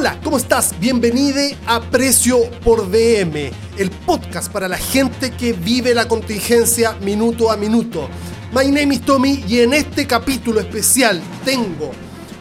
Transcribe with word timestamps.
Hola, 0.00 0.18
¿cómo 0.24 0.38
estás? 0.38 0.74
Bienvenido 0.80 1.42
a 1.66 1.78
Precio 1.82 2.50
por 2.64 2.90
DM, 2.90 3.50
el 3.76 3.90
podcast 4.06 4.50
para 4.50 4.66
la 4.66 4.78
gente 4.78 5.30
que 5.30 5.52
vive 5.52 5.92
la 5.92 6.08
contingencia 6.08 6.92
minuto 7.02 7.50
a 7.50 7.56
minuto. 7.58 8.08
My 8.50 8.64
name 8.64 8.94
is 8.94 9.02
Tommy 9.02 9.44
y 9.46 9.60
en 9.60 9.74
este 9.74 10.06
capítulo 10.06 10.60
especial 10.60 11.20
tengo 11.44 11.90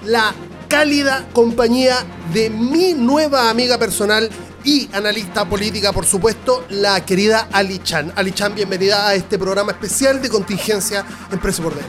la 0.05 0.33
cálida 0.69 1.27
compañía 1.33 1.97
de 2.31 2.49
mi 2.49 2.93
nueva 2.93 3.49
amiga 3.49 3.77
personal 3.77 4.29
y 4.63 4.87
analista 4.93 5.43
política, 5.43 5.91
por 5.91 6.05
supuesto, 6.05 6.63
la 6.69 7.05
querida 7.05 7.49
Ali 7.51 7.79
Chan. 7.79 8.13
Ali 8.15 8.31
Chan, 8.31 8.55
bienvenida 8.55 9.05
a 9.05 9.15
este 9.15 9.37
programa 9.37 9.73
especial 9.73 10.21
de 10.21 10.29
contingencia 10.29 11.03
en 11.29 11.39
Precio 11.39 11.65
por 11.65 11.75
DM. 11.75 11.83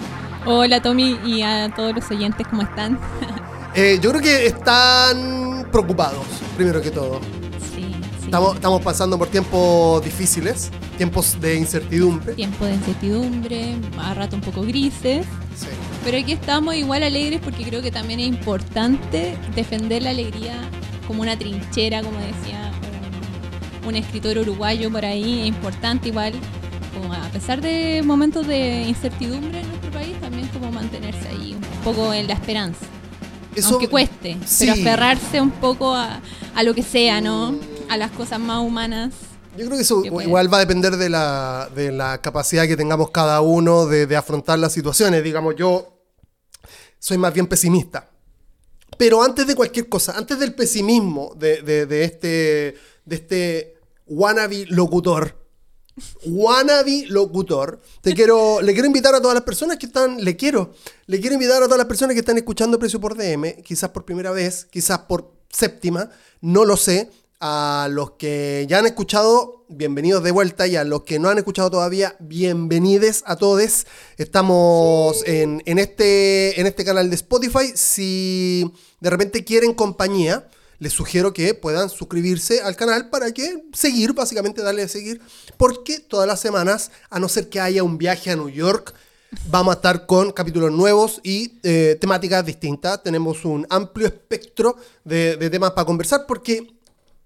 Hola 0.46 0.82
Tommy 0.82 1.20
y 1.24 1.42
a 1.42 1.72
todos 1.76 1.94
los 1.94 2.10
oyentes, 2.10 2.44
¿cómo 2.48 2.62
están? 2.62 2.98
Eh, 3.72 4.00
yo 4.02 4.10
creo 4.10 4.20
que 4.20 4.46
están 4.46 5.49
preocupados, 5.70 6.24
primero 6.56 6.80
que 6.82 6.90
todo. 6.90 7.20
Sí, 7.74 7.82
sí. 8.18 8.24
Estamos, 8.26 8.54
estamos 8.56 8.82
pasando 8.82 9.18
por 9.18 9.28
tiempos 9.28 10.02
difíciles, 10.04 10.70
tiempos 10.96 11.40
de 11.40 11.56
incertidumbre. 11.56 12.34
Tiempo 12.34 12.64
de 12.64 12.74
incertidumbre, 12.74 13.76
a 13.98 14.14
rato 14.14 14.36
un 14.36 14.42
poco 14.42 14.62
grises, 14.62 15.26
Sí. 15.56 15.66
pero 16.04 16.16
aquí 16.18 16.32
estamos 16.32 16.74
igual 16.74 17.02
alegres 17.02 17.40
porque 17.42 17.64
creo 17.64 17.82
que 17.82 17.90
también 17.90 18.20
es 18.20 18.26
importante 18.28 19.36
defender 19.54 20.02
la 20.02 20.10
alegría 20.10 20.60
como 21.06 21.22
una 21.22 21.36
trinchera, 21.38 22.02
como 22.02 22.18
decía 22.18 22.70
un, 23.82 23.88
un 23.88 23.96
escritor 23.96 24.38
uruguayo 24.38 24.90
por 24.90 25.04
ahí, 25.04 25.40
es 25.40 25.46
importante 25.48 26.08
igual, 26.08 26.32
como 26.94 27.12
a 27.12 27.28
pesar 27.28 27.60
de 27.60 28.00
momentos 28.04 28.46
de 28.46 28.84
incertidumbre 28.84 29.60
en 29.60 29.68
nuestro 29.68 29.90
país, 29.90 30.18
también 30.20 30.46
como 30.48 30.70
mantenerse 30.70 31.28
ahí 31.28 31.54
un 31.54 31.82
poco 31.82 32.12
en 32.14 32.26
la 32.28 32.34
esperanza. 32.34 32.86
Eso, 33.60 33.70
aunque 33.74 33.88
cueste, 33.88 34.36
sí. 34.46 34.66
pero 34.66 34.72
aferrarse 34.72 35.40
un 35.40 35.50
poco 35.52 35.94
a, 35.94 36.20
a 36.54 36.62
lo 36.62 36.74
que 36.74 36.82
sea, 36.82 37.20
¿no? 37.20 37.54
A 37.88 37.96
las 37.96 38.10
cosas 38.10 38.38
más 38.40 38.60
humanas. 38.60 39.12
Yo 39.56 39.64
creo 39.66 39.76
que 39.76 39.82
eso 39.82 40.02
que 40.02 40.10
puede. 40.10 40.26
igual 40.28 40.52
va 40.52 40.58
a 40.58 40.60
depender 40.60 40.96
de 40.96 41.08
la, 41.08 41.68
de 41.74 41.90
la 41.92 42.20
capacidad 42.20 42.66
que 42.66 42.76
tengamos 42.76 43.10
cada 43.10 43.40
uno 43.40 43.86
de, 43.86 44.06
de 44.06 44.16
afrontar 44.16 44.58
las 44.58 44.72
situaciones. 44.72 45.24
Digamos, 45.24 45.54
yo 45.56 45.96
soy 46.98 47.18
más 47.18 47.32
bien 47.34 47.46
pesimista. 47.46 48.08
Pero 48.96 49.22
antes 49.22 49.46
de 49.46 49.54
cualquier 49.54 49.88
cosa, 49.88 50.16
antes 50.16 50.38
del 50.38 50.54
pesimismo 50.54 51.32
de, 51.36 51.62
de- 51.62 51.86
de 51.86 52.04
este, 52.04 52.76
de 53.06 53.16
este 53.16 53.74
wannabe 54.06 54.66
locutor, 54.68 55.39
wannabe 56.26 57.06
locutor, 57.08 57.80
te 58.00 58.14
quiero, 58.14 58.60
le 58.60 58.72
quiero 58.72 58.86
invitar 58.86 59.14
a 59.14 59.20
todas 59.20 59.34
las 59.34 59.44
personas 59.44 59.78
que 59.78 59.86
están, 59.86 60.22
le 60.22 60.36
quiero, 60.36 60.72
le 61.06 61.20
quiero 61.20 61.34
invitar 61.34 61.62
a 61.62 61.66
todas 61.66 61.78
las 61.78 61.86
personas 61.86 62.14
que 62.14 62.20
están 62.20 62.36
escuchando 62.38 62.78
Precio 62.78 63.00
por 63.00 63.16
DM, 63.16 63.62
quizás 63.62 63.90
por 63.90 64.04
primera 64.04 64.30
vez, 64.30 64.66
quizás 64.70 65.00
por 65.00 65.32
séptima, 65.50 66.10
no 66.40 66.64
lo 66.64 66.76
sé. 66.76 67.10
A 67.42 67.88
los 67.90 68.10
que 68.12 68.66
ya 68.68 68.80
han 68.80 68.86
escuchado, 68.86 69.64
bienvenidos 69.70 70.22
de 70.22 70.30
vuelta. 70.30 70.66
Y 70.66 70.76
a 70.76 70.84
los 70.84 71.04
que 71.04 71.18
no 71.18 71.30
han 71.30 71.38
escuchado 71.38 71.70
todavía, 71.70 72.14
bienvenides 72.20 73.22
a 73.24 73.36
todos. 73.36 73.86
Estamos 74.18 75.26
en, 75.26 75.62
en 75.64 75.78
este, 75.78 76.60
en 76.60 76.66
este 76.66 76.84
canal 76.84 77.08
de 77.08 77.16
Spotify. 77.16 77.72
Si 77.74 78.70
de 79.00 79.08
repente 79.08 79.42
quieren 79.42 79.72
compañía, 79.72 80.50
les 80.80 80.92
sugiero 80.92 81.32
que 81.32 81.54
puedan 81.54 81.88
suscribirse 81.88 82.60
al 82.62 82.74
canal 82.74 83.10
para 83.10 83.32
que 83.32 83.64
seguir, 83.72 84.12
básicamente 84.12 84.62
darle 84.62 84.82
a 84.82 84.88
seguir. 84.88 85.20
Porque 85.56 86.00
todas 86.00 86.26
las 86.26 86.40
semanas, 86.40 86.90
a 87.10 87.20
no 87.20 87.28
ser 87.28 87.48
que 87.48 87.60
haya 87.60 87.84
un 87.84 87.98
viaje 87.98 88.30
a 88.30 88.36
New 88.36 88.48
York, 88.48 88.94
Vamos 89.48 89.72
a 89.72 89.76
estar 89.76 90.06
con 90.06 90.32
capítulos 90.32 90.72
nuevos 90.72 91.20
y 91.22 91.60
eh, 91.62 91.96
temáticas 92.00 92.44
distintas. 92.44 93.00
Tenemos 93.02 93.44
un 93.44 93.64
amplio 93.70 94.08
espectro 94.08 94.76
de, 95.04 95.36
de 95.36 95.50
temas 95.50 95.70
para 95.70 95.84
conversar 95.84 96.24
porque, 96.26 96.74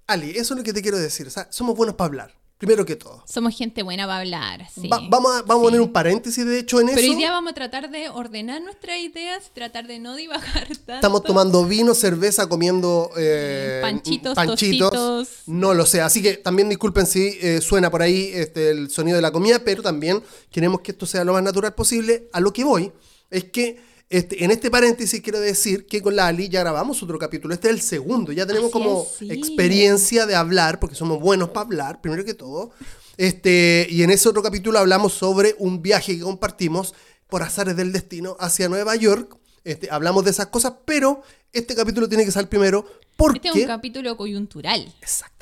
Ali, 0.07 0.33
eso 0.33 0.53
es 0.53 0.59
lo 0.59 0.63
que 0.63 0.75
te 0.75 0.83
quiero 0.83 0.99
decir. 0.99 1.27
o 1.27 1.31
sea, 1.31 1.49
somos 1.51 1.75
buenos 1.75 1.97
para 1.97 2.07
hablar, 2.09 2.35
primero 2.67 2.85
que 2.87 2.97
todo. 2.97 3.23
Somos 3.27 3.57
gente 3.57 3.83
buena 3.83 4.07
para 4.07 4.21
hablar, 4.21 4.69
sí. 4.75 4.89
Va- 4.89 5.01
vamos 5.09 5.33
a, 5.37 5.43
vamos 5.43 5.63
a 5.63 5.65
poner 5.67 5.81
un 5.81 5.93
paréntesis, 5.93 6.45
de 6.45 6.59
hecho, 6.61 6.81
en 6.81 6.87
Pero 6.89 7.01
eso. 7.01 7.11
hoy 7.11 7.17
día 7.17 7.31
vamos 7.31 7.51
a 7.53 7.55
tratar 7.55 7.91
de 7.91 8.09
ordenar 8.09 8.63
nuestras 8.63 8.99
ideas, 8.99 9.51
tratar 9.55 9.87
de 9.87 9.99
no 9.99 10.17
divagar 10.17 10.67
tanto. 10.69 10.95
Estamos 10.95 11.23
tomando 11.23 11.65
vino, 11.67 11.95
cerveza, 11.95 12.49
comiendo 12.49 13.11
eh, 13.17 13.81
Panchitos, 13.83 14.35
tostitos. 14.35 15.29
No 15.47 15.75
lo 15.75 15.87
sé. 15.87 16.01
Así 16.01 16.23
que 16.23 16.35
también 16.35 16.69
disculpen 16.69 17.07
si 17.07 17.39
eh, 17.41 17.61
suena 17.61 17.91
por 17.91 18.03
ahí 18.03 18.31
este, 18.35 18.71
el 18.71 18.91
sonido 18.91 19.17
de 19.17 19.23
la 19.23 19.31
comida, 19.33 19.59
pero 19.65 19.83
también 19.83 20.23
queremos 20.51 20.81
que 20.81 20.93
esto 20.93 21.07
sea 21.07 21.25
lo 21.25 21.33
más 21.33 21.43
natural 21.43 21.75
posible. 21.75 22.29
A 22.33 22.41
lo 22.41 22.53
que 22.53 22.65
voy 22.65 22.93
es 23.31 23.45
que 23.45 23.94
este, 24.11 24.45
en 24.45 24.51
este 24.51 24.71
paréntesis 24.71 25.21
quiero 25.21 25.41
decir 25.41 25.87
que 25.87 26.03
con 26.03 26.15
la 26.15 26.27
Ali 26.27 26.49
ya 26.49 26.61
grabamos 26.61 27.03
otro 27.03 27.19
capítulo. 27.19 27.55
Este 27.55 27.69
es 27.69 27.75
el 27.75 27.81
segundo. 27.81 28.33
Ya 28.33 28.47
tenemos 28.47 28.67
Así 28.67 28.73
como 28.73 29.03
es, 29.03 29.17
sí. 29.19 29.33
experiencia 29.33 30.27
de 30.27 30.35
hablar, 30.35 30.79
porque 30.79 30.97
somos 30.97 31.21
buenos 31.21 31.51
para 31.51 31.67
hablar, 31.67 32.01
primero 32.01 32.25
que 32.25 32.35
todo. 32.35 32.73
Este, 33.17 33.87
y 33.91 34.03
en 34.03 34.11
ese 34.11 34.29
otro 34.29 34.43
capítulo 34.43 34.79
hablamos 34.79 35.13
sobre 35.13 35.55
un 35.59 35.83
viaje 35.83 36.17
que 36.17 36.23
compartimos 36.23 36.95
por 37.29 37.43
azares 37.43 37.77
del 37.77 37.93
destino 37.93 38.37
hacia 38.41 38.69
Nueva 38.69 38.97
York. 38.97 39.37
Este, 39.65 39.91
hablamos 39.91 40.25
de 40.25 40.31
esas 40.31 40.47
cosas, 40.47 40.75
pero 40.85 41.23
este 41.53 41.75
capítulo 41.75 42.09
tiene 42.09 42.25
que 42.25 42.33
ser 42.33 42.49
primero 42.49 42.87
porque... 43.17 43.49
Este 43.49 43.61
es 43.61 43.65
un 43.65 43.69
capítulo 43.69 44.17
coyuntural. 44.17 44.93
Exactamente. 45.01 45.34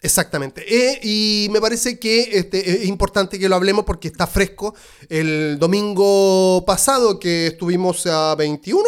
Exactamente. 0.00 0.62
Eh, 0.66 1.00
y 1.02 1.48
me 1.50 1.60
parece 1.60 1.98
que 1.98 2.38
este, 2.38 2.82
es 2.82 2.86
importante 2.88 3.38
que 3.38 3.48
lo 3.48 3.56
hablemos 3.56 3.84
porque 3.84 4.08
está 4.08 4.26
fresco. 4.26 4.74
El 5.08 5.58
domingo 5.58 6.64
pasado 6.66 7.18
que 7.18 7.48
estuvimos 7.48 8.06
a 8.06 8.34
21. 8.36 8.82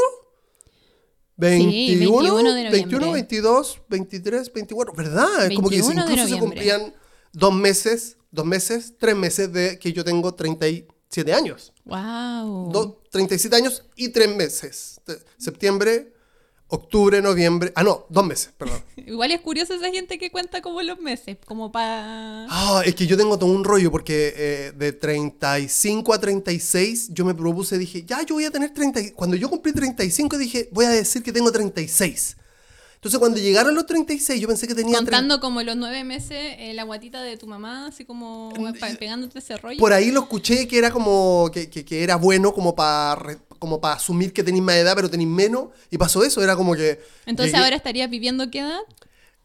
21, 1.37 2.21
21 2.21 2.37
de 2.37 2.43
noviembre. 2.43 2.71
21, 2.71 3.12
22, 3.12 3.81
23, 3.88 4.53
24, 4.53 4.94
¿verdad? 4.94 5.47
Es 5.47 5.56
como 5.56 5.69
que 5.71 5.76
21 5.76 6.04
de 6.06 6.12
incluso 6.12 6.34
se 6.34 6.38
cumplían 6.41 6.94
dos 7.32 7.54
meses, 7.54 8.19
dos 8.31 8.44
meses, 8.44 8.94
tres 8.98 9.16
meses 9.16 9.53
de 9.53 9.78
que 9.78 9.92
yo 9.92 10.04
tengo 10.04 10.34
37 10.34 11.32
años. 11.32 11.72
Wow. 11.84 12.71
Dos- 12.71 12.94
37 13.10 13.56
años 13.56 13.84
y 13.97 14.10
tres 14.10 14.34
meses. 14.37 15.00
Septiembre, 15.38 16.12
octubre, 16.70 17.20
noviembre. 17.20 17.72
Ah, 17.75 17.82
no, 17.82 18.06
dos 18.08 18.25
meses, 18.26 18.50
perdón. 18.56 18.81
Igual 18.97 19.31
es 19.32 19.41
curioso 19.41 19.75
esa 19.75 19.91
gente 19.91 20.19
que 20.19 20.31
cuenta 20.31 20.62
como 20.62 20.81
los 20.82 20.98
meses, 21.00 21.36
como 21.44 21.70
para... 21.70 22.47
Ah, 22.48 22.82
es 22.84 22.94
que 22.94 23.06
yo 23.06 23.16
tengo 23.16 23.38
todo 23.38 23.50
un 23.50 23.64
rollo 23.64 23.91
porque 23.91 24.32
eh, 24.36 24.72
de 24.76 24.92
35 24.92 26.12
a 26.14 26.19
36 26.20 27.10
yo 27.12 27.25
me 27.25 27.34
propuse, 27.34 27.76
dije, 27.78 28.04
ya 28.06 28.22
yo 28.25 28.34
voy 28.36 28.44
a 28.44 28.50
tener 28.50 28.72
30. 28.72 29.00
y- 29.00 29.10
Cuando 29.10 29.36
yo 29.36 29.48
cumplí 29.50 29.72
35 29.72 30.38
dije, 30.38 30.69
voy 30.72 30.84
a 30.86 30.91
decir 30.91 31.22
que 31.22 31.32
tengo 31.32 31.50
36. 31.53 32.36
Entonces 33.00 33.18
cuando 33.18 33.38
llegaron 33.38 33.74
los 33.74 33.86
36 33.86 34.38
yo 34.38 34.46
pensé 34.46 34.68
que 34.68 34.74
tenía... 34.74 34.94
Contando 34.98 35.40
como 35.40 35.62
los 35.62 35.74
nueve 35.74 36.04
meses, 36.04 36.36
eh, 36.58 36.72
la 36.74 36.82
guatita 36.82 37.22
de 37.22 37.38
tu 37.38 37.46
mamá, 37.46 37.86
así 37.86 38.04
como 38.04 38.52
pa- 38.78 38.90
pegándote 38.98 39.38
ese 39.38 39.56
rollo. 39.56 39.78
Por 39.78 39.94
ahí 39.94 40.10
lo 40.10 40.20
escuché 40.20 40.68
que 40.68 40.76
era 40.76 40.90
como, 40.90 41.50
que, 41.50 41.70
que- 41.70 41.82
que 41.82 42.02
era 42.04 42.16
bueno 42.16 42.52
como 42.52 42.74
para 42.76 43.38
como 43.58 43.80
para 43.80 43.94
asumir 43.94 44.32
que 44.32 44.42
tenéis 44.42 44.62
más 44.64 44.76
edad 44.76 44.94
pero 44.96 45.10
tenéis 45.10 45.28
menos 45.28 45.68
y 45.90 45.96
pasó 45.98 46.22
eso, 46.24 46.42
era 46.42 46.56
como 46.56 46.74
que... 46.74 47.00
Entonces 47.26 47.54
llegué- 47.54 47.64
ahora 47.64 47.76
estarías 47.76 48.10
viviendo 48.10 48.50
qué 48.50 48.60
edad? 48.60 48.80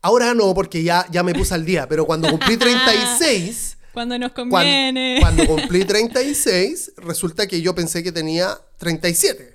Ahora 0.02 0.34
no, 0.34 0.54
porque 0.54 0.84
ya, 0.84 1.06
ya 1.10 1.24
me 1.24 1.34
puse 1.34 1.54
al 1.54 1.64
día, 1.66 1.88
pero 1.88 2.06
cuando 2.06 2.30
cumplí 2.30 2.58
36... 2.58 3.78
Cuando 3.94 4.20
nos 4.20 4.34
conviene. 4.34 5.20
Cuando, 5.22 5.48
cumplí 5.48 5.86
36, 5.86 6.92
resulta 6.98 7.48
que 7.48 7.62
yo 7.62 7.74
pensé 7.74 8.04
que 8.04 8.12
tenía 8.12 8.58
37. 8.78 9.55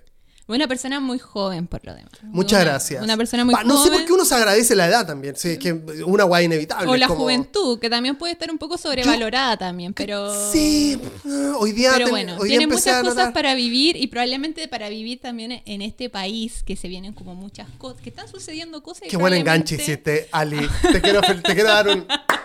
Una 0.54 0.68
persona 0.68 1.00
muy 1.00 1.18
joven, 1.18 1.66
por 1.66 1.84
lo 1.84 1.94
demás. 1.94 2.12
Muchas 2.22 2.60
Una- 2.62 2.70
gracias. 2.70 3.02
Una 3.02 3.16
persona 3.16 3.44
muy 3.44 3.54
Pa, 3.54 3.64
No 3.64 3.74
sé 3.76 3.84
joven. 3.84 3.92
por 3.98 4.06
qué 4.06 4.12
uno 4.12 4.24
se 4.24 4.34
agradece 4.34 4.74
la 4.76 4.86
edad 4.88 5.06
también. 5.06 5.36
Sí, 5.36 5.50
es 5.50 5.58
que 5.58 5.72
una 5.72 6.24
guay 6.24 6.46
inevitable. 6.46 6.88
O 6.88 6.96
la 6.96 7.06
como- 7.08 7.20
juventud, 7.20 7.78
que 7.78 7.88
también 7.88 8.16
puede 8.16 8.32
estar 8.32 8.50
un 8.50 8.58
poco 8.58 8.76
sobrevalorada 8.78 9.56
también, 9.56 9.94
pero... 9.94 10.32
Sí, 10.52 11.00
eh, 11.24 11.52
hoy 11.58 11.72
día, 11.72 11.90
Pero 11.92 12.06
ten- 12.06 12.10
bueno, 12.12 12.32
hoy 12.38 12.48
día 12.48 12.58
tiene 12.58 12.72
muchas 12.72 12.96
a 12.96 13.02
cosas 13.02 13.32
para 13.32 13.54
vivir 13.54 13.96
y 13.96 14.06
probablemente 14.08 14.66
para 14.68 14.88
vivir 14.88 15.20
también 15.20 15.62
en 15.64 15.82
este 15.82 16.10
país 16.10 16.62
que 16.64 16.76
se 16.76 16.88
vienen 16.88 17.12
como 17.12 17.34
muchas 17.34 17.68
cosas, 17.78 18.00
que 18.02 18.10
están 18.10 18.28
sucediendo 18.28 18.82
cosas. 18.82 19.04
y 19.06 19.08
Qué 19.10 19.16
buen 19.16 19.34
enganche 19.34 19.76
hiciste, 19.76 20.28
Ali. 20.32 20.68
Te 20.92 21.00
quiero, 21.00 21.20
te 21.20 21.54
quiero 21.54 21.68
dar 21.68 21.88
un... 21.88 22.06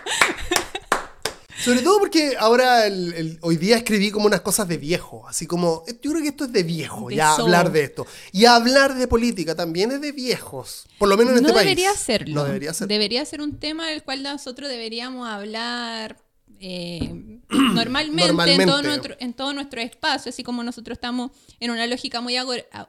Sobre 1.64 1.80
todo 1.82 1.98
porque 1.98 2.36
ahora, 2.38 2.86
el- 2.86 3.12
el- 3.14 3.38
hoy 3.42 3.56
día 3.56 3.76
escribí 3.76 4.10
como 4.10 4.26
unas 4.26 4.40
cosas 4.42 4.68
de 4.68 4.76
viejo. 4.78 5.26
Así 5.28 5.46
como, 5.46 5.84
yo 6.02 6.10
creo 6.10 6.22
que 6.22 6.28
esto 6.28 6.44
es 6.44 6.52
de 6.52 6.62
viejo, 6.62 7.08
De 7.08 7.16
ya 7.16 7.34
hablar 7.34 7.72
de 7.72 7.82
esto. 7.84 8.06
Y 8.32 8.44
hablar 8.44 8.94
de 8.94 9.08
política 9.08 9.54
también 9.54 9.92
es 9.92 10.00
de 10.00 10.12
viejos. 10.12 10.86
Por 10.98 11.08
lo 11.08 11.16
menos 11.16 11.36
en 11.36 11.42
no 11.42 11.48
este 11.48 11.54
país. 11.54 11.64
debería 11.66 11.94
serlo. 11.94 12.34
No 12.34 12.44
debería 12.44 12.72
ser. 12.74 12.88
Debería 12.88 13.24
ser 13.24 13.40
un 13.40 13.58
tema 13.58 13.88
del 13.88 14.02
cual 14.02 14.22
nosotros 14.22 14.68
deberíamos 14.68 15.26
hablar 15.28 16.18
eh, 16.58 17.38
normalmente, 17.50 18.52
En, 18.54 18.66
todo 18.66 18.82
nuestro, 18.82 19.14
en 19.18 19.34
todo 19.34 19.52
nuestro 19.52 19.80
espacio, 19.82 20.30
así 20.30 20.42
como 20.42 20.62
nosotros 20.64 20.96
estamos 20.96 21.30
en 21.60 21.70
una 21.70 21.86
lógica 21.86 22.22
muy 22.22 22.34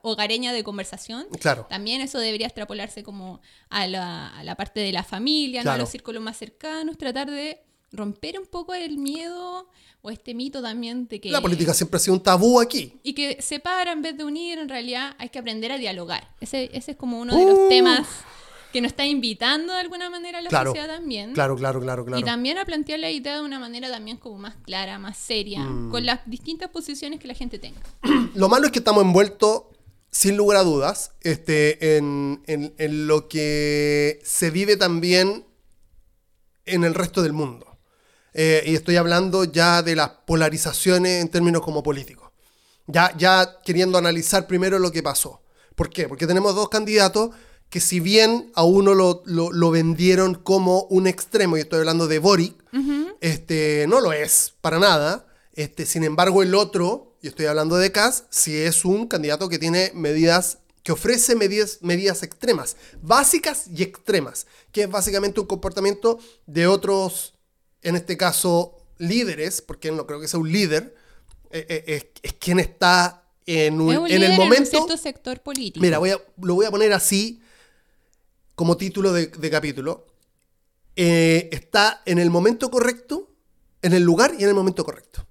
hogareña 0.04 0.54
de 0.54 0.64
conversación. 0.64 1.28
Claro. 1.40 1.68
También 1.70 2.00
eso 2.02 2.18
debería 2.20 2.48
extrapolarse 2.48 3.04
como 3.04 3.42
a 3.70 3.88
la, 3.88 4.30
a 4.30 4.44
la 4.46 4.56
parte 4.56 4.80
de 4.80 4.92
la 4.94 5.04
familia, 5.04 5.62
a 5.62 5.78
los 5.78 5.90
círculos 5.90 6.24
más 6.24 6.38
cercanos, 6.38 6.98
tratar 6.98 7.30
de 7.30 7.62
romper 7.92 8.40
un 8.40 8.46
poco 8.46 8.74
el 8.74 8.98
miedo 8.98 9.70
o 10.02 10.10
este 10.12 10.34
mito 10.34 10.62
también 10.62 11.08
de 11.08 11.20
que... 11.20 11.32
La 11.32 11.42
política 11.42 11.74
siempre 11.74 11.98
ha 11.98 12.00
sido 12.00 12.14
un 12.16 12.24
tabú 12.24 12.60
aquí. 12.60 12.94
Y 13.04 13.14
que 13.14 13.42
separa 13.42 13.92
en 13.92 14.02
vez 14.02 14.18
de 14.18 14.24
unir, 14.24 14.60
en 14.60 14.70
realidad 14.70 15.16
hay 15.18 15.30
que 15.30 15.40
aprender 15.40 15.72
a 15.72 15.78
dialogar. 15.78 16.34
Ese, 16.40 16.70
ese 16.74 16.92
es 16.92 16.98
como 16.98 17.20
uno 17.20 17.36
de 17.36 17.46
los 17.46 17.58
Uh. 17.58 17.70
temas 17.70 18.08
que 18.74 18.82
nos 18.82 18.92
está 18.92 19.06
invitando 19.06 19.74
de 19.74 19.80
alguna 19.80 20.10
manera 20.10 20.40
a 20.40 20.42
la 20.42 20.50
Claro. 20.50 20.72
sociedad 20.72 20.96
también. 20.98 21.34
Claro, 21.34 21.56
claro, 21.56 21.80
claro, 21.82 22.04
claro. 22.06 22.20
Y 22.20 22.24
también 22.24 22.58
a 22.58 22.66
plantear 22.66 23.00
la 23.00 23.10
idea 23.10 23.36
de 23.38 23.42
una 23.42 23.60
manera 23.60 23.90
también 23.90 24.18
como 24.18 24.38
más 24.38 24.56
clara, 24.58 25.00
más 25.00 25.18
seria, 25.18 25.62
Mm. 25.64 25.90
con 25.90 26.06
las 26.06 26.20
distintas 26.30 26.70
posiciones 26.70 27.20
que 27.20 27.28
la 27.28 27.34
gente 27.34 27.58
tenga. 27.60 27.80
Lo 28.36 28.50
malo 28.50 28.66
es 28.66 28.72
que 28.74 28.80
estamos 28.80 29.04
envueltos, 29.04 29.64
sin 30.12 30.36
lugar 30.38 30.58
a 30.58 30.64
dudas, 30.64 31.12
este, 31.22 31.98
en, 31.98 32.44
en- 32.48 32.74
en 32.78 33.08
lo 33.08 33.28
que 33.30 34.20
se 34.24 34.52
vive 34.52 34.76
también 34.78 35.46
en 36.66 36.84
el 36.84 36.94
resto 36.94 37.22
del 37.22 37.34
mundo. 37.34 37.77
Eh, 38.40 38.64
y 38.68 38.76
estoy 38.76 38.98
hablando 38.98 39.46
ya 39.46 39.82
de 39.82 39.96
las 39.96 40.10
polarizaciones 40.28 41.24
en 41.24 41.30
términos 41.30 41.64
como 41.64 41.82
políticos. 41.82 42.30
Ya, 42.86 43.12
ya 43.18 43.60
queriendo 43.66 43.98
analizar 43.98 44.46
primero 44.46 44.78
lo 44.78 44.92
que 44.92 45.02
pasó. 45.02 45.42
¿Por 45.76 45.90
qué? 45.90 46.08
Porque 46.08 46.28
tenemos 46.28 46.54
dos 46.54 46.70
candidatos 46.70 47.32
que 47.70 47.80
si 47.80 48.00
bien 48.00 48.52
a 48.54 48.64
uno 48.64 48.94
lo, 48.94 49.24
lo- 49.26 49.52
lo 49.52 49.72
vendieron 49.72 50.36
como 50.36 50.84
un 50.84 51.08
extremo, 51.08 51.58
y 51.58 51.62
estoy 51.62 51.80
hablando 51.80 52.08
de 52.08 52.20
Boric, 52.20 52.56
este, 53.22 53.86
no 53.90 54.00
lo 54.02 54.14
es 54.14 54.54
para 54.62 54.78
nada. 54.80 55.26
Este, 55.54 55.86
sin 55.88 56.04
embargo, 56.04 56.44
el 56.44 56.54
otro, 56.54 57.18
y 57.24 57.28
estoy 57.28 57.48
hablando 57.48 57.76
de 57.78 57.92
Kass, 57.92 58.26
sí 58.30 58.56
es 58.56 58.86
un 58.86 59.08
candidato 59.08 59.50
que 59.50 59.58
tiene 59.58 59.92
medidas, 59.96 60.60
que 60.84 60.92
ofrece 60.92 61.36
medidas, 61.36 61.80
medidas 61.82 62.22
extremas, 62.22 62.78
básicas 63.02 63.66
y 63.76 63.82
extremas, 63.82 64.46
que 64.72 64.84
es 64.84 64.90
básicamente 64.90 65.40
un 65.40 65.48
comportamiento 65.48 66.20
de 66.46 66.68
otros, 66.68 67.34
en 67.88 67.96
este 67.96 68.18
caso, 68.18 68.78
líderes, 68.98 69.62
porque 69.62 69.92
no 69.92 70.06
creo 70.06 70.20
que 70.20 70.28
sea 70.28 70.40
un 70.40 70.52
líder, 70.52 70.96
eh, 71.52 71.66
eh, 71.70 71.84
es, 71.88 72.06
es 72.24 72.34
quien 72.34 72.60
está 72.60 73.24
en, 73.46 73.80
un- 73.80 73.94
es 73.94 74.00
un 74.00 74.06
en 74.08 74.12
líder 74.14 74.24
el 74.24 74.32
en 74.34 74.40
un 74.42 74.46
momento. 74.46 74.70
cierto 74.70 74.98
sector 74.98 75.40
político. 75.42 75.82
Mira, 75.84 75.98
voy 76.00 76.10
a- 76.12 76.22
lo 76.42 76.56
voy 76.56 76.66
a 76.66 76.72
poner 76.72 76.92
así 76.94 77.42
como 78.56 78.76
título 78.78 79.14
de, 79.14 79.28
de 79.28 79.50
capítulo. 79.50 80.06
Eh, 80.96 81.50
está 81.52 82.02
en 82.06 82.18
el 82.18 82.30
momento 82.30 82.72
correcto, 82.72 83.30
en 83.82 83.94
el 83.94 84.04
lugar 84.04 84.34
y 84.38 84.44
en 84.44 84.50
el 84.50 84.56
momento 84.56 84.84
correcto. 84.84 85.26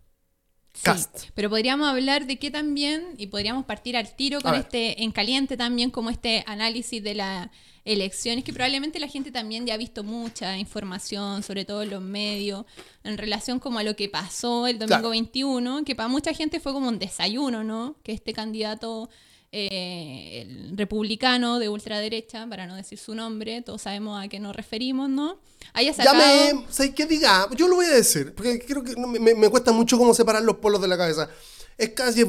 Sí, 0.74 0.82
Cast. 0.84 1.24
Pero 1.34 1.50
podríamos 1.50 1.88
hablar 1.88 2.26
de 2.26 2.38
qué 2.38 2.50
también, 2.50 3.14
y 3.18 3.26
podríamos 3.26 3.64
partir 3.64 3.96
al 3.96 4.14
tiro 4.14 4.40
con 4.40 4.54
este 4.54 5.02
en 5.02 5.10
caliente 5.10 5.56
también, 5.56 5.90
como 5.90 6.10
este 6.10 6.44
análisis 6.46 7.02
de 7.02 7.14
la 7.14 7.50
elección. 7.86 8.36
Es 8.38 8.44
que 8.44 8.52
probablemente 8.52 8.98
la 9.00 9.08
gente 9.08 9.30
también 9.32 9.64
ya 9.66 9.74
ha 9.74 9.76
visto 9.78 10.04
mucha 10.04 10.58
información, 10.58 11.42
sobre 11.42 11.64
todo 11.64 11.82
en 11.82 11.90
los 11.90 12.02
medios, 12.02 12.66
en 13.04 13.16
relación 13.16 13.58
como 13.60 13.78
a 13.78 13.82
lo 13.82 13.96
que 13.96 14.08
pasó 14.10 14.66
el 14.66 14.78
domingo 14.78 14.98
Claro. 14.98 15.10
21, 15.10 15.84
que 15.84 15.94
para 15.94 16.08
mucha 16.08 16.34
gente 16.34 16.60
fue 16.60 16.72
como 16.72 16.88
un 16.88 16.98
desayuno, 16.98 17.64
¿no? 17.64 17.96
Que 18.02 18.12
este 18.12 18.32
candidato 18.34 19.08
eh, 19.52 20.42
el 20.42 20.76
republicano 20.76 21.58
de 21.58 21.68
ultraderecha, 21.68 22.46
para 22.48 22.66
no 22.66 22.74
decir 22.74 22.98
su 22.98 23.14
nombre, 23.14 23.62
todos 23.62 23.82
sabemos 23.82 24.22
a 24.22 24.28
qué 24.28 24.38
nos 24.40 24.54
referimos, 24.54 25.08
¿no? 25.08 25.38
Haya 25.72 25.92
Ya 25.92 26.04
sacado... 26.04 26.16
me. 26.56 26.64
¿Sabes 26.68 26.92
qué 26.94 27.06
diga? 27.06 27.48
Yo 27.56 27.68
lo 27.68 27.76
voy 27.76 27.86
a 27.86 27.90
decir, 27.90 28.34
porque 28.34 28.58
creo 28.58 28.82
que 28.84 28.94
me, 28.96 29.34
me- 29.34 29.48
cuesta 29.48 29.72
mucho 29.72 29.96
cómo 29.96 30.12
separar 30.14 30.42
los 30.42 30.56
polos 30.56 30.80
de 30.82 30.88
la 30.88 30.96
cabeza. 30.98 31.30
Es 31.78 31.90
casi. 31.90 32.24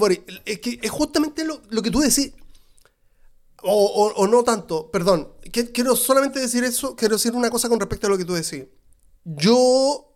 Es 0.45 0.59
que 0.59 0.79
es 0.81 0.91
justamente 0.91 1.43
lo, 1.43 1.61
lo 1.69 1.81
que 1.81 1.91
tú 1.91 1.99
decís. 1.99 2.31
O, 3.63 3.73
o- 3.85 4.13
o 4.15 4.27
no 4.27 4.43
tanto, 4.43 4.91
perdón. 4.91 5.33
Quiero 5.73 5.95
solamente 5.95 6.39
decir 6.39 6.63
eso, 6.63 6.95
quiero 6.95 7.15
decir 7.15 7.33
una 7.33 7.49
cosa 7.49 7.69
con 7.69 7.79
respecto 7.79 8.07
a 8.07 8.09
lo 8.09 8.17
que 8.17 8.25
tú 8.25 8.33
decís. 8.33 8.65
Yo, 9.23 10.15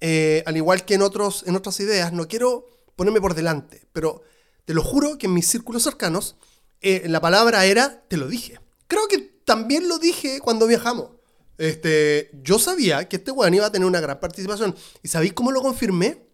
eh, 0.00 0.42
al 0.46 0.56
igual 0.56 0.84
que 0.84 0.94
en, 0.94 1.02
otros, 1.02 1.44
en 1.46 1.54
otras 1.56 1.78
ideas, 1.80 2.12
no 2.12 2.26
quiero 2.28 2.66
ponerme 2.96 3.20
por 3.20 3.34
delante, 3.34 3.86
pero 3.92 4.22
te 4.64 4.74
lo 4.74 4.82
juro 4.82 5.18
que 5.18 5.26
en 5.26 5.34
mis 5.34 5.46
círculos 5.46 5.82
cercanos 5.82 6.36
eh, 6.80 7.04
la 7.08 7.20
palabra 7.20 7.64
era, 7.66 8.02
te 8.08 8.16
lo 8.16 8.26
dije. 8.28 8.60
Creo 8.86 9.06
que 9.08 9.18
también 9.44 9.88
lo 9.88 9.98
dije 9.98 10.40
cuando 10.40 10.66
viajamos. 10.66 11.10
Este, 11.58 12.30
yo 12.42 12.58
sabía 12.58 13.08
que 13.08 13.16
este 13.16 13.32
weón 13.32 13.52
iba 13.54 13.66
a 13.66 13.72
tener 13.72 13.86
una 13.86 14.00
gran 14.00 14.20
participación. 14.20 14.74
¿Y 15.02 15.08
sabéis 15.08 15.32
cómo 15.32 15.50
lo 15.52 15.60
confirmé? 15.60 16.27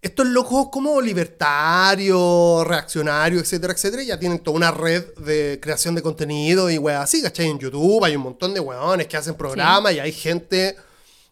Estos 0.00 0.26
locos 0.28 0.68
como 0.70 1.00
libertarios, 1.00 2.66
reaccionarios, 2.66 3.42
etcétera, 3.42 3.72
etcétera, 3.72 4.02
ya 4.04 4.18
tienen 4.18 4.38
toda 4.38 4.56
una 4.56 4.70
red 4.70 5.04
de 5.16 5.58
creación 5.60 5.94
de 5.94 6.02
contenido 6.02 6.70
y 6.70 6.78
weas 6.78 7.02
así, 7.04 7.20
¿cachai? 7.22 7.46
En 7.48 7.58
YouTube 7.58 8.04
hay 8.04 8.14
un 8.16 8.22
montón 8.22 8.54
de 8.54 8.60
weones 8.60 9.06
que 9.08 9.16
hacen 9.16 9.34
programas 9.34 9.92
y 9.94 9.98
hay 10.00 10.12
gente 10.12 10.76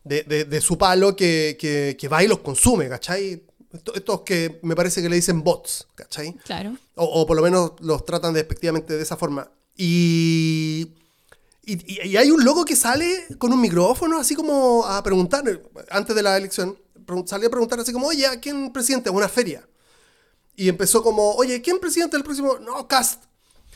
de, 0.04 0.22
de- 0.24 0.44
de 0.44 0.60
su 0.60 0.76
palo 0.78 1.14
que, 1.14 1.56
que- 1.60 1.96
que 1.98 2.08
va 2.08 2.22
y 2.24 2.28
los 2.28 2.40
consume, 2.40 2.88
¿cachai? 2.88 3.44
Esto- 3.72 3.94
Estos 3.94 4.20
que 4.22 4.58
me 4.62 4.74
parece 4.74 5.00
que 5.02 5.08
le 5.08 5.16
dicen 5.16 5.42
bots, 5.44 5.86
¿cachai? 5.94 6.32
Claro. 6.44 6.76
O, 6.96 7.04
o 7.04 7.26
por 7.26 7.36
lo 7.36 7.42
menos 7.42 7.72
los 7.80 8.04
tratan 8.04 8.34
despectivamente 8.34 8.96
de 8.96 9.02
esa 9.02 9.16
forma. 9.16 9.48
Y- 9.76 10.88
y 11.68 12.16
hay 12.16 12.30
un 12.30 12.44
loco 12.44 12.64
que 12.64 12.76
sale 12.76 13.26
con 13.38 13.52
un 13.52 13.60
micrófono 13.60 14.18
así 14.20 14.34
como 14.36 14.84
a 14.86 15.02
preguntar, 15.02 15.42
antes 15.90 16.14
de 16.14 16.22
la 16.22 16.36
elección, 16.36 16.78
salió 17.26 17.48
a 17.48 17.50
preguntar 17.50 17.80
así 17.80 17.92
como, 17.92 18.06
oye, 18.06 18.26
¿a 18.26 18.40
quién 18.40 18.72
presidente? 18.72 19.10
Una 19.10 19.28
feria. 19.28 19.66
Y 20.56 20.68
empezó 20.68 21.02
como, 21.02 21.32
oye, 21.32 21.60
¿quién 21.60 21.78
presidente 21.78 22.16
del 22.16 22.24
próximo? 22.24 22.58
No, 22.58 22.86
Cast. 22.88 23.24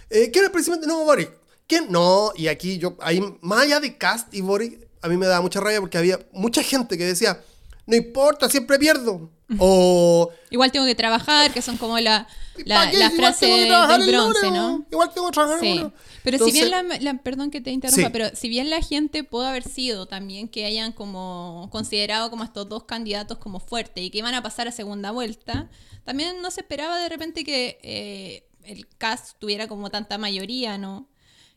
Eh, 0.08 0.30
¿Quién 0.32 0.44
es 0.44 0.48
el 0.48 0.52
presidente? 0.52 0.86
No, 0.86 1.04
Boric. 1.04 1.30
¿Quién? 1.66 1.86
No, 1.90 2.32
y 2.34 2.48
aquí 2.48 2.78
yo, 2.78 2.96
ahí, 3.00 3.22
más 3.42 3.60
allá 3.60 3.80
de 3.80 3.96
Cast 3.96 4.34
y 4.34 4.40
Boric, 4.40 4.88
a 5.02 5.08
mí 5.08 5.16
me 5.16 5.26
daba 5.26 5.40
mucha 5.40 5.60
rabia 5.60 5.80
porque 5.80 5.98
había 5.98 6.18
mucha 6.32 6.62
gente 6.62 6.98
que 6.98 7.04
decía, 7.04 7.40
no 7.86 7.96
importa, 7.96 8.48
siempre 8.48 8.78
pierdo. 8.78 9.30
O, 9.58 10.30
Igual 10.50 10.70
tengo 10.72 10.86
que 10.86 10.94
trabajar, 10.94 11.52
que 11.52 11.60
son 11.60 11.76
como 11.76 11.98
la, 11.98 12.26
la, 12.64 12.92
la 12.92 13.10
frase 13.10 13.46
del 13.46 13.72
el 13.72 14.06
bronce, 14.06 14.50
¿no? 14.50 14.86
Igual 14.90 15.12
tengo 15.12 15.26
que 15.28 15.32
trabajar 15.32 15.60
Sí. 15.60 15.84
Pero 16.22 16.36
Entonces- 16.36 16.54
si 16.60 16.68
bien 16.68 16.70
la, 16.88 16.98
la- 16.98 17.22
perdón 17.22 17.50
que 17.50 17.60
te 17.60 17.70
interrumpa, 17.70 18.08
Sí. 18.08 18.12
pero 18.12 18.28
si 18.34 18.48
bien 18.48 18.68
la 18.70 18.82
gente 18.82 19.24
pudo 19.24 19.46
haber 19.46 19.62
sido 19.62 20.06
también 20.06 20.48
que 20.48 20.64
hayan 20.64 20.92
como 20.92 21.68
considerado 21.72 22.30
como 22.30 22.44
estos 22.44 22.68
dos 22.68 22.84
candidatos 22.84 23.38
como 23.38 23.58
fuertes 23.60 24.04
y 24.04 24.10
que 24.10 24.18
iban 24.18 24.34
a 24.34 24.42
pasar 24.42 24.68
a 24.68 24.72
segunda 24.72 25.10
vuelta, 25.12 25.70
también 26.04 26.40
no 26.42 26.50
se 26.50 26.60
esperaba 26.60 26.98
de 27.00 27.08
repente 27.08 27.44
que 27.44 27.78
eh, 27.82 28.44
el 28.64 28.86
CAS 28.88 29.36
tuviera 29.38 29.66
como 29.68 29.90
tanta 29.90 30.18
mayoría, 30.18 30.76
¿no? 30.78 31.08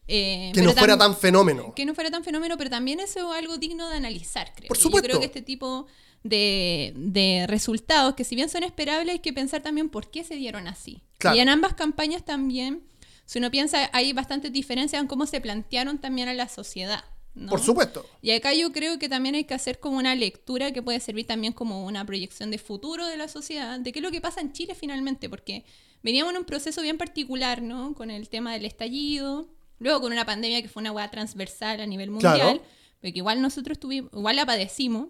Eh, 0.07 0.51
que 0.53 0.61
no 0.61 0.73
fuera 0.73 0.97
tan 0.97 1.15
fenómeno. 1.15 1.73
que 1.75 1.85
no 1.85 1.93
fuera 1.95 2.11
tan 2.11 2.23
fenómeno, 2.23 2.57
pero 2.57 2.69
también 2.69 2.99
eso 2.99 3.31
es 3.33 3.39
algo 3.39 3.57
digno 3.57 3.89
de 3.89 3.95
analizar, 3.97 4.51
creo. 4.55 4.67
Por 4.67 4.77
Yo 4.77 4.83
supuesto. 4.83 5.07
creo 5.07 5.19
que 5.19 5.25
este 5.27 5.41
tipo 5.41 5.87
de, 6.23 6.93
de 6.95 7.45
resultados, 7.47 8.13
que 8.15 8.23
si 8.23 8.35
bien 8.35 8.49
son 8.49 8.63
esperables, 8.63 9.13
hay 9.13 9.19
que 9.19 9.33
pensar 9.33 9.61
también 9.61 9.89
por 9.89 10.09
qué 10.11 10.23
se 10.23 10.35
dieron 10.35 10.67
así. 10.67 11.03
Claro. 11.17 11.37
Y 11.37 11.39
en 11.39 11.49
ambas 11.49 11.73
campañas 11.73 12.23
también, 12.25 12.83
si 13.25 13.39
uno 13.39 13.49
piensa, 13.51 13.89
hay 13.93 14.13
bastantes 14.13 14.51
diferencias 14.51 15.01
en 15.01 15.07
cómo 15.07 15.25
se 15.25 15.41
plantearon 15.41 15.97
también 15.99 16.27
a 16.27 16.33
la 16.33 16.47
sociedad. 16.49 17.03
¿no? 17.35 17.49
Por 17.49 17.61
supuesto. 17.61 18.05
Y 18.21 18.31
acá 18.31 18.53
yo 18.53 18.71
creo 18.71 18.99
que 18.99 19.09
también 19.09 19.33
hay 19.35 19.45
que 19.45 19.55
hacer 19.55 19.79
como 19.79 19.97
una 19.97 20.13
lectura 20.13 20.71
que 20.71 20.83
puede 20.83 20.99
servir 20.99 21.25
también 21.25 21.51
como 21.53 21.85
una 21.85 22.05
proyección 22.05 22.51
de 22.51 22.59
futuro 22.59 23.07
de 23.07 23.17
la 23.17 23.27
sociedad, 23.27 23.79
de 23.79 23.91
qué 23.91 23.99
es 23.99 24.03
lo 24.03 24.11
que 24.11 24.21
pasa 24.21 24.39
en 24.41 24.53
Chile 24.53 24.75
finalmente, 24.75 25.29
porque 25.29 25.65
veníamos 26.03 26.33
en 26.33 26.39
un 26.39 26.45
proceso 26.45 26.81
bien 26.83 26.97
particular, 26.97 27.61
¿no? 27.63 27.95
Con 27.95 28.11
el 28.11 28.29
tema 28.29 28.53
del 28.53 28.65
estallido, 28.65 29.47
luego 29.79 30.01
con 30.01 30.11
una 30.11 30.25
pandemia 30.25 30.61
que 30.61 30.67
fue 30.69 30.81
una 30.81 30.91
hueá 30.91 31.09
transversal 31.09 31.81
a 31.81 31.87
nivel 31.87 32.11
mundial, 32.11 32.35
Claro. 32.37 32.63
pero 33.01 33.11
que 33.13 33.17
igual 33.19 33.41
nosotros 33.41 33.79
tuvimos, 33.79 34.11
igual 34.13 34.35
la 34.35 34.45
padecimos, 34.45 35.07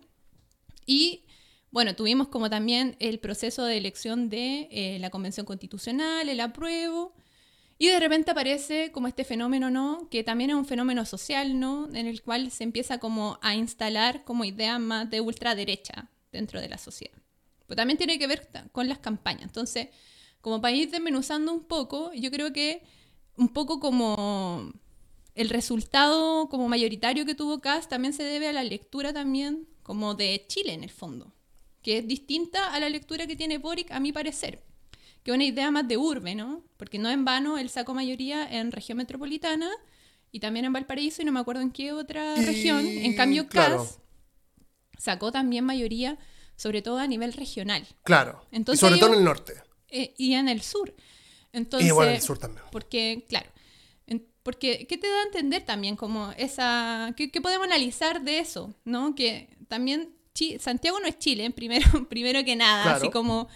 y 0.85 1.23
bueno, 1.71 1.95
tuvimos 1.95 2.27
como 2.27 2.49
también 2.49 2.95
el 2.99 3.19
proceso 3.19 3.65
de 3.65 3.77
elección 3.77 4.29
de 4.29 4.67
eh, 4.71 4.97
la 4.99 5.09
Convención 5.09 5.45
Constitucional, 5.45 6.29
el 6.29 6.39
apruebo, 6.39 7.13
y 7.77 7.87
de 7.87 7.99
repente 7.99 8.31
aparece 8.31 8.91
como 8.91 9.07
este 9.07 9.23
fenómeno, 9.23 9.69
¿no? 9.69 10.07
Que 10.09 10.23
también 10.23 10.51
es 10.51 10.55
un 10.55 10.65
fenómeno 10.65 11.05
social, 11.05 11.59
¿no? 11.59 11.89
En 11.93 12.07
el 12.07 12.21
cual 12.21 12.51
se 12.51 12.63
empieza 12.63 12.99
como 12.99 13.39
a 13.41 13.55
instalar 13.55 14.23
como 14.23 14.45
idea 14.45 14.79
más 14.79 15.09
de 15.09 15.21
ultraderecha 15.21 16.09
dentro 16.31 16.61
de 16.61 16.69
la 16.69 16.77
sociedad. 16.77 17.17
Pero 17.67 17.75
también 17.75 17.97
tiene 17.97 18.19
que 18.19 18.27
ver 18.27 18.49
con 18.71 18.87
las 18.87 18.99
campañas. 18.99 19.43
Entonces, 19.43 19.89
como 20.41 20.61
para 20.61 20.75
ir 20.75 20.91
desmenuzando 20.91 21.53
un 21.53 21.63
poco, 21.63 22.13
yo 22.13 22.29
creo 22.29 22.53
que 22.53 22.83
un 23.37 23.49
poco 23.49 23.79
como 23.79 24.71
el 25.35 25.49
resultado 25.49 26.47
como 26.49 26.67
mayoritario 26.67 27.25
que 27.25 27.35
tuvo 27.35 27.59
Kass 27.59 27.89
también 27.89 28.13
se 28.13 28.23
debe 28.23 28.47
a 28.47 28.53
la 28.53 28.63
lectura 28.63 29.13
también 29.13 29.67
como 29.81 30.13
de 30.13 30.45
Chile 30.47 30.73
en 30.73 30.83
el 30.83 30.91
fondo, 30.91 31.33
que 31.81 31.97
es 31.97 32.07
distinta 32.07 32.73
a 32.73 32.79
la 32.79 32.89
lectura 32.89 33.25
que 33.25 33.35
tiene 33.35 33.57
Boric 33.57 33.91
a 33.91 33.99
mi 33.99 34.11
parecer, 34.11 34.63
que 35.23 35.31
es 35.31 35.35
una 35.35 35.45
idea 35.45 35.71
más 35.71 35.87
de 35.87 35.97
urbe, 35.97 36.35
¿no? 36.35 36.63
Porque 36.77 36.99
no 36.99 37.09
en 37.09 37.23
vano 37.25 37.57
él 37.57 37.69
sacó 37.69 37.93
mayoría 37.93 38.47
en 38.59 38.71
región 38.71 38.97
metropolitana 38.97 39.69
y 40.31 40.39
también 40.39 40.65
en 40.65 40.73
Valparaíso 40.73 41.21
y 41.21 41.25
no 41.25 41.31
me 41.31 41.39
acuerdo 41.39 41.61
en 41.61 41.71
qué 41.71 41.91
otra 41.93 42.35
Y- 42.37 42.45
región. 42.45 42.85
En 42.85 43.15
cambio, 43.15 43.43
Kass 43.47 43.51
claro. 43.51 43.87
sacó 44.97 45.31
también 45.31 45.63
mayoría, 45.65 46.17
sobre 46.55 46.81
todo 46.81 46.97
a 46.99 47.07
nivel 47.07 47.33
regional 47.33 47.85
Claro. 48.03 48.45
Entonces 48.51 48.81
y 48.81 48.85
sobre 48.87 48.99
todo 48.99 49.13
en 49.13 49.19
el 49.19 49.23
norte. 49.25 49.53
eh, 49.89 50.13
y 50.17 50.33
en 50.33 50.47
el 50.49 50.61
sur. 50.61 50.93
Entonces, 51.51 51.87
y 51.87 51.91
bueno, 51.91 52.09
en 52.11 52.15
el 52.17 52.21
sur 52.21 52.37
también. 52.39 52.63
porque, 52.71 53.25
claro, 53.29 53.49
en- 54.07 54.25
porque, 54.41 54.87
¿qué 54.87 54.97
te 54.97 55.07
da 55.07 55.19
a 55.21 55.23
entender 55.25 55.63
también 55.63 55.95
como 55.95 56.31
esa, 56.37 57.13
qué, 57.15 57.29
qué 57.31 57.41
podemos 57.41 57.67
analizar 57.67 58.23
de 58.23 58.39
eso, 58.39 58.73
¿no? 58.85 59.13
Que 59.15 59.49
también 59.67 60.15
Santiago 60.59 60.99
no 60.99 61.05
es 61.07 61.19
Chile, 61.19 61.49
primero, 61.55 62.09
primero 62.09 62.43
que 62.43 62.55
nada, 62.55 62.83
Claro. 62.83 62.97
así 62.97 63.09
como 63.11 63.47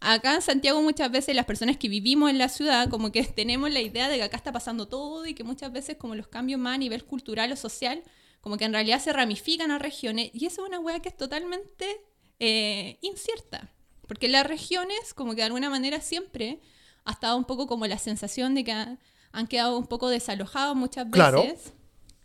acá 0.00 0.34
en 0.34 0.42
Santiago 0.42 0.80
muchas 0.82 1.10
veces 1.10 1.34
las 1.34 1.46
personas 1.46 1.76
que 1.76 1.88
vivimos 1.88 2.30
en 2.30 2.38
la 2.38 2.48
ciudad 2.48 2.88
como 2.88 3.10
que 3.12 3.22
tenemos 3.24 3.70
la 3.70 3.80
idea 3.80 4.08
de 4.08 4.16
que 4.16 4.22
acá 4.22 4.36
está 4.36 4.52
pasando 4.52 4.88
todo 4.88 5.26
y 5.26 5.34
que 5.34 5.44
muchas 5.44 5.72
veces 5.72 5.96
como 5.96 6.14
los 6.14 6.28
cambios 6.28 6.60
más 6.60 6.74
a 6.74 6.78
nivel 6.78 7.04
cultural 7.04 7.50
o 7.52 7.56
social, 7.56 8.02
como 8.40 8.56
que 8.56 8.64
en 8.64 8.72
realidad 8.72 9.00
se 9.00 9.12
ramifican 9.12 9.70
a 9.70 9.78
regiones 9.78 10.30
y 10.32 10.46
eso 10.46 10.62
es 10.62 10.68
una 10.68 10.80
hueá 10.80 11.00
que 11.00 11.08
es 11.08 11.16
totalmente 11.16 12.00
eh, 12.38 12.98
incierta. 13.02 13.72
Porque 14.06 14.28
las 14.28 14.46
regiones 14.46 15.12
como 15.14 15.32
que 15.32 15.42
de 15.42 15.44
alguna 15.44 15.68
manera 15.68 16.00
siempre 16.00 16.60
ha 17.04 17.12
estado 17.12 17.36
un 17.36 17.44
poco 17.44 17.66
como 17.66 17.86
la 17.86 17.98
sensación 17.98 18.54
de 18.54 18.64
que 18.64 18.72
han 18.72 19.46
quedado 19.48 19.78
un 19.78 19.86
poco 19.86 20.08
desalojados 20.08 20.76
muchas 20.76 21.10
veces. 21.10 21.72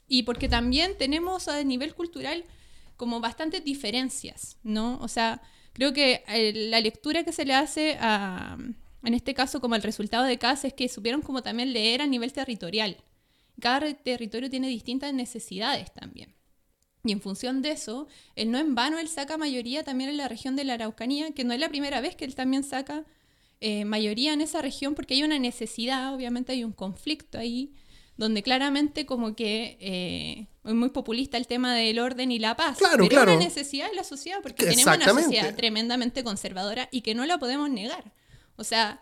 Y 0.07 0.23
porque 0.23 0.47
también 0.47 0.97
tenemos 0.97 1.47
a 1.47 1.63
nivel 1.63 1.95
cultural 1.95 2.45
como 2.97 3.19
bastantes 3.19 3.63
diferencias, 3.63 4.57
¿no? 4.63 4.99
O 5.01 5.07
sea, 5.07 5.41
creo 5.73 5.93
que 5.93 6.23
eh, 6.27 6.53
la 6.69 6.79
lectura 6.79 7.23
que 7.23 7.31
se 7.31 7.45
le 7.45 7.53
hace 7.53 7.97
a, 7.99 8.57
en 9.03 9.13
este 9.13 9.33
caso 9.33 9.59
como 9.59 9.75
el 9.75 9.83
resultado 9.83 10.23
de 10.23 10.37
CAS 10.37 10.65
es 10.65 10.73
que 10.73 10.87
supieron 10.87 11.21
como 11.21 11.43
también 11.43 11.73
leer 11.73 12.01
a 12.01 12.07
nivel 12.07 12.31
territorial. 12.31 12.97
Cada 13.59 13.93
territorio 13.93 14.49
tiene 14.49 14.67
distintas 14.67 15.13
necesidades 15.13 15.93
también. 15.93 16.33
Y 17.03 17.11
en 17.11 17.21
función 17.21 17.61
de 17.61 17.71
eso, 17.71 18.07
él 18.35 18.49
no 18.49 18.57
en 18.57 18.75
vano 18.75 18.97
él 18.97 19.09
saca 19.09 19.37
mayoría 19.37 19.83
también 19.83 20.09
en 20.09 20.17
la 20.17 20.29
región 20.29 20.55
de 20.55 20.63
la 20.63 20.75
Araucanía, 20.75 21.31
que 21.31 21.43
no 21.43 21.53
es 21.53 21.59
la 21.59 21.69
primera 21.69 21.99
vez 21.99 22.15
que 22.15 22.23
él 22.23 22.33
también 22.33 22.63
saca 22.63 23.05
eh, 23.59 23.83
mayoría 23.83 24.33
en 24.33 24.41
esa 24.41 24.61
región 24.61 24.95
porque 24.95 25.13
hay 25.15 25.23
una 25.23 25.39
necesidad, 25.39 26.13
obviamente 26.13 26.53
hay 26.53 26.63
un 26.63 26.71
conflicto 26.71 27.37
ahí 27.37 27.73
donde 28.17 28.43
claramente 28.43 29.05
como 29.05 29.35
que 29.35 29.77
eh, 29.79 30.47
es 30.63 30.73
muy 30.73 30.89
populista 30.89 31.37
el 31.37 31.47
tema 31.47 31.75
del 31.75 31.99
orden 31.99 32.31
y 32.31 32.39
la 32.39 32.55
paz. 32.55 32.77
Claro, 32.77 32.97
pero 32.97 33.09
claro. 33.09 33.31
es 33.31 33.37
una 33.37 33.45
necesidad 33.45 33.89
de 33.89 33.95
la 33.95 34.03
sociedad, 34.03 34.39
porque 34.41 34.65
tenemos 34.65 34.95
una 34.95 35.09
sociedad 35.09 35.55
tremendamente 35.55 36.23
conservadora 36.23 36.89
y 36.91 37.01
que 37.01 37.15
no 37.15 37.25
la 37.25 37.37
podemos 37.37 37.69
negar. 37.69 38.13
O 38.55 38.63
sea, 38.63 39.01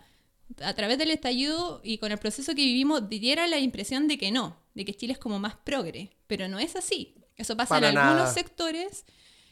a 0.63 0.73
través 0.73 0.97
del 0.97 1.11
estallido 1.11 1.81
y 1.83 1.97
con 1.97 2.11
el 2.11 2.17
proceso 2.17 2.55
que 2.55 2.63
vivimos, 2.63 3.09
diera 3.09 3.47
la 3.47 3.59
impresión 3.59 4.07
de 4.07 4.17
que 4.17 4.31
no, 4.31 4.57
de 4.73 4.85
que 4.85 4.93
Chile 4.93 5.13
es 5.13 5.19
como 5.19 5.39
más 5.39 5.55
progre, 5.55 6.11
pero 6.27 6.47
no 6.47 6.59
es 6.59 6.75
así. 6.75 7.15
Eso 7.35 7.57
pasa 7.57 7.77
en 7.77 7.97
algunos 7.97 8.33
sectores 8.33 9.05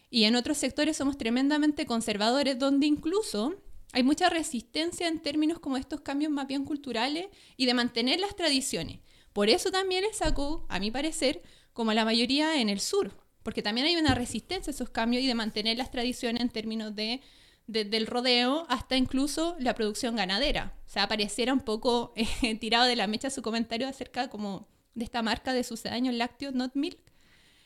y 0.09 0.23
en 0.23 0.35
otros 0.35 0.57
sectores 0.57 0.97
somos 0.97 1.17
tremendamente 1.17 1.85
conservadores, 1.85 2.57
donde 2.57 2.87
incluso 2.87 3.55
hay 3.91 4.03
mucha 4.03 4.29
resistencia 4.29 5.07
en 5.07 5.19
términos 5.19 5.59
como 5.59 5.77
estos 5.77 6.01
cambios 6.01 6.31
más 6.31 6.47
bien 6.47 6.65
culturales 6.65 7.27
y 7.57 7.65
de 7.65 7.73
mantener 7.73 8.19
las 8.19 8.35
tradiciones. 8.35 8.99
Por 9.39 9.49
eso 9.49 9.71
también 9.71 10.03
le 10.03 10.13
sacó, 10.13 10.65
a 10.67 10.81
mi 10.81 10.91
parecer, 10.91 11.41
como 11.71 11.93
la 11.93 12.03
mayoría 12.03 12.59
en 12.59 12.67
el 12.67 12.81
sur, 12.81 13.13
porque 13.41 13.61
también 13.61 13.87
hay 13.87 13.95
una 13.95 14.13
resistencia 14.13 14.69
a 14.69 14.73
esos 14.75 14.89
cambios 14.89 15.23
y 15.23 15.27
de 15.27 15.33
mantener 15.33 15.77
las 15.77 15.91
tradiciones 15.91 16.41
en 16.41 16.49
términos 16.49 16.93
de, 16.93 17.21
del 17.65 18.05
rodeo 18.05 18.65
hasta 18.67 18.97
incluso 18.97 19.55
la 19.57 19.75
producción 19.75 20.17
ganadera. 20.17 20.77
O 20.85 20.89
sea, 20.89 21.07
pareciera 21.07 21.53
un 21.53 21.61
poco 21.61 22.11
eh, 22.17 22.55
tirado 22.55 22.85
de 22.85 22.97
la 22.97 23.07
mecha 23.07 23.29
su 23.29 23.41
comentario 23.41 23.87
acerca 23.87 24.29
como 24.29 24.67
de 24.93 25.05
esta 25.05 25.21
marca 25.21 25.53
de 25.53 25.63
sucedáneos 25.63 26.15
lácteos 26.15 26.53
Not 26.53 26.75
Milk. 26.75 26.99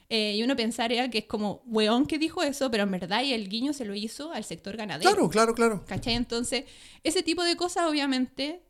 Eh, 0.09 0.35
y 0.35 0.43
uno 0.43 0.55
pensaría 0.55 1.09
que 1.09 1.17
es 1.17 1.25
como 1.25 1.63
weón 1.65 2.05
que 2.05 2.19
dijo 2.19 2.43
eso, 2.43 2.69
pero 2.69 2.83
en 2.83 2.91
verdad 2.91 3.23
y 3.23 3.33
el 3.33 3.49
guiño 3.49 3.73
se 3.73 3.85
lo 3.85 3.95
hizo 3.95 4.31
al 4.31 4.43
sector 4.43 4.77
ganadero. 4.77 5.09
Claro, 5.09 5.27
claro, 5.27 5.55
claro. 5.55 5.85
¿Cachai? 5.87 6.13
Entonces, 6.13 6.65
ese 7.03 7.23
tipo 7.23 7.43
de 7.43 7.57
cosas 7.57 7.89
obviamente 7.89 8.61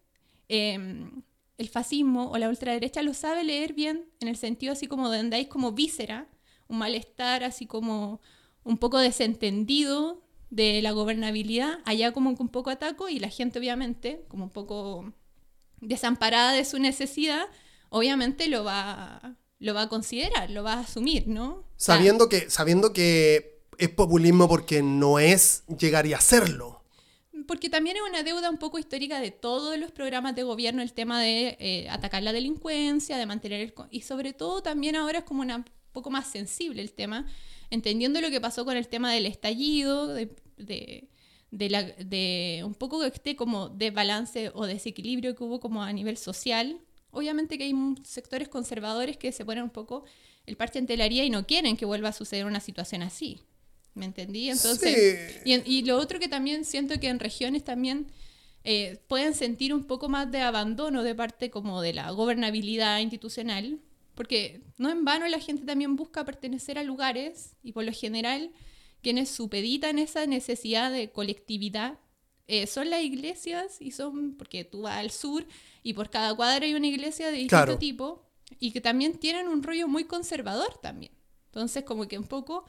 eh, 0.47 0.79
el 1.57 1.69
fascismo 1.69 2.31
o 2.31 2.37
la 2.37 2.49
ultraderecha 2.49 3.01
lo 3.01 3.13
sabe 3.13 3.43
leer 3.43 3.73
bien, 3.73 4.05
en 4.19 4.27
el 4.27 4.37
sentido 4.37 4.73
así 4.73 4.87
como 4.87 5.09
de 5.09 5.19
andáis 5.19 5.47
como 5.47 5.71
víscera, 5.71 6.27
un 6.67 6.77
malestar 6.77 7.43
así 7.43 7.65
como 7.65 8.21
un 8.63 8.77
poco 8.77 8.97
desentendido 8.97 10.23
de 10.49 10.81
la 10.81 10.91
gobernabilidad, 10.91 11.79
allá 11.85 12.11
como 12.11 12.29
un 12.31 12.49
poco 12.49 12.69
ataco 12.69 13.09
y 13.09 13.19
la 13.19 13.29
gente 13.29 13.59
obviamente 13.59 14.25
como 14.27 14.45
un 14.45 14.49
poco 14.49 15.13
desamparada 15.81 16.53
de 16.53 16.65
su 16.65 16.79
necesidad, 16.79 17.45
obviamente 17.89 18.47
lo 18.47 18.63
va, 18.63 19.35
lo 19.59 19.73
va 19.73 19.83
a 19.83 19.89
considerar, 19.89 20.49
lo 20.49 20.63
va 20.63 20.73
a 20.73 20.79
asumir, 20.81 21.27
¿no? 21.27 21.63
Sabiendo, 21.75 22.29
que, 22.29 22.49
sabiendo 22.49 22.93
que 22.93 23.61
es 23.77 23.89
populismo 23.89 24.47
porque 24.47 24.81
no 24.81 25.19
es 25.19 25.63
llegar 25.67 26.05
y 26.05 26.13
hacerlo 26.13 26.82
porque 27.47 27.69
también 27.69 27.97
es 27.97 28.03
una 28.07 28.23
deuda 28.23 28.49
un 28.49 28.57
poco 28.57 28.79
histórica 28.79 29.19
de 29.19 29.31
todos 29.31 29.77
los 29.77 29.91
programas 29.91 30.35
de 30.35 30.43
gobierno 30.43 30.81
el 30.81 30.93
tema 30.93 31.21
de 31.21 31.57
eh, 31.59 31.87
atacar 31.89 32.23
la 32.23 32.33
delincuencia, 32.33 33.17
de 33.17 33.25
mantener 33.25 33.61
el... 33.61 33.73
Y 33.91 34.01
sobre 34.01 34.33
todo 34.33 34.61
también 34.61 34.95
ahora 34.95 35.19
es 35.19 35.23
como 35.23 35.41
un 35.41 35.65
poco 35.91 36.09
más 36.09 36.27
sensible 36.27 36.81
el 36.81 36.93
tema, 36.93 37.25
entendiendo 37.69 38.21
lo 38.21 38.29
que 38.29 38.41
pasó 38.41 38.65
con 38.65 38.77
el 38.77 38.87
tema 38.87 39.11
del 39.11 39.25
estallido, 39.25 40.07
de, 40.07 40.35
de, 40.57 41.69
la, 41.69 41.83
de 41.83 42.63
un 42.65 42.73
poco 42.73 43.03
este 43.03 43.35
como 43.35 43.69
desbalance 43.69 44.51
o 44.53 44.65
desequilibrio 44.65 45.35
que 45.35 45.43
hubo 45.43 45.59
como 45.59 45.83
a 45.83 45.93
nivel 45.93 46.17
social. 46.17 46.79
Obviamente 47.11 47.57
que 47.57 47.65
hay 47.65 47.75
sectores 48.03 48.49
conservadores 48.49 49.17
que 49.17 49.31
se 49.31 49.45
ponen 49.45 49.63
un 49.63 49.69
poco 49.69 50.03
el 50.45 50.57
parche 50.57 50.79
en 50.79 50.87
telaría 50.87 51.23
y 51.23 51.29
no 51.29 51.45
quieren 51.45 51.77
que 51.77 51.85
vuelva 51.85 52.09
a 52.09 52.13
suceder 52.13 52.45
una 52.45 52.59
situación 52.59 53.03
así. 53.03 53.41
¿Me 53.95 54.05
entendí? 54.05 54.49
Entonces, 54.49 55.41
y, 55.45 55.83
lo 55.83 55.97
otro 55.97 56.19
que 56.19 56.27
también 56.27 56.65
siento 56.65 56.99
que 56.99 57.09
en 57.09 57.19
regiones 57.19 57.63
también 57.63 58.07
eh, 58.63 58.99
pueden 59.07 59.35
sentir 59.35 59.73
un 59.73 59.83
poco 59.83 60.09
más 60.09 60.31
de 60.31 60.41
abandono 60.41 61.03
de 61.03 61.13
parte 61.13 61.51
como 61.51 61.81
de 61.81 61.93
la 61.93 62.09
gobernabilidad 62.11 62.99
institucional, 62.99 63.79
porque 64.15 64.61
no 64.77 64.89
en 64.89 65.05
vano 65.05 65.27
la 65.27 65.39
gente 65.39 65.65
también 65.65 65.95
busca 65.95 66.25
pertenecer 66.25 66.79
a 66.79 66.83
lugares 66.83 67.55
y 67.61 67.71
por 67.73 67.83
lo 67.83 67.91
general 67.91 68.51
quienes 69.01 69.29
supeditan 69.29 69.99
esa 69.99 70.25
necesidad 70.25 70.91
de 70.91 71.11
colectividad 71.11 71.99
eh, 72.47 72.67
son 72.67 72.89
las 72.89 73.03
iglesias 73.03 73.77
y 73.79 73.91
son, 73.91 74.35
porque 74.35 74.63
tú 74.63 74.81
vas 74.83 74.97
al 74.97 75.11
sur 75.11 75.45
y 75.83 75.93
por 75.93 76.09
cada 76.09 76.35
cuadra 76.35 76.65
hay 76.65 76.73
una 76.73 76.87
iglesia 76.87 77.27
de 77.27 77.37
distinto 77.37 77.77
tipo 77.77 78.25
y 78.59 78.71
que 78.71 78.81
también 78.81 79.17
tienen 79.17 79.47
un 79.47 79.61
rollo 79.61 79.87
muy 79.87 80.05
conservador 80.05 80.77
también. 80.81 81.11
Entonces 81.45 81.83
como 81.83 82.07
que 82.07 82.17
un 82.17 82.25
poco 82.25 82.65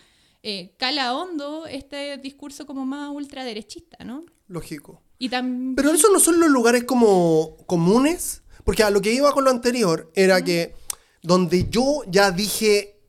eh, 0.47 0.75
cala 0.77 1.15
hondo 1.15 1.67
este 1.67 2.19
discurso 2.19 2.67
como 2.67 2.85
más 2.85 3.11
ultraderechista, 3.11 4.05
¿no? 4.05 4.27
Lógico. 4.47 5.01
Y 5.19 5.31
Pero 5.31 5.91
esos 5.91 6.11
no 6.13 6.21
son 6.21 6.39
los 6.39 6.51
lugares 6.51 6.85
como 6.85 7.57
comunes, 7.65 8.43
porque 8.63 8.83
a 8.83 8.91
lo 8.91 9.01
que 9.01 9.15
iba 9.15 9.33
con 9.33 9.45
lo 9.45 9.51
anterior 9.51 10.13
era 10.15 10.45
que 10.45 10.75
donde 11.23 11.71
yo 11.71 12.03
ya 12.09 12.31
dije, 12.31 13.01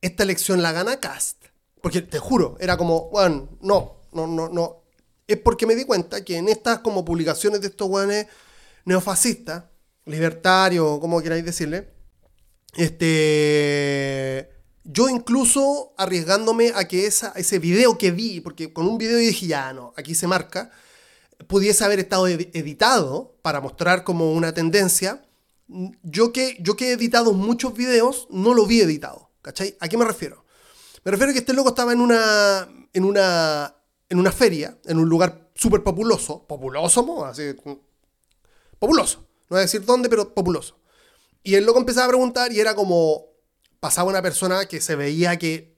esta 0.00 0.22
elección 0.22 0.62
la 0.62 0.72
gana 0.72 0.98
Cast, 0.98 1.44
porque 1.82 2.00
te 2.00 2.18
juro, 2.18 2.56
era 2.58 2.78
como, 2.78 3.10
bueno, 3.10 3.50
no, 3.60 4.00
no, 4.12 4.26
no, 4.26 4.48
no. 4.48 4.84
Es 5.26 5.36
porque 5.36 5.66
me 5.66 5.74
di 5.74 5.84
cuenta 5.84 6.24
que 6.24 6.38
en 6.38 6.48
estas 6.48 6.78
como 6.78 7.04
publicaciones 7.04 7.60
de 7.60 7.66
estos 7.66 7.86
guanes 7.86 8.28
neofascistas, 8.86 9.64
libertarios, 10.06 11.00
como 11.00 11.20
queráis 11.20 11.44
decirle, 11.44 11.92
este 12.76 14.55
yo 14.88 15.08
incluso 15.08 15.94
arriesgándome 15.96 16.72
a 16.74 16.86
que 16.86 17.06
esa, 17.06 17.32
ese 17.36 17.58
video 17.58 17.98
que 17.98 18.12
vi, 18.12 18.40
porque 18.40 18.72
con 18.72 18.86
un 18.86 18.98
video 18.98 19.18
dije, 19.18 19.46
ya 19.46 19.72
no, 19.72 19.92
aquí 19.96 20.14
se 20.14 20.26
marca, 20.26 20.70
pudiese 21.48 21.84
haber 21.84 21.98
estado 21.98 22.28
editado 22.28 23.36
para 23.42 23.60
mostrar 23.60 24.04
como 24.04 24.32
una 24.32 24.54
tendencia. 24.54 25.22
Yo 26.02 26.32
que, 26.32 26.56
yo 26.60 26.76
que 26.76 26.90
he 26.90 26.92
editado 26.92 27.32
muchos 27.32 27.74
videos, 27.74 28.28
no 28.30 28.54
lo 28.54 28.66
vi 28.66 28.80
editado. 28.80 29.30
¿Cachai? 29.42 29.76
¿A 29.80 29.88
qué 29.88 29.96
me 29.96 30.04
refiero? 30.04 30.44
Me 31.04 31.10
refiero 31.10 31.30
a 31.30 31.32
que 31.32 31.40
este 31.40 31.52
loco 31.52 31.70
estaba 31.70 31.92
en 31.92 32.00
una, 32.00 32.68
en 32.92 33.04
una, 33.04 33.74
en 34.08 34.18
una 34.18 34.32
feria, 34.32 34.78
en 34.84 34.98
un 34.98 35.08
lugar 35.08 35.50
súper 35.54 35.82
populoso. 35.82 36.46
Populoso, 36.46 37.24
Así, 37.24 37.54
populoso. 38.78 39.18
No 39.18 39.54
voy 39.54 39.58
a 39.58 39.62
decir 39.62 39.84
dónde, 39.84 40.08
pero 40.08 40.32
populoso. 40.32 40.78
Y 41.42 41.54
el 41.54 41.64
loco 41.64 41.78
empezaba 41.78 42.06
a 42.06 42.08
preguntar 42.08 42.52
y 42.52 42.58
era 42.58 42.74
como, 42.74 43.35
pasaba 43.86 44.10
una 44.10 44.20
persona 44.20 44.66
que 44.66 44.80
se 44.80 44.96
veía 44.96 45.38
que 45.38 45.76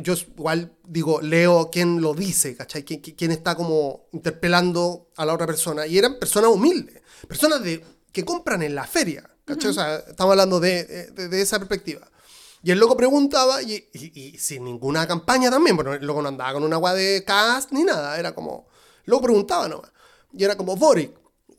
yo 0.00 0.14
igual 0.14 0.76
digo, 0.84 1.20
leo 1.20 1.70
quién 1.72 2.00
lo 2.00 2.14
dice, 2.14 2.54
¿cachai? 2.54 2.84
¿Quién, 2.84 3.32
está 3.32 3.56
como 3.56 4.06
interpelando 4.12 5.10
a 5.16 5.26
la 5.26 5.34
otra 5.34 5.44
persona. 5.44 5.84
Y 5.84 5.98
eran 5.98 6.20
personas 6.20 6.52
humildes, 6.52 7.02
personas 7.26 7.60
de, 7.64 7.84
que 8.12 8.24
compran 8.24 8.62
en 8.62 8.76
la 8.76 8.86
feria, 8.86 9.28
¿cachai? 9.44 9.70
O 9.70 9.72
sea, 9.72 9.96
estamos 9.96 10.30
hablando 10.30 10.60
de, 10.60 11.10
esa 11.32 11.58
perspectiva. 11.58 12.08
Y 12.62 12.70
el 12.70 12.78
loco 12.78 12.96
preguntaba, 12.96 13.60
y, 13.60 14.36
sin 14.38 14.62
ninguna 14.62 15.08
campaña 15.08 15.50
también, 15.50 15.74
bueno, 15.74 15.94
el 15.94 16.06
loco 16.06 16.22
no 16.22 16.28
andaba 16.28 16.52
con 16.52 16.62
una 16.62 16.76
agua 16.76 16.94
de 16.94 17.24
cast 17.24 17.72
ni 17.72 17.82
nada, 17.82 18.20
era 18.20 18.36
como, 18.36 18.68
el 19.04 19.10
loco 19.10 19.24
preguntaba 19.24 19.66
nomás. 19.66 19.90
Y 20.32 20.44
era 20.44 20.56
como, 20.56 20.76
Boric, 20.76 21.10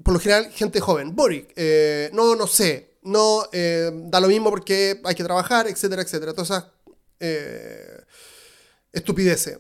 por 0.02 0.14
lo 0.14 0.22
general, 0.22 0.50
gente 0.50 0.80
joven, 0.80 1.14
Boric, 1.14 1.52
eh, 1.58 2.10
no, 2.14 2.38
no 2.38 2.48
sé, 2.48 2.89
no 3.10 3.44
eh, 3.52 3.92
da 3.94 4.20
lo 4.20 4.28
mismo 4.28 4.50
porque 4.50 5.02
hay 5.04 5.16
que 5.16 5.24
trabajar, 5.24 5.68
etcétera, 5.68 6.02
etcétera. 6.02 6.34
Todas 6.34 6.50
esas 6.50 6.66
eh, 7.20 8.04
estupideces. 8.94 9.60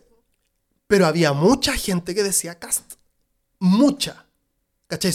Pero 0.87 1.05
había 1.05 1.33
mucha 1.33 1.73
gente 1.73 2.15
que 2.15 2.23
decía 2.23 2.57
cast. 2.57 2.93
Mucha. 3.59 4.25
¿Cachai? 4.87 5.13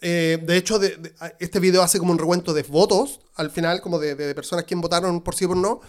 Eh, 0.00 0.38
de 0.40 0.56
hecho, 0.56 0.78
este 1.40 1.58
video 1.58 1.82
hace 1.82 1.98
como 1.98 2.12
un 2.12 2.18
recuento 2.18 2.54
de 2.54 2.62
votos 2.62 3.20
al 3.34 3.50
final, 3.50 3.80
como 3.80 3.98
de, 3.98 4.14
personas 4.34 4.66
que 4.66 4.74
votaron 4.76 5.20
por 5.22 5.34
sí 5.34 5.46
o 5.46 5.48
por 5.48 5.56
no. 5.56 5.80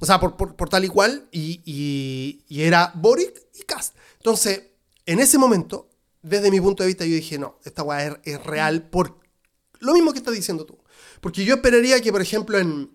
O 0.00 0.06
sea, 0.06 0.20
por, 0.20 0.36
por, 0.36 0.68
tal 0.68 0.84
y 0.84 0.88
cual. 0.88 1.28
Y, 1.32 1.62
y, 1.64 2.44
y, 2.48 2.62
era 2.62 2.92
Boric 2.94 3.42
y 3.54 3.62
Cast. 3.62 3.96
Entonces, 4.18 4.62
en 5.04 5.18
ese 5.18 5.36
momento, 5.36 5.88
desde 6.22 6.50
mi 6.50 6.60
punto 6.60 6.84
de 6.84 6.88
vista, 6.88 7.04
yo 7.04 7.14
dije, 7.14 7.38
no, 7.38 7.58
esta 7.64 7.82
weá 7.82 8.06
es, 8.06 8.16
es 8.24 8.44
real 8.44 8.88
por 8.88 9.18
lo 9.80 9.94
mismo 9.94 10.12
que 10.12 10.18
estás 10.18 10.34
diciendo 10.34 10.64
tú. 10.64 10.78
Porque 11.20 11.44
yo 11.44 11.56
esperaría 11.56 12.00
que, 12.00 12.12
por 12.12 12.22
ejemplo, 12.22 12.58
en, 12.58 12.90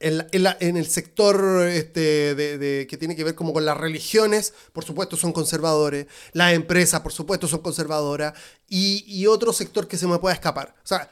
en, 0.00 0.76
el 0.76 0.86
sector 0.86 1.66
este, 1.66 2.34
de, 2.34 2.86
que 2.88 2.96
tiene 2.96 3.16
que 3.16 3.24
ver 3.24 3.34
como 3.34 3.52
con 3.52 3.64
las 3.64 3.76
religiones, 3.76 4.54
por 4.72 4.84
supuesto 4.84 5.16
son 5.16 5.32
conservadores, 5.32 6.06
las 6.32 6.52
empresas, 6.54 7.00
por 7.00 7.12
supuesto, 7.12 7.48
son 7.48 7.60
conservadoras, 7.60 8.34
y 8.68 9.26
otro 9.26 9.52
sector 9.52 9.88
que 9.88 9.96
se 9.96 10.06
me 10.06 10.18
pueda 10.18 10.34
escapar. 10.34 10.74
O 10.84 10.86
sea, 10.86 11.10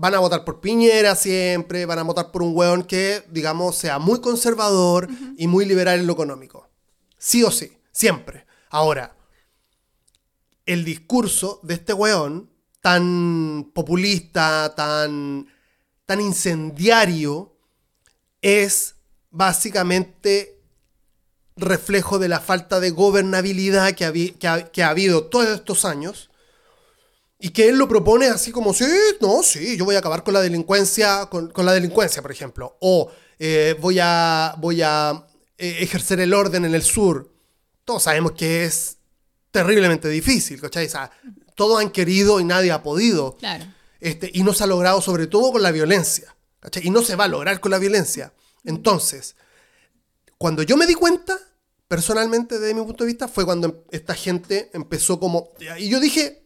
van 0.00 0.14
a 0.14 0.18
votar 0.18 0.46
por 0.46 0.62
Piñera 0.62 1.14
siempre, 1.14 1.84
van 1.84 1.98
a 1.98 2.02
votar 2.04 2.32
por 2.32 2.42
un 2.42 2.56
weón 2.56 2.84
que, 2.84 3.22
digamos, 3.28 3.76
sea 3.76 3.98
muy 3.98 4.18
conservador 4.22 5.06
y 5.36 5.46
muy 5.46 5.66
liberal 5.66 6.00
en 6.00 6.06
lo 6.06 6.14
económico. 6.14 6.70
Sí 7.18 7.44
o 7.44 7.50
sí, 7.50 7.76
siempre. 7.92 8.46
Ahora, 8.70 9.14
el 10.64 10.86
discurso 10.86 11.60
de 11.62 11.74
este 11.74 11.92
weón, 11.92 12.50
tan 12.80 13.72
populista, 13.74 14.74
tan, 14.74 15.48
tan 16.10 16.20
incendiario, 16.20 17.54
es 18.42 18.96
básicamente 19.30 20.58
reflejo 21.54 22.18
de 22.18 22.26
la 22.26 22.40
falta 22.40 22.80
de 22.80 22.90
gobernabilidad 22.90 23.92
que, 23.94 24.04
ha, 24.04 24.88
habido 24.88 25.26
todos 25.26 25.50
estos 25.50 25.84
años 25.84 26.28
y 27.38 27.50
que 27.50 27.68
él 27.68 27.78
lo 27.78 27.86
propone 27.86 28.26
así 28.26 28.50
como, 28.50 28.74
sí, 28.74 28.86
no, 29.20 29.44
sí, 29.44 29.76
yo 29.76 29.84
voy 29.84 29.94
a 29.94 30.00
acabar 30.00 30.24
con 30.24 30.34
la 30.34 30.40
delincuencia, 30.40 31.26
con, 31.26 31.52
la 31.54 31.74
delincuencia, 31.74 32.22
por 32.22 32.32
ejemplo, 32.32 32.76
o 32.80 33.12
eh, 33.38 33.76
voy 33.80 34.00
a, 34.02 34.56
voy 34.58 34.82
a 34.82 35.24
eh, 35.58 35.76
ejercer 35.78 36.18
el 36.18 36.34
orden 36.34 36.64
en 36.64 36.74
el 36.74 36.82
sur. 36.82 37.32
Todos 37.84 38.02
sabemos 38.02 38.32
que 38.32 38.64
es 38.64 38.96
terriblemente 39.52 40.08
difícil, 40.08 40.60
¿cachai? 40.60 40.88
Todos 41.54 41.80
han 41.80 41.90
querido 41.90 42.40
y 42.40 42.44
nadie 42.44 42.72
ha 42.72 42.82
podido. 42.82 43.36
Claro. 43.36 43.78
Este, 44.00 44.30
y 44.32 44.42
no 44.42 44.52
se 44.54 44.64
ha 44.64 44.66
logrado 44.66 45.00
sobre 45.00 45.26
todo 45.26 45.52
con 45.52 45.62
la 45.62 45.70
violencia. 45.70 46.34
¿cachai? 46.60 46.86
Y 46.86 46.90
no 46.90 47.02
se 47.02 47.16
va 47.16 47.24
a 47.24 47.28
lograr 47.28 47.60
con 47.60 47.70
la 47.70 47.78
violencia. 47.78 48.32
Entonces, 48.64 49.36
cuando 50.38 50.62
yo 50.62 50.76
me 50.76 50.86
di 50.86 50.94
cuenta, 50.94 51.38
personalmente, 51.88 52.58
desde 52.58 52.74
mi 52.74 52.82
punto 52.82 53.04
de 53.04 53.08
vista, 53.08 53.28
fue 53.28 53.44
cuando 53.44 53.84
esta 53.90 54.14
gente 54.14 54.70
empezó 54.72 55.18
como... 55.18 55.50
Y 55.78 55.88
yo 55.88 56.00
dije, 56.00 56.44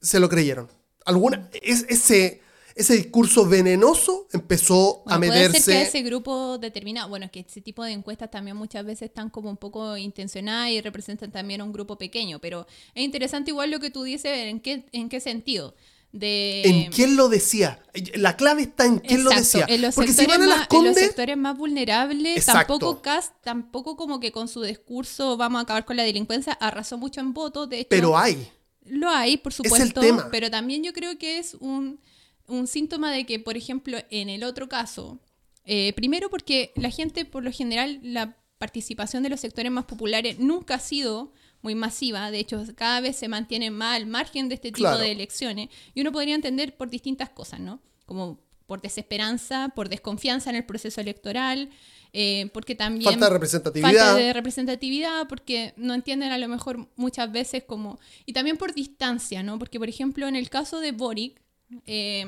se 0.00 0.20
lo 0.20 0.28
creyeron. 0.28 0.68
Alguna, 1.04 1.50
es, 1.60 1.84
ese, 1.88 2.42
ese 2.74 2.94
discurso 2.94 3.46
venenoso 3.46 4.28
empezó 4.32 5.02
a 5.06 5.18
Bueno, 5.18 5.32
puede 5.32 5.48
meterse... 5.48 5.72
ser 5.72 5.82
que 5.82 5.88
ese 5.88 6.02
grupo 6.02 6.58
determinado, 6.58 7.08
bueno, 7.08 7.26
es 7.26 7.32
que 7.32 7.40
ese 7.40 7.60
tipo 7.60 7.84
de 7.84 7.92
encuestas 7.92 8.30
también 8.30 8.56
muchas 8.56 8.84
veces 8.84 9.08
están 9.08 9.30
como 9.30 9.50
un 9.50 9.56
poco 9.56 9.96
intencionadas 9.96 10.70
y 10.70 10.80
representan 10.80 11.30
también 11.30 11.60
a 11.60 11.64
un 11.64 11.72
grupo 11.72 11.98
pequeño, 11.98 12.38
pero 12.38 12.66
es 12.94 13.04
interesante 13.04 13.50
igual 13.50 13.70
lo 13.70 13.80
que 13.80 13.90
tú 13.90 14.02
dices, 14.02 14.32
en 14.32 14.60
qué, 14.60 14.86
en 14.92 15.08
qué 15.08 15.20
sentido. 15.20 15.74
De, 16.16 16.62
¿En 16.64 16.92
quién 16.92 17.16
lo 17.16 17.28
decía? 17.28 17.82
La 18.14 18.36
clave 18.36 18.62
está 18.62 18.86
en 18.86 19.00
quién 19.00 19.24
lo 19.24 19.30
decía. 19.30 19.66
En 19.68 19.82
los, 19.82 19.96
Porque 19.96 20.12
si 20.12 20.26
van 20.26 20.42
a 20.42 20.46
las 20.46 20.54
en 20.54 20.58
los 20.60 20.68
condes... 20.68 20.98
sectores 20.98 21.36
más 21.36 21.58
vulnerables, 21.58 22.36
Exacto. 22.36 22.74
tampoco 22.78 23.02
Cast, 23.02 23.32
tampoco 23.42 23.96
como 23.96 24.20
que 24.20 24.30
con 24.30 24.46
su 24.46 24.62
discurso 24.62 25.36
vamos 25.36 25.58
a 25.58 25.62
acabar 25.62 25.84
con 25.84 25.96
la 25.96 26.04
delincuencia, 26.04 26.52
arrasó 26.52 26.98
mucho 26.98 27.20
en 27.20 27.32
votos, 27.34 27.68
de 27.68 27.80
hecho, 27.80 27.88
Pero 27.90 28.16
hay. 28.16 28.48
lo 28.84 29.08
hay, 29.10 29.38
por 29.38 29.50
el 29.50 29.56
supuesto, 29.56 30.00
tema. 30.00 30.28
pero 30.30 30.52
también 30.52 30.84
yo 30.84 30.92
creo 30.92 31.18
que 31.18 31.38
es 31.38 31.54
un, 31.58 31.98
un 32.46 32.68
síntoma 32.68 33.10
de 33.10 33.26
que, 33.26 33.40
por 33.40 33.56
ejemplo, 33.56 33.98
en 34.10 34.28
el 34.28 34.44
otro 34.44 34.68
caso, 34.68 35.18
eh, 35.64 35.94
primero 35.96 36.30
porque 36.30 36.70
la 36.76 36.90
gente, 36.90 37.24
por 37.24 37.42
lo 37.42 37.50
general, 37.50 37.98
la 38.04 38.36
participación 38.58 39.24
de 39.24 39.30
los 39.30 39.40
sectores 39.40 39.72
más 39.72 39.86
populares 39.86 40.38
nunca 40.38 40.76
ha 40.76 40.78
sido 40.80 41.32
muy 41.64 41.74
masiva, 41.74 42.30
de 42.30 42.38
hecho 42.38 42.62
cada 42.76 43.00
vez 43.00 43.16
se 43.16 43.26
mantiene 43.26 43.70
más 43.70 43.96
al 43.96 44.06
margen 44.06 44.48
de 44.48 44.54
este 44.54 44.70
tipo 44.70 44.84
Claro. 44.88 44.98
de 44.98 45.10
elecciones, 45.10 45.70
y 45.94 46.02
uno 46.02 46.12
podría 46.12 46.34
entender 46.34 46.76
por 46.76 46.90
distintas 46.90 47.30
cosas, 47.30 47.58
¿no? 47.58 47.80
Como 48.06 48.38
por 48.66 48.82
desesperanza, 48.82 49.70
por 49.74 49.88
desconfianza 49.88 50.50
en 50.50 50.56
el 50.56 50.64
proceso 50.64 51.00
electoral, 51.00 51.70
eh, 52.12 52.50
porque 52.52 52.74
también... 52.74 53.10
Falta 53.10 53.26
de 53.26 53.32
representatividad. 53.32 53.90
Falta 53.90 54.14
de 54.14 54.32
representatividad, 54.32 55.26
porque 55.26 55.74
no 55.76 55.94
entienden 55.94 56.32
a 56.32 56.38
lo 56.38 56.48
mejor 56.48 56.88
muchas 56.96 57.32
veces 57.32 57.64
como... 57.64 57.98
Y 58.24 58.32
también 58.34 58.56
por 58.56 58.72
distancia, 58.72 59.42
¿no? 59.42 59.58
Porque, 59.58 59.78
por 59.78 59.88
ejemplo, 59.88 60.28
en 60.28 60.36
el 60.36 60.48
caso 60.48 60.80
de 60.80 60.92
Boric, 60.92 61.40
eh, 61.86 62.26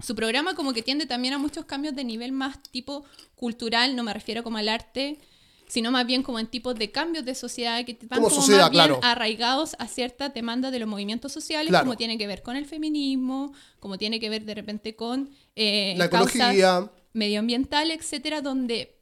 su 0.00 0.14
programa 0.14 0.54
como 0.54 0.72
que 0.72 0.82
tiende 0.82 1.06
también 1.06 1.34
a 1.34 1.38
muchos 1.38 1.64
cambios 1.66 1.94
de 1.94 2.04
nivel 2.04 2.32
más 2.32 2.62
tipo 2.70 3.04
cultural, 3.34 3.96
no 3.96 4.02
me 4.02 4.12
refiero 4.12 4.42
como 4.42 4.58
al 4.58 4.68
arte, 4.68 5.18
sino 5.68 5.90
más 5.90 6.06
bien 6.06 6.22
como 6.22 6.38
en 6.38 6.46
tipos 6.46 6.74
de 6.76 6.90
cambios 6.90 7.24
de 7.24 7.34
sociedad 7.34 7.84
que 7.84 7.94
van 8.08 8.20
Como 8.20 8.28
como, 8.28 8.40
sociedad, 8.40 8.62
más 8.62 8.70
bien 8.70 8.84
claro. 8.84 9.00
arraigados 9.02 9.76
a 9.78 9.88
ciertas 9.88 10.32
demandas 10.32 10.72
de 10.72 10.78
los 10.78 10.88
movimientos 10.88 11.32
sociales, 11.32 11.68
Claro. 11.70 11.84
como 11.84 11.96
tiene 11.96 12.16
que 12.18 12.26
ver 12.26 12.42
con 12.42 12.56
el 12.56 12.66
feminismo, 12.66 13.52
como 13.80 13.98
tiene 13.98 14.20
que 14.20 14.28
ver 14.30 14.44
de 14.44 14.54
repente 14.54 14.94
con 14.96 15.30
eh, 15.56 15.94
La 15.96 16.08
causas 16.08 16.34
ecología. 16.36 16.90
medioambientales, 17.12 17.98
etcétera, 17.98 18.40
donde 18.42 18.92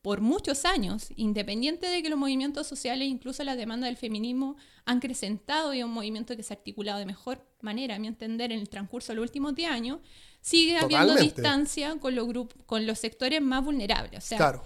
por 0.00 0.20
muchos 0.20 0.64
años, 0.64 1.08
independiente 1.16 1.86
de 1.88 2.02
que 2.02 2.08
los 2.08 2.18
movimientos 2.18 2.66
sociales, 2.66 3.08
incluso 3.08 3.42
la 3.44 3.56
demanda 3.56 3.86
del 3.88 3.96
feminismo, 3.96 4.56
han 4.86 4.98
acrecentado 4.98 5.74
y 5.74 5.80
es 5.80 5.84
un 5.84 5.90
movimiento 5.90 6.34
que 6.36 6.42
se 6.42 6.54
ha 6.54 6.56
articulado 6.56 6.98
de 7.00 7.04
mejor 7.04 7.44
manera, 7.60 7.96
a 7.96 7.98
mi 7.98 8.06
entender, 8.06 8.52
en 8.52 8.60
el 8.60 8.68
transcurso 8.70 9.12
de 9.12 9.16
los 9.16 9.24
últimos 9.24 9.54
10 9.54 9.70
años, 9.70 9.98
sigue 10.40 10.78
habiendo 10.78 11.14
distancia 11.16 11.96
con 12.00 12.14
los, 12.14 12.26
grupos, 12.26 12.56
con 12.64 12.86
los 12.86 12.98
sectores 12.98 13.42
más 13.42 13.62
vulnerables. 13.64 14.24
O 14.24 14.26
sea, 14.26 14.38
Claro. 14.38 14.62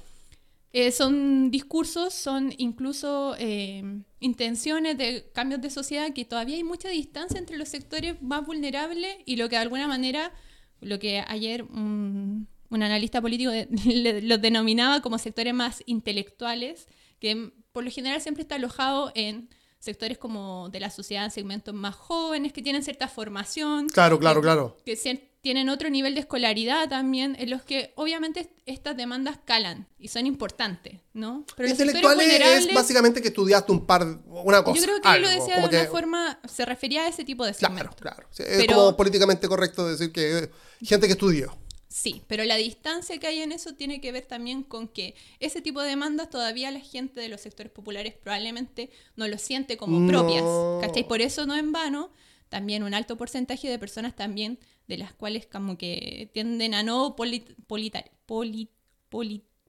Eh, 0.73 0.91
son 0.91 1.51
discursos, 1.51 2.15
son 2.15 2.53
incluso 2.59 3.35
eh, 3.39 3.83
intenciones 4.21 4.97
de 4.97 5.31
cambios 5.35 5.61
de 5.61 5.69
sociedad 5.71 6.13
que 6.15 6.25
todavía 6.25 6.57
hay 6.57 6.65
mucha 6.65 6.89
distancia 6.89 7.39
entre 7.39 7.57
los 7.59 7.69
sectores 7.69 8.21
más 8.23 8.47
vulnerables 8.47 9.17
y 9.27 9.37
lo 9.37 9.49
que 9.49 9.57
de 9.57 9.63
alguna 9.63 9.87
manera, 9.89 10.33
lo 10.81 10.99
que 10.99 11.21
ayer 11.27 11.63
un, 11.65 12.49
un 12.71 12.83
analista 12.83 13.21
político 13.21 13.51
de- 13.51 13.69
le- 13.85 14.23
los 14.23 14.41
denominaba 14.41 15.03
como 15.03 15.19
sectores 15.19 15.53
más 15.55 15.83
intelectuales, 15.87 16.89
que 17.21 17.53
por 17.73 17.85
lo 17.85 17.91
general 17.91 18.21
siempre 18.21 18.43
está 18.43 18.55
alojado 18.57 19.13
en 19.15 19.49
sectores 19.79 20.17
como 20.17 20.69
de 20.71 20.79
la 20.81 20.91
sociedad, 20.91 21.29
segmentos 21.31 21.75
más 21.75 21.95
jóvenes 21.97 22.53
que 22.53 22.63
tienen 22.63 22.83
cierta 22.83 23.09
formación, 23.09 23.89
Claro, 23.89 24.19
claro, 24.19 24.41
que- 24.41 24.45
claro. 24.45 24.77
que 24.87 24.97
tienen 25.43 25.69
otro 25.69 25.91
nivel 25.91 26.15
de 26.15 26.21
escolaridad 26.21 26.89
también, 26.89 27.37
en 27.39 27.51
los 27.51 27.63
que 27.63 27.93
obviamente 27.97 28.41
est- 28.41 28.51
estas 28.65 28.97
demandas 28.97 29.39
calan 29.45 29.89
y 29.99 30.07
son 30.09 30.27
importantes, 30.27 31.01
¿no? 31.13 31.45
Pero 31.57 31.69
Intelectuales 31.69 32.29
es 32.69 32.73
básicamente 32.73 33.21
que 33.21 33.29
estudiaste 33.29 33.73
un 33.73 33.85
par, 33.85 34.07
una 34.27 34.63
cosa. 34.63 34.79
yo 34.81 34.85
creo 34.85 35.01
que 35.01 35.09
él 35.17 35.23
lo 35.23 35.29
decía 35.29 35.57
de 35.57 35.63
una 35.63 35.71
que- 35.71 35.87
forma, 35.89 36.41
se 36.49 36.65
refería 36.65 37.03
a 37.03 37.09
ese 37.09 37.25
tipo 37.25 37.45
de 37.45 37.53
Claro, 37.55 37.75
segmentos. 37.75 38.01
claro. 38.01 38.27
Sí, 38.31 38.45
es 38.47 38.57
Pero- 38.59 38.77
como 38.77 38.97
políticamente 38.97 39.49
correcto 39.49 39.87
decir 39.89 40.13
que 40.13 40.49
gente 40.81 41.07
que 41.09 41.13
estudió. 41.15 41.59
Sí, 41.89 42.23
pero 42.27 42.45
la 42.45 42.57
distancia 42.57 43.19
que 43.19 43.27
hay 43.27 43.43
en 43.43 43.53
eso 43.53 43.75
tiene 43.75 44.01
que 44.01 44.13
ver 44.13 44.25
también 44.25 44.63
con 44.63 44.89
que 44.89 45.15
ese 45.41 45.61
tipo 45.61 45.83
de 45.83 45.89
demandas 45.91 46.31
todavía 46.31 46.71
la 46.71 46.81
gente 46.81 47.21
de 47.21 47.29
los 47.29 47.41
sectores 47.43 47.71
populares 47.71 48.15
probablemente 48.15 48.91
no 49.17 49.29
lo 49.29 49.37
siente 49.37 49.77
como 49.77 49.99
No. 49.99 50.09
propias. 50.09 50.45
¿Cachai? 50.81 51.07
Por 51.07 51.21
eso 51.21 51.45
no 51.47 51.55
en 51.55 51.71
vano, 51.73 52.11
también 52.53 52.83
un 52.85 52.93
alto 52.95 53.17
porcentaje 53.17 53.69
de 53.69 53.79
personas 53.79 54.15
también 54.15 54.59
de 54.87 54.99
las 54.99 55.13
cuales 55.15 55.47
como 55.47 55.77
que 55.79 56.31
tienden 56.35 56.75
a 56.75 56.83
no 56.85 57.17
polit- 57.17 57.57
politar- 57.67 58.11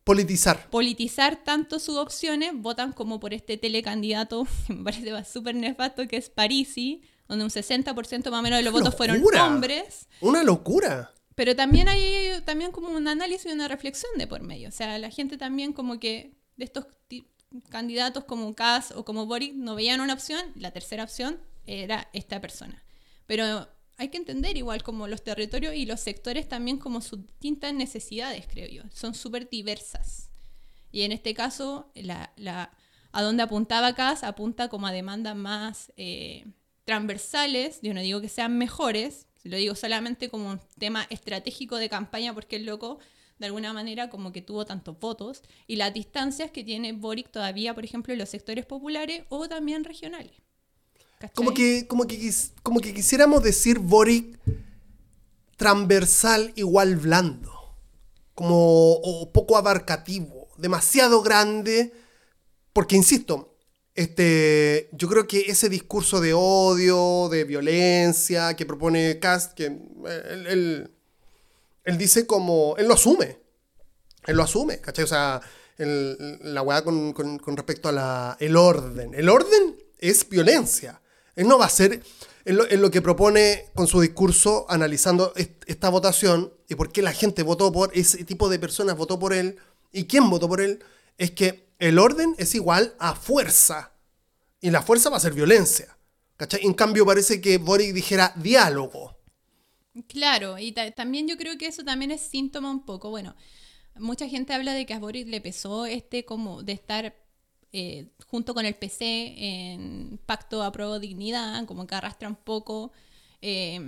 Politizar. 0.03 0.69
politizar 0.69 1.43
tanto 1.45 1.79
sus 1.79 1.95
opciones, 1.95 2.51
votan 2.53 2.91
como 2.91 3.19
por 3.21 3.33
este 3.33 3.57
telecandidato, 3.57 4.45
que 4.67 4.73
me 4.73 4.83
parece 4.83 5.23
súper 5.31 5.55
nefasto, 5.55 6.05
que 6.09 6.17
es 6.17 6.29
Parisi, 6.29 7.01
donde 7.29 7.45
un 7.45 7.49
60% 7.51 8.29
más 8.29 8.39
o 8.39 8.43
menos 8.43 8.59
de 8.59 8.63
los 8.63 8.73
¡Qué 8.73 8.79
votos 8.79 8.95
fueron 8.95 9.21
hombres. 9.41 10.07
Una 10.19 10.43
locura. 10.43 11.13
Pero 11.35 11.55
también 11.55 11.87
hay 11.87 12.41
también 12.45 12.71
como 12.73 12.89
un 12.89 13.07
análisis 13.07 13.45
y 13.49 13.53
una 13.53 13.67
reflexión 13.69 14.11
de 14.17 14.27
por 14.27 14.41
medio. 14.43 14.67
O 14.69 14.71
sea, 14.73 14.99
la 14.99 15.09
gente 15.09 15.37
también 15.37 15.71
como 15.73 15.99
que 15.99 16.35
de 16.57 16.65
estos 16.65 16.85
candidatos 17.69 18.25
como 18.25 18.53
Kass 18.53 18.91
o 18.95 19.05
como 19.05 19.25
Boric 19.25 19.53
no 19.53 19.73
veían 19.75 20.01
una 20.01 20.13
opción, 20.13 20.41
la 20.55 20.71
tercera 20.71 21.03
opción 21.05 21.39
era 21.65 22.09
esta 22.13 22.41
persona. 22.41 22.83
Pero 23.25 23.67
hay 23.97 24.09
que 24.09 24.17
entender 24.17 24.57
igual 24.57 24.83
como 24.83 25.07
los 25.07 25.23
territorios 25.23 25.75
y 25.75 25.85
los 25.85 25.99
sectores 25.99 26.47
también 26.47 26.77
como 26.77 27.01
sus 27.01 27.25
distintas 27.25 27.73
necesidades, 27.73 28.47
creo 28.47 28.67
yo. 28.67 28.83
Son 28.91 29.13
súper 29.13 29.49
diversas. 29.49 30.29
Y 30.91 31.01
en 31.01 31.11
este 31.11 31.33
caso, 31.33 31.91
la, 31.95 32.31
a 33.11 33.21
donde 33.21 33.43
apuntaba 33.43 33.95
Kass 33.95 34.23
apunta 34.23 34.69
como 34.69 34.87
a 34.87 34.91
demandas 34.91 35.35
más 35.35 35.91
eh, 35.97 36.45
transversales. 36.85 37.79
Yo 37.81 37.93
no 37.93 38.01
digo 38.01 38.21
que 38.21 38.29
sean 38.29 38.57
mejores, 38.57 39.27
lo 39.43 39.57
digo 39.57 39.75
solamente 39.75 40.29
como 40.29 40.51
un 40.51 40.61
tema 40.77 41.05
estratégico 41.09 41.77
de 41.77 41.89
campaña 41.89 42.33
porque 42.33 42.57
el 42.57 42.65
loco 42.65 42.99
de 43.39 43.47
alguna 43.47 43.73
manera 43.73 44.09
como 44.09 44.31
que 44.31 44.41
tuvo 44.41 44.65
tantos 44.65 44.99
votos 44.99 45.41
y 45.67 45.75
las 45.75 45.93
distancias 45.93 46.51
que 46.51 46.63
tiene 46.63 46.93
Boric 46.93 47.31
todavía, 47.31 47.73
por 47.73 47.83
ejemplo, 47.83 48.13
en 48.13 48.19
los 48.19 48.29
sectores 48.29 48.65
populares 48.65 49.23
o 49.29 49.47
también 49.49 49.83
regionales. 49.83 50.42
Como 51.35 51.53
que, 51.53 51.87
como, 51.87 52.05
que, 52.05 52.31
como 52.63 52.79
que 52.81 52.93
quisiéramos 52.93 53.43
decir 53.43 53.79
Boric 53.79 54.37
transversal 55.57 56.51
igual 56.55 56.95
blando. 56.97 57.51
Como 58.35 58.93
o 58.93 59.31
poco 59.31 59.57
abarcativo. 59.57 60.47
Demasiado 60.57 61.21
grande. 61.21 61.93
Porque, 62.73 62.95
insisto, 62.95 63.55
este, 63.95 64.89
yo 64.91 65.07
creo 65.07 65.27
que 65.27 65.41
ese 65.41 65.69
discurso 65.69 66.19
de 66.19 66.33
odio, 66.33 67.29
de 67.29 67.43
violencia 67.43 68.55
que 68.55 68.65
propone 68.65 69.19
Cast, 69.19 69.53
que 69.53 69.65
él, 69.65 70.47
él- 70.47 70.91
él 71.85 71.97
dice 71.97 72.25
como, 72.25 72.75
él 72.77 72.87
lo 72.87 72.93
asume, 72.95 73.37
él 74.25 74.37
lo 74.37 74.43
asume, 74.43 74.79
¿cachai? 74.79 75.03
O 75.03 75.07
sea, 75.07 75.41
la 75.77 76.61
weá 76.63 76.81
con, 76.83 77.13
con- 77.13 77.37
con 77.39 77.55
respecto 77.57 77.89
a 77.89 77.91
la, 77.91 78.37
el 78.39 78.55
orden. 78.55 79.13
El 79.13 79.29
orden 79.29 79.75
es 79.99 80.27
violencia. 80.27 80.99
Él 81.35 81.47
no 81.47 81.57
va 81.57 81.65
a 81.65 81.69
ser, 81.69 82.03
en 82.45 82.81
lo, 82.81 82.91
que 82.91 83.01
propone 83.01 83.65
con 83.73 83.87
su 83.87 84.01
discurso, 84.01 84.65
analizando 84.69 85.33
est- 85.35 85.63
esta 85.67 85.89
votación 85.89 86.53
y 86.67 86.75
por 86.75 86.91
qué 86.91 87.01
la 87.01 87.13
gente 87.13 87.43
votó 87.43 87.71
por 87.71 87.91
ese 87.95 88.23
tipo 88.25 88.49
de 88.49 88.59
personas, 88.59 88.97
votó 88.97 89.17
por 89.19 89.33
él 89.33 89.57
y 89.91 90.05
quién 90.05 90.29
votó 90.29 90.47
por 90.47 90.61
él, 90.61 90.83
es 91.17 91.31
que 91.31 91.69
el 91.79 91.99
orden 91.99 92.35
es 92.37 92.55
igual 92.55 92.95
a 92.99 93.15
fuerza. 93.15 93.93
Y 94.61 94.71
la 94.71 94.81
fuerza 94.81 95.09
va 95.09 95.17
a 95.17 95.21
ser 95.21 95.33
violencia. 95.33 95.97
¿Cachai? 96.37 96.61
En 96.65 96.73
cambio, 96.73 97.05
parece 97.05 97.41
que 97.41 97.57
Boric 97.57 97.93
dijera 97.93 98.33
diálogo. 98.35 99.17
Claro, 100.07 100.57
y 100.57 100.71
ta- 100.71 100.91
también 100.91 101.27
yo 101.27 101.37
creo 101.37 101.57
que 101.57 101.67
eso 101.67 101.83
también 101.83 102.09
es 102.11 102.21
síntoma 102.21 102.71
un 102.71 102.83
poco, 102.85 103.09
bueno, 103.11 103.35
mucha 103.95 104.27
gente 104.29 104.53
habla 104.53 104.73
de 104.73 104.85
que 104.87 104.93
a 104.95 104.99
Boris 104.99 105.27
le 105.27 105.41
pesó 105.41 105.85
este 105.85 106.25
como 106.25 106.63
de 106.63 106.73
estar 106.73 107.15
eh, 107.73 108.07
junto 108.27 108.53
con 108.53 108.65
el 108.65 108.75
PC 108.75 109.33
en 109.37 110.19
pacto 110.25 110.63
a 110.63 110.71
prueba 110.71 110.93
de 110.99 111.07
dignidad, 111.07 111.65
como 111.65 111.85
que 111.87 111.95
arrastra 111.95 112.29
un 112.29 112.35
poco, 112.35 112.91
eh, 113.41 113.79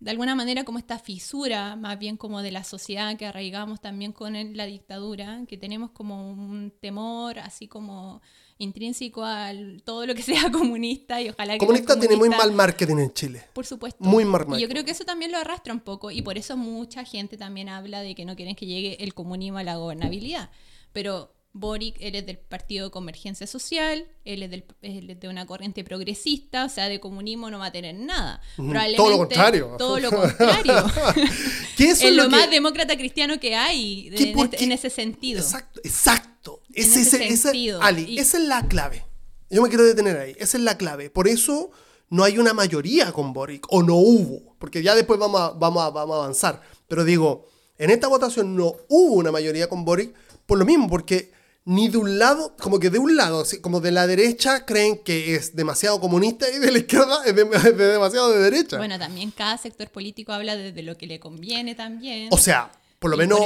de 0.00 0.10
alguna 0.10 0.34
manera 0.34 0.64
como 0.64 0.78
esta 0.78 0.98
fisura, 0.98 1.76
más 1.76 1.98
bien 1.98 2.16
como 2.16 2.42
de 2.42 2.50
la 2.50 2.64
sociedad 2.64 3.16
que 3.16 3.24
arraigamos 3.26 3.80
también 3.80 4.12
con 4.12 4.34
el- 4.36 4.56
la 4.56 4.66
dictadura, 4.66 5.44
que 5.48 5.56
tenemos 5.56 5.90
como 5.92 6.30
un 6.30 6.72
temor 6.80 7.38
así 7.38 7.68
como 7.68 8.20
intrínseco 8.58 9.24
a 9.24 9.52
todo 9.84 10.06
lo 10.06 10.14
que 10.14 10.22
sea 10.48 10.50
comunista 10.52 11.20
y 11.20 11.28
ojalá 11.30 11.52
que 11.54 11.58
los 11.58 11.66
Comunista 11.66 11.98
tiene 11.98 12.16
muy 12.16 12.28
mal 12.28 12.52
marketing 12.52 12.96
en 12.98 13.12
Chile. 13.12 13.44
por 13.52 13.64
supuesto. 13.66 14.04
Muy 14.04 14.24
mal 14.24 14.42
Y 14.42 14.44
yo 14.44 14.48
marketing. 14.50 14.68
creo 14.72 14.84
que 14.84 14.90
eso 14.90 15.04
también 15.04 15.32
lo 15.32 15.38
arrastra 15.38 15.72
un 15.72 15.80
poco 15.80 16.10
y 16.10 16.20
por 16.22 16.36
eso 16.36 16.56
mucha 16.56 17.04
gente 17.04 17.36
también 17.36 17.68
habla 17.68 18.00
de 18.02 18.14
que 18.14 18.24
no 18.24 18.36
quieren 18.36 18.54
que 18.56 18.66
llegue 18.66 19.02
el 19.02 19.14
comunismo 19.14 19.58
a 19.58 19.62
la 19.64 19.76
gobernabilidad. 19.76 20.50
Pero 20.92 21.32
Boric, 21.54 21.96
él 22.00 22.14
es 22.14 22.24
del 22.24 22.38
Partido 22.38 22.86
de 22.86 22.90
Convergencia 22.90 23.46
Social, 23.46 24.06
él 24.24 24.42
es, 24.42 24.50
del- 24.50 24.64
él 24.80 25.10
es 25.10 25.20
de 25.20 25.28
una 25.28 25.44
corriente 25.46 25.84
progresista, 25.84 26.64
o 26.64 26.68
sea, 26.70 26.88
de 26.88 26.98
comunismo 26.98 27.50
no 27.50 27.58
va 27.58 27.66
a 27.66 27.72
tener 27.72 27.94
nada. 27.94 28.40
Probablemente 28.56 28.96
todo 28.96 29.10
lo 29.10 29.18
contrario. 29.18 29.74
Todo 29.78 30.00
lo 30.00 30.10
contrario. 30.10 30.74
Eso 31.78 32.08
es 32.08 32.14
lo, 32.14 32.22
que- 32.24 32.28
más 32.30 32.50
demócrata 32.50 32.96
cristiano 32.96 33.38
que 33.38 33.54
hay 33.54 34.08
en, 34.12 34.38
este- 34.38 34.64
en 34.64 34.72
ese 34.72 34.88
sentido. 34.90 35.40
Exacto, 35.40 35.80
exacto. 35.84 36.60
En 36.72 36.84
Ese- 36.84 37.00
ese 37.02 37.16
ese- 37.16 37.26
ese- 37.28 37.36
sentido. 37.42 37.82
Ali, 37.82 38.04
Y- 38.04 38.18
esa 38.18 38.38
es 38.38 38.44
la 38.44 38.66
clave. 38.66 39.04
Yo 39.50 39.60
me 39.62 39.68
quiero 39.68 39.84
detener 39.84 40.16
ahí. 40.16 40.34
Esa 40.38 40.56
es 40.56 40.64
la 40.64 40.78
clave. 40.78 41.10
Por 41.10 41.28
eso 41.28 41.70
no 42.08 42.24
hay 42.24 42.38
una 42.38 42.54
mayoría 42.54 43.12
con 43.12 43.34
Boric, 43.34 43.66
o 43.70 43.82
no 43.82 43.96
hubo, 43.96 44.56
porque 44.58 44.82
ya 44.82 44.94
después 44.94 45.18
vamos 45.20 45.38
a, 45.40 45.50
vamos 45.50 45.82
a, 45.82 45.90
vamos 45.90 46.14
a 46.16 46.18
avanzar. 46.20 46.62
Pero 46.88 47.04
digo, 47.04 47.46
en 47.76 47.90
esta 47.90 48.08
votación 48.08 48.56
no 48.56 48.74
hubo 48.88 49.14
una 49.16 49.30
mayoría 49.30 49.68
con 49.68 49.84
Boric 49.84 50.14
por 50.46 50.58
lo 50.58 50.64
mismo, 50.64 50.88
porque 50.88 51.30
ni 51.64 51.88
de 51.88 51.96
un 51.98 52.18
lado, 52.18 52.56
como 52.60 52.80
que 52.80 52.90
de 52.90 52.98
un 52.98 53.16
lado, 53.16 53.44
como 53.60 53.80
de 53.80 53.92
la 53.92 54.06
derecha 54.08 54.66
creen 54.66 54.98
que 54.98 55.36
es 55.36 55.54
demasiado 55.54 56.00
comunista 56.00 56.50
y 56.50 56.58
de 56.58 56.72
la 56.72 56.78
izquierda 56.78 57.22
es 57.24 57.36
de- 57.36 57.48
es 57.54 57.62
de 57.76 57.86
demasiado 57.86 58.32
de 58.32 58.40
derecha. 58.50 58.78
Bueno, 58.78 58.98
también 58.98 59.30
cada 59.30 59.56
sector 59.58 59.88
político 59.90 60.32
habla 60.32 60.56
de, 60.56 60.72
de 60.72 60.82
lo 60.82 60.96
que 60.98 61.06
le 61.06 61.20
conviene 61.20 61.74
también. 61.74 62.28
o 62.32 62.36
sea, 62.38 62.72
por 62.98 63.10
lo 63.10 63.16
Y 63.16 63.20
menos, 63.20 63.38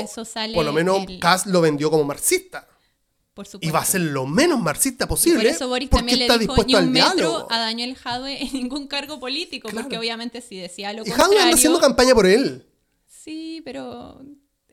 por 0.54 0.64
lo 0.64 0.72
menos 0.72 1.04
el- 1.08 1.20
Kass 1.20 1.46
lo 1.46 1.60
vendió 1.60 1.90
como 1.90 2.04
marxista. 2.04 2.66
por 3.34 3.44
Y 3.46 3.50
supuesto. 3.50 3.74
va 3.74 3.80
a 3.80 3.84
ser 3.84 4.00
lo 4.00 4.24
menos 4.26 4.60
marxista 4.60 5.04
Y 5.04 5.08
posible. 5.08 5.38
por 5.40 5.46
eso 5.46 5.68
Boris 5.68 5.88
porque 5.90 6.00
también 6.00 6.18
le 6.20 6.24
está 6.24 6.38
dijo 6.38 6.54
dispuesto 6.54 6.68
ni 6.68 6.74
un 6.74 6.80
al 6.84 6.90
metro 6.90 7.14
diálogo. 7.16 7.46
a 7.52 7.58
Daniel 7.58 7.96
Jadwe 7.96 8.42
en 8.42 8.52
ningún 8.54 8.86
cargo 8.88 9.20
político, 9.20 9.68
Claro. 9.68 9.84
porque 9.84 9.98
obviamente 9.98 10.40
si 10.40 10.56
decía 10.56 10.94
lo 10.94 11.02
Y 11.02 11.10
Jadwe 11.10 11.16
contrario... 11.18 11.42
anda 11.42 11.54
haciendo 11.54 11.80
campaña 11.80 12.14
por 12.14 12.24
él. 12.26 12.66
Sí, 13.06 13.60
pero... 13.62 14.22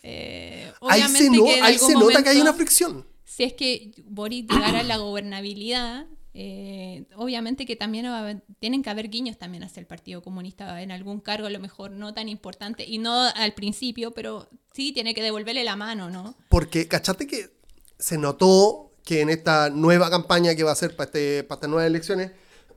eh, 0.02 0.72
Ahí 0.82 1.02
se, 1.10 1.30
no- 1.30 1.46
ahí 1.62 1.78
nota 1.94 2.24
que 2.24 2.30
hay 2.30 2.40
una 2.42 2.54
fricción. 2.54 3.06
Si 3.36 3.44
es 3.44 3.54
que 3.54 3.92
Boris 4.06 4.46
llegara 4.48 4.82
a 4.82 4.84
la 4.84 4.98
gobernabilidad, 4.98 6.06
eh, 6.36 7.06
obviamente 7.16 7.66
que 7.66 7.76
también 7.76 8.06
va 8.06 8.36
tienen 8.60 8.84
que 8.84 8.92
haber 8.92 9.10
guiños 9.10 9.38
también 9.40 9.64
hacia 9.64 9.80
el 9.80 9.88
Partido 9.88 10.22
Comunista 10.22 10.80
en 10.84 10.92
algún 10.92 11.20
cargo, 11.20 11.48
a 11.48 11.50
lo 11.50 11.60
mejor 11.60 11.90
no 11.92 12.14
tan 12.14 12.30
importante, 12.30 12.86
y 12.88 13.00
no 13.00 13.12
al 13.36 13.54
principio, 13.56 14.12
pero 14.12 14.50
sí 14.74 14.92
tiene 14.94 15.16
que 15.16 15.24
devolverle 15.24 15.64
la 15.64 15.76
mano, 15.76 16.12
¿no? 16.12 16.36
Porque, 16.50 16.88
¿cachate 16.88 17.26
que 17.26 17.50
se 17.98 18.20
notó 18.20 18.92
que 19.04 19.22
en 19.22 19.30
esta 19.30 19.72
nueva 19.72 20.12
campaña 20.12 20.54
que 20.56 20.64
va 20.64 20.70
a 20.70 20.74
hacer 20.74 20.96
para, 20.96 21.06
este, 21.08 21.44
para 21.44 21.58
estas 21.58 21.70
nuevas 21.72 21.88
elecciones, 21.88 22.32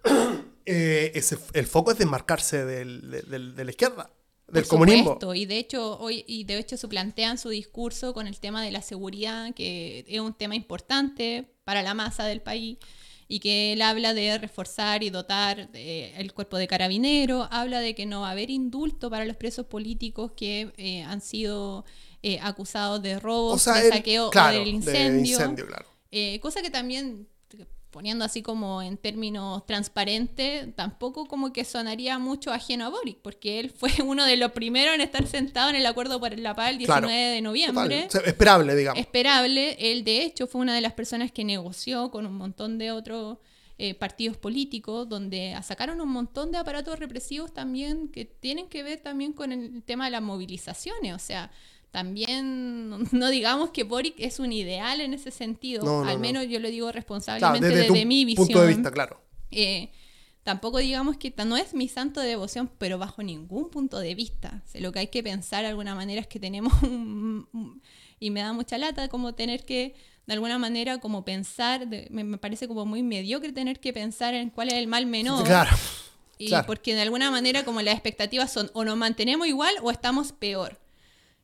eh, 0.66 1.12
ese- 1.14 1.38
el 1.52 1.66
foco 1.66 1.92
es 1.92 1.98
desmarcarse 1.98 2.64
del- 2.64 3.10
de, 3.10 3.22
del- 3.22 3.54
de 3.56 3.64
la 3.64 3.70
izquierda, 3.70 4.10
del 4.48 4.64
Por 4.64 4.70
comunismo. 4.70 5.04
supuesto, 5.14 5.34
y 5.34 5.44
de 5.46 5.58
hecho 5.58 5.98
hoy 5.98 6.24
y 6.26 6.44
de 6.44 6.58
hecho 6.58 6.76
se 6.76 6.86
plantean 6.88 7.36
su 7.38 7.48
discurso 7.48 8.14
con 8.14 8.26
el 8.26 8.38
tema 8.38 8.62
de 8.62 8.70
la 8.70 8.80
seguridad, 8.82 9.52
que 9.54 10.04
es 10.06 10.20
un 10.20 10.34
tema 10.34 10.54
importante 10.54 11.52
para 11.64 11.82
la 11.82 11.94
masa 11.94 12.24
del 12.26 12.40
país 12.40 12.78
y 13.28 13.40
que 13.40 13.72
él 13.72 13.82
habla 13.82 14.14
de 14.14 14.38
reforzar 14.38 15.02
y 15.02 15.10
dotar 15.10 15.68
eh, 15.74 16.14
el 16.16 16.32
cuerpo 16.32 16.58
de 16.58 16.68
carabineros, 16.68 17.48
habla 17.50 17.80
de 17.80 17.94
que 17.96 18.06
no 18.06 18.20
va 18.20 18.28
a 18.28 18.32
haber 18.32 18.50
indulto 18.50 19.10
para 19.10 19.24
los 19.24 19.36
presos 19.36 19.66
políticos 19.66 20.30
que 20.36 20.72
eh, 20.76 21.02
han 21.02 21.20
sido 21.20 21.84
eh, 22.22 22.38
acusados 22.40 23.02
de 23.02 23.18
robos, 23.18 23.54
O 23.54 23.58
sea, 23.58 23.82
de 23.82 23.90
saqueo 23.90 24.30
claro, 24.30 24.56
o 24.56 24.60
del 24.60 24.64
de 24.64 24.70
incendio. 24.70 25.38
claro. 25.66 25.86
Eh, 26.12 26.38
cosa 26.40 26.62
que 26.62 26.70
también, 26.70 27.26
poniendo 27.96 28.26
así 28.26 28.42
como 28.42 28.82
en 28.82 28.98
términos 28.98 29.64
transparentes, 29.64 30.76
tampoco 30.76 31.24
como 31.24 31.50
que 31.54 31.64
sonaría 31.64 32.18
mucho 32.18 32.52
ajeno 32.52 32.84
a 32.84 32.88
Boric, 32.90 33.20
porque 33.22 33.58
él 33.58 33.70
fue 33.70 33.88
uno 34.04 34.26
de 34.26 34.36
los 34.36 34.52
primeros 34.52 34.94
en 34.94 35.00
estar 35.00 35.26
sentado 35.26 35.70
en 35.70 35.76
el 35.76 35.86
acuerdo 35.86 36.20
por 36.20 36.38
la 36.38 36.54
paz 36.54 36.72
el 36.72 36.76
19 36.76 37.06
Claro. 37.06 37.32
de 37.32 37.40
noviembre. 37.40 38.02
Total, 38.02 38.28
esperable, 38.28 38.76
digamos. 38.76 39.00
Esperable, 39.00 39.76
él 39.80 40.04
de 40.04 40.24
hecho 40.24 40.46
fue 40.46 40.60
una 40.60 40.74
de 40.74 40.82
las 40.82 40.92
personas 40.92 41.32
que 41.32 41.42
negoció 41.42 42.10
con 42.10 42.26
un 42.26 42.34
montón 42.34 42.76
de 42.76 42.92
otros 42.92 43.38
eh, 43.78 43.94
partidos 43.94 44.36
políticos, 44.36 45.08
donde 45.08 45.58
sacaron 45.62 45.98
un 46.02 46.10
montón 46.10 46.52
de 46.52 46.58
aparatos 46.58 46.98
represivos 46.98 47.54
también 47.54 48.08
que 48.08 48.26
tienen 48.26 48.68
que 48.68 48.82
ver 48.82 49.00
también 49.00 49.32
con 49.32 49.52
el 49.52 49.82
tema 49.84 50.04
de 50.04 50.10
las 50.10 50.22
movilizaciones, 50.22 51.14
o 51.14 51.18
sea, 51.18 51.50
también 51.96 52.90
no 53.12 53.28
digamos 53.30 53.70
que 53.70 53.82
Boric 53.84 54.16
es 54.18 54.38
un 54.38 54.52
ideal 54.52 55.00
en 55.00 55.14
ese 55.14 55.30
sentido, 55.30 55.82
No, 55.82 56.02
no, 56.04 56.08
al 56.10 56.16
no. 56.16 56.20
menos 56.20 56.46
yo 56.46 56.60
lo 56.60 56.68
digo 56.68 56.86
Claro, 56.88 56.96
responsablemente 56.96 57.66
desde 57.68 57.80
desde, 57.90 58.00
tu 58.02 58.06
mi 58.06 58.24
visión. 58.26 58.46
punto 58.46 58.60
de 58.60 58.68
vista, 58.68 58.90
claro. 58.90 59.18
Eh, 59.50 59.90
tampoco 60.42 60.76
digamos 60.78 61.16
que 61.16 61.32
no 61.46 61.56
es 61.56 61.72
mi 61.72 61.88
santo 61.88 62.20
de 62.20 62.28
devoción, 62.28 62.70
pero 62.78 62.98
bajo 62.98 63.22
ningún 63.22 63.70
punto 63.70 63.98
de 63.98 64.14
vista. 64.14 64.62
O 64.66 64.68
sea, 64.70 64.80
lo 64.82 64.92
que 64.92 64.98
hay 64.98 65.06
que 65.08 65.22
pensar 65.22 65.62
de 65.62 65.68
alguna 65.70 65.94
manera 65.94 66.20
es 66.20 66.26
que 66.26 66.38
tenemos 66.38 66.72
un, 66.82 67.48
un- 67.54 67.80
y 68.20 68.30
me 68.30 68.40
da 68.40 68.52
mucha 68.52 68.76
lata 68.76 69.08
como 69.08 69.34
tener 69.34 69.64
que 69.64 69.94
de 70.26 70.32
alguna 70.34 70.58
manera 70.58 70.98
como 70.98 71.24
pensar, 71.24 71.88
de- 71.88 72.08
me, 72.10 72.24
me 72.24 72.36
parece 72.36 72.68
como 72.68 72.84
muy 72.84 73.02
mediocre 73.02 73.52
tener 73.52 73.80
que 73.80 73.92
pensar 73.94 74.34
en 74.34 74.50
cuál 74.50 74.68
es 74.68 74.74
el 74.74 74.86
mal 74.86 75.06
menor. 75.06 75.44
Claro. 75.44 75.74
Y 76.38 76.48
claro. 76.48 76.66
porque 76.66 76.94
de 76.94 77.00
alguna 77.00 77.30
manera 77.30 77.64
como 77.64 77.80
las 77.80 77.94
expectativas 77.94 78.52
son 78.52 78.70
o 78.74 78.84
nos 78.84 78.98
mantenemos 78.98 79.46
igual 79.46 79.74
o 79.82 79.90
estamos 79.90 80.32
peor. 80.32 80.78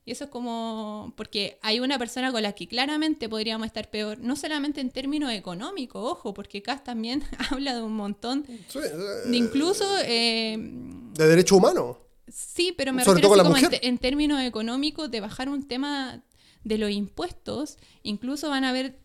Y 0.05 0.11
eso 0.11 0.25
es 0.25 0.31
como, 0.31 1.13
porque 1.17 1.59
hay 1.63 1.79
una 1.79 1.97
persona 1.99 2.33
con 2.33 2.43
la 2.43 2.53
que 2.55 2.67
claramente 2.67 3.29
podríamos 3.29 3.67
estar 3.67 3.89
peor, 3.89 4.19
no 4.19 4.35
solamente 4.35 4.81
en 4.81 4.91
términos 4.91 5.33
económicos, 5.33 6.03
ojo, 6.05 6.35
porque 6.35 6.61
Cass 6.61 6.83
también 6.83 7.23
habla 7.51 7.75
de 7.77 7.83
un 7.83 7.95
montón, 7.95 8.45
Sí, 8.69 8.81
de 8.81 8.87
eh, 8.87 9.37
incluso, 9.37 9.85
eh, 10.05 10.57
de 10.59 11.27
derechos 11.29 11.59
humanos. 11.59 11.99
sí, 12.27 12.75
pero 12.77 12.93
me 12.93 13.05
Sobre 13.05 13.21
refiero 13.23 13.29
todo 13.35 13.43
así 13.43 13.51
con 13.53 13.61
la 13.61 13.69
como 13.69 13.75
en, 13.81 13.89
en 13.89 13.99
términos 13.99 14.41
económicos 14.43 15.09
de 15.11 15.21
bajar 15.21 15.49
un 15.49 15.69
tema 15.69 16.25
de 16.65 16.79
los 16.79 16.91
impuestos, 16.91 17.79
incluso 18.03 18.49
van 18.51 18.65
a 18.65 18.71
haber 18.71 18.99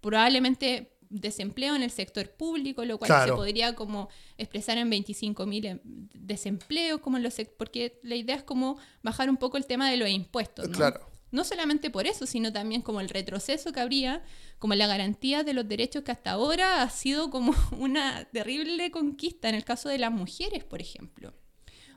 probablemente 0.00 0.95
desempleo 1.10 1.74
en 1.74 1.82
el 1.82 1.90
sector 1.90 2.30
público, 2.30 2.84
lo 2.84 2.98
cual 2.98 3.08
Claro. 3.08 3.32
se 3.34 3.36
podría 3.36 3.74
como 3.74 4.08
expresar 4.38 4.78
en 4.78 4.90
25.000 4.90 5.66
em- 5.66 5.80
desempleos, 6.14 7.00
como 7.00 7.16
en 7.16 7.22
los 7.22 7.34
porque 7.58 7.98
la 8.02 8.14
idea 8.16 8.36
es 8.36 8.42
como 8.42 8.78
bajar 9.02 9.30
un 9.30 9.36
poco 9.36 9.56
el 9.56 9.66
tema 9.66 9.90
de 9.90 9.96
los 9.96 10.08
impuestos, 10.08 10.68
¿no? 10.68 10.76
Claro. 10.76 11.00
No 11.32 11.44
solamente 11.44 11.90
por 11.90 12.06
eso, 12.06 12.24
sino 12.24 12.52
también 12.52 12.82
como 12.82 13.00
el 13.00 13.08
retroceso 13.08 13.72
que 13.72 13.80
habría, 13.80 14.22
como 14.58 14.74
la 14.74 14.86
garantía 14.86 15.42
de 15.42 15.52
los 15.54 15.68
derechos 15.68 16.02
que 16.04 16.12
hasta 16.12 16.30
ahora 16.30 16.82
ha 16.82 16.90
sido 16.90 17.30
como 17.30 17.52
una 17.78 18.24
terrible 18.32 18.90
conquista 18.90 19.48
en 19.48 19.54
el 19.56 19.64
caso 19.64 19.88
de 19.88 19.98
las 19.98 20.12
mujeres, 20.12 20.64
por 20.64 20.80
ejemplo. 20.80 21.34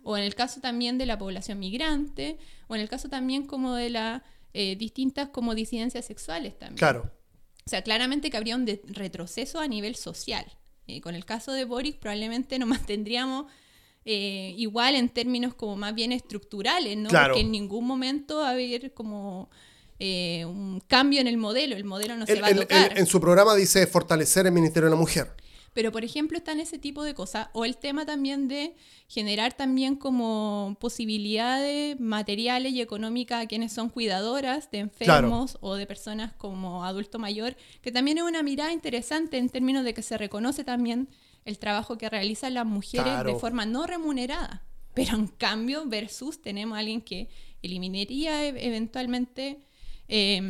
O 0.04 0.18
en 0.18 0.24
el 0.24 0.34
caso 0.34 0.62
también 0.62 0.98
de 0.98 1.06
la 1.06 1.18
población 1.18 1.60
migrante, 1.60 2.38
o 2.68 2.76
en 2.76 2.82
el 2.82 2.90
caso 2.90 3.10
también 3.10 3.46
como 3.46 3.76
de 3.76 3.90
las 3.92 4.22
eh, 4.54 4.76
distintas 4.76 5.30
como 5.30 5.54
disidencias 5.54 6.06
sexuales 6.06 6.58
también. 6.58 6.78
Claro. 6.78 7.12
O 7.70 7.72
sea, 7.72 7.84
claramente 7.84 8.32
que 8.32 8.38
habría 8.38 8.56
un 8.56 8.66
retroceso 8.88 9.60
a 9.60 9.68
nivel 9.68 9.96
social. 9.96 10.44
Eh, 10.88 11.02
con 11.02 11.14
el 11.14 11.24
caso 11.24 11.52
de 11.52 11.66
Boris 11.66 11.94
probablemente 11.94 12.58
nos 12.58 12.68
mantendríamos 12.90 13.46
eh, 14.06 14.56
igual 14.58 14.96
en 14.96 15.08
términos 15.08 15.54
como 15.54 15.76
más 15.76 15.94
bien 15.94 16.12
estructurales, 16.12 16.98
¿no? 16.98 17.10
Claro. 17.10 17.36
Porque 17.36 17.42
en 17.42 17.52
ningún 17.52 17.86
momento 17.86 18.38
va 18.38 18.48
a 18.48 18.52
haber 18.54 18.92
como 18.96 19.52
eh, 20.00 20.46
un 20.46 20.82
cambio 20.88 21.22
en 21.22 21.28
el 21.28 21.38
modelo, 21.38 21.76
el 21.76 21.84
modelo 21.84 22.18
no 22.18 22.26
se 22.26 22.42
va 22.42 22.48
a 22.48 22.56
tocar. 22.56 22.98
en 22.98 23.06
su 23.06 23.22
programa 23.22 23.54
dice 23.54 23.86
fortalecer 23.86 24.48
el 24.48 24.52
Ministerio 24.52 24.90
de 24.90 24.96
la 24.96 25.00
Mujer. 25.00 25.32
Pero, 25.74 25.92
por 25.92 26.04
ejemplo, 26.04 26.38
están 26.38 26.60
ese 26.60 26.80
tipo 26.80 27.04
de 27.04 27.14
cosas. 27.14 27.48
O 27.54 27.64
el 27.66 27.78
tema 27.78 28.06
también 28.06 28.48
de 28.48 28.76
generar 29.08 29.54
también 29.54 29.96
como 29.96 30.76
posibilidades 30.80 32.00
materiales 32.00 32.74
y 32.74 32.82
económicas 32.82 33.44
a 33.44 33.48
quienes 33.48 33.72
son 33.74 33.90
cuidadoras 33.90 34.70
de 34.72 34.80
enfermos 34.80 35.58
o 35.62 35.76
de 35.76 35.86
personas 35.86 36.34
como 36.34 36.84
adulto 36.86 37.20
mayor, 37.20 37.56
que 37.82 37.92
también 37.92 38.18
es 38.18 38.24
una 38.24 38.44
mirada 38.44 38.72
interesante 38.74 39.38
en 39.38 39.50
términos 39.50 39.84
de 39.84 39.94
que 39.94 40.02
se 40.02 40.18
reconoce 40.18 40.64
también 40.64 41.10
el 41.46 41.58
trabajo 41.60 41.98
que 41.98 42.10
realizan 42.10 42.54
las 42.54 42.66
mujeres 42.66 43.06
Claro. 43.06 43.34
de 43.34 43.40
forma 43.40 43.66
no 43.66 43.86
remunerada. 43.88 44.64
Pero 44.94 45.16
en 45.16 45.28
cambio, 45.28 45.84
versus 45.86 46.42
tenemos 46.42 46.76
a 46.76 46.80
alguien 46.80 47.02
que 47.02 47.30
eliminaría 47.62 48.46
e- 48.46 48.68
eventualmente 48.68 49.60
eh, 50.08 50.42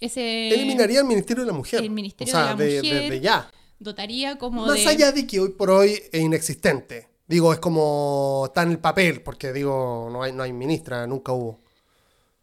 ese... 0.00 0.48
Eliminaría 0.52 1.00
el 1.00 1.06
Ministerio 1.06 1.44
de 1.44 1.46
la 1.52 1.56
Mujer. 1.56 1.80
El 1.82 1.90
Ministerio 1.90 2.32
o 2.32 2.36
sea, 2.36 2.54
de 2.54 2.76
la 2.76 2.82
Mujer. 2.82 3.10
de 3.10 3.20
ya. 3.20 3.50
Dotaría 3.78 4.38
como 4.38 4.66
Más 4.66 4.76
de... 4.82 4.88
allá 4.88 5.12
de 5.12 5.26
que 5.26 5.40
hoy 5.40 5.50
por 5.50 5.70
hoy 5.70 6.02
es 6.12 6.20
inexistente. 6.20 7.08
Digo, 7.26 7.52
es 7.52 7.58
como 7.58 8.44
está 8.46 8.62
en 8.62 8.70
el 8.72 8.78
papel, 8.78 9.22
porque 9.22 9.52
digo, 9.52 10.08
no 10.10 10.22
hay, 10.22 10.32
no 10.32 10.42
hay 10.42 10.52
ministra, 10.52 11.06
nunca 11.06 11.32
hubo. 11.32 11.60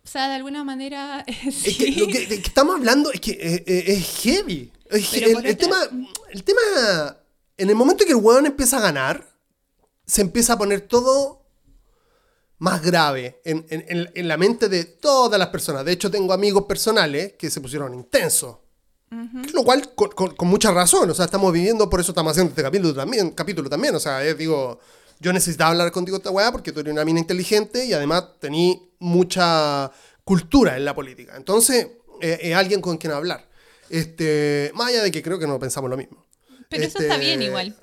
O 0.04 0.08
sea, 0.08 0.28
de 0.30 0.36
alguna 0.36 0.64
manera. 0.64 1.26
Es 1.46 1.78
que 1.78 1.92
lo 1.94 2.08
que, 2.08 2.24
estamos 2.36 2.76
hablando 2.76 3.12
es 3.12 3.20
que 3.20 3.32
eh, 3.32 3.64
eh, 3.66 3.84
es 3.88 4.20
heavy. 4.22 4.72
Es 4.90 5.14
el, 5.14 5.58
tema, 5.58 5.78
el 6.30 6.44
tema, 6.44 6.62
en 7.58 7.70
el 7.70 7.76
momento 7.76 8.06
que 8.06 8.12
el 8.12 8.18
hueón 8.18 8.46
empieza 8.46 8.78
a 8.78 8.82
ganar, 8.82 9.28
se 10.06 10.22
empieza 10.22 10.54
a 10.54 10.58
poner 10.60 10.82
todo 10.82 11.42
más 12.60 12.84
grave 12.84 13.42
en, 13.44 13.66
en- 13.70 13.84
en- 13.90 14.12
en 14.14 14.28
la 14.28 14.38
mente 14.38 14.70
de 14.70 14.84
todas 14.86 15.40
las 15.40 15.48
personas. 15.50 15.84
De 15.84 15.92
hecho, 15.94 16.12
tengo 16.12 16.34
amigos 16.34 16.66
personales 16.66 17.34
que 17.34 17.50
se 17.50 17.60
pusieron 17.60 17.94
intensos. 17.96 18.58
Lo 19.54 19.64
cual, 19.64 19.94
con, 19.96 20.10
con- 20.12 20.36
con 20.36 20.48
mucha 20.48 20.72
razón. 20.72 21.10
O 21.10 21.14
sea, 21.14 21.26
estamos 21.26 21.52
viviendo, 21.54 21.90
por 21.90 22.00
eso 22.02 22.12
estamos 22.12 22.32
haciendo 22.32 22.50
este 22.50 22.64
capítulo 22.64 22.94
también. 22.94 23.32
Capítulo 23.32 23.70
también. 23.70 23.96
O 23.96 24.00
sea, 24.00 24.24
eh, 24.26 24.34
digo, 24.34 24.80
yo 25.20 25.32
necesitaba 25.32 25.72
hablar 25.72 25.92
contigo 25.92 26.18
esta 26.18 26.32
weá 26.32 26.52
porque 26.52 26.72
tú 26.72 26.82
eres 26.82 26.92
una 26.92 27.06
mina 27.06 27.20
inteligente 27.20 27.86
y 27.86 27.94
además 27.94 28.26
tení 28.40 28.90
mucha 29.00 29.92
cultura 30.24 30.76
en 30.76 30.84
la 30.86 30.94
política. 30.96 31.34
Entonces, 31.38 31.88
eh, 32.22 32.40
es 32.42 32.56
alguien 32.56 32.82
con 32.82 32.98
quien 32.98 33.14
hablar. 33.14 33.48
Este, 33.90 34.72
más 34.74 34.88
allá 34.88 35.04
de 35.04 35.12
que 35.12 35.22
creo 35.22 35.40
que 35.40 35.48
no 35.48 35.60
pensamos 35.60 35.90
lo 35.90 35.96
mismo. 35.98 36.26
Pero 36.70 36.84
eso 36.84 36.98
está 37.00 37.14
Este, 37.14 37.26
bien 37.26 37.42
igual. 37.44 37.76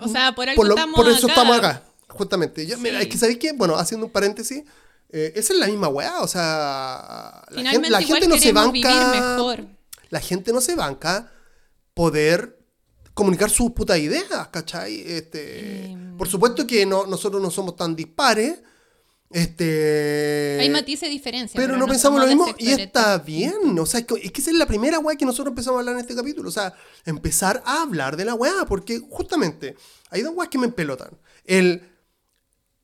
O 0.00 0.08
sea, 0.08 0.34
por 0.34 0.48
algo 0.48 0.60
por, 0.62 0.68
lo- 0.68 0.74
estamos 0.76 0.94
por 0.96 1.08
eso 1.08 1.26
acá. 1.26 1.32
estamos 1.34 1.58
acá, 1.58 1.82
justamente. 2.08 2.66
Yo, 2.66 2.78
mira, 2.78 3.00
es 3.02 3.08
que 3.08 3.18
sabéis 3.18 3.38
que, 3.38 3.52
bueno, 3.52 3.76
haciendo 3.76 4.06
un 4.06 4.12
paréntesis, 4.12 4.62
eh, 5.10 5.32
esa 5.34 5.52
es 5.52 5.58
la 5.58 5.66
misma 5.66 5.88
weá, 5.88 6.20
o 6.20 6.28
sea, 6.28 7.42
la 7.50 7.56
Finalmente, 7.56 7.72
gente, 7.72 7.90
la 7.90 8.00
igual 8.02 8.20
gente 8.20 8.28
no 8.36 8.40
se 8.40 8.52
banca. 8.52 8.70
vivir 8.70 9.20
mejor. 9.20 9.64
La 10.10 10.20
gente 10.20 10.52
no 10.52 10.60
se 10.60 10.74
banca 10.74 11.32
poder 11.94 12.58
comunicar 13.14 13.50
sus 13.50 13.72
putas 13.72 13.98
ideas, 13.98 14.48
¿cachai? 14.52 15.00
Este, 15.06 15.86
Em. 15.86 16.16
Por 16.16 16.28
supuesto 16.28 16.66
que 16.66 16.86
no, 16.86 17.06
nosotros 17.06 17.40
no 17.42 17.50
somos 17.50 17.76
tan 17.76 17.94
dispares. 17.96 18.60
Este, 19.30 20.56
Hay 20.60 20.70
matices 20.70 21.02
de 21.02 21.10
diferencia. 21.10 21.60
pero, 21.60 21.76
no, 21.76 21.86
pensamos 21.86 22.20
lo 22.20 22.26
mismo 22.26 22.46
y 22.58 22.70
está 22.70 23.18
bien. 23.18 23.78
O 23.78 23.84
sea, 23.86 24.00
es 24.00 24.06
que 24.06 24.14
es 24.22 24.32
que 24.32 24.40
esa 24.40 24.50
es 24.50 24.56
la 24.56 24.66
primera 24.66 24.98
weá 24.98 25.16
que 25.16 25.26
nosotros 25.26 25.52
empezamos 25.52 25.76
a 25.76 25.80
hablar 25.80 25.94
en 25.96 26.00
este 26.00 26.14
capítulo. 26.14 26.48
O 26.48 26.52
sea, 26.52 26.72
empezar 27.04 27.62
a 27.66 27.82
hablar 27.82 28.16
de 28.16 28.24
la 28.24 28.34
weá, 28.34 28.64
porque 28.66 29.00
justamente 29.10 29.76
hay 30.10 30.22
dos 30.22 30.32
weas 30.34 30.48
que 30.48 30.58
me 30.58 30.66
empelotan. 30.66 31.10
El 31.44 31.82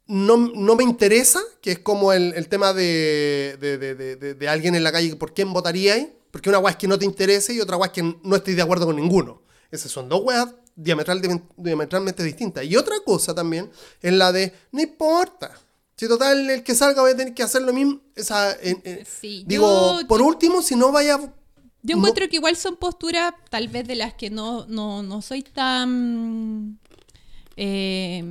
no, 0.06 0.36
no 0.36 0.76
me 0.76 0.84
interesa, 0.84 1.40
que 1.62 1.72
es 1.72 1.78
como 1.78 2.12
el, 2.12 2.34
el 2.34 2.48
tema 2.48 2.74
de, 2.74 3.56
de, 3.58 3.78
de- 3.78 3.94
de- 3.94 4.16
de- 4.16 4.34
de 4.34 4.48
alguien 4.48 4.74
en 4.74 4.84
la 4.84 4.92
calle, 4.92 5.16
¿por 5.16 5.32
quién 5.32 5.52
votaríais? 5.52 6.08
Porque 6.34 6.48
una 6.48 6.58
weá 6.58 6.72
es 6.72 6.76
que 6.76 6.88
no 6.88 6.98
te 6.98 7.04
interese 7.04 7.54
y 7.54 7.60
otra 7.60 7.76
weá 7.76 7.86
es 7.86 7.92
que 7.92 8.02
no 8.02 8.34
estoy 8.34 8.54
de 8.54 8.62
acuerdo 8.62 8.86
con 8.86 8.96
ninguno. 8.96 9.40
Esas 9.70 9.92
son 9.92 10.08
dos 10.08 10.20
weas 10.24 10.48
diametral, 10.74 11.22
diametralmente 11.56 12.24
distintas. 12.24 12.64
Y 12.64 12.74
otra 12.74 12.96
cosa 13.06 13.32
también 13.36 13.70
es 14.02 14.12
la 14.12 14.32
de, 14.32 14.52
no 14.72 14.82
importa. 14.82 15.52
Si 15.96 16.08
total 16.08 16.50
el 16.50 16.64
que 16.64 16.74
salga 16.74 17.02
va 17.02 17.10
a 17.10 17.16
tener 17.16 17.34
que 17.34 17.44
hacer 17.44 17.62
lo 17.62 17.72
mismo. 17.72 18.00
Esa, 18.16 18.52
en- 18.60 18.82
Sí, 19.06 19.44
digo, 19.46 20.00
yo- 20.00 20.08
por 20.08 20.20
último, 20.22 20.60
si 20.60 20.74
no 20.74 20.90
vaya... 20.90 21.18
Yo 21.18 21.94
no- 21.94 21.98
encuentro 21.98 22.28
que 22.28 22.34
igual 22.36 22.56
son 22.56 22.74
posturas, 22.78 23.32
tal 23.48 23.68
vez 23.68 23.86
de 23.86 23.94
las 23.94 24.14
que 24.14 24.28
no, 24.28 24.66
no, 24.66 25.04
no 25.04 25.22
soy 25.22 25.42
tan. 25.44 26.80
eh, 27.56 28.24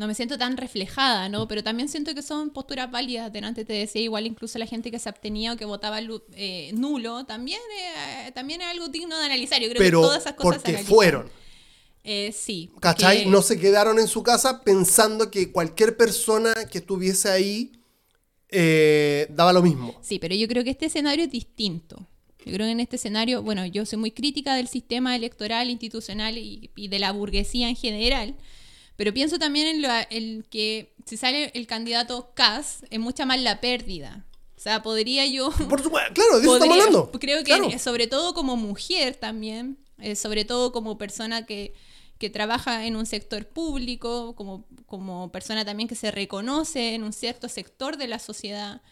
no 0.00 0.06
me 0.06 0.14
siento 0.14 0.38
tan 0.38 0.56
reflejada, 0.56 1.28
¿no? 1.28 1.46
Pero 1.46 1.62
también 1.62 1.90
siento 1.90 2.14
que 2.14 2.22
son 2.22 2.48
posturas 2.50 2.90
válidas. 2.90 3.30
Delante 3.30 3.66
te 3.66 3.74
decía, 3.74 4.00
igual 4.00 4.26
incluso 4.26 4.58
la 4.58 4.64
gente 4.64 4.90
que 4.90 4.98
se 4.98 5.10
abstenía 5.10 5.52
o 5.52 5.56
que 5.58 5.66
votaba 5.66 6.00
eh, 6.36 6.70
nulo, 6.72 7.26
también, 7.26 7.60
eh, 8.26 8.32
también 8.32 8.62
es 8.62 8.68
algo 8.68 8.88
digno 8.88 9.18
de 9.18 9.26
analizar. 9.26 9.60
Yo 9.60 9.68
creo 9.68 9.78
pero 9.78 10.00
que 10.00 10.06
todas 10.06 10.22
esas 10.22 10.32
cosas 10.32 10.52
se 10.54 10.58
porque 10.58 10.68
analizan. 10.70 10.94
fueron. 10.94 11.30
Eh, 12.02 12.32
sí. 12.32 12.70
¿Cachai? 12.80 13.24
que- 13.24 13.30
No 13.30 13.42
se 13.42 13.60
quedaron 13.60 13.98
en 13.98 14.08
su 14.08 14.22
casa 14.22 14.62
pensando 14.62 15.30
que 15.30 15.52
cualquier 15.52 15.98
persona 15.98 16.54
que 16.70 16.78
estuviese 16.78 17.28
ahí 17.28 17.72
eh, 18.48 19.26
daba 19.30 19.52
lo 19.52 19.60
mismo. 19.62 19.94
Sí, 20.02 20.18
pero 20.18 20.34
yo 20.34 20.48
creo 20.48 20.64
que 20.64 20.70
este 20.70 20.86
escenario 20.86 21.24
es 21.26 21.30
distinto. 21.30 22.06
Yo 22.46 22.54
creo 22.54 22.66
que 22.66 22.72
en 22.72 22.80
este 22.80 22.96
escenario, 22.96 23.42
bueno, 23.42 23.66
yo 23.66 23.84
soy 23.84 23.98
muy 23.98 24.12
crítica 24.12 24.54
del 24.54 24.66
sistema 24.66 25.14
electoral, 25.14 25.68
institucional 25.68 26.38
y, 26.38 26.70
y 26.74 26.88
de 26.88 26.98
la 26.98 27.12
burguesía 27.12 27.68
en 27.68 27.76
general, 27.76 28.34
pero 29.00 29.14
pienso 29.14 29.38
también 29.38 29.66
en, 29.66 29.80
lo, 29.80 29.88
en 30.10 30.42
que 30.42 30.92
si 31.06 31.16
sale 31.16 31.50
el 31.54 31.66
candidato 31.66 32.32
Kass, 32.34 32.84
es 32.90 33.00
mucha 33.00 33.24
más 33.24 33.40
la 33.40 33.58
pérdida. 33.58 34.26
O 34.58 34.60
sea, 34.60 34.82
podría 34.82 35.24
yo... 35.24 35.50
Por 35.70 35.82
supuesto, 35.82 36.12
claro, 36.12 36.36
de 36.38 36.42
eso 36.42 36.58
podría- 36.58 36.74
estamos 36.74 36.76
hablando. 36.86 37.10
Creo 37.18 37.38
que 37.38 37.44
Claro. 37.44 37.78
sobre 37.78 38.06
todo 38.08 38.34
como 38.34 38.56
mujer 38.58 39.14
también, 39.14 39.78
eh, 39.96 40.16
sobre 40.16 40.44
todo 40.44 40.70
como 40.70 40.98
persona 40.98 41.46
que, 41.46 41.72
que 42.18 42.28
trabaja 42.28 42.84
en 42.84 42.94
un 42.96 43.06
sector 43.06 43.46
público, 43.46 44.34
como, 44.36 44.66
como 44.84 45.32
persona 45.32 45.64
también 45.64 45.88
que 45.88 45.94
se 45.94 46.10
reconoce 46.10 46.94
en 46.94 47.02
un 47.02 47.14
cierto 47.14 47.48
sector 47.48 47.96
de 47.96 48.06
la 48.06 48.18
sociedad, 48.18 48.82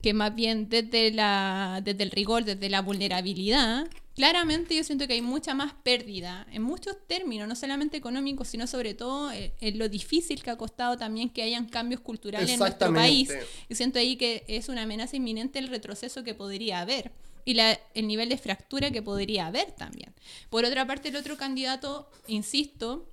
que 0.00 0.14
más 0.14 0.34
bien 0.34 0.70
desde, 0.70 1.10
la, 1.10 1.82
desde 1.84 2.04
el 2.04 2.10
rigor, 2.10 2.44
desde 2.46 2.70
la 2.70 2.80
vulnerabilidad, 2.80 3.86
claramente 4.14 4.74
yo 4.76 4.84
siento 4.84 5.06
que 5.06 5.14
hay 5.14 5.22
mucha 5.22 5.54
más 5.54 5.72
pérdida 5.82 6.46
en 6.52 6.62
muchos 6.62 6.96
términos, 7.06 7.48
no 7.48 7.56
solamente 7.56 7.96
económicos, 7.96 8.48
sino 8.48 8.66
sobre 8.66 8.94
todo 8.94 9.30
en, 9.32 9.52
en 9.60 9.78
lo 9.78 9.88
difícil 9.88 10.42
que 10.42 10.50
ha 10.50 10.56
costado 10.56 10.96
también 10.96 11.30
que 11.30 11.42
hayan 11.42 11.66
cambios 11.68 12.00
culturales 12.00 12.50
en 12.50 12.58
nuestro 12.58 12.88
país. 12.94 13.30
Exactamente. 13.30 13.64
Y 13.68 13.74
siento 13.74 13.98
ahí 13.98 14.16
que 14.16 14.44
es 14.48 14.68
una 14.68 14.82
amenaza 14.82 15.16
inminente 15.16 15.58
el 15.58 15.68
retroceso 15.68 16.24
que 16.24 16.34
podría 16.34 16.80
haber 16.80 17.12
y 17.44 17.54
la- 17.54 17.78
el 17.94 18.06
nivel 18.06 18.28
de 18.28 18.38
fractura 18.38 18.90
que 18.90 19.02
podría 19.02 19.46
haber 19.46 19.72
también. 19.72 20.14
Por 20.50 20.64
otra 20.64 20.86
parte, 20.86 21.08
el 21.08 21.16
otro 21.16 21.36
candidato, 21.36 22.08
insisto, 22.28 23.08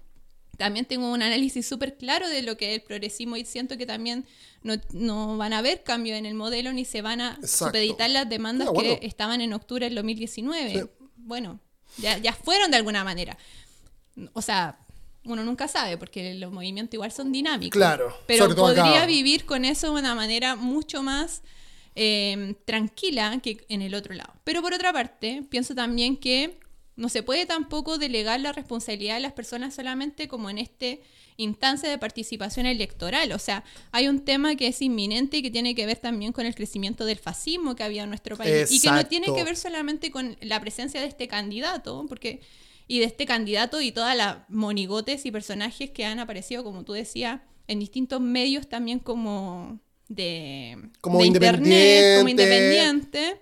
también 0.59 0.85
tengo 0.85 1.09
un 1.09 1.21
análisis 1.21 1.65
súper 1.65 1.95
claro 1.95 2.27
de 2.27 2.41
lo 2.41 2.57
que 2.57 2.71
es 2.75 2.81
el 2.81 2.85
progresismo 2.85 3.37
y 3.37 3.45
siento 3.45 3.77
que 3.77 3.85
también 3.85 4.25
no, 4.61 4.75
no 4.91 5.37
van 5.37 5.53
a 5.53 5.59
haber 5.59 5.83
cambios 5.83 6.17
en 6.17 6.25
el 6.25 6.33
modelo 6.33 6.73
ni 6.73 6.83
se 6.83 7.01
van 7.01 7.21
a 7.21 7.37
Exacto. 7.41 7.67
supeditar 7.67 8.09
las 8.09 8.27
demandas 8.27 8.67
que 8.77 8.99
estaban 9.01 9.39
en 9.39 9.53
octubre 9.53 9.85
del 9.85 9.95
2019. 9.95 10.71
Sí. 10.73 10.81
Bueno, 11.15 11.61
ya, 11.97 12.17
ya 12.17 12.33
fueron 12.33 12.71
de 12.71 12.77
alguna 12.77 13.05
manera. 13.05 13.37
O 14.33 14.41
sea, 14.41 14.77
uno 15.23 15.45
nunca 15.45 15.69
sabe 15.69 15.97
porque 15.97 16.33
los 16.33 16.51
movimientos 16.51 16.93
igual 16.93 17.13
son 17.13 17.31
dinámicos. 17.31 17.77
Claro, 17.77 18.13
Pero 18.27 18.45
acá. 18.45 18.55
podría 18.55 19.05
vivir 19.05 19.45
con 19.45 19.63
eso 19.63 19.93
de 19.93 20.01
una 20.01 20.13
manera 20.13 20.57
mucho 20.57 21.01
más 21.01 21.41
eh, 21.95 22.55
tranquila 22.65 23.39
que 23.41 23.65
en 23.69 23.81
el 23.81 23.95
otro 23.95 24.13
lado. 24.13 24.33
Pero 24.43 24.61
por 24.61 24.73
otra 24.73 24.91
parte, 24.91 25.45
pienso 25.49 25.73
también 25.73 26.17
que 26.17 26.59
no 26.99 27.07
se 27.07 27.23
puede 27.23 27.45
tampoco 27.45 27.97
delegar 27.97 28.41
la 28.41 28.51
responsabilidad 28.51 29.15
de 29.15 29.21
las 29.21 29.31
personas 29.31 29.73
solamente 29.73 30.27
como 30.27 30.49
en 30.49 30.57
este 30.57 31.01
instancia 31.37 31.89
de 31.89 31.97
participación 31.97 32.65
electoral. 32.65 33.31
O 33.31 33.39
sea, 33.39 33.63
hay 33.91 34.09
un 34.09 34.19
tema 34.19 34.57
que 34.57 34.67
es 34.67 34.81
inminente 34.81 35.37
y 35.37 35.41
que 35.41 35.49
tiene 35.49 35.73
que 35.75 35.85
ver 35.85 35.97
también 35.97 36.33
con 36.33 36.45
el 36.45 36.53
crecimiento 36.53 37.05
del 37.05 37.17
fascismo 37.17 37.75
que 37.75 37.83
había 37.83 38.03
en 38.03 38.09
nuestro 38.09 38.35
país. 38.35 38.69
Y 38.69 38.81
que 38.81 38.91
no 38.91 39.05
tiene 39.05 39.33
que 39.33 39.45
ver 39.45 39.55
solamente 39.55 40.11
con 40.11 40.35
la 40.41 40.59
presencia 40.59 40.99
de 40.99 41.07
este 41.07 41.29
candidato, 41.29 42.05
porque 42.09 42.41
y 42.89 42.99
de 42.99 43.05
este 43.05 43.25
candidato 43.25 43.79
y 43.79 43.93
todas 43.93 44.17
las 44.17 44.39
monigotes 44.49 45.25
y 45.25 45.31
personajes 45.31 45.91
que 45.91 46.03
han 46.03 46.19
aparecido, 46.19 46.65
como 46.65 46.83
tú 46.83 46.91
decías, 46.91 47.39
en 47.67 47.79
distintos 47.79 48.19
medios 48.19 48.67
también 48.67 48.99
como 48.99 49.79
de, 50.09 50.89
Como 50.99 51.19
de 51.19 51.27
internet, 51.27 52.17
como 52.17 52.29
independiente. 52.29 53.39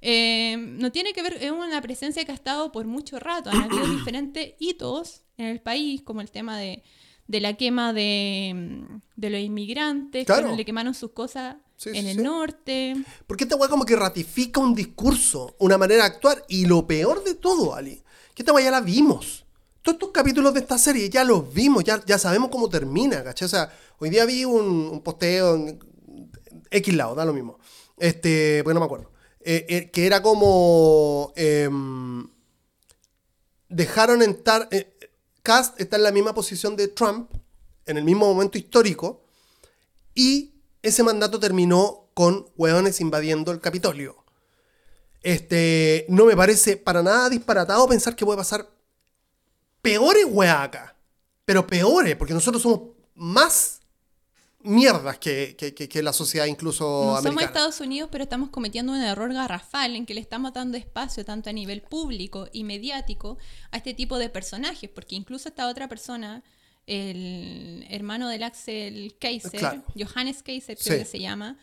Eh, 0.00 0.56
no 0.56 0.92
tiene 0.92 1.12
que 1.12 1.22
ver, 1.22 1.38
es 1.42 1.50
una 1.50 1.80
presencia 1.82 2.24
que 2.24 2.32
ha 2.32 2.34
estado 2.34 2.70
por 2.72 2.86
mucho 2.86 3.18
rato. 3.18 3.50
Han 3.50 3.62
habido 3.62 3.86
diferentes 3.90 4.54
hitos 4.58 5.22
en 5.36 5.46
el 5.46 5.60
país, 5.60 6.02
como 6.02 6.20
el 6.20 6.30
tema 6.30 6.56
de, 6.58 6.82
de 7.26 7.40
la 7.40 7.54
quema 7.54 7.92
de, 7.92 8.84
de 9.16 9.30
los 9.30 9.40
inmigrantes, 9.40 10.24
Claro. 10.26 10.50
que 10.50 10.56
le 10.56 10.64
quemaron 10.64 10.94
sus 10.94 11.10
cosas 11.12 11.56
Sí, 11.76 11.90
en 11.90 12.04
sí, 12.04 12.10
el 12.10 12.16
sí. 12.16 12.22
norte. 12.22 12.96
Porque 13.26 13.44
esta 13.44 13.54
weá 13.56 13.68
como 13.68 13.84
que 13.84 13.94
ratifica 13.96 14.60
un 14.60 14.74
discurso, 14.74 15.54
una 15.60 15.78
manera 15.78 16.02
de 16.04 16.08
actuar. 16.10 16.44
Y 16.48 16.66
lo 16.66 16.86
peor 16.86 17.22
de 17.22 17.34
todo, 17.36 17.74
Ali, 17.74 18.02
que 18.34 18.42
esta 18.42 18.52
weá 18.52 18.64
ya 18.64 18.70
la 18.72 18.80
vimos. 18.80 19.44
Todos 19.82 19.94
estos 19.94 20.10
capítulos 20.10 20.54
de 20.54 20.60
esta 20.60 20.76
serie 20.76 21.08
ya 21.08 21.22
los 21.24 21.52
vimos, 21.54 21.84
ya, 21.84 22.02
ya 22.04 22.18
sabemos 22.18 22.50
cómo 22.50 22.68
termina, 22.68 23.22
¿cachai? 23.22 23.46
O 23.46 23.48
sea, 23.48 23.72
hoy 24.00 24.10
día 24.10 24.24
vi 24.26 24.44
un, 24.44 24.64
un 24.92 25.00
posteo 25.02 25.54
en 25.54 25.78
X 26.70 26.94
lado, 26.94 27.14
da 27.14 27.24
lo 27.24 27.32
mismo. 27.32 27.58
Este, 27.96 28.62
pues 28.64 28.74
no 28.74 28.80
me 28.80 28.86
acuerdo. 28.86 29.10
Eh, 29.50 29.64
eh, 29.70 29.90
que 29.90 30.04
era 30.04 30.20
como... 30.20 31.32
em, 31.36 32.28
dejaron 33.70 34.20
entrar... 34.20 34.68
eh, 34.70 34.94
Cast 35.42 35.80
está 35.80 35.96
en 35.96 36.02
la 36.02 36.12
misma 36.12 36.34
posición 36.34 36.76
de 36.76 36.88
Trump, 36.88 37.30
en 37.86 37.96
el 37.96 38.04
mismo 38.04 38.26
momento 38.26 38.58
histórico, 38.58 39.22
y 40.14 40.52
ese 40.82 41.02
mandato 41.02 41.40
terminó 41.40 42.10
con 42.12 42.46
hueones 42.58 43.00
invadiendo 43.00 43.50
el 43.50 43.60
Capitolio. 43.60 44.22
Este, 45.22 46.04
no 46.10 46.26
me 46.26 46.36
parece 46.36 46.76
para 46.76 47.02
nada 47.02 47.30
disparatado 47.30 47.88
pensar 47.88 48.14
que 48.14 48.26
puede 48.26 48.36
pasar 48.36 48.68
peores 49.80 50.26
weas 50.28 50.60
acá. 50.60 50.94
Pero 51.46 51.66
peores, 51.66 52.16
porque 52.16 52.34
nosotros 52.34 52.62
somos 52.62 52.90
más 53.14 53.77
mierdas 54.60 55.18
que, 55.18 55.54
que- 55.56 55.72
que- 55.74 55.88
que 55.88 56.02
la 56.02 56.12
sociedad 56.12 56.46
incluso 56.46 57.12
No 57.16 57.22
somos. 57.22 57.42
Estados 57.42 57.80
Unidos, 57.80 58.08
pero 58.10 58.24
estamos 58.24 58.50
cometiendo 58.50 58.92
un 58.92 59.00
error 59.00 59.32
garrafal 59.32 59.94
en 59.96 60.04
que 60.04 60.14
le 60.14 60.20
estamos 60.20 60.52
dando 60.52 60.76
espacio 60.76 61.24
tanto 61.24 61.48
a 61.48 61.52
nivel 61.52 61.82
público 61.82 62.48
y 62.52 62.64
mediático 62.64 63.38
a 63.70 63.76
este 63.76 63.94
tipo 63.94 64.18
de 64.18 64.28
personajes, 64.28 64.90
porque 64.90 65.14
incluso 65.14 65.48
esta 65.48 65.68
otra 65.68 65.88
persona, 65.88 66.42
el 66.86 67.86
hermano 67.88 68.28
del 68.28 68.42
Axel 68.42 69.14
Kaiser, 69.20 69.52
Claro. 69.60 69.82
Johannes 69.96 70.42
Kaiser 70.42 70.76
creo 70.76 70.96
Sí. 70.96 71.02
que 71.04 71.08
se 71.08 71.20
llama, 71.20 71.56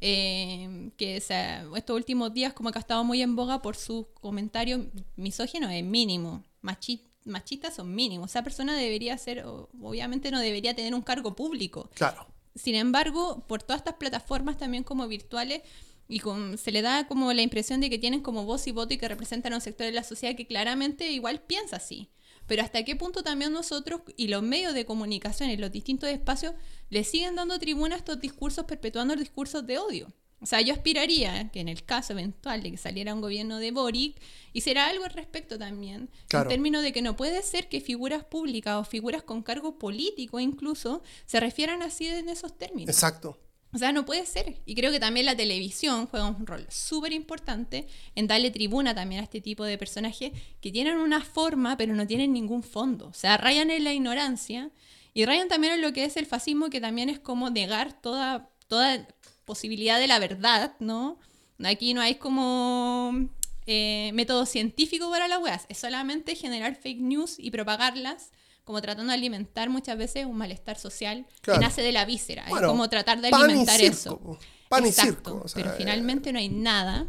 eh, 0.00 0.90
que 0.96 1.16
o 1.16 1.20
sea, 1.20 1.66
estos 1.74 1.96
últimos 1.96 2.32
días 2.32 2.52
como 2.52 2.70
que 2.70 2.78
ha 2.78 2.80
estado 2.80 3.02
muy 3.02 3.22
en 3.22 3.34
boga 3.34 3.60
por 3.62 3.76
sus 3.76 4.06
comentarios 4.20 4.82
misóginos, 5.16 5.72
es 5.72 5.82
mínimo, 5.84 6.44
machi- 6.62 7.00
machistas 7.24 7.74
son 7.74 7.92
mínimos. 7.94 8.30
Esa 8.30 8.44
persona 8.44 8.76
debería 8.76 9.18
ser, 9.18 9.44
obviamente 9.46 10.30
no 10.30 10.38
debería 10.38 10.76
tener 10.76 10.94
un 10.94 11.02
cargo 11.02 11.34
público. 11.34 11.90
Claro. 11.94 12.26
Sin 12.56 12.74
embargo, 12.74 13.44
por 13.46 13.62
todas 13.62 13.80
estas 13.80 13.94
plataformas 13.94 14.58
también 14.58 14.82
como 14.82 15.06
virtuales, 15.06 15.62
y 16.08 16.20
con- 16.20 16.56
se 16.58 16.72
le 16.72 16.82
da 16.82 17.06
como 17.08 17.32
la 17.32 17.42
impresión 17.42 17.80
de 17.80 17.90
que 17.90 17.98
tienen 17.98 18.20
como 18.22 18.44
voz 18.44 18.66
y 18.66 18.72
voto 18.72 18.94
y 18.94 18.98
que 18.98 19.08
representan 19.08 19.52
a 19.52 19.56
un 19.56 19.62
sector 19.62 19.86
de 19.86 19.92
la 19.92 20.04
sociedad 20.04 20.36
que 20.36 20.46
claramente 20.46 21.10
igual 21.10 21.40
piensa 21.42 21.76
así. 21.76 22.08
Pero 22.46 22.62
hasta 22.62 22.84
qué 22.84 22.94
punto 22.94 23.22
también 23.24 23.52
nosotros 23.52 24.02
y 24.16 24.28
los 24.28 24.42
medios 24.42 24.72
de 24.72 24.86
comunicación 24.86 25.50
y 25.50 25.56
los 25.56 25.72
distintos 25.72 26.08
espacios 26.08 26.54
le 26.90 27.02
siguen 27.02 27.34
dando 27.34 27.58
tribuna 27.58 27.96
a 27.96 27.98
estos 27.98 28.20
discursos, 28.20 28.64
perpetuando 28.66 29.14
los 29.14 29.24
discursos 29.24 29.66
de 29.66 29.78
odio. 29.78 30.12
O 30.46 30.48
sea, 30.48 30.60
yo 30.60 30.74
aspiraría 30.74 31.48
que 31.50 31.58
en 31.58 31.68
el 31.68 31.82
caso 31.84 32.12
eventual 32.12 32.62
de 32.62 32.70
que 32.70 32.76
saliera 32.76 33.12
un 33.12 33.20
gobierno 33.20 33.58
de 33.58 33.72
Boric, 33.72 34.14
hiciera 34.52 34.86
algo 34.86 35.02
al 35.02 35.10
respecto 35.10 35.58
también, 35.58 36.08
Claro. 36.28 36.44
en 36.48 36.54
términos 36.54 36.84
de 36.84 36.92
que 36.92 37.02
no 37.02 37.16
puede 37.16 37.42
ser 37.42 37.68
que 37.68 37.80
figuras 37.80 38.22
públicas 38.22 38.76
o 38.76 38.84
figuras 38.84 39.24
con 39.24 39.42
cargo 39.42 39.76
político 39.76 40.38
incluso 40.38 41.02
se 41.24 41.40
refieran 41.40 41.82
así 41.82 42.06
en 42.06 42.28
esos 42.28 42.56
términos. 42.56 42.88
Exacto. 42.94 43.40
O 43.72 43.78
sea, 43.78 43.90
no 43.90 44.04
puede 44.06 44.24
ser. 44.24 44.60
Y 44.66 44.76
creo 44.76 44.92
que 44.92 45.00
también 45.00 45.26
la 45.26 45.34
televisión 45.36 46.06
juega 46.06 46.28
un 46.28 46.46
rol 46.46 46.64
súper 46.70 47.12
importante 47.12 47.88
en 48.14 48.28
darle 48.28 48.52
tribuna 48.52 48.94
también 48.94 49.22
a 49.22 49.24
este 49.24 49.40
tipo 49.40 49.64
de 49.64 49.76
personajes 49.78 50.30
que 50.60 50.70
tienen 50.70 50.96
una 50.98 51.22
forma 51.22 51.76
pero 51.76 51.92
no 51.96 52.06
tienen 52.06 52.32
ningún 52.32 52.62
fondo. 52.62 53.08
O 53.08 53.14
sea, 53.14 53.36
rayan 53.36 53.72
en 53.72 53.82
la 53.82 53.92
ignorancia 53.92 54.70
y 55.12 55.24
rayan 55.24 55.48
también 55.48 55.72
en 55.72 55.82
lo 55.82 55.92
que 55.92 56.04
es 56.04 56.16
el 56.16 56.24
fascismo, 56.26 56.70
que 56.70 56.80
también 56.80 57.08
es 57.08 57.18
como 57.18 57.50
negar 57.50 58.00
toda, 58.00 58.52
toda 58.68 59.08
posibilidad 59.46 59.98
de 59.98 60.06
la 60.08 60.18
verdad, 60.18 60.74
¿no? 60.80 61.18
Aquí 61.64 61.94
no 61.94 62.02
hay 62.02 62.16
como 62.16 63.28
eh, 63.66 64.10
método 64.12 64.44
científico 64.44 65.08
para 65.10 65.26
las 65.28 65.40
weas, 65.40 65.64
es 65.70 65.78
solamente 65.78 66.34
generar 66.34 66.74
fake 66.76 67.00
news 67.00 67.36
y 67.38 67.50
propagarlas 67.50 68.30
como 68.64 68.82
tratando 68.82 69.12
de 69.12 69.14
alimentar 69.18 69.70
muchas 69.70 69.96
veces 69.96 70.26
un 70.26 70.36
malestar 70.36 70.76
social 70.78 71.24
Claro. 71.40 71.60
que 71.60 71.64
nace 71.66 71.82
de 71.82 71.92
la 71.92 72.04
víscera. 72.04 72.44
Bueno, 72.48 72.66
es 72.66 72.70
como 72.72 72.88
tratar 72.90 73.20
de 73.22 73.30
pan 73.30 73.42
y 73.42 73.44
alimentar 73.44 73.76
circo, 73.78 73.94
eso. 73.94 74.38
Pan 74.68 74.84
y 74.84 74.88
Exacto, 74.88 75.30
circo, 75.30 75.42
o 75.44 75.48
sea, 75.48 75.62
pero 75.62 75.74
eh. 75.74 75.78
finalmente 75.78 76.32
no 76.32 76.38
hay 76.40 76.48
nada. 76.48 77.06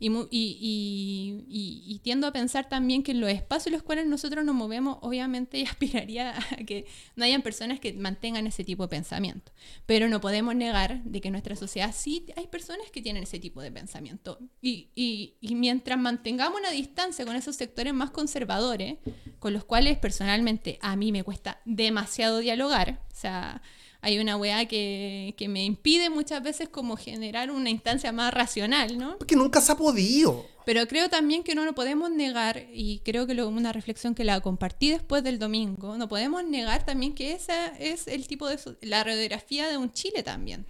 Y, 0.00 0.08
y, 0.08 1.44
y- 1.48 1.82
y- 1.86 1.98
tiendo 2.00 2.26
a 2.26 2.32
pensar 2.32 2.68
también 2.68 3.02
que 3.02 3.12
en 3.12 3.20
los 3.20 3.30
espacios 3.30 3.68
en 3.68 3.72
los 3.74 3.82
cuales 3.82 4.06
nosotros 4.06 4.44
nos 4.44 4.54
movemos, 4.54 4.98
obviamente 5.02 5.62
aspiraría 5.68 6.34
a 6.38 6.56
que 6.64 6.86
no 7.16 7.24
hayan 7.24 7.42
personas 7.42 7.80
que 7.80 7.92
mantengan 7.94 8.46
ese 8.46 8.64
tipo 8.64 8.84
de 8.84 8.88
pensamiento. 8.88 9.52
Pero 9.86 10.08
no 10.08 10.20
podemos 10.20 10.54
negar 10.54 11.02
de 11.04 11.20
que 11.20 11.28
en 11.28 11.32
nuestra 11.32 11.56
sociedad 11.56 11.94
sí 11.94 12.26
hay 12.36 12.46
personas 12.48 12.90
que 12.90 13.02
tienen 13.02 13.22
ese 13.22 13.38
tipo 13.38 13.60
de 13.62 13.70
pensamiento. 13.72 14.38
Y- 14.62 14.88
y 15.40 15.54
mientras 15.54 15.98
mantengamos 15.98 16.58
una 16.60 16.70
distancia 16.70 17.24
con 17.24 17.36
esos 17.36 17.56
sectores 17.56 17.94
más 17.94 18.10
conservadores, 18.10 18.96
con 19.38 19.52
los 19.52 19.64
cuales 19.64 19.98
personalmente 19.98 20.78
a 20.82 20.96
mí 20.96 21.12
me 21.12 21.22
cuesta 21.22 21.60
demasiado 21.64 22.38
dialogar, 22.38 23.00
o 23.12 23.14
sea, 23.14 23.62
hay 24.04 24.18
una 24.18 24.36
weá 24.36 24.66
que, 24.66 25.34
que 25.36 25.48
me 25.48 25.64
impide 25.64 26.10
muchas 26.10 26.42
veces 26.42 26.68
como 26.68 26.96
generar 26.96 27.50
una 27.50 27.70
instancia 27.70 28.12
más 28.12 28.32
racional, 28.32 28.98
¿no? 28.98 29.18
Porque 29.18 29.34
nunca 29.36 29.60
se 29.60 29.72
ha 29.72 29.76
podido. 29.76 30.46
Pero 30.66 30.86
creo 30.86 31.08
también 31.10 31.42
que 31.42 31.54
no 31.54 31.64
lo 31.64 31.74
podemos 31.74 32.10
negar, 32.10 32.66
y 32.72 33.00
creo 33.04 33.26
que 33.26 33.34
lo, 33.34 33.48
una 33.48 33.72
reflexión 33.72 34.14
que 34.14 34.24
la 34.24 34.40
compartí 34.40 34.90
después 34.90 35.22
del 35.24 35.38
domingo, 35.38 35.98
no 35.98 36.08
podemos 36.08 36.42
negar 36.44 36.84
también 36.86 37.14
que 37.14 37.32
esa 37.32 37.66
es 37.78 38.06
el 38.06 38.26
tipo 38.26 38.48
de 38.48 38.56
so- 38.58 38.76
la 38.80 39.04
radiografía 39.04 39.68
de 39.68 39.76
un 39.76 39.92
Chile 39.92 40.22
también. 40.22 40.66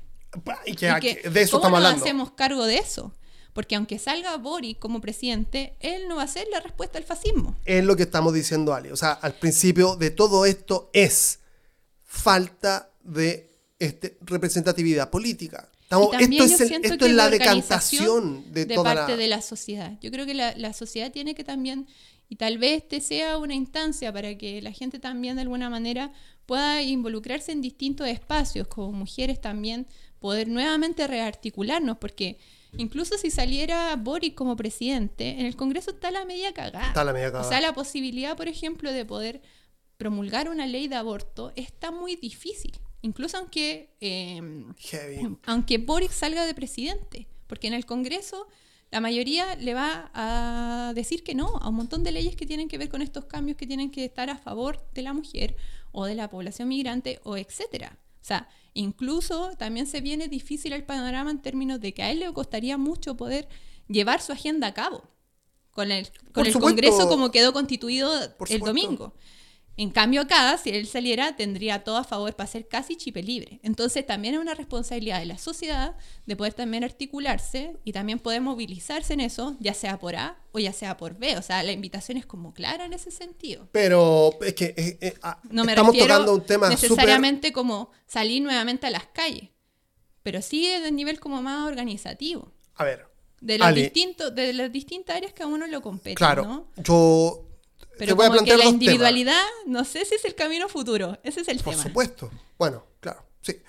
Y 0.67 0.75
que, 0.75 0.87
Y 0.87 0.89
aquí- 0.89 1.15
que, 1.15 1.31
de 1.31 1.43
eso 1.43 1.59
¿cómo 1.61 1.67
estamos 1.67 1.81
nos 1.81 1.87
hablando. 1.87 2.05
hacemos 2.05 2.31
cargo 2.33 2.65
de 2.67 2.79
eso? 2.79 3.15
Porque 3.53 3.77
aunque 3.77 4.01
salga 4.01 4.37
Boric 4.37 4.81
como 4.81 5.01
presidente, 5.01 5.77
él 5.79 6.09
no 6.09 6.17
va 6.17 6.25
a 6.25 6.27
ser 6.27 6.49
la 6.51 6.59
respuesta 6.59 6.99
al 6.99 7.05
fascismo. 7.05 7.55
Es 7.65 7.85
lo 7.85 7.95
que 7.95 8.03
estamos 8.03 8.35
diciendo, 8.35 8.75
Ali. 8.75 8.91
O 8.91 8.97
sea, 8.97 9.13
al 9.13 9.35
principio 9.35 9.95
de 9.95 10.11
todo 10.11 10.45
esto 10.45 10.91
es 10.93 11.39
falta 12.05 12.91
de 13.05 13.51
este, 13.79 14.17
representatividad 14.23 15.11
política. 15.11 15.69
Estamos- 15.83 16.09
esto 16.19 16.45
es, 16.45 16.61
el- 16.61 16.85
esto 16.85 17.07
es 17.07 17.13
la 17.13 17.29
decantación 17.31 18.45
de, 18.53 18.65
de 18.67 18.75
toda 18.75 18.95
parte 18.95 19.13
la... 19.13 19.19
de 19.19 19.29
la 19.29 19.43
sociedad. 19.43 19.99
Yo 20.01 20.11
creo 20.11 20.27
que 20.27 20.35
la, 20.35 20.55
la 20.57 20.73
sociedad 20.73 21.13
tiene 21.13 21.35
que 21.35 21.45
también, 21.45 21.87
y 22.29 22.37
tal 22.37 22.59
vez 22.59 22.83
este 22.83 23.01
sea 23.01 23.37
una 23.39 23.55
instancia 23.55 24.13
para 24.13 24.37
que 24.39 24.63
la 24.63 24.73
gente 24.73 24.99
también 24.99 25.37
de 25.37 25.43
alguna 25.43 25.69
manera 25.71 26.13
pueda 26.47 26.83
involucrarse 26.83 27.53
en 27.53 27.61
distintos 27.61 28.09
espacios, 28.09 28.67
como 28.69 28.93
mujeres 28.93 29.41
también, 29.41 29.87
poder 30.19 30.49
nuevamente 30.49 31.07
rearticularnos, 31.07 31.99
porque 31.99 32.39
incluso 32.79 33.19
si 33.19 33.31
saliera 33.31 33.95
Boric 33.97 34.35
como 34.35 34.57
presidente, 34.57 35.29
en 35.39 35.45
el 35.47 35.55
Congreso 35.55 35.91
está 35.91 36.11
la 36.11 36.25
media 36.25 36.53
cagada. 36.55 36.89
Está 36.89 37.05
la 37.05 37.13
media 37.13 37.29
O 37.29 37.33
cagada. 37.33 37.49
sea, 37.51 37.61
la 37.61 37.75
posibilidad, 37.75 38.37
por 38.37 38.49
ejemplo, 38.49 38.91
de 38.91 39.05
poder 39.05 39.43
promulgar 39.99 40.49
una 40.49 40.67
ley 40.67 40.89
de 40.89 40.97
aborto 40.97 41.53
está 41.57 41.91
muy 41.91 42.17
difícil. 42.17 42.73
Incluso 43.05 43.37
aunque 43.37 43.91
eh, 44.01 44.41
aunque 45.45 45.77
Boric 45.77 46.11
salga 46.11 46.47
de 46.47 46.55
presidente, 46.55 47.29
porque 47.47 47.67
en 47.67 47.75
el 47.75 47.85
Congreso 47.85 48.49
la 48.91 49.01
mayoría 49.01 49.57
le 49.57 49.75
va 49.75 50.11
a 50.15 50.93
decir 50.95 51.23
que 51.23 51.35
no 51.35 51.59
a 51.59 51.69
un 51.69 51.75
montón 51.75 52.03
de 52.03 52.13
leyes 52.13 52.35
que 52.35 52.47
tienen 52.47 52.67
que 52.67 52.79
ver 52.79 52.89
con 52.89 53.03
estos 53.03 53.27
cambios 53.27 53.59
que 53.59 53.67
tienen 53.67 53.91
que 53.91 54.07
estar 54.07 54.31
a 54.31 54.39
favor 54.39 54.83
de 54.95 55.03
la 55.03 55.13
mujer 55.13 55.55
o 55.93 56.07
de 56.07 56.15
la 56.15 56.31
población 56.31 56.69
migrante 56.69 57.21
o 57.25 57.37
etcétera. 57.37 57.99
O 58.23 58.25
sea, 58.25 58.49
incluso 58.73 59.51
también 59.59 59.87
se 59.87 60.01
viene 60.01 60.29
difícil 60.29 60.73
el 60.73 60.85
panorama 60.85 61.31
en 61.31 61.43
términos 61.43 61.83
de 61.83 61.93
que 61.93 62.03
a 62.03 62.11
él 62.11 62.21
le 62.21 62.33
costaría 62.33 62.79
mucho 62.79 63.19
poder 63.19 63.49
llevar 63.87 64.23
su 64.23 64.33
agenda 64.33 64.69
a 64.69 64.73
cabo 64.73 65.03
con 65.73 65.91
el, 65.91 66.09
con 66.33 66.47
el. 66.47 66.55
Congreso 66.55 67.07
como 67.07 67.31
quedó 67.31 67.53
constituido 67.53 68.11
el 68.49 68.61
domingo. 68.61 69.13
En 69.77 69.91
cambio 69.91 70.23
acá, 70.23 70.57
si 70.57 70.71
él 70.71 70.87
saliera, 70.87 71.35
tendría 71.35 71.83
todo 71.83 71.97
a 71.97 72.05
favor 72.05 72.35
para 72.37 72.47
ser 72.47 72.69
casi 72.69 72.97
chipe 72.97 73.23
libre. 73.23 73.59
Entonces 73.63 74.07
también 74.07 74.35
es 74.35 74.41
una 74.41 74.55
responsabilidad 74.55 75.19
de 75.19 75.27
la 75.27 75.39
sociedad 75.39 75.97
de 76.27 76.37
poder 76.37 76.55
también 76.55 76.85
articularse 76.85 77.77
y 77.83 77.93
también 77.93 78.21
poder 78.21 78.41
movilizarse 78.41 79.15
en 79.15 79.21
eso, 79.21 79.57
ya 79.59 79.75
sea 79.75 79.99
por 79.99 80.15
A 80.15 80.39
o 80.53 80.61
ya 80.61 80.73
sea 80.73 80.97
por 80.97 81.17
B. 81.19 81.37
O 81.37 81.43
sea, 81.43 81.63
la 81.65 81.73
invitación 81.73 82.19
es 82.19 82.25
como 82.27 82.55
clara 82.55 82.85
en 82.85 82.93
ese 82.93 83.11
sentido. 83.11 83.69
Pero 83.73 84.39
es 84.43 84.55
que 84.55 84.75
eh, 84.77 84.99
eh, 85.01 85.15
ah, 85.23 85.41
No 85.51 85.65
me 85.65 85.73
estamos 85.73 85.93
refiero 85.93 86.15
tocando 86.15 86.35
un 86.35 86.47
tema 86.47 86.69
necesariamente 86.69 87.53
como 87.53 87.91
salir 88.07 88.43
nuevamente 88.43 88.87
a 88.87 88.91
las 88.91 89.07
calles, 89.07 89.51
pero 90.23 90.41
sí 90.41 90.69
de 90.69 90.93
nivel 90.93 91.19
como 91.19 91.43
más 91.43 91.67
organizativo. 91.67 92.53
A 92.77 92.85
ver, 92.85 93.07
De, 93.41 93.59
los 93.59 93.67
Ale. 93.67 93.83
distintos, 93.83 94.35
de 94.35 94.53
las 94.53 94.71
distintas 94.71 95.17
áreas 95.17 95.33
que 95.33 95.43
a 95.43 95.47
uno 95.47 95.67
lo 95.67 95.83
compete, 95.83 96.15
claro, 96.15 96.45
¿no? 96.45 96.69
yo 96.77 97.44
Pero 97.99 98.17
como 98.17 98.33
que 98.45 98.51
la 98.53 98.57
temas. 98.59 98.67
individualidad, 98.73 99.43
no 99.67 99.85
sé 99.85 100.05
si 100.05 100.15
es 100.17 100.25
el 100.25 100.35
camino 100.35 100.69
futuro. 100.69 101.19
Ese 101.23 101.41
es 101.43 101.49
el 101.49 101.59
Por 101.61 101.75
tema. 101.75 101.83
supuesto. 101.85 102.31
Bueno, 102.59 102.85
claro. 103.01 103.25
Sí. 103.41 103.61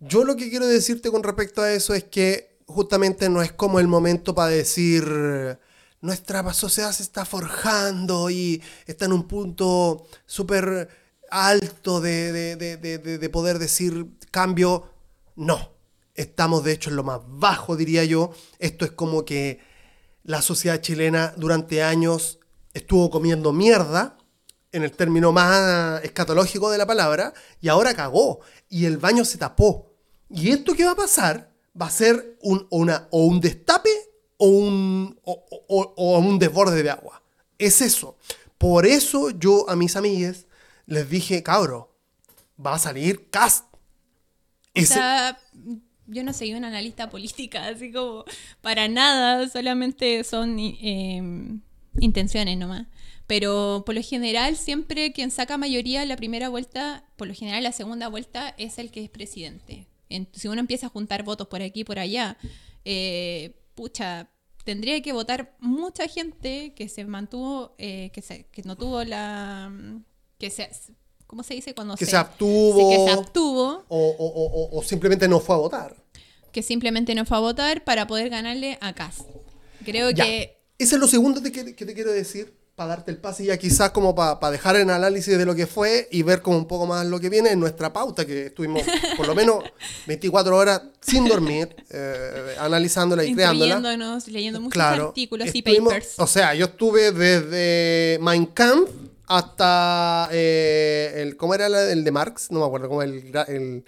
Yo 0.00 0.24
lo 0.24 0.36
que 0.36 0.50
quiero 0.50 0.66
decirte 0.66 1.10
con 1.10 1.22
respecto 1.22 1.62
a 1.62 1.72
eso 1.72 1.94
es 1.94 2.04
que 2.04 2.58
justamente 2.66 3.28
no 3.28 3.42
es 3.42 3.52
como 3.52 3.80
el 3.80 3.88
momento 3.88 4.34
para 4.34 4.48
decir 4.50 5.04
nuestra 6.00 6.52
sociedad 6.52 6.90
se 6.92 7.02
está 7.02 7.24
forjando 7.24 8.30
y 8.30 8.62
está 8.86 9.04
en 9.04 9.12
un 9.12 9.28
punto 9.28 10.06
súper 10.26 10.88
alto 11.30 12.00
de- 12.00 12.32
de- 12.32 12.76
de- 12.76 12.98
de 13.18 13.28
poder 13.30 13.58
decir 13.58 14.06
cambio. 14.30 14.90
No. 15.36 15.70
Estamos 16.14 16.62
de 16.64 16.72
hecho 16.72 16.90
en 16.90 16.96
lo 16.96 17.04
más 17.04 17.20
bajo, 17.26 17.76
diría 17.76 18.04
yo. 18.04 18.32
Esto 18.58 18.84
es 18.84 18.90
como 18.92 19.24
que 19.24 19.60
la 20.24 20.42
sociedad 20.42 20.80
chilena 20.80 21.32
durante 21.36 21.82
años 21.82 22.38
estuvo 22.74 23.10
comiendo 23.10 23.52
mierda, 23.52 24.16
en 24.72 24.82
el 24.84 24.92
término 24.92 25.32
más 25.32 26.02
escatológico 26.02 26.70
de 26.70 26.78
la 26.78 26.86
palabra, 26.86 27.34
y 27.60 27.68
ahora 27.68 27.94
cagó, 27.94 28.40
y 28.70 28.86
el 28.86 28.96
baño 28.98 29.24
se 29.24 29.36
tapó. 29.38 29.92
¿Y 30.30 30.50
esto 30.50 30.74
qué 30.74 30.84
va 30.84 30.92
a 30.92 30.96
pasar? 30.96 31.50
Va 31.78 31.86
a 31.86 31.90
ser 31.90 32.38
un, 32.40 32.66
o 32.70 32.78
una, 32.78 33.06
o 33.10 33.24
un 33.26 33.40
destape 33.40 33.90
o 34.38 34.46
un, 34.46 35.18
o, 35.24 35.44
o- 35.68 35.94
o 35.96 36.18
un 36.18 36.38
desborde 36.38 36.82
de 36.82 36.90
agua. 36.90 37.22
Es 37.58 37.80
eso. 37.82 38.16
Por 38.58 38.86
eso 38.86 39.30
yo 39.30 39.68
a 39.68 39.76
mis 39.76 39.94
amigues 39.94 40.46
les 40.86 41.08
dije, 41.10 41.42
cabro, 41.42 41.94
va 42.64 42.74
a 42.74 42.78
salir 42.78 43.28
cast. 43.30 43.66
O 43.74 43.78
Ese- 44.74 44.94
sea, 44.94 45.38
yo 46.06 46.24
no 46.24 46.32
soy 46.32 46.54
una 46.54 46.68
analista 46.68 47.10
política, 47.10 47.66
así 47.68 47.92
como 47.92 48.24
para 48.62 48.88
nada, 48.88 49.48
solamente 49.48 50.24
son 50.24 50.58
eh, 50.58 51.22
intenciones 52.00 52.56
nomás. 52.58 52.86
Pero 53.26 53.82
por 53.86 53.94
lo 53.94 54.02
general, 54.02 54.56
siempre 54.56 55.12
quien 55.12 55.30
saca 55.30 55.56
mayoría 55.56 56.02
en 56.02 56.08
la 56.08 56.16
primera 56.16 56.48
vuelta, 56.48 57.04
por 57.16 57.28
lo 57.28 57.34
general 57.34 57.62
la 57.62 57.72
segunda 57.72 58.08
vuelta 58.08 58.54
es 58.58 58.78
el 58.78 58.90
que 58.90 59.04
es 59.04 59.10
presidente. 59.10 59.86
En- 60.08 60.28
si 60.32 60.48
uno 60.48 60.60
empieza 60.60 60.86
a 60.86 60.90
juntar 60.90 61.22
votos 61.22 61.46
por 61.48 61.62
aquí 61.62 61.80
y 61.80 61.84
por 61.84 61.98
allá, 61.98 62.36
eh, 62.84 63.54
pucha, 63.74 64.28
tendría 64.64 65.00
que 65.02 65.12
votar 65.12 65.56
mucha 65.60 66.06
gente 66.08 66.74
que 66.74 66.88
se 66.88 67.04
mantuvo, 67.04 67.74
eh, 67.78 68.10
que, 68.12 68.22
se- 68.22 68.44
que 68.46 68.62
no 68.62 68.76
tuvo 68.76 69.02
la... 69.04 69.72
que 70.38 70.50
se, 70.50 70.68
¿Cómo 71.26 71.42
se 71.42 71.54
dice? 71.54 71.74
Cuando 71.74 71.96
que 71.96 72.04
se 72.04 72.16
abstuvo, 72.16 72.78
sí, 72.90 72.96
que 72.96 73.04
se 73.04 73.10
abstuvo 73.10 73.84
o, 73.88 73.96
o- 73.98 74.26
o- 74.26 74.64
o- 74.76 74.78
o 74.78 74.82
simplemente 74.82 75.26
no 75.28 75.40
fue 75.40 75.54
a 75.54 75.58
votar. 75.58 75.96
que 76.52 76.62
simplemente 76.62 77.14
no 77.14 77.24
fue 77.24 77.38
a 77.38 77.40
votar 77.40 77.82
para 77.84 78.06
poder 78.06 78.28
ganarle 78.28 78.76
a 78.82 78.92
Cas. 78.92 79.24
Creo 79.86 80.10
Ya. 80.10 80.24
que 80.26 80.61
Ese 80.82 80.96
es 80.96 81.00
lo 81.00 81.06
segundo 81.08 81.42
que, 81.42 81.50
te 81.64 81.94
quiero 81.94 82.10
decir, 82.12 82.52
para 82.74 82.88
darte 82.90 83.10
el 83.10 83.18
pase 83.18 83.44
ya 83.44 83.56
quizás 83.56 83.90
como 83.90 84.14
para 84.14 84.50
dejar 84.50 84.76
el 84.76 84.88
análisis 84.90 85.36
de 85.38 85.44
lo 85.44 85.54
que 85.54 85.66
fue 85.66 86.08
y 86.10 86.22
ver 86.22 86.42
como 86.42 86.56
un 86.58 86.66
poco 86.66 86.86
más 86.86 87.06
lo 87.06 87.20
que 87.20 87.28
viene 87.28 87.50
en 87.50 87.60
nuestra 87.60 87.92
pauta, 87.92 88.24
que 88.26 88.46
estuvimos 88.46 88.82
por 89.16 89.26
lo 89.26 89.34
menos 89.34 89.62
24 90.06 90.56
horas 90.56 90.82
sin 91.00 91.26
dormir, 91.28 91.74
eh, 91.90 92.54
analizándola 92.58 93.24
y 93.24 93.34
creándola. 93.34 94.18
leyendo 94.26 94.60
muchos 94.60 94.72
Claro. 94.72 95.08
artículos 95.08 95.48
y 95.54 95.62
papers. 95.62 96.14
O 96.18 96.26
sea, 96.26 96.54
yo 96.54 96.66
estuve 96.66 97.12
desde 97.12 98.18
Mein 98.20 98.46
Kampf 98.46 98.90
hasta 99.26 100.28
eh, 100.32 101.12
el, 101.16 101.36
¿cómo 101.36 101.54
era 101.54 101.66
el 101.92 102.04
de 102.04 102.10
Marx? 102.10 102.50
No 102.50 102.60
me 102.60 102.66
acuerdo, 102.66 102.88
cómo 102.88 103.02
el, 103.02 103.32
el 103.48 103.84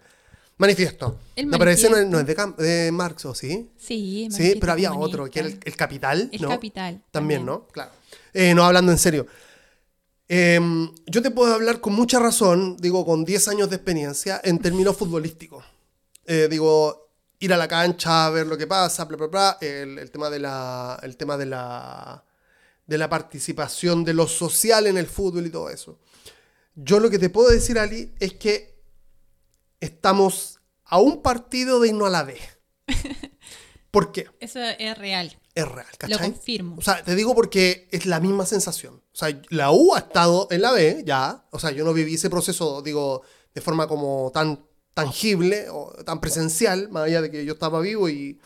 manifiesto. 0.58 1.18
El 1.36 1.48
no, 1.48 1.58
pero 1.58 1.70
ese 1.70 1.88
no 1.90 1.96
es, 1.96 2.06
manifiesto. 2.08 2.10
no 2.12 2.20
es 2.20 2.26
de, 2.26 2.36
Cam- 2.36 2.56
de 2.56 2.92
Marx, 2.92 3.24
¿o 3.26 3.34
sí? 3.34 3.70
sí, 3.76 4.28
Sí, 4.30 4.56
pero 4.60 4.72
había 4.72 4.90
comunista. 4.90 5.16
otro, 5.22 5.30
que 5.30 5.38
era 5.40 5.48
el, 5.48 5.60
el 5.64 5.76
Capital. 5.76 6.28
El 6.32 6.42
¿no? 6.42 6.48
Capital, 6.48 7.02
También, 7.10 7.40
también. 7.40 7.46
¿no? 7.46 7.66
Claro. 7.68 7.90
Eh, 8.32 8.54
no, 8.54 8.64
hablando 8.64 8.92
en 8.92 8.98
serio. 8.98 9.26
Em, 10.28 10.90
yo 11.06 11.20
te 11.22 11.30
puedo 11.30 11.52
hablar 11.54 11.80
con 11.80 11.92
mucha 11.92 12.18
razón, 12.18 12.76
digo, 12.78 13.04
con 13.04 13.24
10 13.24 13.48
años 13.48 13.68
de 13.70 13.76
experiencia, 13.76 14.40
en 14.42 14.58
términos 14.58 14.96
futbolísticos. 14.96 15.64
Eh, 16.24 16.48
digo, 16.50 17.10
ir 17.40 17.52
a 17.52 17.56
la 17.58 17.68
cancha, 17.68 18.30
ver 18.30 18.46
lo 18.46 18.56
que 18.56 18.66
pasa, 18.66 19.04
bla, 19.04 19.16
bla, 19.18 19.26
bla. 19.26 19.58
El, 19.60 19.98
el 19.98 20.10
tema 20.10 20.30
de 20.30 20.38
la. 20.38 20.98
El 21.02 21.16
tema 21.16 21.36
de 21.36 21.46
la. 21.46 22.24
de 22.86 22.98
la 22.98 23.08
participación 23.10 24.02
de 24.04 24.14
lo 24.14 24.26
social 24.26 24.86
en 24.86 24.96
el 24.96 25.06
fútbol 25.06 25.46
y 25.46 25.50
todo 25.50 25.68
eso. 25.68 25.98
Yo 26.74 26.98
lo 27.00 27.10
que 27.10 27.18
te 27.18 27.28
puedo 27.30 27.50
decir, 27.50 27.78
Ali, 27.78 28.12
es 28.18 28.32
que 28.34 28.73
estamos 29.84 30.60
a 30.84 30.98
un 30.98 31.22
partido 31.22 31.80
de 31.80 31.88
irnos 31.88 32.08
a 32.08 32.10
la 32.10 32.22
B. 32.24 32.38
¿Por 33.90 34.12
qué? 34.12 34.26
Eso 34.40 34.60
es 34.60 34.98
real. 34.98 35.38
Es 35.54 35.68
real, 35.68 35.86
Lo 35.92 35.98
¿cachai? 35.98 36.32
confirmo. 36.32 36.76
O 36.78 36.82
sea, 36.82 37.04
te 37.04 37.14
digo 37.14 37.34
porque 37.34 37.88
es 37.92 38.06
la 38.06 38.18
misma 38.18 38.44
sensación. 38.44 38.94
O 38.96 39.16
sea, 39.16 39.40
la 39.50 39.70
U 39.70 39.94
ha 39.94 39.98
estado 40.00 40.48
en 40.50 40.62
la 40.62 40.72
B, 40.72 41.04
ya. 41.06 41.46
O 41.52 41.60
sea, 41.60 41.70
yo 41.70 41.84
no 41.84 41.92
viví 41.92 42.14
ese 42.14 42.28
proceso, 42.28 42.82
digo, 42.82 43.22
de 43.54 43.60
forma 43.60 43.86
como 43.86 44.32
tan 44.34 44.66
tangible 44.94 45.68
o 45.70 45.92
tan 46.04 46.20
presencial, 46.20 46.88
más 46.88 47.04
allá 47.04 47.20
de 47.22 47.30
que 47.30 47.44
yo 47.44 47.52
estaba 47.52 47.80
vivo 47.80 48.08
y 48.08 48.40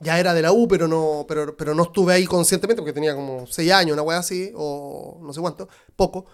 ya 0.00 0.20
era 0.20 0.34
de 0.34 0.42
la 0.42 0.52
U, 0.52 0.68
pero 0.68 0.86
no, 0.86 1.24
pero, 1.26 1.56
pero 1.56 1.74
no 1.74 1.84
estuve 1.84 2.12
ahí 2.12 2.26
conscientemente 2.26 2.82
porque 2.82 2.92
tenía 2.92 3.14
como 3.14 3.46
6 3.46 3.72
años, 3.72 3.94
una 3.94 4.02
wea 4.02 4.18
así, 4.18 4.52
o 4.54 5.18
no 5.22 5.32
sé 5.32 5.40
cuánto, 5.40 5.68
poco. 5.96 6.26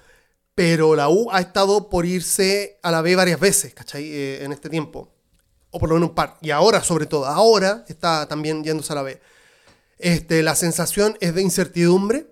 Pero 0.55 0.95
la 0.95 1.09
U 1.09 1.31
ha 1.33 1.41
estado 1.41 1.89
por 1.89 2.07
irse 2.07 2.79
a 2.83 2.91
la 2.91 3.03
B 3.03 3.17
varias 3.17 3.41
veces, 3.41 3.75
¿cachai? 3.75 4.05
Eh, 4.05 4.45
en 4.45 4.53
este 4.53 4.71
tiempo. 4.71 5.13
O 5.71 5.81
por 5.81 5.89
lo 5.89 5.97
menos 5.97 6.11
un 6.11 6.15
par. 6.15 6.39
Y 6.41 6.51
ahora, 6.51 6.85
sobre 6.85 7.07
todo, 7.07 7.27
ahora 7.27 7.85
está 7.89 8.29
también 8.29 8.63
yéndose 8.63 8.93
a 8.93 8.97
la 8.97 9.03
B. 9.03 9.21
Este, 9.99 10.43
la 10.43 10.55
sensación 10.55 11.17
es 11.21 11.35
de 11.35 11.43
incertidumbre, 11.43 12.27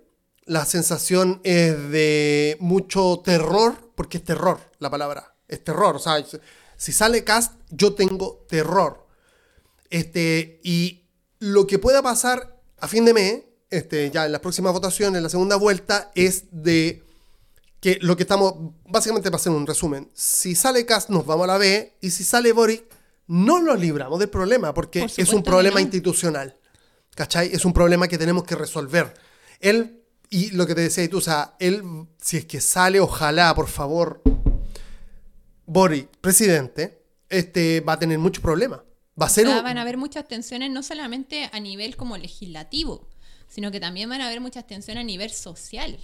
la 0.45 0.65
sensación 0.65 1.41
es 1.43 1.89
de 1.89 2.57
mucho 2.59 3.21
terror, 3.23 3.91
porque 3.95 4.17
es 4.17 4.23
terror 4.23 4.59
la 4.79 4.89
palabra, 4.89 5.35
es 5.47 5.63
terror. 5.63 5.95
O 5.95 5.99
sea, 5.99 6.23
si 6.77 6.91
sale 6.91 7.23
cast, 7.23 7.53
yo 7.69 7.93
tengo 7.93 8.45
terror. 8.47 9.07
Este, 9.89 10.59
y 10.63 11.09
lo 11.39 11.67
que 11.67 11.79
pueda 11.79 12.01
pasar 12.01 12.61
a 12.79 12.87
fin 12.87 13.05
de 13.05 13.13
mes, 13.13 13.43
este, 13.69 14.11
ya 14.11 14.25
en 14.25 14.31
las 14.31 14.41
próximas 14.41 14.73
votaciones, 14.73 15.17
en 15.17 15.23
la 15.23 15.29
segunda 15.29 15.55
vuelta, 15.55 16.11
es 16.15 16.45
de 16.51 17.03
que 17.83 17.97
lo 18.01 18.15
que 18.15 18.23
estamos, 18.23 18.53
básicamente 18.87 19.29
para 19.29 19.41
hacer 19.41 19.51
un 19.51 19.67
resumen, 19.67 20.09
si 20.13 20.55
sale 20.55 20.85
Cast 20.85 21.09
nos 21.09 21.25
vamos 21.25 21.43
a 21.43 21.47
la 21.47 21.57
B 21.57 21.97
y 21.99 22.11
si 22.11 22.23
sale 22.23 22.53
Boric 22.53 22.85
no 23.27 23.61
nos 23.61 23.77
libramos 23.77 24.19
del 24.19 24.29
problema 24.29 24.73
porque 24.73 25.01
Por 25.01 25.11
es 25.17 25.33
un 25.33 25.43
problema 25.43 25.75
no. 25.75 25.81
institucional. 25.81 26.57
¿Cachai? 27.13 27.49
Es 27.53 27.65
un 27.65 27.73
problema 27.73 28.07
que 28.07 28.17
tenemos 28.17 28.45
que 28.45 28.55
resolver. 28.55 29.13
Él, 29.59 30.01
y 30.29 30.51
lo 30.51 30.65
que 30.65 30.75
te 30.75 30.81
decía 30.81 31.09
tú, 31.09 31.17
o 31.17 31.21
sea, 31.21 31.55
él, 31.59 31.83
si 32.21 32.37
es 32.37 32.45
que 32.45 32.61
sale, 32.61 33.01
ojalá, 33.01 33.53
por 33.53 33.67
favor, 33.67 34.21
Boric, 35.65 36.07
presidente, 36.21 37.03
este, 37.29 37.81
va 37.81 37.93
a 37.93 37.99
tener 37.99 38.17
muchos 38.17 38.41
problemas. 38.41 38.79
Va 39.21 39.25
a 39.27 39.29
ser 39.29 39.45
O 39.45 39.49
sea, 39.49 39.57
un- 39.59 39.63
van 39.65 39.77
a 39.77 39.81
haber 39.81 39.97
muchas 39.97 40.27
tensiones 40.27 40.71
no 40.71 40.83
solamente 40.83 41.49
a 41.51 41.59
nivel 41.59 41.95
como 41.97 42.17
legislativo, 42.17 43.09
sino 43.47 43.71
que 43.71 43.79
también 43.79 44.09
van 44.09 44.21
a 44.21 44.27
haber 44.27 44.41
muchas 44.41 44.65
tensiones 44.65 45.01
a 45.01 45.05
nivel 45.05 45.31
social. 45.31 45.99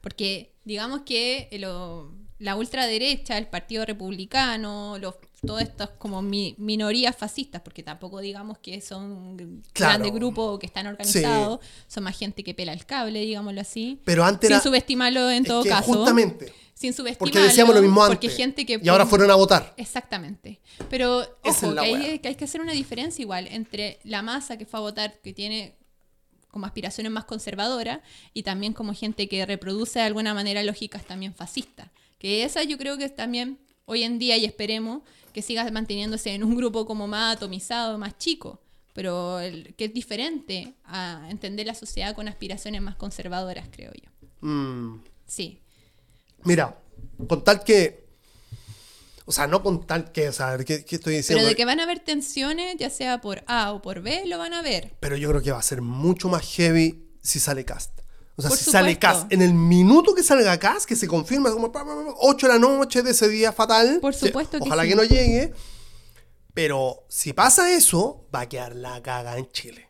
Porque 0.00 0.53
digamos 0.64 1.02
que 1.02 1.48
lo- 1.60 2.12
la 2.38 2.56
ultraderecha, 2.56 3.38
el 3.38 3.46
Partido 3.46 3.84
Republicano, 3.86 4.98
los, 4.98 5.14
todas 5.46 5.62
estas 5.62 5.90
como 5.90 6.20
mi- 6.22 6.54
minorías 6.58 7.14
fascistas, 7.16 7.62
porque 7.62 7.82
tampoco 7.82 8.20
digamos 8.20 8.58
que 8.58 8.80
son 8.80 9.62
Claro. 9.72 9.92
grandes 9.92 10.12
grupos 10.12 10.58
que 10.58 10.66
están 10.66 10.86
organizados, 10.86 11.60
son 11.86 12.04
más 12.04 12.18
gente 12.18 12.42
que 12.42 12.54
pela 12.54 12.72
el 12.72 12.84
cable, 12.86 13.20
digámoslo 13.20 13.60
así. 13.60 14.00
Pero 14.04 14.24
antes 14.24 14.48
Sin 14.48 14.54
era- 14.56 14.62
subestimarlo 14.62 15.30
en 15.30 15.42
es 15.44 15.48
todo 15.48 15.62
que 15.62 15.68
caso. 15.68 15.92
Justamente. 15.92 16.52
Sin 16.74 16.92
subestimarlo. 16.92 17.32
Porque 17.32 17.38
decíamos 17.46 17.74
lo 17.74 17.80
mismo 17.82 18.02
antes. 18.02 18.16
Porque 18.18 18.28
gente 18.30 18.66
que 18.66 18.80
y 18.82 18.88
ahora 18.88 19.06
fueron 19.06 19.30
a 19.30 19.36
votar. 19.36 19.72
Exactamente. 19.76 20.60
Pero 20.90 21.22
es 21.44 21.62
ojo, 21.62 21.72
la 21.72 21.82
que 21.82 21.94
hay, 21.94 22.18
que 22.18 22.28
hay 22.28 22.34
que 22.34 22.44
hacer 22.44 22.60
una 22.60 22.72
diferencia 22.72 23.22
igual 23.22 23.46
entre 23.46 24.00
la 24.02 24.22
masa 24.22 24.58
que 24.58 24.66
fue 24.66 24.80
a 24.80 24.82
votar, 24.82 25.14
que 25.22 25.32
tiene 25.32 25.76
como 26.54 26.66
aspiraciones 26.66 27.10
más 27.12 27.24
conservadoras, 27.24 27.98
y 28.32 28.44
también 28.44 28.72
como 28.72 28.94
gente 28.94 29.28
que 29.28 29.44
reproduce 29.44 29.98
de 29.98 30.04
alguna 30.06 30.32
manera 30.34 30.62
lógicas 30.62 31.04
también 31.04 31.34
fascistas. 31.34 31.88
Que 32.18 32.44
esa 32.44 32.62
yo 32.62 32.78
creo 32.78 32.96
que 32.96 33.04
es 33.06 33.14
también 33.14 33.58
hoy 33.86 34.04
en 34.04 34.18
día, 34.20 34.36
y 34.36 34.44
esperemos 34.44 35.02
que 35.32 35.42
siga 35.42 35.68
manteniéndose 35.70 36.32
en 36.32 36.44
un 36.44 36.54
grupo 36.56 36.86
como 36.86 37.08
más 37.08 37.36
atomizado, 37.36 37.98
más 37.98 38.16
chico, 38.18 38.60
pero 38.92 39.40
el- 39.40 39.74
que 39.74 39.86
es 39.86 39.92
diferente 39.92 40.74
a 40.84 41.26
entender 41.28 41.66
la 41.66 41.74
sociedad 41.74 42.14
con 42.14 42.28
aspiraciones 42.28 42.80
más 42.80 42.94
conservadoras, 42.94 43.66
creo 43.70 43.92
yo. 43.92 44.08
Mm. 44.48 45.02
Sí. 45.26 45.58
Mira, 46.44 46.78
con 47.26 47.42
tal 47.42 47.64
que. 47.64 48.03
O 49.26 49.32
sea, 49.32 49.46
no 49.46 49.62
con 49.62 49.86
tal 49.86 50.12
que. 50.12 50.28
O 50.28 50.32
sea, 50.32 50.56
¿qué, 50.58 50.84
qué 50.84 50.96
estoy 50.96 51.16
diciendo? 51.16 51.40
Pero 51.40 51.48
de 51.48 51.56
que 51.56 51.64
van 51.64 51.80
a 51.80 51.84
haber 51.84 52.00
tensiones, 52.00 52.76
ya 52.78 52.90
sea 52.90 53.20
por 53.20 53.42
A 53.46 53.72
o 53.72 53.80
por 53.80 54.02
B, 54.02 54.24
lo 54.26 54.38
van 54.38 54.52
a 54.52 54.62
ver. 54.62 54.94
Pero 55.00 55.16
yo 55.16 55.30
creo 55.30 55.42
que 55.42 55.52
va 55.52 55.58
a 55.58 55.62
ser 55.62 55.80
mucho 55.82 56.28
más 56.28 56.42
heavy 56.56 57.08
si 57.22 57.40
sale 57.40 57.64
cast. 57.64 57.90
O 58.36 58.42
sea, 58.42 58.48
Por 58.48 58.58
si 58.58 58.70
sale 58.70 58.98
cast, 58.98 59.32
en 59.32 59.42
el 59.42 59.54
minuto 59.54 60.12
que 60.14 60.24
salga 60.24 60.58
cast, 60.58 60.86
que 60.86 60.96
se 60.96 61.06
confirma 61.06 61.52
como 61.52 61.70
8 62.18 62.46
de 62.48 62.52
la 62.52 62.58
noche 62.58 63.02
de 63.02 63.12
ese 63.12 63.28
día 63.28 63.52
fatal. 63.52 63.98
Por 64.00 64.12
supuesto 64.12 64.58
que 64.58 64.64
Ojalá 64.64 64.82
sí. 64.82 64.88
que 64.88 64.96
no 64.96 65.04
llegue. 65.04 65.52
Pero 66.52 67.04
si 67.08 67.32
pasa 67.32 67.72
eso, 67.72 68.26
va 68.34 68.40
a 68.40 68.48
quedar 68.48 68.74
la 68.74 69.02
caga 69.02 69.38
en 69.38 69.48
Chile. 69.50 69.88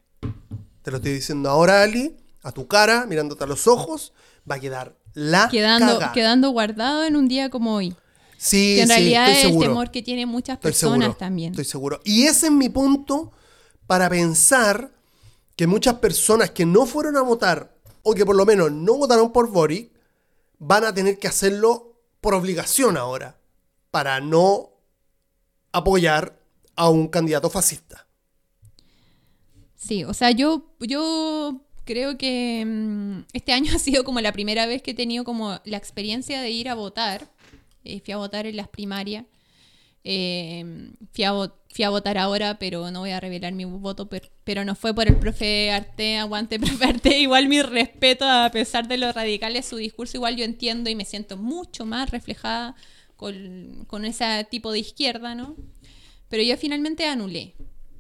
Te 0.83 0.91
lo 0.91 0.99
estoy 0.99 1.13
diciendo 1.15 1.49
ahora, 1.51 1.83
Ali, 1.83 2.17
a 2.43 2.53
tu 2.53 2.67
cara, 2.69 3.07
mirándote 3.07 3.45
a 3.45 3.47
los 3.47 3.67
ojos, 3.67 4.13
va 4.51 4.57
a 4.57 4.61
quedar 4.61 4.97
la 5.15 5.49
Quedando, 5.49 5.99
caga. 5.99 6.13
quedando 6.13 6.51
guardado 6.51 7.05
en 7.05 7.17
un 7.17 7.29
día 7.29 7.49
como 7.49 7.75
hoy. 7.75 7.97
Sí, 8.37 8.77
Que 8.77 8.83
en 8.83 8.89
sí, 8.89 8.93
realidad 8.93 9.31
estoy 9.31 9.51
es 9.51 9.57
el 9.57 9.61
temor 9.61 9.91
que 9.91 10.03
tienen 10.03 10.29
muchas 10.29 10.55
Estoy 10.57 10.71
personas 10.71 10.99
seguro, 11.01 11.19
también. 11.19 11.51
Estoy 11.53 11.65
seguro. 11.65 12.01
Y 12.05 12.25
ese 12.25 12.47
es 12.47 12.53
mi 12.53 12.69
punto 12.69 13.33
para 13.87 14.09
pensar 14.11 14.91
que 15.57 15.67
muchas 15.67 15.95
personas 15.95 16.51
que 16.51 16.67
no 16.67 16.87
fueron 16.87 17.17
a 17.17 17.23
votar 17.23 17.75
o 18.03 18.15
que 18.15 18.27
por 18.27 18.37
lo 18.37 18.45
menos 18.47 18.73
no 18.73 18.95
votaron 18.97 19.33
por 19.33 19.51
Boric 19.51 19.91
van 20.59 20.85
a 20.85 20.93
tener 20.95 21.19
que 21.19 21.29
hacerlo 21.29 21.97
por 22.21 22.35
obligación 22.35 22.97
ahora 22.97 23.39
para 23.91 24.21
no 24.21 24.71
apoyar 25.73 26.39
a 26.77 26.89
un 26.89 27.09
candidato 27.09 27.51
fascista. 27.51 28.07
Sí, 29.77 30.05
o 30.05 30.15
sea, 30.15 30.31
yo, 30.31 30.65
yo 30.81 31.61
creo 31.85 32.17
que 32.17 32.65
mm, 32.67 33.27
este 33.33 33.53
año 33.53 33.73
ha 33.77 33.79
sido 33.79 34.05
como 34.05 34.21
la 34.21 34.33
primera 34.33 34.67
vez 34.67 34.83
que 34.83 34.93
he 34.93 34.95
tenido 34.95 35.25
como 35.25 35.61
la 35.65 35.77
experiencia 35.77 36.41
de 36.41 36.51
ir 36.51 36.69
a 36.69 36.75
votar. 36.75 37.31
Eh, 37.85 38.01
fui 38.05 38.13
a 38.13 38.17
votar 38.19 38.47
en 38.47 38.57
las 38.57 38.69
primarias. 38.69 39.25
Eh, 40.07 40.93
fui, 41.15 41.25
a, 41.25 41.89
votar 41.89 42.19
ahora, 42.19 42.59
pero 42.59 42.91
no 42.91 43.01
voy 43.01 43.11
a 43.13 43.21
revelar 43.21 43.53
mi 43.55 43.65
voto, 43.65 44.07
per- 44.09 44.31
pero 44.45 44.65
no 44.65 44.75
fue 44.75 44.95
por 44.95 45.09
el 45.09 45.17
profe 45.17 45.71
Arte, 45.71 46.17
aguante 46.19 46.59
profe 46.61 46.85
Arte, 46.85 47.19
igual 47.19 47.49
mi 47.49 47.63
respeto 47.63 48.27
a 48.29 48.51
pesar 48.51 48.87
de 48.87 48.99
lo 48.99 49.11
radical 49.13 49.55
de 49.55 49.63
su 49.63 49.77
discurso, 49.77 50.19
igual 50.19 50.37
yo 50.37 50.45
entiendo 50.45 50.91
y 50.91 50.95
me 50.95 51.07
siento 51.07 51.39
mucho 51.39 51.87
más 51.87 52.11
reflejada 52.11 52.77
con, 53.17 53.85
con 53.87 54.05
ese 54.05 54.47
tipo 54.51 54.73
de 54.73 54.81
izquierda, 54.81 55.35
¿no? 55.35 55.57
Pero 56.29 56.43
yo 56.43 56.57
finalmente 56.59 57.07
anulé. 57.07 57.55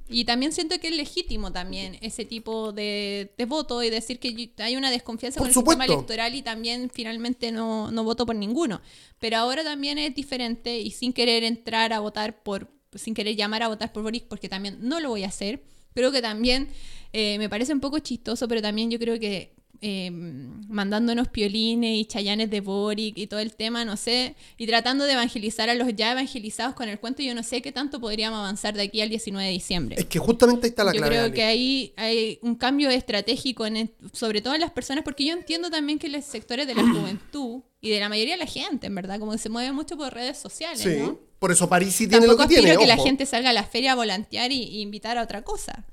Y 0.08 0.26
también 0.26 0.52
siento 0.52 0.78
que 0.78 0.88
es 0.88 0.96
legítimo 0.96 1.50
también 1.50 1.96
ese 2.02 2.24
tipo 2.26 2.72
de, 2.72 3.32
de 3.38 3.44
voto 3.46 3.82
y 3.82 3.88
decir 3.88 4.18
que 4.18 4.52
hay 4.58 4.76
una 4.76 4.90
desconfianza 4.90 5.38
Por 5.38 5.48
con 5.48 5.48
el 5.48 5.54
sistema 5.54 5.84
electoral 5.86 6.34
y 6.34 6.42
también 6.42 6.90
finalmente 6.92 7.52
no, 7.52 7.90
no 7.90 8.04
voto 8.04 8.26
por 8.26 8.36
ninguno. 8.36 8.82
Pero 9.18 9.38
ahora 9.38 9.64
también 9.64 9.96
es 9.98 10.14
diferente 10.14 10.78
y 10.78 10.90
sin 10.90 11.12
querer 11.14 11.42
entrar 11.42 11.94
a 11.94 12.00
votar 12.00 12.42
por, 12.42 12.70
sin 12.94 13.14
querer 13.14 13.34
llamar 13.34 13.62
a 13.62 13.68
votar 13.68 13.92
por 13.92 14.02
Boric, 14.02 14.24
porque 14.28 14.48
también 14.48 14.78
no 14.80 15.00
lo 15.00 15.08
voy 15.08 15.24
a 15.24 15.28
hacer, 15.28 15.62
creo 15.94 16.12
que 16.12 16.20
también 16.20 16.68
eh, 17.12 17.38
me 17.38 17.48
parece 17.48 17.72
un 17.72 17.80
poco 17.80 17.98
chistoso, 17.98 18.46
pero 18.46 18.60
también 18.60 18.90
yo 18.90 18.98
creo 18.98 19.18
que 19.18 19.54
eh, 19.86 20.10
mandándonos 20.68 21.28
piolines 21.28 21.94
y 21.98 22.06
chayanes 22.06 22.48
de 22.48 22.62
Boric 22.62 23.18
y 23.18 23.26
todo 23.26 23.40
el 23.40 23.54
tema, 23.54 23.84
no 23.84 23.98
sé, 23.98 24.34
y 24.56 24.66
tratando 24.66 25.04
de 25.04 25.12
evangelizar 25.12 25.68
a 25.68 25.74
los 25.74 25.88
ya 25.94 26.12
evangelizados 26.12 26.74
con 26.74 26.88
el 26.88 26.98
cuento, 26.98 27.22
yo 27.22 27.34
no 27.34 27.42
sé 27.42 27.60
qué 27.60 27.70
tanto 27.70 28.00
podríamos 28.00 28.38
avanzar 28.38 28.72
de 28.74 28.82
aquí 28.82 29.02
al 29.02 29.10
19 29.10 29.46
de 29.46 29.52
diciembre. 29.52 29.96
Es 29.98 30.06
que 30.06 30.18
justamente 30.18 30.66
ahí 30.66 30.70
está 30.70 30.84
la 30.84 30.92
Yo 30.92 30.98
clave. 30.98 31.10
creo 31.14 31.24
Ali. 31.26 31.34
que 31.34 31.42
ahí 31.44 31.92
hay 31.96 32.38
un 32.40 32.54
cambio 32.54 32.88
estratégico, 32.88 33.66
en, 33.66 33.92
sobre 34.12 34.40
todo 34.40 34.54
en 34.54 34.62
las 34.62 34.70
personas, 34.70 35.04
porque 35.04 35.26
yo 35.26 35.34
entiendo 35.34 35.68
también 35.70 35.98
que 35.98 36.08
los 36.08 36.24
sectores 36.24 36.66
de 36.66 36.74
la 36.74 36.82
juventud 36.90 37.60
y 37.82 37.90
de 37.90 38.00
la 38.00 38.08
mayoría 38.08 38.34
de 38.34 38.40
la 38.40 38.46
gente, 38.50 38.86
en 38.86 38.94
verdad, 38.94 39.18
como 39.20 39.32
que 39.32 39.38
se 39.38 39.50
mueve 39.50 39.70
mucho 39.72 39.98
por 39.98 40.14
redes 40.14 40.38
sociales, 40.38 40.80
Sí, 40.80 40.96
¿no? 40.98 41.18
por 41.38 41.52
eso 41.52 41.68
París 41.68 41.94
sí 41.94 42.08
tiene 42.08 42.24
Tampoco 42.26 42.44
lo 42.44 42.48
que 42.48 42.54
tiene. 42.62 42.78
que 42.78 42.86
la 42.86 42.96
gente 42.96 43.26
salga 43.26 43.50
a 43.50 43.52
la 43.52 43.64
feria 43.64 43.92
a 43.92 43.94
volantear 43.96 44.50
y, 44.50 44.62
y 44.62 44.80
invitar 44.80 45.18
a 45.18 45.22
otra 45.22 45.42
cosa. 45.42 45.84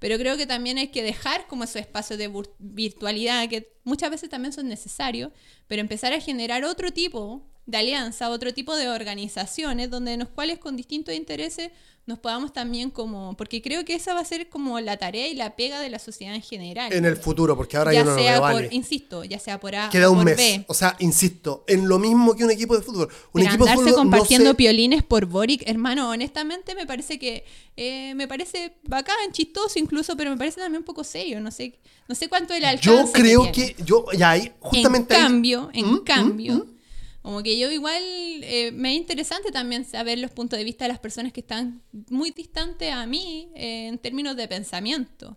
Pero 0.00 0.18
creo 0.18 0.36
que 0.36 0.46
también 0.46 0.78
hay 0.78 0.88
que 0.88 1.02
dejar 1.04 1.46
como 1.46 1.62
esos 1.62 1.76
espacios 1.76 2.18
de 2.18 2.28
vir- 2.28 2.50
virtualidad 2.58 3.48
que 3.48 3.72
muchas 3.84 4.10
veces 4.10 4.28
también 4.28 4.52
son 4.52 4.66
necesarios, 4.66 5.30
pero 5.68 5.80
empezar 5.80 6.12
a 6.12 6.20
generar 6.20 6.64
otro 6.64 6.90
tipo 6.90 7.46
de 7.66 7.78
alianza, 7.78 8.30
otro 8.30 8.52
tipo 8.52 8.74
de 8.74 8.88
organizaciones 8.88 9.90
donde 9.90 10.14
en 10.14 10.20
los 10.20 10.28
cuales 10.30 10.58
con 10.58 10.76
distintos 10.76 11.14
intereses 11.14 11.70
nos 12.06 12.18
podamos 12.18 12.52
también 12.52 12.90
como, 12.90 13.36
porque 13.36 13.62
creo 13.62 13.84
que 13.84 13.94
esa 13.94 14.14
va 14.14 14.20
a 14.20 14.24
ser 14.24 14.48
como 14.48 14.80
la 14.80 14.96
tarea 14.96 15.28
y 15.28 15.34
la 15.34 15.54
pega 15.54 15.78
de 15.78 15.90
la 15.90 16.00
sociedad 16.00 16.34
en 16.34 16.42
general. 16.42 16.92
En 16.92 17.04
el 17.04 17.16
futuro, 17.16 17.56
porque 17.56 17.76
ahora 17.76 17.92
ya 17.92 18.00
yo 18.00 18.04
no 18.10 18.16
sea 18.16 18.32
veo, 18.32 18.40
por, 18.40 18.64
Ali. 18.64 18.68
insisto, 18.72 19.22
ya 19.22 19.38
sea 19.38 19.60
por 19.60 19.76
A 19.76 19.90
Queda 19.90 20.08
o 20.08 20.12
un 20.12 20.18
por 20.18 20.24
mes. 20.24 20.36
B. 20.36 20.64
O 20.66 20.74
sea, 20.74 20.96
insisto, 20.98 21.62
en 21.68 21.86
lo 21.88 22.00
mismo 22.00 22.34
que 22.34 22.42
un 22.44 22.50
equipo 22.50 22.76
de 22.76 22.82
fútbol. 22.82 23.08
Un 23.32 23.42
Pero 23.42 23.46
equipo 23.48 23.64
de 23.64 23.70
andarse 23.70 23.90
fútbol 23.92 24.04
no 24.06 24.10
compartiendo 24.10 24.50
se- 24.50 24.54
piolines 24.56 25.02
por 25.04 25.26
Boric, 25.26 25.62
hermano, 25.68 26.10
honestamente 26.10 26.74
me 26.74 26.84
parece 26.86 27.18
que 27.20 27.44
eh, 27.76 28.14
me 28.16 28.26
parece 28.26 28.72
bacán, 28.88 29.14
chistoso 29.32 29.78
incluso, 29.78 30.16
pero 30.16 30.30
me 30.30 30.36
parece 30.36 30.60
también 30.60 30.80
un 30.80 30.84
poco 30.86 31.04
serio. 31.04 31.40
No 31.40 31.52
sé, 31.52 31.78
no 32.08 32.16
sé 32.16 32.28
cuánto 32.28 32.54
el 32.54 32.64
alcance. 32.64 32.90
Yo 32.90 33.12
creo 33.12 33.42
tiene. 33.52 33.74
que, 33.76 33.84
yo, 33.84 34.06
ya 34.16 34.30
ahí, 34.30 34.50
justamente 34.58 35.14
en 35.14 35.20
ahí- 35.20 35.26
cambio, 35.28 35.70
en 35.74 35.86
¿Mm? 35.86 35.92
¿Mm? 35.94 35.98
cambio, 36.04 36.54
¿Mm? 36.54 36.79
Como 37.22 37.42
que 37.42 37.58
yo 37.58 37.70
igual 37.70 38.02
eh, 38.02 38.72
me 38.72 38.92
es 38.92 38.96
interesante 38.96 39.50
también 39.52 39.84
saber 39.84 40.18
los 40.18 40.30
puntos 40.30 40.58
de 40.58 40.64
vista 40.64 40.84
de 40.84 40.88
las 40.88 40.98
personas 40.98 41.32
que 41.32 41.40
están 41.40 41.82
muy 42.08 42.30
distantes 42.30 42.92
a 42.92 43.04
mí 43.06 43.50
eh, 43.54 43.88
en 43.88 43.98
términos 43.98 44.36
de 44.36 44.48
pensamiento. 44.48 45.36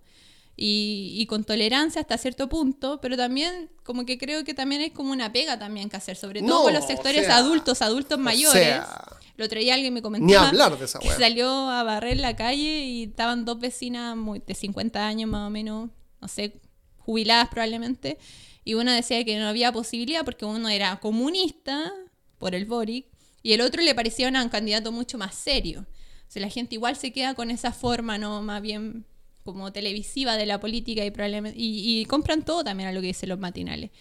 Y, 0.56 1.16
y 1.18 1.26
con 1.26 1.44
tolerancia 1.44 2.00
hasta 2.02 2.16
cierto 2.18 2.48
punto, 2.48 3.02
pero 3.02 3.18
también 3.18 3.72
como 3.82 4.06
que 4.06 4.20
creo 4.20 4.44
que 4.44 4.54
también 4.54 4.82
es 4.82 4.92
como 4.92 5.12
una 5.12 5.34
pega 5.34 5.58
también 5.58 5.90
que 5.90 5.98
hacer, 5.98 6.16
sobre 6.16 6.42
todo 6.42 6.50
No, 6.50 6.62
con 6.64 6.74
los 6.74 6.84
o 6.84 6.88
sectores 6.88 7.26
sea, 7.26 7.38
adultos, 7.38 7.82
adultos 7.82 8.20
o 8.20 8.22
mayores. 8.22 8.62
sea, 8.62 9.04
Lo 9.36 9.50
traía 9.50 9.74
alguien 9.74 9.96
me 9.96 10.04
comentaba 10.04 10.44
Ni 10.44 10.48
hablar 10.50 10.78
de 10.78 10.86
esa 10.86 11.00
que 11.00 11.10
salió 11.10 11.50
a 11.50 11.82
barrer 11.82 12.18
la 12.18 12.36
calle 12.36 12.86
y 12.86 13.04
estaban 13.06 13.46
dos 13.46 13.60
vecinas 13.60 14.16
muy, 14.16 14.44
de 14.46 14.54
50 14.54 15.06
años 15.08 15.28
más 15.28 15.48
o 15.48 15.50
menos, 15.50 15.90
no 16.22 16.28
sé, 16.28 16.62
jubiladas 17.00 17.50
probablemente, 17.50 18.20
y 18.64 18.76
una 18.76 18.95
decía 18.95 19.24
que 19.24 19.38
no 19.38 19.47
había 19.47 19.72
posibilidad 19.72 20.24
porque 20.24 20.45
uno 20.45 20.70
era 20.70 20.99
comunista 20.99 21.91
por 22.38 22.55
el 22.55 22.66
Boric 22.66 23.07
y 23.41 23.53
el 23.53 23.61
otro 23.61 23.82
le 23.82 23.93
parecía 23.93 24.30
un 24.30 24.49
candidato 24.49 24.91
mucho 24.91 25.18
más 25.18 25.36
serio. 25.36 25.82
O 25.82 26.32
sea, 26.34 26.41
la 26.41 26.49
gente 26.49 26.76
igual 26.76 26.95
se 26.95 27.11
queda 27.11 27.36
con 27.36 27.51
esa 27.51 27.72
forma, 27.72 28.18
¿no? 28.18 28.41
Más 28.41 28.61
bien 28.61 29.05
como 29.43 29.74
televisiva 29.74 30.38
de 30.38 30.45
la 30.45 30.59
política 30.59 31.05
y 31.05 31.11
y, 31.55 32.01
y 32.01 32.05
compran 32.05 32.45
todo 32.45 32.64
también 32.64 32.89
a 32.89 32.91
lo 32.93 33.01
que 33.01 33.07
dicen 33.07 33.30
los 33.30 33.39
matinales. 33.39 33.91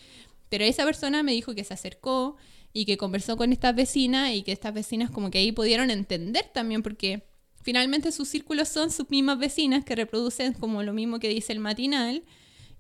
Pero 0.48 0.64
esa 0.64 0.84
persona 0.84 1.22
me 1.22 1.32
dijo 1.32 1.54
que 1.54 1.64
se 1.64 1.74
acercó 1.74 2.36
y 2.72 2.84
que 2.84 2.96
conversó 2.96 3.36
con 3.36 3.52
estas 3.52 3.74
vecinas 3.74 4.32
y 4.32 4.42
que 4.42 4.52
estas 4.52 4.72
vecinas 4.72 5.10
como 5.10 5.30
que 5.30 5.38
ahí 5.38 5.52
pudieron 5.52 5.90
entender 5.90 6.46
también 6.52 6.82
porque 6.82 7.26
finalmente 7.62 8.12
sus 8.12 8.28
círculos 8.28 8.68
son 8.68 8.90
sus 8.90 9.10
mismas 9.10 9.38
vecinas 9.38 9.84
que 9.84 9.96
reproducen 9.96 10.52
como 10.52 10.82
lo 10.82 10.92
mismo 10.92 11.18
que 11.18 11.28
dice 11.28 11.52
el 11.52 11.58
matinal 11.58 12.22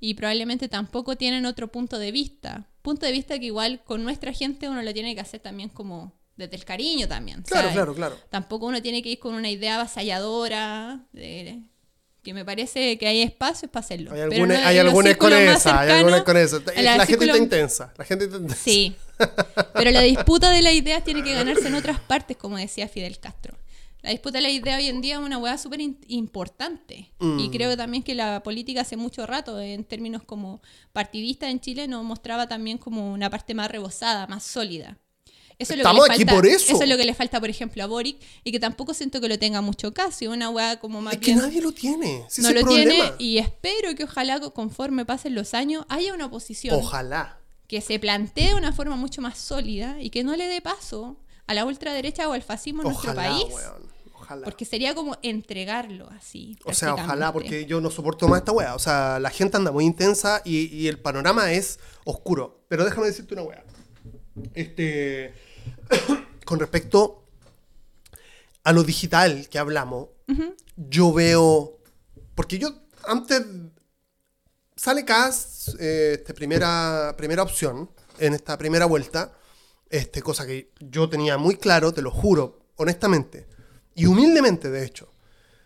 y 0.04 0.14
probablemente 0.14 0.68
tampoco 0.68 1.14
tienen 1.16 1.46
otro 1.46 1.68
punto 1.68 1.96
de 1.96 2.10
vista. 2.10 2.66
Punto 2.82 3.06
de 3.06 3.12
vista 3.12 3.38
que 3.38 3.46
igual 3.46 3.84
con 3.84 4.02
nuestra 4.02 4.32
gente 4.32 4.68
uno 4.68 4.82
lo 4.82 4.92
tiene 4.92 5.14
que 5.14 5.20
hacer 5.20 5.38
también 5.38 5.68
como 5.68 6.12
desde 6.34 6.56
el 6.56 6.64
cariño 6.64 7.06
también. 7.06 7.42
Claro, 7.42 7.68
¿sabes? 7.68 7.74
claro, 7.74 7.94
claro. 7.94 8.16
Tampoco 8.28 8.66
uno 8.66 8.82
tiene 8.82 9.00
que 9.00 9.10
ir 9.10 9.20
con 9.20 9.32
una 9.34 9.48
idea 9.48 9.76
avasalladora, 9.76 11.06
de- 11.12 11.62
que 12.24 12.34
me 12.34 12.44
parece 12.44 12.98
que 12.98 13.06
hay 13.06 13.22
espacios 13.22 13.70
para 13.70 13.84
hacerlo. 13.84 14.10
Hay 14.10 14.18
Pero 14.22 14.32
algunas, 14.32 14.60
no- 14.60 14.66
hay 14.66 15.14
con 15.16 15.32
esa, 15.32 15.80
hay 15.80 15.90
algunas 15.90 16.22
con 16.22 16.36
esa. 16.36 16.58
La 16.82 17.06
gente 17.06 17.24
está 17.24 17.38
intensa. 17.38 17.94
La 17.96 18.04
gente 18.04 18.24
está 18.24 18.36
intensa. 18.38 18.62
Sí. 18.62 18.96
Pero 19.74 19.90
la 19.92 20.00
disputa 20.00 20.50
de 20.50 20.62
las 20.62 20.72
ideas 20.72 21.04
tiene 21.04 21.22
que 21.22 21.32
ganarse 21.32 21.68
en 21.68 21.74
otras 21.76 22.00
partes, 22.00 22.36
como 22.36 22.56
decía 22.56 22.88
Fidel 22.88 23.20
Castro. 23.20 23.56
La 24.02 24.10
disputa 24.10 24.38
de 24.38 24.42
la 24.42 24.50
idea 24.50 24.76
hoy 24.76 24.88
en 24.88 25.00
día 25.00 25.14
es 25.14 25.20
una 25.20 25.38
hueá 25.38 25.56
súper 25.58 25.80
importante. 26.08 27.12
Mm. 27.20 27.38
Y 27.38 27.50
creo 27.50 27.76
también 27.76 28.02
que 28.02 28.14
la 28.14 28.42
política 28.42 28.80
hace 28.82 28.96
mucho 28.96 29.26
rato, 29.26 29.60
en 29.60 29.84
términos 29.84 30.22
como 30.24 30.60
partidista 30.92 31.48
en 31.50 31.60
Chile, 31.60 31.86
nos 31.88 32.04
mostraba 32.04 32.48
también 32.48 32.78
como 32.78 33.12
una 33.12 33.30
parte 33.30 33.54
más 33.54 33.70
rebosada, 33.70 34.26
más 34.26 34.42
sólida. 34.42 34.98
Eso 35.58 35.74
es 35.74 35.78
lo 35.78 35.84
que 35.84 35.88
Estamos 35.88 36.08
le 36.08 36.14
aquí 36.14 36.24
falta, 36.24 36.34
por 36.34 36.46
eso. 36.46 36.82
es 36.82 36.88
lo 36.88 36.96
que 36.96 37.04
le 37.04 37.14
falta, 37.14 37.38
por 37.38 37.48
ejemplo, 37.48 37.84
a 37.84 37.86
Boric, 37.86 38.16
y 38.42 38.50
que 38.50 38.58
tampoco 38.58 38.94
siento 38.94 39.20
que 39.20 39.28
lo 39.28 39.38
tenga 39.38 39.60
mucho 39.60 39.94
caso. 39.94 40.24
y 40.24 40.26
Una 40.28 40.50
hueá 40.50 40.80
como 40.80 41.00
más 41.00 41.14
Es 41.14 41.20
que 41.20 41.34
nadie 41.36 41.60
lo 41.62 41.70
tiene. 41.72 42.24
no 42.38 42.50
lo 42.52 42.60
problema. 42.62 42.90
tiene 42.90 43.12
y 43.18 43.38
espero 43.38 43.94
que 43.94 44.04
ojalá 44.04 44.40
conforme 44.40 45.04
pasen 45.04 45.34
los 45.36 45.54
años 45.54 45.84
haya 45.88 46.12
una 46.14 46.26
oposición 46.26 46.74
Ojalá. 46.76 47.38
que 47.68 47.80
se 47.80 48.00
plantee 48.00 48.48
de 48.48 48.54
una 48.54 48.72
forma 48.72 48.96
mucho 48.96 49.20
más 49.22 49.38
sólida 49.38 49.98
y 50.00 50.10
que 50.10 50.24
no 50.24 50.34
le 50.34 50.48
dé 50.48 50.60
paso 50.60 51.18
a 51.46 51.54
la 51.54 51.64
ultraderecha 51.64 52.28
o 52.28 52.32
al 52.32 52.42
fascismo 52.42 52.82
en 52.82 52.88
nuestro 52.88 53.14
país. 53.14 53.44
weón. 53.52 53.91
Ojalá. 54.32 54.44
Porque 54.44 54.64
sería 54.64 54.94
como 54.94 55.16
entregarlo 55.22 56.08
así. 56.10 56.58
O 56.64 56.72
sea, 56.72 56.94
ojalá, 56.94 57.32
porque 57.32 57.66
yo 57.66 57.80
no 57.80 57.90
soporto 57.90 58.28
más 58.28 58.38
esta 58.40 58.52
wea. 58.52 58.74
O 58.74 58.78
sea, 58.78 59.18
la 59.18 59.30
gente 59.30 59.56
anda 59.56 59.72
muy 59.72 59.84
intensa 59.84 60.42
y, 60.44 60.66
y 60.74 60.88
el 60.88 60.98
panorama 60.98 61.52
es 61.52 61.78
oscuro. 62.04 62.64
Pero 62.68 62.84
déjame 62.84 63.06
decirte 63.06 63.34
una 63.34 63.42
wea. 63.42 63.64
Este. 64.54 65.34
con 66.44 66.58
respecto 66.58 67.24
a 68.64 68.72
lo 68.72 68.82
digital 68.84 69.48
que 69.48 69.58
hablamos, 69.58 70.08
yo 70.76 71.12
veo. 71.12 71.78
Porque 72.34 72.58
yo 72.58 72.68
antes. 73.04 73.42
Sale 74.74 75.04
CAS, 75.04 75.76
eh, 75.78 76.14
este, 76.18 76.34
primera, 76.34 77.14
primera 77.16 77.42
opción, 77.42 77.90
en 78.18 78.34
esta 78.34 78.58
primera 78.58 78.86
vuelta. 78.86 79.32
Este, 79.88 80.22
cosa 80.22 80.46
que 80.46 80.72
yo 80.80 81.08
tenía 81.08 81.36
muy 81.36 81.56
claro, 81.56 81.92
te 81.92 82.02
lo 82.02 82.10
juro, 82.10 82.58
honestamente. 82.76 83.46
Y 83.94 84.06
humildemente, 84.06 84.70
de 84.70 84.84
hecho. 84.84 85.12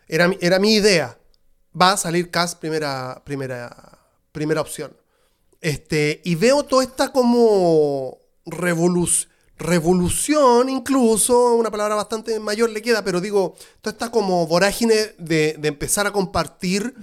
Era, 0.09 0.31
era 0.41 0.59
mi 0.59 0.75
idea. 0.75 1.19
Va 1.81 1.93
a 1.93 1.97
salir 1.97 2.31
CAS 2.31 2.55
primera, 2.55 3.23
primera, 3.25 3.99
primera 4.33 4.61
opción. 4.61 4.97
Este, 5.61 6.21
y 6.25 6.35
veo 6.35 6.63
toda 6.63 6.85
esta 6.85 7.13
como 7.13 8.19
revolu- 8.47 9.29
revolución, 9.59 10.69
incluso, 10.69 11.55
una 11.55 11.71
palabra 11.71 11.95
bastante 11.95 12.39
mayor 12.39 12.71
le 12.71 12.83
queda, 12.83 13.03
pero 13.03 13.21
digo, 13.21 13.57
toda 13.81 13.93
esta 13.93 14.11
como 14.11 14.47
vorágine 14.47 14.95
de, 15.19 15.57
de 15.59 15.69
empezar 15.69 16.07
a 16.07 16.13
compartir 16.13 16.95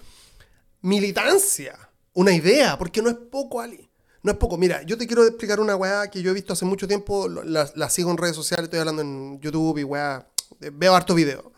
militancia, 0.82 1.78
una 2.13 2.32
idea, 2.32 2.78
porque 2.78 3.01
no 3.01 3.09
es 3.09 3.15
poco, 3.15 3.59
Ali. 3.61 3.89
No 4.21 4.32
es 4.32 4.38
poco. 4.38 4.57
Mira, 4.57 4.84
yo 4.84 4.97
te 4.97 5.05
quiero 5.05 5.26
explicar 5.26 5.59
una 5.59 5.76
weá 5.76 6.09
que 6.09 6.21
yo 6.21 6.32
he 6.32 6.34
visto 6.34 6.53
hace 6.53 6.63
mucho 6.63 6.88
tiempo, 6.88 7.28
la, 7.28 7.69
la 7.76 7.89
sigo 7.89 8.09
en 8.11 8.17
redes 8.17 8.36
sociales, 8.36 8.65
estoy 8.65 8.80
hablando 8.80 9.01
en 9.01 9.39
YouTube 9.41 9.80
y 9.80 9.84
weá, 9.84 10.28
veo 10.60 10.95
harto 10.95 11.14
video. 11.16 11.51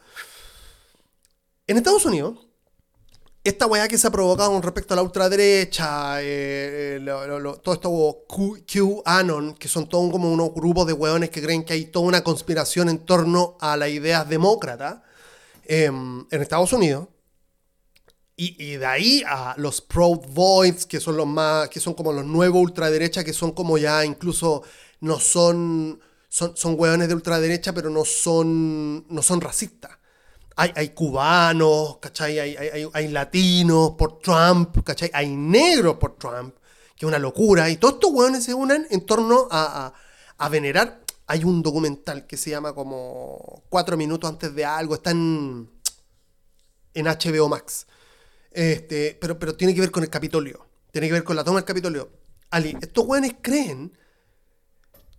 En 1.68 1.78
Estados 1.78 2.06
Unidos, 2.06 2.38
esta 3.44 3.66
weá 3.68 3.88
que 3.88 3.98
se 3.98 4.08
ha 4.08 4.12
provocado 4.12 4.52
con 4.52 4.62
respecto 4.64 4.94
a 4.94 4.98
la 4.98 5.04
ultraderecha, 5.04 6.22
eh, 6.22 6.96
eh, 6.96 7.00
lo- 7.02 7.28
lo- 7.28 7.40
lo- 7.40 7.58
todo 7.60 7.76
esto 7.76 7.90
Q, 8.28 8.60
QAnon, 8.66 9.54
que 9.56 9.68
son 9.68 9.88
todos 9.88 10.12
como 10.12 10.32
unos 10.32 10.54
grupos 10.54 10.88
de 10.88 10.94
weones 10.94 11.30
que 11.30 11.42
creen 11.42 11.64
que 11.64 11.74
hay 11.74 11.86
toda 11.86 12.06
una 12.08 12.24
conspiración 12.24 12.90
en 12.90 13.00
torno 13.06 13.58
a 13.60 13.78
las 13.78 13.90
ideas 13.90 14.28
demócratas 14.30 14.98
em, 15.68 16.26
en 16.30 16.42
Estados 16.42 16.74
Unidos. 16.74 17.08
Y, 18.38 18.62
y 18.64 18.76
de 18.78 18.86
ahí 18.86 19.24
a 19.26 19.56
los 19.58 19.80
Proud 19.82 20.20
Boys, 20.34 20.86
que 20.86 21.00
son 21.00 21.16
los 21.18 21.26
más, 21.26 21.70
que 21.70 21.80
son 21.80 21.94
como 21.94 22.12
los 22.14 22.26
nuevos 22.26 22.62
ultraderecha, 22.62 23.24
que 23.24 23.32
son 23.34 23.52
como 23.54 23.78
ya 23.78 24.04
incluso 24.06 24.62
no 25.00 25.20
son, 25.20 26.00
son, 26.36 26.58
son 26.58 26.76
hueones 26.78 27.08
de 27.08 27.14
ultraderecha, 27.14 27.72
pero 27.72 27.90
no 27.90 28.04
son, 28.04 29.08
no 29.08 29.22
son 29.22 29.40
racistas. 29.40 29.92
Hay, 30.58 30.70
hay 30.76 30.90
cubanos, 30.90 32.00
¿cachai? 32.02 32.40
Hay, 32.40 32.58
hay, 32.58 32.90
hay- 32.94 33.08
latinos 33.08 33.92
por 33.98 34.20
Trump, 34.20 34.84
¿cachai? 34.84 35.10
Hay 35.14 35.30
negros 35.34 35.96
por 35.96 36.18
Trump, 36.18 36.54
que 36.98 37.06
es 37.06 37.08
una 37.08 37.20
locura. 37.20 37.70
Y 37.70 37.78
todos 37.78 37.94
estos 37.96 38.12
hueones 38.12 38.44
se 38.44 38.54
unen 38.54 38.86
en 38.90 39.06
torno 39.06 39.48
a, 39.50 39.86
a- 39.88 39.94
a 40.46 40.50
venerar. 40.50 41.06
Hay 41.28 41.46
un 41.46 41.62
documental 41.64 42.28
que 42.28 42.36
se 42.36 42.50
llama 42.50 42.74
como 42.76 43.64
Cuatro 43.70 43.96
minutos 43.96 44.30
antes 44.30 44.54
de 44.54 44.66
algo, 44.66 44.96
está 44.96 45.12
en, 45.12 45.70
en 46.96 47.08
HBO 47.08 47.48
Max. 47.48 47.88
Este, 48.52 49.18
pero, 49.22 49.40
pero 49.40 49.56
tiene 49.56 49.74
que 49.74 49.80
ver 49.80 49.92
con 49.92 50.04
el 50.04 50.10
Capitolio. 50.10 50.68
Tiene 50.92 51.08
que 51.08 51.14
ver 51.14 51.24
con 51.24 51.38
la 51.38 51.46
toma 51.46 51.60
del 51.60 51.66
Capitolio. 51.66 52.10
Ali, 52.50 52.78
estos 52.82 53.06
hueones 53.06 53.36
creen 53.42 53.98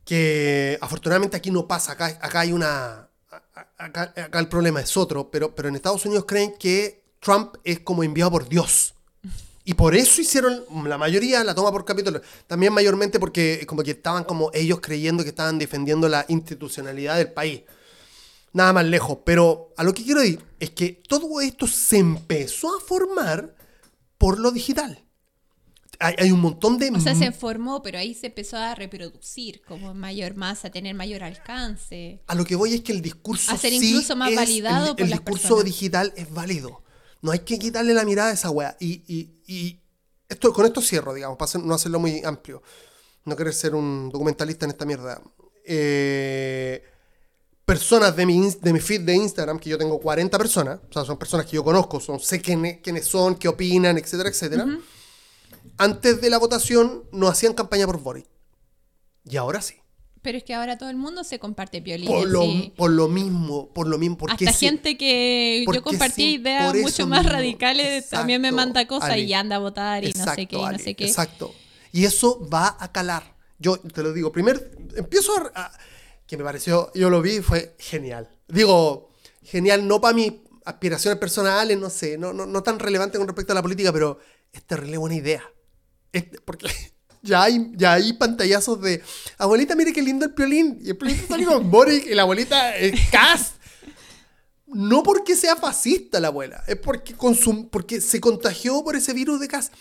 que 0.07 0.79
afortunadamente 0.81 1.37
aquí 1.37 1.51
no 1.51 1.67
pasa, 1.67 1.93
acá, 1.93 2.07
acá 2.23 2.41
hay 2.41 2.53
una... 2.53 3.11
Acá, 3.79 4.15
acá 4.17 4.39
el 4.39 4.49
problema 4.49 4.81
es 4.81 4.97
otro, 4.97 5.31
pero, 5.31 5.55
pero 5.55 5.69
en 5.69 5.77
Estados 5.77 6.07
Unidos 6.07 6.25
creen 6.27 6.55
que 6.59 7.05
Trump 7.21 7.57
es 7.65 7.81
como 7.81 8.03
enviado 8.03 8.31
por 8.31 8.49
Dios. 8.49 8.95
Y 9.65 9.75
por 9.75 9.97
eso 9.97 10.21
hicieron 10.21 10.65
la 10.85 10.97
mayoría 10.97 11.43
la 11.43 11.55
toma 11.55 11.73
por 11.73 11.85
Capitolio. 11.85 12.23
También 12.47 12.73
mayormente 12.73 13.19
porque 13.19 13.65
como 13.67 13.83
que 13.83 13.91
estaban 13.91 14.23
como 14.23 14.51
ellos 14.55 14.79
creyendo 14.81 15.25
que 15.25 15.31
estaban 15.31 15.59
defendiendo 15.59 16.09
la 16.09 16.25
institucionalidad 16.29 17.17
del 17.17 17.33
país. 17.33 17.63
Nada 18.53 18.73
más 18.73 18.85
lejos. 18.85 19.19
Pero 19.25 19.75
a 19.77 19.83
lo 19.83 19.93
que 19.93 20.05
quiero 20.05 20.23
ir 20.23 20.41
es 20.61 20.71
que 20.71 21.03
todo 21.09 21.41
esto 21.41 21.67
se 21.67 21.99
empezó 21.99 22.77
a 22.77 22.81
formar 22.81 23.57
por 24.19 24.39
lo 24.39 24.53
digital. 24.53 25.05
Hay, 25.99 26.15
hay 26.19 26.31
un 26.33 26.41
montón 26.41 26.79
de... 26.79 26.91
O 26.91 27.01
sea, 27.01 27.15
se 27.15 27.33
formó, 27.33 27.83
pero 27.83 27.99
ahí 27.99 28.15
se 28.15 28.27
empezó 28.27 28.57
a 28.57 28.75
reproducir 28.75 29.63
como 29.63 29.95
mayor 29.95 30.35
masa, 30.35 30.69
a 30.69 30.71
tener 30.71 30.95
mayor 30.95 31.23
alcance. 31.25 32.23
A 32.27 32.35
lo 32.35 32.45
que 32.45 32.55
voy 32.57 32.75
es 32.75 32.81
que 32.83 32.93
el 32.93 33.03
discurso 33.03 33.51
A 33.53 33.57
ser 33.57 33.71
sí 33.71 33.89
incluso 33.91 34.15
más 34.17 34.31
es- 34.31 34.37
validado 34.37 34.91
el, 34.91 34.97
por 34.97 35.05
el 35.05 35.11
las 35.11 35.19
discurso 35.21 35.43
personas. 35.49 35.65
digital 35.65 36.13
es 36.17 36.31
válido. 36.33 36.83
No 37.23 37.33
hay 37.33 37.41
que 37.41 37.59
quitarle 37.59 37.95
la 37.95 38.05
mirada 38.05 38.31
a 38.31 38.35
esa 38.35 38.51
wea. 38.51 38.77
Y, 38.81 39.03
y- 39.07 39.43
y 39.47 39.81
esto, 40.29 40.53
con 40.53 40.67
esto 40.67 40.81
cierro, 40.83 41.15
digamos, 41.15 41.39
para 41.39 41.51
no 41.65 41.75
hacerlo 41.75 41.99
muy 42.01 42.23
amplio. 42.25 42.63
No 43.25 43.35
querer 43.37 43.55
ser 43.55 43.75
un 43.75 44.11
documentalista 44.11 44.65
en 44.67 44.71
esta 44.73 44.85
mierda. 44.85 45.21
Eh, 45.65 46.83
personas 47.65 48.15
de 48.15 48.25
mi, 48.27 48.49
de 48.61 48.73
mi 48.73 48.79
feed 48.81 49.01
de 49.01 49.15
Instagram, 49.15 49.59
que 49.59 49.71
yo 49.71 49.79
tengo 49.79 49.99
40 49.99 50.39
personas, 50.39 50.79
o 50.89 50.93
sea, 50.93 51.05
son 51.05 51.19
personas 51.19 51.47
que 51.47 51.57
yo 51.57 51.65
conozco, 51.65 51.99
son, 51.99 52.21
sé 52.21 52.41
quiénes, 52.41 52.79
quiénes 52.81 53.07
son, 53.07 53.35
qué 53.35 53.49
opinan, 53.49 53.99
etcétera, 53.99 54.29
etcétera. 54.29 54.65
Antes 55.79 56.21
de 56.21 56.31
la 56.31 56.39
votación 56.39 57.05
no 57.13 57.29
hacían 57.29 57.55
campaña 57.55 57.87
por 57.87 58.01
Boric. 58.01 58.27
Y 59.25 59.37
ahora 59.37 59.61
sí. 59.61 59.75
Pero 60.23 60.39
es 60.39 60.45
que 60.45 60.55
ahora 60.55 60.77
todo 60.77 60.91
el 60.91 60.97
mundo 60.97 61.23
se 61.23 61.39
comparte 61.39 61.81
violines. 61.81 62.13
Por 62.13 62.29
lo, 62.29 62.43
sí. 62.43 62.73
por 62.77 62.91
lo 62.91 63.09
mismo, 63.09 63.69
por 63.73 63.87
lo 63.87 63.97
mismo. 63.97 64.17
Porque 64.17 64.45
Hasta 64.47 64.59
sí- 64.59 64.67
gente 64.67 64.97
que 64.97 65.65
yo 65.73 65.83
compartía 65.83 66.27
sí, 66.27 66.35
ideas 66.35 66.75
mucho 66.75 67.07
más 67.07 67.21
mismo. 67.21 67.33
radicales 67.37 68.09
también 68.09 68.41
me 68.43 68.49
Exacto, 68.49 68.67
manda 68.67 68.87
cosas 68.89 69.19
y 69.19 69.33
anda 69.35 69.57
a 69.57 69.59
votar 69.61 70.03
y 70.05 70.13
no 70.13 70.35
sé 70.35 70.47
qué, 70.47 70.57
y 70.57 70.65
no 70.65 70.79
sé 70.79 70.95
qué. 70.95 71.07
Exacto. 71.07 71.55
Y 71.93 72.05
eso 72.07 72.45
va 72.53 72.77
a 72.81 72.91
calar. 72.91 73.37
Yo 73.59 73.79
te 73.79 74.03
lo 74.03 74.13
digo, 74.13 74.33
primer, 74.33 74.77
empiezo 74.97 75.33
a, 75.55 75.71
que 76.27 76.37
me 76.37 76.43
pareció, 76.45 76.91
yo 76.95 77.09
lo 77.09 77.23
vi, 77.23 77.37
y 77.37 77.41
fue 77.41 77.77
genial. 77.79 78.29
Digo, 78.49 79.11
genial 79.43 79.87
no 79.87 80.01
para 80.01 80.15
mis 80.15 80.33
aspiraciones 80.65 81.21
personales, 81.21 81.79
no 81.79 81.89
sé, 81.89 82.19
no, 82.19 82.33
no, 82.33 82.47
no 82.47 82.63
tan 82.65 82.81
relevante 82.81 83.17
con 83.17 83.29
respecto 83.29 83.53
a 83.53 83.55
la 83.55 83.63
política, 83.63 83.93
pero 83.93 84.19
es 84.53 84.65
terrible 84.65 84.99
buena 84.99 85.15
idea. 85.17 85.43
Este- 86.17 86.41
porque 86.41 86.69
ya 87.23 87.43
hay, 87.45 87.73
ya 87.77 87.95
hay 87.95 88.13
pantallazos 88.15 88.81
de, 88.81 89.03
abuelita, 89.39 89.75
mire 89.75 89.93
qué 89.93 90.03
lindo 90.03 90.25
el 90.25 90.35
piolín, 90.35 90.79
y 90.83 90.91
el 90.91 90.97
piolín 90.97 91.21
sale 91.29 91.45
con 91.45 91.71
Boric, 91.71 92.07
y 92.07 92.15
la 92.15 92.23
abuelita 92.23 92.77
es 92.77 93.09
cast. 93.11 93.57
No 94.67 95.03
porque 95.03 95.37
sea 95.37 95.57
fascista 95.57 96.19
la 96.21 96.29
abuela, 96.29 96.63
es 96.67 96.77
porque, 96.77 97.17
consum- 97.17 97.69
porque 97.71 98.01
se 98.01 98.21
contagió 98.21 98.83
por 98.83 98.97
ese 98.97 99.13
virus 99.13 99.39
de 99.41 99.49
casa. 99.49 99.73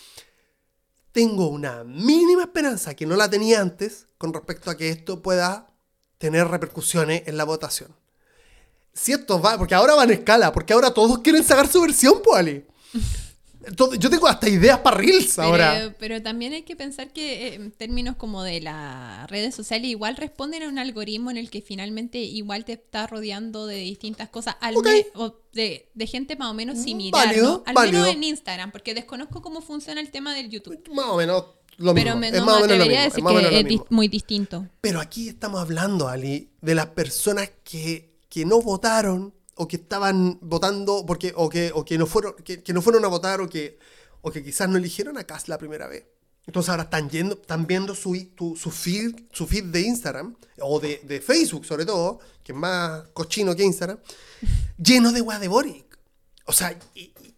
Tengo 1.12 1.48
una 1.48 1.82
mínima 1.82 2.42
esperanza 2.42 2.94
que 2.94 3.06
no 3.06 3.16
la 3.16 3.28
tenía 3.28 3.60
antes 3.60 4.06
con 4.18 4.32
respecto 4.32 4.70
a 4.70 4.76
que 4.76 4.90
esto 4.90 5.22
pueda 5.22 5.66
tener 6.18 6.46
repercusiones 6.48 7.22
en 7.26 7.36
la 7.36 7.44
votación. 7.44 7.94
Si 8.92 9.12
esto 9.12 9.40
va, 9.40 9.58
porque 9.58 9.74
ahora 9.74 9.94
va 9.94 10.04
en 10.04 10.10
escala, 10.12 10.52
porque 10.52 10.72
ahora 10.72 10.92
todos 10.94 11.18
quieren 11.18 11.42
sacar 11.44 11.68
su 11.68 11.80
versión, 11.82 12.22
Poali. 12.22 12.64
Yo 13.98 14.10
tengo 14.10 14.26
hasta 14.28 14.48
ideas 14.48 14.78
para 14.78 14.96
Reels 14.96 15.38
ahora. 15.38 15.94
Pero, 15.98 16.22
también 16.22 16.52
hay 16.52 16.62
que 16.62 16.76
pensar 16.76 17.12
que 17.12 17.48
eh, 17.48 17.54
en 17.54 17.72
términos 17.72 18.16
como 18.16 18.42
de 18.42 18.60
las 18.60 19.28
redes 19.30 19.54
sociales 19.54 19.88
igual 19.90 20.16
responden 20.16 20.62
a 20.62 20.68
un 20.68 20.78
algoritmo 20.78 21.30
en 21.30 21.36
el 21.36 21.50
que 21.50 21.62
finalmente 21.62 22.18
igual 22.18 22.64
te 22.64 22.74
está 22.74 23.06
rodeando 23.06 23.66
de 23.66 23.76
distintas 23.76 24.28
cosas, 24.28 24.56
al 24.60 24.76
Ok. 24.76 24.84
me- 24.86 25.06
o 25.14 25.34
de, 25.52 25.88
de 25.94 26.06
gente 26.06 26.36
más 26.36 26.50
o 26.50 26.54
menos 26.54 26.78
similar, 26.78 27.26
Válido, 27.26 27.46
¿no? 27.58 27.62
Al 27.66 27.74
válido. 27.74 28.02
menos 28.02 28.14
en 28.16 28.24
Instagram, 28.24 28.70
porque 28.70 28.94
desconozco 28.94 29.42
cómo 29.42 29.60
funciona 29.62 30.00
el 30.00 30.10
tema 30.10 30.34
del 30.34 30.48
YouTube. 30.50 30.78
Más 30.92 31.06
o 31.06 31.16
menos 31.16 31.44
lo 31.78 31.92
mismo. 31.92 32.04
Pero 32.04 32.16
me, 32.16 32.28
es 32.28 32.34
no 32.34 32.44
más 32.46 32.58
me 32.58 32.64
atrevería 32.64 33.00
a 33.00 33.04
decir 33.04 33.18
es 33.18 33.24
menos 33.24 33.50
que 33.50 33.60
es 33.60 33.66
di- 33.66 33.80
muy 33.90 34.08
distinto. 34.08 34.66
Pero 34.80 35.00
aquí 35.00 35.28
estamos 35.28 35.60
hablando, 35.60 36.08
Ali, 36.08 36.50
de 36.60 36.74
las 36.74 36.86
personas 36.86 37.50
que, 37.64 38.16
que 38.28 38.44
no 38.44 38.60
votaron 38.60 39.34
o 39.56 39.66
que 39.66 39.76
estaban 39.76 40.38
votando 40.42 41.04
porque 41.06 41.32
o 41.36 41.48
que, 41.48 41.72
o 41.74 41.84
que 41.84 41.98
no 41.98 42.06
fueron 42.06 42.34
que, 42.44 42.62
que 42.62 42.72
no 42.72 42.80
fueron 42.82 43.04
a 43.04 43.08
votar 43.08 43.40
o 43.40 43.48
que 43.48 43.78
o 44.22 44.30
que 44.30 44.42
quizás 44.44 44.68
no 44.68 44.76
eligieron 44.78 45.18
a 45.18 45.24
Kass 45.24 45.48
la 45.48 45.58
primera 45.58 45.86
vez. 45.88 46.04
Entonces 46.46 46.70
ahora 46.70 46.84
están 46.84 47.10
yendo, 47.10 47.34
están 47.34 47.66
viendo 47.66 47.94
su, 47.94 48.14
tu- 48.36 48.54
su 48.56 48.70
feed, 48.70 49.14
su 49.32 49.46
feed 49.48 49.64
de 49.64 49.80
Instagram 49.80 50.36
o 50.60 50.78
de, 50.78 51.00
de 51.04 51.20
Facebook 51.20 51.64
sobre 51.66 51.84
todo, 51.84 52.20
que 52.44 52.52
es 52.52 52.58
más 52.58 53.08
cochino 53.14 53.56
que 53.56 53.64
Instagram, 53.64 53.98
lleno 54.78 55.10
de 55.12 55.20
weas 55.22 55.40
de 55.40 55.48
Boric. 55.48 55.98
O 56.44 56.52
sea, 56.52 56.78
y- 56.94 57.00
y- 57.00 57.34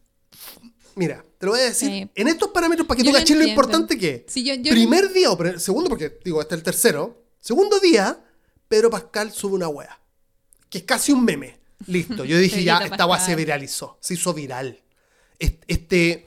mira, 0.94 1.24
te 1.38 1.46
lo 1.46 1.52
voy 1.52 1.60
a 1.60 1.64
decir 1.64 1.88
Sí. 1.88 2.10
en 2.14 2.28
estos 2.28 2.48
parámetros 2.50 2.86
para 2.86 2.98
que 2.98 3.04
Yo 3.04 3.12
tú 3.12 3.16
caches 3.18 3.36
lo 3.38 3.44
importante 3.44 3.96
que 3.96 4.24
es. 4.26 4.32
Sí, 4.32 4.44
yo- 4.44 4.54
yo- 4.54 4.72
Primer 4.72 5.10
día, 5.12 5.30
o 5.30 5.58
segundo, 5.58 5.88
porque 5.88 6.18
digo, 6.24 6.40
este 6.42 6.54
es 6.54 6.58
el 6.58 6.64
tercero. 6.64 7.24
Segundo 7.40 7.78
día, 7.80 8.22
Pedro 8.68 8.90
Pascal 8.90 9.32
sube 9.32 9.54
una 9.54 9.68
wea. 9.68 9.98
Que 10.68 10.78
es 10.78 10.84
casi 10.84 11.12
un 11.12 11.24
meme. 11.24 11.57
Listo. 11.86 12.24
Yo 12.24 12.38
dije, 12.38 12.64
ya, 12.64 12.78
esta 12.78 13.06
wea 13.06 13.20
se 13.20 13.34
viralizó. 13.36 13.98
Se 14.00 14.14
hizo 14.14 14.34
viral. 14.34 14.80
Es- 15.38 15.54
Este. 15.66 16.26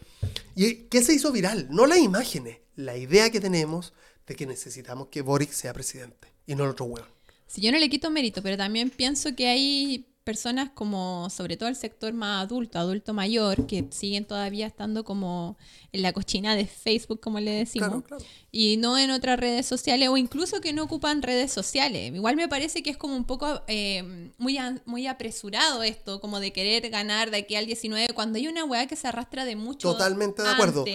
¿Y 0.55 0.73
qué 0.89 1.03
se 1.03 1.13
hizo 1.13 1.31
viral? 1.31 1.67
No 1.71 1.85
las 1.87 1.99
imágenes. 1.99 2.57
La 2.75 2.95
idea 2.97 3.29
que 3.29 3.39
tenemos 3.41 3.93
de 4.27 4.35
que 4.35 4.45
necesitamos 4.45 5.07
que 5.09 5.21
Boric 5.21 5.51
sea 5.51 5.73
presidente. 5.73 6.27
Y 6.47 6.55
no 6.55 6.63
el 6.63 6.71
otro 6.71 6.85
weón. 6.85 7.07
Si 7.47 7.61
yo 7.61 7.71
no 7.71 7.79
le 7.79 7.89
quito 7.89 8.09
mérito, 8.09 8.41
pero 8.41 8.55
también 8.55 8.89
pienso 8.89 9.35
que 9.35 9.47
hay 9.47 10.05
personas 10.23 10.69
como, 10.69 11.29
sobre 11.31 11.57
todo 11.57 11.67
el 11.67 11.75
sector 11.75 12.13
más 12.13 12.43
adulto, 12.43 12.77
adulto 12.77 13.13
mayor, 13.13 13.65
que 13.65 13.87
siguen 13.89 14.25
todavía 14.25 14.67
estando 14.67 15.03
como 15.03 15.57
en 15.91 16.03
la 16.03 16.13
cochina 16.13 16.55
de 16.55 16.65
Facebook, 16.67 17.19
como 17.19 17.39
le 17.39 17.51
decimos, 17.51 17.89
Claro, 17.89 18.03
claro. 18.03 18.23
y 18.51 18.77
no 18.77 18.97
en 18.99 19.09
otras 19.09 19.39
redes 19.39 19.65
sociales, 19.65 20.09
o 20.09 20.17
incluso 20.17 20.61
que 20.61 20.73
no 20.73 20.83
ocupan 20.83 21.23
redes 21.23 21.51
sociales. 21.51 22.13
Igual 22.13 22.35
me 22.35 22.47
parece 22.47 22.83
que 22.83 22.91
es 22.91 22.97
como 22.97 23.15
un 23.15 23.25
poco 23.25 23.61
eh, 23.67 24.31
muy, 24.37 24.57
muy 24.85 25.07
apresurado 25.07 25.81
esto, 25.81 26.21
como 26.21 26.39
de 26.39 26.53
querer 26.53 26.87
ganar 26.91 27.31
de 27.31 27.37
aquí 27.37 27.55
al 27.55 27.65
19, 27.65 28.13
cuando 28.13 28.37
hay 28.37 28.47
una 28.47 28.63
weá 28.63 28.85
que 28.87 28.95
se 28.95 29.07
arrastra 29.07 29.43
de 29.45 29.55
mucho 29.55 29.91
Totalmente 29.93 30.43
de 30.43 30.49
acuerdo. 30.49 30.85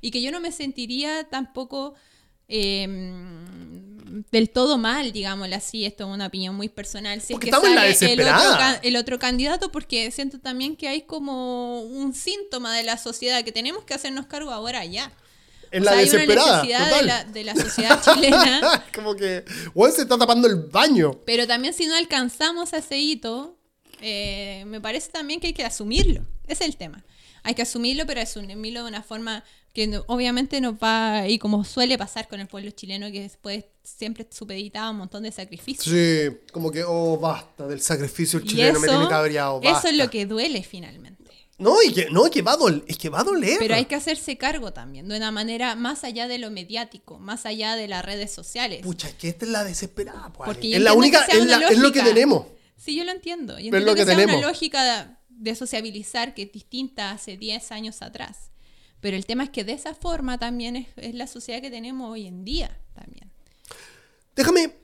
y 0.00 0.10
que 0.10 0.22
yo 0.22 0.30
no 0.32 0.40
me 0.40 0.52
sentiría 0.52 1.24
tampoco 1.24 1.94
eh, 2.48 2.88
del 4.30 4.50
todo 4.50 4.76
mal, 4.78 5.12
digámoslo 5.12 5.54
así, 5.54 5.84
esto 5.84 6.04
es 6.08 6.14
una 6.14 6.26
opinión 6.26 6.54
muy 6.54 6.68
personal. 6.68 7.20
Si 7.20 7.32
Porque 7.32 7.50
es 7.50 7.56
que 7.56 7.56
estamos 7.56 7.68
en 7.68 7.74
la 7.88 7.94
sale 7.94 8.12
el 8.14 8.20
otro, 8.20 8.32
desesperada. 8.34 8.80
el 8.82 8.96
otro 8.96 9.18
candidato, 9.18 9.70
porque 9.72 10.10
siento 10.10 10.38
también 10.40 10.76
que 10.76 10.88
hay 10.88 11.02
como 11.02 11.82
un 11.82 12.12
síntoma 12.14 12.74
de 12.76 12.82
la 12.82 12.98
sociedad 12.98 13.44
que 13.44 13.52
tenemos 13.52 13.84
que 13.84 13.94
hacernos 13.94 14.26
cargo 14.26 14.50
ahora 14.50 14.84
ya. 14.84 15.12
En 15.70 15.82
O 15.82 15.84
la 15.84 15.92
sea, 15.92 16.00
hay 16.00 16.08
una 16.08 16.18
desesperada. 16.18 16.56
necesidad 16.62 16.96
de 16.96 17.02
la, 17.04 17.24
de 17.24 17.44
la 17.44 17.54
sociedad 17.54 18.02
chilena, 18.02 18.84
Como 18.94 19.14
que, 19.14 19.44
se 19.94 20.02
está 20.02 20.18
tapando 20.18 20.48
el 20.48 20.56
baño. 20.56 21.12
pero 21.24 21.46
también 21.46 21.72
si 21.74 21.86
no 21.86 21.94
alcanzamos 21.94 22.72
a 22.72 22.78
ese 22.78 22.98
hito, 22.98 23.56
eh, 24.00 24.64
me 24.66 24.80
parece 24.80 25.10
también 25.10 25.38
que 25.40 25.48
hay 25.48 25.52
que 25.52 25.64
asumirlo. 25.64 26.22
Es 26.48 26.60
el 26.60 26.76
tema. 26.76 27.04
Hay 27.42 27.54
que 27.54 27.62
asumirlo, 27.62 28.06
pero 28.06 28.20
asumirlo 28.20 28.82
de 28.82 28.88
una 28.88 29.02
forma 29.02 29.44
que 29.72 29.86
no- 29.86 30.04
obviamente 30.08 30.60
nos 30.60 30.74
va, 30.74 31.28
y 31.28 31.38
como 31.38 31.64
suele 31.64 31.96
pasar 31.96 32.26
con 32.28 32.40
el 32.40 32.48
pueblo 32.48 32.70
chileno, 32.72 33.10
que 33.12 33.22
después 33.22 33.64
siempre 33.84 34.26
supeditaba 34.30 34.88
a 34.88 34.90
un 34.90 34.96
montón 34.98 35.22
de 35.22 35.30
sacrificios. 35.32 35.84
Sí, 35.94 36.36
como 36.52 36.70
que, 36.72 36.82
oh, 36.84 37.16
basta 37.18 37.66
del 37.68 37.80
sacrificio 37.80 38.40
el 38.40 38.46
chileno, 38.46 38.80
me 38.80 38.86
eso, 38.86 38.96
tiene 38.96 39.08
cabreado. 39.08 39.60
eso 39.62 39.88
es 39.88 39.96
lo 39.96 40.10
que 40.10 40.26
duele 40.26 40.62
finalmente. 40.64 41.20
No, 41.58 41.76
y 41.82 41.92
que, 41.92 42.08
no, 42.10 42.24
que 42.30 42.40
va 42.40 42.52
a 42.52 42.56
doler. 42.56 42.82
Es 42.88 42.96
que 42.96 43.10
va 43.10 43.20
a 43.20 43.24
doler. 43.24 43.56
Pero 43.58 43.74
hay 43.74 43.84
que 43.84 43.94
hacerse 43.94 44.38
cargo 44.38 44.72
también, 44.72 45.06
de 45.08 45.16
una 45.18 45.30
manera 45.30 45.74
más 45.76 46.04
allá 46.04 46.26
de 46.26 46.38
lo 46.38 46.50
mediático, 46.50 47.18
más 47.18 47.44
allá 47.44 47.76
de 47.76 47.86
las 47.86 48.02
redes 48.02 48.32
sociales. 48.32 48.80
Pucha, 48.82 49.08
es 49.08 49.14
que 49.14 49.28
esta 49.28 49.44
es 49.44 49.50
la 49.50 49.62
desesperada, 49.62 50.32
pues, 50.32 50.46
Porque 50.48 50.74
Es 50.74 50.80
la 50.80 50.94
única, 50.94 51.22
es, 51.26 51.44
la- 51.44 51.68
es 51.68 51.78
lo 51.78 51.92
que 51.92 52.00
tenemos. 52.02 52.46
Sí, 52.78 52.96
yo 52.96 53.04
lo 53.04 53.12
entiendo. 53.12 53.52
Yo 53.52 53.58
Es 53.58 53.64
entiendo 53.66 53.86
lo 53.90 53.94
que, 53.94 54.00
que 54.00 54.06
sea 54.06 54.14
tenemos. 54.16 54.38
una 54.38 54.48
lógica 54.48 55.18
de, 55.40 55.54
sociabilizar 55.54 56.34
que 56.34 56.42
es 56.42 56.52
distinta 56.52 57.10
hace 57.10 57.36
10 57.36 57.72
años 57.72 58.02
atrás. 58.02 58.50
Pero 59.00 59.16
el 59.16 59.26
tema 59.26 59.44
es 59.44 59.50
que 59.50 59.64
de 59.64 59.72
esa 59.72 59.94
forma 59.94 60.38
también 60.38 60.76
es, 60.76 60.88
es 60.96 61.14
la 61.14 61.26
sociedad 61.26 61.60
que 61.62 61.70
tenemos 61.70 62.10
hoy 62.10 62.26
en 62.26 62.44
día 62.44 62.78
también. 62.94 63.30
Déjame 64.36 64.74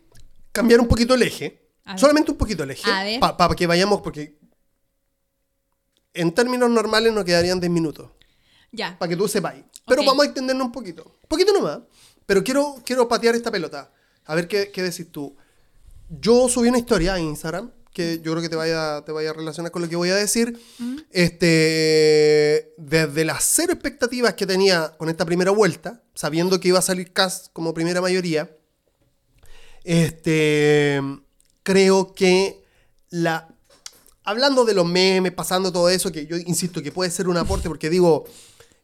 cambiar 0.52 0.80
un 0.80 0.88
poquito 0.88 1.14
el 1.14 1.22
eje. 1.22 1.66
Solamente 1.96 2.32
un 2.32 2.36
poquito 2.36 2.64
el 2.64 2.70
eje. 2.70 3.18
Para 3.20 3.54
que 3.54 3.66
vayamos, 3.66 4.00
porque 4.00 4.38
en 6.14 6.32
términos 6.32 6.68
normales 6.70 7.12
nos 7.12 7.24
quedarían 7.24 7.60
10 7.60 7.70
minutos. 7.70 8.10
Ya. 8.72 8.98
Para 8.98 9.08
que 9.08 9.16
tú 9.16 9.28
sepáis. 9.28 9.64
Pero 9.86 10.04
vamos 10.04 10.24
a 10.24 10.26
extendernos 10.26 10.66
un 10.66 10.72
poquito. 10.72 11.04
Un 11.22 11.28
poquito 11.28 11.52
nomás. 11.52 11.80
Pero 12.24 12.42
quiero, 12.42 12.82
quiero 12.84 13.06
patear 13.06 13.36
esta 13.36 13.52
pelota. 13.52 13.92
A 14.24 14.34
ver 14.34 14.48
qué, 14.48 14.72
qué 14.72 14.82
decís 14.82 15.12
tú. 15.12 15.36
Yo 16.08 16.48
subí 16.48 16.68
una 16.68 16.78
historia 16.78 17.16
en 17.16 17.26
Instagram 17.26 17.70
que 17.96 18.20
yo 18.22 18.32
creo 18.32 18.42
que 18.42 18.50
te 18.50 18.56
vaya, 18.56 19.02
te 19.06 19.10
vaya 19.10 19.30
a 19.30 19.32
relacionar 19.32 19.72
con 19.72 19.80
lo 19.80 19.88
que 19.88 19.96
voy 19.96 20.10
a 20.10 20.14
decir. 20.14 20.60
Este, 21.10 22.74
desde 22.76 23.24
las 23.24 23.42
cero 23.42 23.72
expectativas 23.72 24.34
que 24.34 24.46
tenía 24.46 24.92
con 24.98 25.08
esta 25.08 25.24
primera 25.24 25.50
vuelta, 25.50 26.02
sabiendo 26.14 26.60
que 26.60 26.68
iba 26.68 26.78
a 26.78 26.82
salir 26.82 27.14
Cast 27.14 27.46
como 27.54 27.72
primera 27.72 28.02
mayoría, 28.02 28.54
este, 29.82 31.00
creo 31.62 32.12
que 32.12 32.62
la... 33.08 33.48
Hablando 34.24 34.66
de 34.66 34.74
los 34.74 34.84
memes, 34.84 35.32
pasando 35.32 35.72
todo 35.72 35.88
eso, 35.88 36.12
que 36.12 36.26
yo 36.26 36.36
insisto 36.36 36.82
que 36.82 36.92
puede 36.92 37.10
ser 37.10 37.28
un 37.28 37.38
aporte, 37.38 37.68
porque 37.68 37.88
digo, 37.88 38.26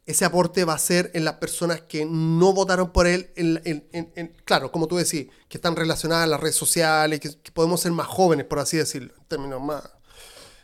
ese 0.05 0.25
aporte 0.25 0.65
va 0.65 0.73
a 0.73 0.79
ser 0.79 1.11
en 1.13 1.23
las 1.25 1.35
personas 1.35 1.81
que 1.81 2.05
no 2.05 2.51
votaron 2.53 2.91
por 2.91 3.07
él, 3.07 3.31
en, 3.35 3.61
en- 3.63 3.87
en- 3.93 4.11
en- 4.15 4.35
claro, 4.43 4.71
como 4.71 4.87
tú 4.87 4.97
decís, 4.97 5.27
que 5.47 5.57
están 5.57 5.75
relacionadas 5.75 6.25
a 6.25 6.27
las 6.27 6.39
redes 6.41 6.55
sociales, 6.55 7.19
que, 7.21 7.29
que 7.41 7.51
podemos 7.51 7.79
ser 7.81 7.91
más 7.93 8.07
jóvenes, 8.07 8.45
por 8.45 8.59
así 8.59 8.75
decirlo, 8.77 9.13
en 9.17 9.25
términos 9.25 9.61
más 9.61 9.83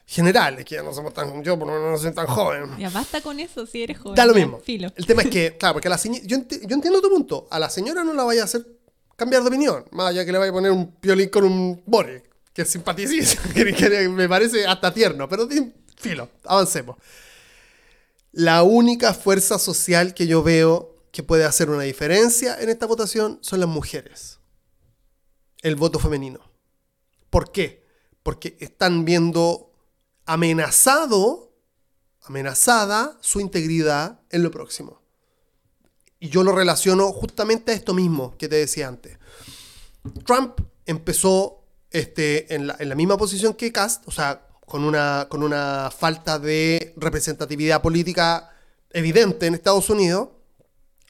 generales, 0.05 0.65
que 0.65 0.75
ya 0.75 0.83
no 0.83 0.93
somos 0.93 1.13
tan, 1.13 1.43
yo 1.43 1.57
por 1.57 1.67
lo 1.67 1.73
menos 1.75 1.91
no 1.91 1.97
soy 1.97 2.11
tan 2.13 2.25
joven. 2.27 2.77
Ya 2.79 2.89
basta 2.89 3.21
con 3.21 3.39
eso 3.39 3.65
si 3.65 3.83
eres 3.83 3.97
joven. 3.99 4.15
Da 4.15 4.25
lo 4.25 4.33
mismo. 4.33 4.59
Filo. 4.59 4.91
El 4.95 5.05
tema 5.05 5.21
es 5.21 5.29
que, 5.29 5.55
claro, 5.59 5.73
porque 5.75 5.87
a 5.87 5.91
la 5.91 5.97
señora, 5.99 6.23
yo, 6.25 6.35
enti- 6.37 6.61
yo 6.65 6.75
entiendo 6.75 6.99
tu 7.01 7.09
punto, 7.09 7.47
a 7.51 7.59
la 7.59 7.69
señora 7.69 8.03
no 8.03 8.13
la 8.13 8.23
vaya 8.23 8.41
a 8.41 8.45
hacer 8.45 8.65
cambiar 9.15 9.43
de 9.43 9.49
opinión, 9.49 9.85
más 9.91 10.07
allá 10.07 10.25
que 10.25 10.31
le 10.31 10.37
vaya 10.37 10.49
a 10.49 10.53
poner 10.53 10.71
un 10.71 10.93
piolín 10.95 11.29
con 11.29 11.43
un 11.43 11.83
bore, 11.85 12.23
que 12.53 12.63
es 12.63 12.69
simpaticísimo, 12.69 13.43
que, 13.53 13.73
que 13.73 14.09
me 14.09 14.27
parece 14.27 14.65
hasta 14.65 14.93
tierno, 14.93 15.29
pero 15.29 15.47
filo, 15.97 16.29
avancemos. 16.45 16.97
La 18.31 18.63
única 18.63 19.13
fuerza 19.13 19.57
social 19.57 20.13
que 20.13 20.27
yo 20.27 20.43
veo 20.43 20.95
que 21.11 21.23
puede 21.23 21.45
hacer 21.45 21.69
una 21.69 21.83
diferencia 21.83 22.59
en 22.59 22.69
esta 22.69 22.85
votación 22.85 23.39
son 23.41 23.59
las 23.59 23.69
mujeres. 23.69 24.39
El 25.61 25.75
voto 25.75 25.99
femenino. 25.99 26.39
¿Por 27.29 27.51
qué? 27.51 27.85
Porque 28.23 28.55
están 28.59 29.05
viendo 29.05 29.73
amenazado, 30.25 31.55
amenazada 32.21 33.17
su 33.21 33.39
integridad 33.39 34.21
en 34.29 34.43
lo 34.43 34.51
próximo. 34.51 35.01
Y 36.19 36.29
yo 36.29 36.43
lo 36.43 36.51
relaciono 36.51 37.11
justamente 37.11 37.71
a 37.71 37.75
esto 37.75 37.93
mismo 37.93 38.37
que 38.37 38.47
te 38.47 38.57
decía 38.57 38.87
antes. 38.87 39.17
Trump 40.25 40.59
empezó 40.85 41.63
este, 41.89 42.53
en, 42.53 42.67
la, 42.67 42.75
en 42.79 42.89
la 42.89 42.95
misma 42.95 43.17
posición 43.17 43.53
que 43.53 43.71
Cast, 43.71 44.07
o 44.07 44.11
sea, 44.11 44.48
con 44.69 44.83
una, 44.85 45.27
con 45.29 45.43
una 45.43 45.91
falta 45.91 46.39
de 46.39 46.93
representatividad 46.95 47.81
política 47.81 48.51
evidente 48.91 49.47
en 49.47 49.55
Estados 49.55 49.89
Unidos, 49.89 50.29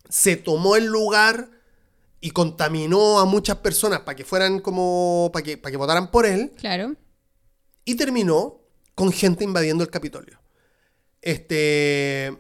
se 0.09 0.35
tomó 0.37 0.75
el 0.75 0.85
lugar 0.85 1.49
y 2.21 2.31
contaminó 2.31 3.19
a 3.19 3.25
muchas 3.25 3.57
personas 3.57 3.99
para 4.01 4.15
que 4.15 4.25
fueran 4.25 4.59
como, 4.59 5.29
para 5.31 5.43
que, 5.43 5.57
para 5.57 5.71
que 5.71 5.77
votaran 5.77 6.09
por 6.09 6.25
él, 6.25 6.51
Claro. 6.57 6.95
y 7.85 7.95
terminó 7.95 8.61
con 8.95 9.11
gente 9.11 9.43
invadiendo 9.43 9.83
el 9.83 9.89
Capitolio. 9.89 10.39
Este. 11.21 12.35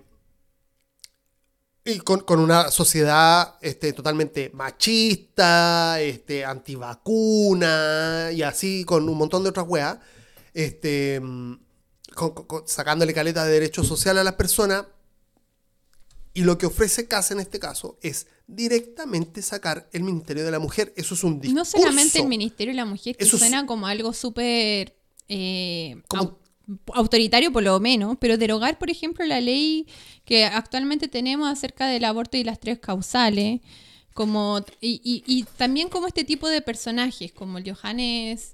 Y 1.85 1.99
con, 1.99 2.19
con 2.21 2.39
una 2.39 2.69
sociedad 2.71 3.55
este, 3.61 3.93
totalmente 3.93 4.51
machista, 4.53 5.99
este, 6.01 6.43
antivacuna, 6.45 8.29
y 8.33 8.41
así 8.43 8.83
con 8.85 9.07
un 9.07 9.17
montón 9.17 9.43
de 9.43 9.49
otras 9.49 9.65
weas. 9.67 9.97
Este, 10.53 11.19
mm, 11.21 11.53
con- 12.15 12.63
sacándole 12.67 13.13
caleta 13.13 13.45
de 13.45 13.51
derechos 13.53 13.87
sociales 13.87 14.21
a 14.21 14.23
las 14.23 14.33
personas. 14.33 14.85
Y 16.33 16.43
lo 16.43 16.57
que 16.57 16.67
ofrece 16.67 17.07
CAS 17.07 17.31
en 17.31 17.39
este 17.39 17.59
caso 17.59 17.97
es 18.01 18.27
directamente 18.47 19.41
sacar 19.41 19.89
el 19.91 20.03
Ministerio 20.03 20.45
de 20.45 20.51
la 20.51 20.59
Mujer. 20.59 20.93
Eso 20.95 21.15
es 21.15 21.23
un 21.23 21.39
discurso. 21.41 21.55
No 21.55 21.65
solamente 21.65 22.19
el 22.19 22.27
Ministerio 22.27 22.71
de 22.71 22.77
la 22.77 22.85
Mujer, 22.85 23.17
que 23.17 23.23
Eso 23.23 23.35
es- 23.35 23.39
suena 23.41 23.65
como 23.65 23.87
algo 23.87 24.13
súper 24.13 24.95
eh, 25.27 26.01
Como- 26.07 26.39
autoritario 26.93 27.51
por 27.51 27.61
lo 27.63 27.79
menos, 27.79 28.17
pero 28.19 28.37
derogar, 28.37 28.77
por 28.79 28.89
ejemplo, 28.89 29.25
la 29.25 29.41
ley 29.41 29.87
que 30.25 30.45
actualmente 30.45 31.07
tenemos 31.07 31.47
acerca 31.49 31.87
del 31.87 32.03
aborto 32.05 32.37
y 32.37 32.43
las 32.43 32.59
tres 32.59 32.79
causales, 32.79 33.59
como 34.13 34.63
y, 34.81 35.01
y- 35.03 35.23
y 35.27 35.43
también 35.57 35.89
como 35.89 36.07
este 36.07 36.23
tipo 36.23 36.47
de 36.47 36.61
personajes, 36.61 37.31
como 37.31 37.57
el 37.59 37.71
Johannes 37.75 38.51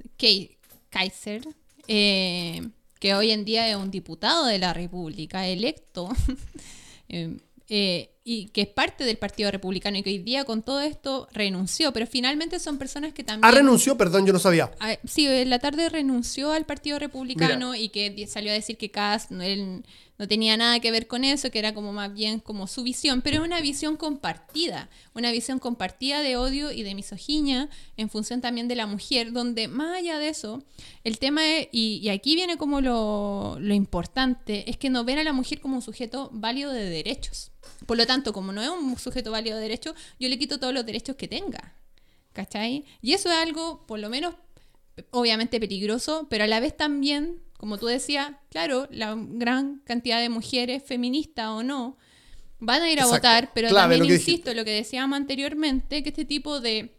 Kaiser, 0.89 1.48
eh, 1.88 2.70
que 3.00 3.14
hoy 3.14 3.32
en 3.32 3.46
día 3.46 3.70
es 3.70 3.76
un 3.76 3.92
diputado 3.92 4.46
de 4.46 4.58
la 4.58 4.74
República, 4.74 5.48
electo, 5.48 6.10
eh, 7.10 7.38
eh, 7.68 8.12
y 8.24 8.48
que 8.48 8.62
es 8.62 8.68
parte 8.68 9.04
del 9.04 9.18
Partido 9.18 9.52
Republicano 9.52 9.98
y 9.98 10.04
que 10.04 10.10
hoy 10.10 10.18
día 10.18 10.46
con 10.46 10.64
todo 10.64 10.82
esto 10.82 11.28
renunció, 11.32 11.92
pero 11.94 12.08
finalmente 12.08 12.60
son 12.60 12.78
personas 12.80 13.14
que 13.14 13.24
también... 13.24 13.46
Ah, 13.46 13.52
renunció, 13.52 13.98
perdón, 13.98 14.26
yo 14.26 14.34
no 14.34 14.40
sabía. 14.40 14.72
Ah, 14.80 14.98
Sí, 15.04 15.28
en 15.28 15.50
la 15.50 15.60
tarde 15.60 15.90
renunció 15.90 16.52
al 16.52 16.66
Partido 16.66 16.98
Republicano 16.98 17.76
y 17.76 17.90
que 17.90 18.26
salió 18.28 18.52
a 18.52 18.56
decir 18.56 18.78
que 18.78 18.92
él 19.42 19.86
no 20.18 20.28
tenía 20.28 20.55
nada 20.55 20.80
que 20.80 20.91
ver 20.91 21.07
con 21.07 21.24
eso, 21.24 21.51
que 21.51 21.59
era 21.59 21.74
como 21.74 21.91
más 21.91 22.13
bien 22.13 22.39
como 22.39 22.68
su 22.68 22.84
visión, 22.84 23.22
pero 23.22 23.38
es 23.38 23.43
una 23.43 23.59
visión 23.61 23.97
compartida, 23.97 24.89
una 25.13 25.32
visión 25.32 25.59
compartida 25.59 26.22
de 26.22 26.38
odio 26.38 26.72
y 26.72 26.84
de 26.84 26.95
misoginia 26.95 27.70
en 27.97 28.09
función 28.09 28.41
también 28.41 28.68
de 28.68 28.76
la 28.76 28.86
mujer, 28.86 29.32
donde 29.32 29.68
más 29.68 29.97
allá 29.97 30.18
de 30.18 30.30
eso, 30.30 30.63
el 31.03 31.20
tema 31.20 31.45
es, 31.45 31.68
y, 31.72 32.07
aquí 32.09 32.36
viene 32.36 32.57
como 32.57 32.82
lo, 32.82 33.57
lo 33.59 33.74
importante, 33.74 34.70
es 34.70 34.78
que 34.78 34.89
no 34.89 35.03
ven 35.03 35.20
a 35.20 35.24
la 35.24 35.34
mujer 35.34 35.59
como 35.59 35.76
un 35.76 35.82
sujeto 35.82 36.30
válido 36.32 36.72
de 36.72 36.89
derechos. 36.89 37.51
Por 37.86 37.97
lo 37.97 38.05
tanto, 38.05 38.32
como 38.34 38.51
no 38.51 38.61
es 38.61 38.70
un 38.70 38.97
sujeto 38.97 39.32
válido 39.32 39.57
de 39.57 39.63
derechos, 39.63 39.95
yo 40.20 40.30
le 40.30 40.39
quito 40.39 40.59
todos 40.59 40.74
los 40.74 40.86
derechos 40.86 41.16
que 41.16 41.28
tenga. 41.28 41.76
¿Cachai? 42.34 42.84
Y 43.01 43.13
eso 43.13 43.30
es 43.30 43.36
algo, 43.36 43.86
por 43.88 43.99
lo 43.99 44.09
menos, 44.09 44.36
obviamente 45.11 45.59
peligroso, 45.59 46.28
pero 46.30 46.43
a 46.43 46.47
la 46.47 46.59
vez 46.59 46.76
también, 46.76 47.41
como 47.58 47.78
tú 47.78 47.86
decías, 47.88 48.32
claro, 48.49 48.88
la 48.91 49.16
gran 49.18 49.80
cantidad 49.86 50.20
de 50.20 50.30
mujeres, 50.30 50.84
feministas 50.84 51.47
o 51.47 51.64
no, 51.64 51.97
van 52.60 52.82
a 52.82 52.91
ir 52.91 52.99
a 52.99 53.03
Exacto. 53.03 53.18
votar, 53.18 53.51
pero 53.53 53.70
Clave 53.70 53.97
también 53.97 54.16
insisto, 54.16 54.53
lo 54.53 54.66
que 54.66 54.72
decíamos 54.72 55.16
anteriormente, 55.18 56.03
que 56.03 56.10
este 56.10 56.26
tipo 56.26 56.60
de 56.60 56.95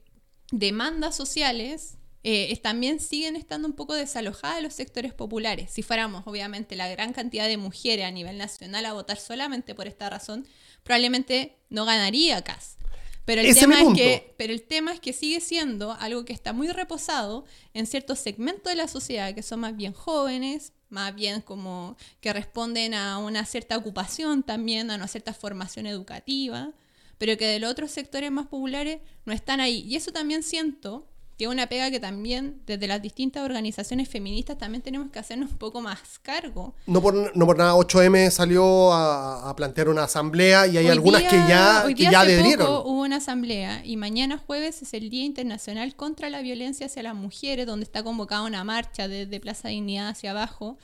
demandas 0.51 1.17
sociales 1.17 1.99
eh, 2.29 2.59
también 2.61 2.99
siguen 2.99 3.37
estando 3.37 3.69
un 3.69 3.75
poco 3.75 3.95
desalojadas 3.95 4.57
de 4.57 4.63
los 4.63 4.75
sectores 4.75 5.15
populares. 5.15 5.71
Si 5.71 5.83
fuéramos, 5.83 6.25
obviamente, 6.27 6.75
la 6.75 6.89
gran 6.89 7.13
cantidad 7.13 7.47
de 7.47 7.57
mujeres 7.57 8.05
a 8.05 8.11
nivel 8.11 8.37
nacional 8.37 8.85
a 8.85 8.93
votar 8.93 9.19
solamente 9.19 9.77
por 9.77 9.87
esta 9.87 10.11
razón, 10.11 10.47
probablemente 10.83 11.57
no 11.71 11.85
ganaría 11.85 12.43
CAS. 12.43 12.79
Pero 13.27 13.41
el, 13.41 13.49
Ese 13.49 13.61
tema 13.61 13.83
es 13.83 13.93
que, 13.95 14.35
pero 14.39 14.53
el 14.53 14.63
tema 14.63 14.93
es 14.93 15.01
que 15.01 15.13
sigue 15.13 15.41
siendo 15.41 15.93
algo 15.93 16.25
que 16.25 16.33
está 16.33 16.53
muy 16.53 16.69
reposado 16.69 17.45
en 17.75 17.87
ciertos 17.87 18.21
segmentos 18.21 18.73
de 18.73 18.77
la 18.77 18.87
sociedad 18.87 19.35
que 19.35 19.43
son 19.43 19.61
más 19.61 19.77
bien 19.77 19.93
jóvenes, 19.93 20.73
más 20.89 21.13
bien 21.13 21.41
como 21.41 21.97
que 22.21 22.33
responden 22.33 22.95
a 22.95 23.19
una 23.19 23.45
cierta 23.45 23.77
ocupación 23.77 24.45
también, 24.45 24.93
a 24.93 24.95
una 24.95 25.09
cierta 25.09 25.35
formación 25.35 25.87
educativa, 25.87 26.73
pero 27.19 27.37
que 27.37 27.49
de 27.49 27.59
los 27.59 27.69
otros 27.69 27.91
sectores 27.91 28.31
más 28.31 28.47
populares 28.47 29.01
no 29.25 29.33
están 29.33 29.59
ahí. 29.59 29.81
Y 29.89 29.97
eso 29.97 30.13
también 30.13 30.45
siento 30.45 31.09
que 31.39 31.45
es 31.45 31.51
una 31.51 31.67
pega 31.67 31.91
que 31.91 32.01
también 32.01 32.63
desde 32.67 32.87
las 32.87 33.03
distintas 33.03 33.45
organizaciones 33.45 34.09
feministas 34.09 34.57
también 34.57 34.81
tenemos 34.83 35.11
que 35.11 35.19
hacernos 35.19 35.51
un 35.51 35.59
poco 35.59 35.83
más 35.83 36.01
cargo. 36.23 36.75
No 36.87 37.03
por, 37.03 37.37
no 37.37 37.47
por 37.47 37.59
nada 37.59 37.75
8M 37.75 38.31
salió 38.31 38.93
a, 38.93 39.51
a 39.51 39.55
plantear 39.57 39.89
una 39.91 40.05
asamblea 40.05 40.67
y 40.67 40.79
hay 40.79 40.87
Hoy 40.87 40.91
algunas 40.93 41.21
día- 41.21 41.31
que 41.31 41.37
ya, 41.49 41.83
hoy 41.85 41.95
que 41.95 42.01
día 42.05 42.13
ya 42.13 42.21
hace 42.23 42.33
adherieron. 42.35 42.67
poco 42.67 42.89
hubo 42.89 43.03
una 43.03 43.17
asamblea 43.17 43.85
y 43.85 43.97
mañana 43.97 44.39
jueves 44.39 44.81
es 44.83 44.95
el 44.95 45.11
Día 45.11 45.25
Internacional 45.25 45.95
contra 45.95 46.31
la 46.31 46.41
Violencia 46.41 46.87
hacia 46.87 47.03
las 47.03 47.15
Mujeres, 47.15 47.67
donde 47.67 47.85
está 47.85 48.03
convocada 48.03 48.43
una 48.43 48.65
marcha 48.65 49.07
desde 49.09 49.39
Plaza 49.39 49.69
Dignidad 49.69 50.09
hacia 50.09 50.31
abajo. 50.31 50.79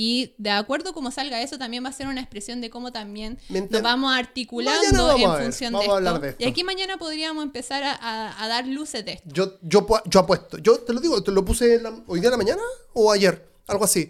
Y 0.00 0.32
de 0.38 0.50
acuerdo 0.50 0.92
como 0.94 1.10
salga 1.10 1.42
eso, 1.42 1.58
también 1.58 1.84
va 1.84 1.88
a 1.88 1.92
ser 1.92 2.06
una 2.06 2.20
expresión 2.20 2.60
de 2.60 2.70
cómo 2.70 2.92
también 2.92 3.36
Mientras- 3.48 3.82
nos 3.82 3.90
vamos 3.90 4.14
articulando 4.16 5.08
vamos 5.08 5.38
en 5.40 5.42
función 5.46 5.72
de, 5.72 5.80
esto. 5.80 6.18
de 6.20 6.28
esto. 6.28 6.44
Y 6.44 6.46
aquí 6.46 6.62
mañana 6.62 6.98
podríamos 6.98 7.42
empezar 7.42 7.82
a, 7.82 7.94
a- 7.94 8.44
a 8.44 8.46
dar 8.46 8.64
luces 8.68 9.04
de 9.04 9.14
esto. 9.14 9.28
Yo, 9.32 9.58
yo, 9.60 9.84
yo 10.04 10.20
apuesto. 10.20 10.58
Yo 10.58 10.78
te 10.78 10.92
lo 10.92 11.00
digo, 11.00 11.20
te 11.24 11.32
lo 11.32 11.44
puse 11.44 11.80
la- 11.80 12.00
hoy 12.06 12.20
día 12.20 12.28
en 12.28 12.30
la 12.30 12.36
mañana 12.36 12.62
o 12.92 13.10
ayer, 13.10 13.44
algo 13.66 13.84
así. 13.84 14.08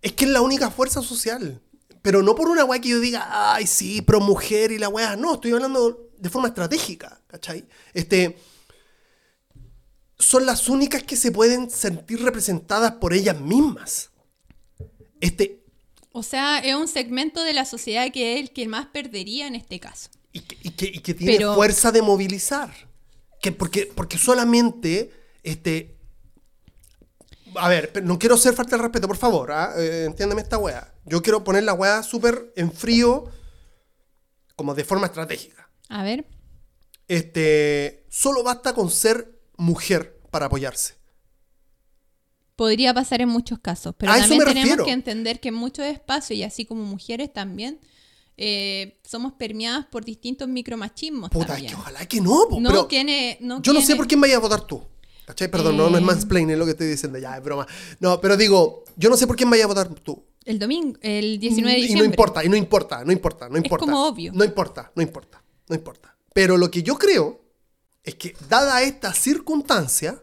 Es 0.00 0.12
que 0.12 0.26
es 0.26 0.30
la 0.30 0.42
única 0.42 0.70
fuerza 0.70 1.02
social. 1.02 1.60
Pero 2.02 2.22
no 2.22 2.36
por 2.36 2.48
una 2.48 2.64
weá 2.64 2.80
que 2.80 2.90
yo 2.90 3.00
diga, 3.00 3.52
ay, 3.54 3.66
sí, 3.66 4.02
pro 4.02 4.20
mujer 4.20 4.70
y 4.70 4.78
la 4.78 4.88
weá. 4.88 5.16
No, 5.16 5.34
estoy 5.34 5.50
hablando 5.50 6.08
de 6.18 6.30
forma 6.30 6.46
estratégica, 6.46 7.20
¿cachai? 7.26 7.64
Este. 7.94 8.38
Son 10.20 10.46
las 10.46 10.68
únicas 10.68 11.02
que 11.02 11.16
se 11.16 11.32
pueden 11.32 11.68
sentir 11.68 12.22
representadas 12.22 12.92
por 12.92 13.12
ellas 13.12 13.40
mismas. 13.40 14.09
Este. 15.20 15.64
O 16.12 16.22
sea, 16.22 16.58
es 16.58 16.74
un 16.74 16.88
segmento 16.88 17.42
de 17.44 17.52
la 17.52 17.64
sociedad 17.64 18.10
que 18.12 18.34
es 18.34 18.40
el 18.40 18.50
que 18.52 18.66
más 18.68 18.86
perdería 18.86 19.46
en 19.46 19.54
este 19.54 19.78
caso. 19.80 20.10
y 20.32 20.40
que, 20.40 20.56
y 20.62 20.70
que- 20.70 20.86
y 20.86 20.98
que 21.00 21.14
tiene 21.14 21.36
Pero- 21.36 21.54
fuerza 21.54 21.90
de 21.92 22.02
movilizar. 22.02 22.72
Que 23.42 23.50
porque, 23.52 23.86
porque 23.94 24.18
solamente 24.18 25.10
Este. 25.42 25.96
A 27.56 27.68
ver, 27.68 28.02
no 28.04 28.18
quiero 28.18 28.36
ser 28.36 28.54
falta 28.54 28.76
de 28.76 28.82
respeto, 28.82 29.08
por 29.08 29.16
favor, 29.16 29.50
¿ah? 29.50 29.72
Eh, 29.76 30.04
entiéndeme 30.06 30.42
esta 30.42 30.58
weá. 30.58 30.94
Yo 31.04 31.20
quiero 31.22 31.42
poner 31.42 31.62
la 31.64 31.72
weá 31.72 32.02
súper 32.02 32.52
en 32.56 32.70
frío, 32.70 33.24
como 34.54 34.74
de 34.74 34.84
forma 34.84 35.06
estratégica. 35.06 35.70
A 35.88 36.02
ver. 36.04 36.26
Este. 37.08 38.06
Solo 38.10 38.42
basta 38.44 38.74
con 38.74 38.90
ser 38.90 39.40
mujer 39.56 40.20
para 40.30 40.46
apoyarse. 40.46 40.94
Podría 42.60 42.92
pasar 42.92 43.22
en 43.22 43.30
muchos 43.30 43.58
casos, 43.58 43.94
pero 43.96 44.12
A 44.12 44.18
también 44.18 44.38
tenemos 44.40 44.54
refiero. 44.64 44.84
que 44.84 44.90
entender 44.90 45.40
que 45.40 45.48
en 45.48 45.54
muchos 45.54 45.86
espacios, 45.86 46.38
y 46.38 46.42
así 46.42 46.66
como 46.66 46.82
mujeres 46.84 47.32
también, 47.32 47.80
eh, 48.36 49.00
somos 49.02 49.32
permeadas 49.32 49.86
por 49.86 50.04
distintos 50.04 50.46
micromachismos. 50.46 51.30
Puta, 51.30 51.44
es 51.44 51.48
también. 51.52 51.68
que 51.72 51.74
ojalá 51.80 52.04
que 52.06 52.20
no, 52.20 52.44
po, 52.50 52.60
No 52.60 52.68
pero 52.68 52.84
tiene- 52.86 53.38
no 53.40 53.62
yo 53.62 53.72
no 53.72 53.80
sé 53.80 53.96
por 53.96 54.06
quién 54.06 54.20
vaya 54.20 54.36
a 54.36 54.40
votar 54.40 54.60
tú. 54.66 54.82
¿Cachai? 55.24 55.50
Perdón, 55.50 55.78
no, 55.78 55.88
no 55.88 55.96
es 55.96 56.02
Eh. 56.02 56.06
mansplaining 56.06 56.58
lo 56.58 56.66
que 56.66 56.72
estoy 56.72 56.88
diciendo, 56.88 57.18
ya, 57.18 57.34
es 57.38 57.42
broma. 57.42 57.66
No, 57.98 58.20
pero 58.20 58.36
digo, 58.36 58.84
yo 58.94 59.08
no 59.08 59.16
sé 59.16 59.26
por 59.26 59.36
quién 59.36 59.48
vaya 59.48 59.64
a 59.64 59.68
votar 59.68 59.88
tú. 59.94 60.22
El 60.44 60.58
domingo, 60.58 60.98
el 61.00 61.38
19 61.40 61.72
de 61.72 61.78
Y 61.78 61.82
diciembre. 61.84 62.08
no 62.08 62.12
importa, 62.12 62.44
y 62.44 62.50
no 62.50 62.56
importa, 62.56 63.02
no 63.06 63.12
importa, 63.12 63.48
no 63.48 63.56
importa. 63.56 63.86
como 63.86 64.06
obvio. 64.06 64.32
No 64.34 64.44
importa, 64.44 64.92
no 64.94 65.02
importa, 65.02 65.42
no 65.66 65.74
importa. 65.76 66.14
Pero 66.34 66.58
lo 66.58 66.70
que 66.70 66.82
yo 66.82 66.98
creo 66.98 67.40
es 68.04 68.16
que, 68.16 68.36
dada 68.50 68.82
esta 68.82 69.14
circunstancia, 69.14 70.20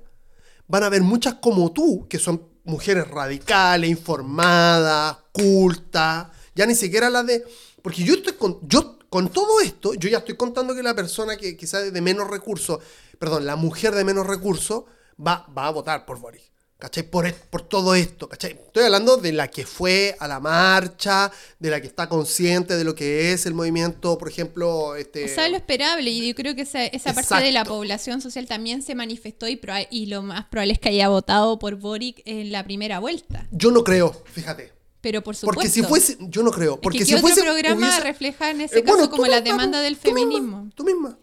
van 0.68 0.84
a 0.84 0.88
haber 0.88 1.01
muchas 1.01 1.36
como 1.36 1.72
tú, 1.72 2.07
que 2.09 2.20
son 2.20 2.41
mujeres 2.63 3.07
radicales, 3.07 3.89
informadas, 3.89 5.18
cultas, 5.32 6.28
ya 6.55 6.65
ni 6.65 6.76
siquiera 6.76 7.09
las 7.09 7.26
de... 7.26 7.43
Porque 7.82 8.03
yo 8.03 8.15
estoy 8.15 8.34
con... 8.34 8.59
Yo, 8.68 8.97
con 9.09 9.30
todo 9.30 9.61
esto, 9.61 9.93
yo 9.93 10.09
ya 10.09 10.18
estoy 10.18 10.36
contando 10.36 10.76
que 10.76 10.84
la 10.84 10.93
persona 10.93 11.38
que 11.38 11.55
quizás 11.55 11.93
de 11.93 12.01
menos 12.01 12.30
recursos, 12.30 12.80
perdón, 13.20 13.45
la 13.45 13.55
mujer 13.55 13.95
de 13.95 14.03
menos 14.03 14.28
recursos, 14.28 14.84
va, 15.26 15.47
va 15.57 15.68
a 15.68 15.72
votar 15.72 16.05
por 16.05 16.20
Boris. 16.20 16.43
¿Cachai? 16.80 17.09
Por, 17.09 17.25
es- 17.25 17.34
por 17.34 17.63
todo 17.63 17.95
esto, 17.95 18.30
¿cachai? 18.30 18.51
Estoy 18.51 18.84
hablando 18.84 19.17
de 19.17 19.32
la 19.32 19.47
que 19.47 19.65
fue 19.65 20.15
a 20.19 20.28
la 20.28 20.39
marcha, 20.39 21.32
de 21.57 21.71
la 21.71 21.82
que 21.82 21.88
está 21.88 22.07
consciente 22.07 22.78
de 22.78 22.84
lo 22.84 22.93
que 22.93 23.32
es 23.34 23.47
el 23.47 23.55
movimiento, 23.55 24.15
por 24.19 24.30
ejemplo, 24.30 24.95
este... 24.95 25.25
O 25.25 25.28
sea, 25.28 25.49
lo 25.49 25.57
esperable, 25.57 26.11
y 26.11 26.28
yo 26.28 26.36
creo 26.36 26.53
que 26.55 26.61
esa, 26.61 26.86
esa 26.86 27.15
parte 27.15 27.43
de 27.43 27.51
la 27.51 27.65
población 27.65 28.21
social 28.21 28.45
también 28.45 28.84
se 28.84 28.93
manifestó 28.93 29.47
y, 29.47 29.59
y 29.89 30.05
lo 30.05 30.21
más 30.21 30.45
probable 30.45 30.73
es 30.73 30.80
que 30.80 30.89
haya 30.89 31.09
votado 31.09 31.57
por 31.57 31.78
Boric 31.78 32.21
en 32.25 32.51
la 32.51 32.63
primera 32.63 32.99
vuelta. 32.99 33.47
Yo 33.51 33.71
no 33.71 33.84
creo, 33.84 34.13
fíjate. 34.32 34.71
Pero 35.01 35.23
por 35.23 35.36
supuesto. 35.36 35.55
Porque 35.55 35.69
si 35.69 35.82
fuese, 35.82 36.17
yo 36.19 36.43
no 36.43 36.51
creo, 36.51 36.75
Es 36.75 36.80
porque 36.82 36.99
que 36.99 37.05
si 37.05 37.11
¿qué 37.11 37.15
otro 37.15 37.28
fuese 37.30 37.41
programa 37.41 37.88
hubiese- 37.88 38.03
refleja 38.03 38.51
en 38.51 38.61
ese 38.61 38.80
Eh, 38.80 38.84
caso 38.84 38.97
bueno, 38.97 39.09
como 39.09 39.25
la 39.25 39.41
misma, 39.41 39.51
demanda 39.57 39.82
del 39.82 39.97
tú 39.97 40.11
misma, 40.13 40.19
feminismo? 40.32 40.69
Tú 40.75 40.84
misma, 40.84 41.17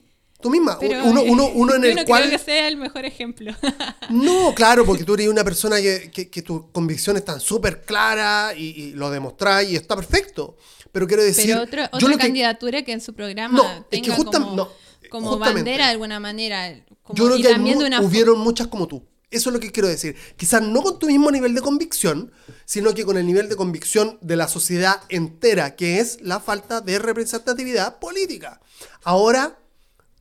tú 0.45 0.51
misma. 0.51 0.78
Pero, 0.78 1.03
uno, 1.05 1.22
uno, 1.22 1.49
uno 1.55 1.74
en 1.74 1.82
yo 1.82 1.88
el 1.88 1.97
no 1.97 2.05
cual... 2.05 2.24
creo 2.28 2.38
que 2.38 2.45
sea 2.45 2.68
el 2.68 2.76
mejor 2.76 3.05
ejemplo. 3.07 3.53
No, 4.11 4.55
claro, 4.55 4.84
porque 4.84 5.03
tú 5.03 5.14
eres 5.14 5.28
una 5.28 5.42
persona 5.42 5.80
que, 5.80 6.11
que, 6.12 6.28
que 6.28 6.42
tus 6.42 6.66
convicciones 6.70 7.20
están 7.22 7.40
súper 7.40 7.82
claras 7.82 8.55
y, 8.57 8.64
y 8.82 8.90
lo 8.92 9.11
demostráis 9.11 9.70
y 9.70 9.76
está 9.76 9.97
perfecto. 9.97 10.57
Pero 10.92 11.07
quiero 11.07 11.22
decir... 11.22 11.47
Pero 11.47 11.62
otro- 11.62 11.82
yo 11.82 11.88
otra 11.92 12.09
lo 12.11 12.16
que- 12.18 12.22
candidatura 12.24 12.82
que 12.82 12.92
en 12.92 13.01
su 13.01 13.14
programa 13.14 13.57
No, 13.57 13.64
es 13.90 14.03
que 14.03 14.03
tenga 14.03 14.16
justam- 14.16 14.42
como, 14.45 14.57
no, 14.57 14.68
como 15.09 15.38
bandera 15.38 15.86
de 15.86 15.90
alguna 15.92 16.20
manera. 16.20 16.84
como- 17.03 17.16
yo 17.16 17.24
creo 17.26 17.38
y 17.38 17.42
que 17.42 17.49
también 17.49 17.76
mu- 17.76 17.80
de 17.80 17.86
una 17.88 18.01
hubieron 18.03 18.38
muchas 18.38 18.66
como 18.68 18.86
tú. 18.86 19.03
Eso 19.30 19.49
es 19.51 19.55
lo 19.55 19.59
que 19.59 19.72
quiero 19.72 19.88
decir. 19.88 20.14
Quizás 20.36 20.62
no 20.62 20.80
con 20.82 20.99
tu 21.01 21.07
mismo 21.09 21.28
nivel 21.32 21.55
de 21.55 21.61
convicción, 21.62 22.30
sino 22.66 22.95
que 22.95 23.05
con 23.05 23.16
el 23.16 23.26
nivel 23.26 23.49
de 23.49 23.57
convicción 23.57 24.16
de 24.20 24.36
la 24.36 24.47
sociedad 24.47 25.01
entera, 25.09 25.74
que 25.74 25.99
es 25.99 26.18
la 26.20 26.38
falta 26.38 26.80
de 26.82 27.01
representatividad 27.01 27.99
política. 27.99 28.61
Ahora, 29.03 29.59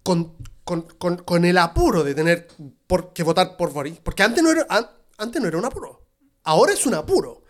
con, 0.03 0.35
con- 0.63 0.83
con- 0.97 1.17
con 1.17 1.45
el 1.45 1.57
apuro 1.57 2.03
de 2.03 2.13
tener 2.13 2.47
por, 2.87 3.13
que 3.13 3.23
votar 3.23 3.57
por 3.57 3.71
Boris, 3.73 3.97
porque 4.03 4.23
antes 4.23 4.43
no, 4.43 4.51
era, 4.51 4.65
an- 4.69 4.89
antes 5.17 5.41
no 5.41 5.47
era 5.47 5.57
un 5.57 5.65
apuro, 5.65 6.05
ahora 6.43 6.73
es 6.73 6.85
un 6.85 6.93
apuro. 6.93 7.43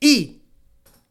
Y 0.00 0.42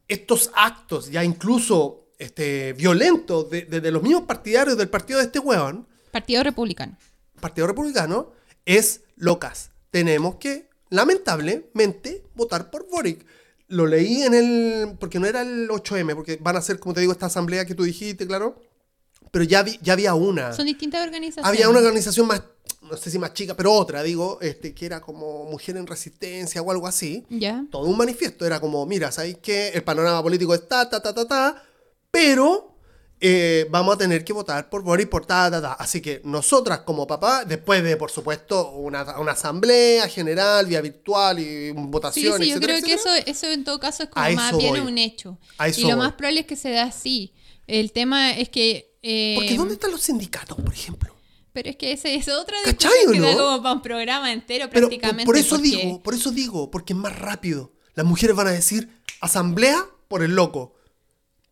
estos 0.07 0.51
actos, 0.55 1.11
ya 1.11 1.23
incluso 1.23 2.07
este, 2.17 2.73
violentos, 2.73 3.49
de, 3.49 3.63
de- 3.63 3.81
de 3.81 3.91
los 3.91 4.01
mismos 4.01 4.23
partidarios 4.23 4.77
del 4.77 4.89
partido 4.89 5.19
de 5.19 5.25
este 5.25 5.39
hueón, 5.39 5.87
Partido 6.11 6.41
Republicano. 6.43 6.97
Partido 7.39 7.67
Republicano, 7.67 8.31
es 8.65 9.01
locas. 9.17 9.71
Tenemos 9.91 10.35
que, 10.37 10.69
lamentablemente, 10.89 12.23
votar 12.35 12.71
por 12.71 12.87
Boric. 12.89 13.25
Lo 13.67 13.85
leí 13.85 14.23
en 14.23 14.33
el. 14.33 14.97
porque 14.99 15.19
no 15.19 15.27
era 15.27 15.41
el 15.41 15.67
8M, 15.69 16.15
porque 16.15 16.37
van 16.41 16.55
a 16.55 16.61
ser, 16.61 16.79
como 16.79 16.93
te 16.95 17.01
digo, 17.01 17.11
esta 17.11 17.25
asamblea 17.25 17.65
que 17.65 17.75
tú 17.75 17.83
dijiste, 17.83 18.25
claro. 18.25 18.61
Pero 19.37 19.43
ya, 19.49 19.61
vi- 19.61 19.77
ya 19.83 19.93
había 19.93 20.15
una. 20.15 20.51
Son 20.53 20.65
distintas 20.65 21.05
organizaciones. 21.05 21.47
Había 21.47 21.69
una 21.69 21.77
organización 21.77 22.25
más, 22.25 22.41
no 22.81 22.97
sé 22.97 23.11
si 23.11 23.19
más 23.19 23.33
chica, 23.35 23.55
pero 23.55 23.71
otra, 23.71 24.01
digo, 24.01 24.39
este, 24.41 24.73
que 24.73 24.87
era 24.87 24.99
como 24.99 25.45
Mujer 25.45 25.77
en 25.77 25.85
Resistencia 25.85 26.59
o 26.63 26.71
algo 26.71 26.87
así. 26.87 27.23
Ya. 27.29 27.63
Todo 27.69 27.83
un 27.85 27.95
manifiesto. 27.97 28.47
Era 28.47 28.59
como, 28.59 28.83
mira, 28.87 29.11
¿sabéis 29.11 29.37
qué? 29.39 29.67
El 29.75 29.83
panorama 29.83 30.23
político 30.23 30.55
es 30.55 30.67
ta, 30.67 30.89
ta, 30.89 30.99
ta, 31.03 31.13
ta, 31.13 31.27
ta, 31.27 31.63
pero 32.09 32.73
eh, 33.19 33.67
vamos 33.69 33.95
a 33.95 33.97
tener 33.97 34.23
que 34.23 34.33
votar 34.33 34.69
por 34.69 34.81
Boris 34.81 35.05
por 35.07 35.25
ta, 35.25 35.51
ta, 35.51 35.61
ta. 35.61 35.73
Así 35.73 36.01
que 36.01 36.21
nosotras 36.23 36.79
como 36.79 37.05
papá, 37.05 37.45
después 37.45 37.83
de, 37.83 37.95
por 37.97 38.09
supuesto, 38.09 38.71
una, 38.71 39.19
una 39.19 39.33
asamblea 39.33 40.07
general, 40.07 40.65
vía 40.65 40.81
virtual 40.81 41.37
y 41.39 41.43
Sí, 41.43 41.73
votación, 41.75 42.41
sí, 42.41 42.49
yo 42.49 42.55
etcétera, 42.57 42.73
creo 42.81 42.85
que 42.85 42.93
eso, 42.93 43.09
eso 43.25 43.47
en 43.51 43.63
todo 43.63 43.79
caso 43.79 44.03
es 44.03 44.09
como 44.09 44.25
A 44.25 44.29
más 44.31 44.57
bien 44.57 44.71
voy. 44.71 44.79
un 44.79 44.97
hecho. 44.97 45.37
Y 45.77 45.81
lo 45.81 45.87
voy. 45.89 45.95
más 45.97 46.13
probable 46.13 46.39
es 46.41 46.45
que 46.47 46.55
se 46.55 46.71
da 46.71 46.83
así. 46.83 47.33
El 47.67 47.91
tema 47.91 48.31
es 48.31 48.49
que... 48.49 48.96
eh, 49.09 49.35
Porque 49.35 49.55
¿dónde 49.55 49.75
están 49.75 49.91
los 49.91 50.01
sindicatos, 50.01 50.57
por 50.59 50.73
ejemplo? 50.73 51.13
Pero 51.53 51.69
es 51.69 51.75
que 51.77 51.91
ese 51.93 52.13
es 52.15 52.27
otra 52.27 52.55
¿Cachai 52.63 52.91
discusión 52.91 53.23
o 53.23 53.27
que 53.27 53.31
da 53.31 53.35
no? 53.37 53.45
como 53.49 53.63
para 53.63 53.75
un 53.75 53.81
programa 53.81 54.31
entero 54.33 54.65
Pero 54.71 54.87
por, 54.87 54.89
prácticamente. 54.89 55.25
por 55.25 55.37
eso 55.37 55.55
porque- 55.55 55.69
digo, 55.69 56.03
por 56.03 56.13
eso 56.13 56.31
digo, 56.31 56.69
porque 56.71 56.93
es 56.93 56.99
más 56.99 57.17
rápido. 57.17 57.71
Las 57.95 58.05
mujeres 58.05 58.35
van 58.35 58.47
a 58.47 58.51
decir 58.51 58.89
asamblea 59.21 59.83
por 60.07 60.21
el 60.23 60.35
loco. 60.35 60.75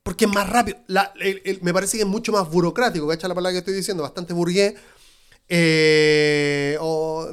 Porque 0.03 0.25
es 0.25 0.31
más 0.31 0.47
rápido. 0.47 0.77
La- 0.87 1.11
el- 1.19 1.41
el- 1.45 1.61
me 1.63 1.73
parece 1.73 1.97
que 1.97 2.03
es 2.03 2.07
mucho 2.09 2.31
más 2.31 2.47
burocrático, 2.51 3.07
¿cachai 3.07 3.27
la 3.29 3.33
palabra 3.35 3.53
que 3.53 3.59
estoy 3.59 3.73
diciendo? 3.73 4.03
Bastante 4.03 4.33
burgués. 4.33 4.75
Eh, 5.47 6.77
o 6.81 7.27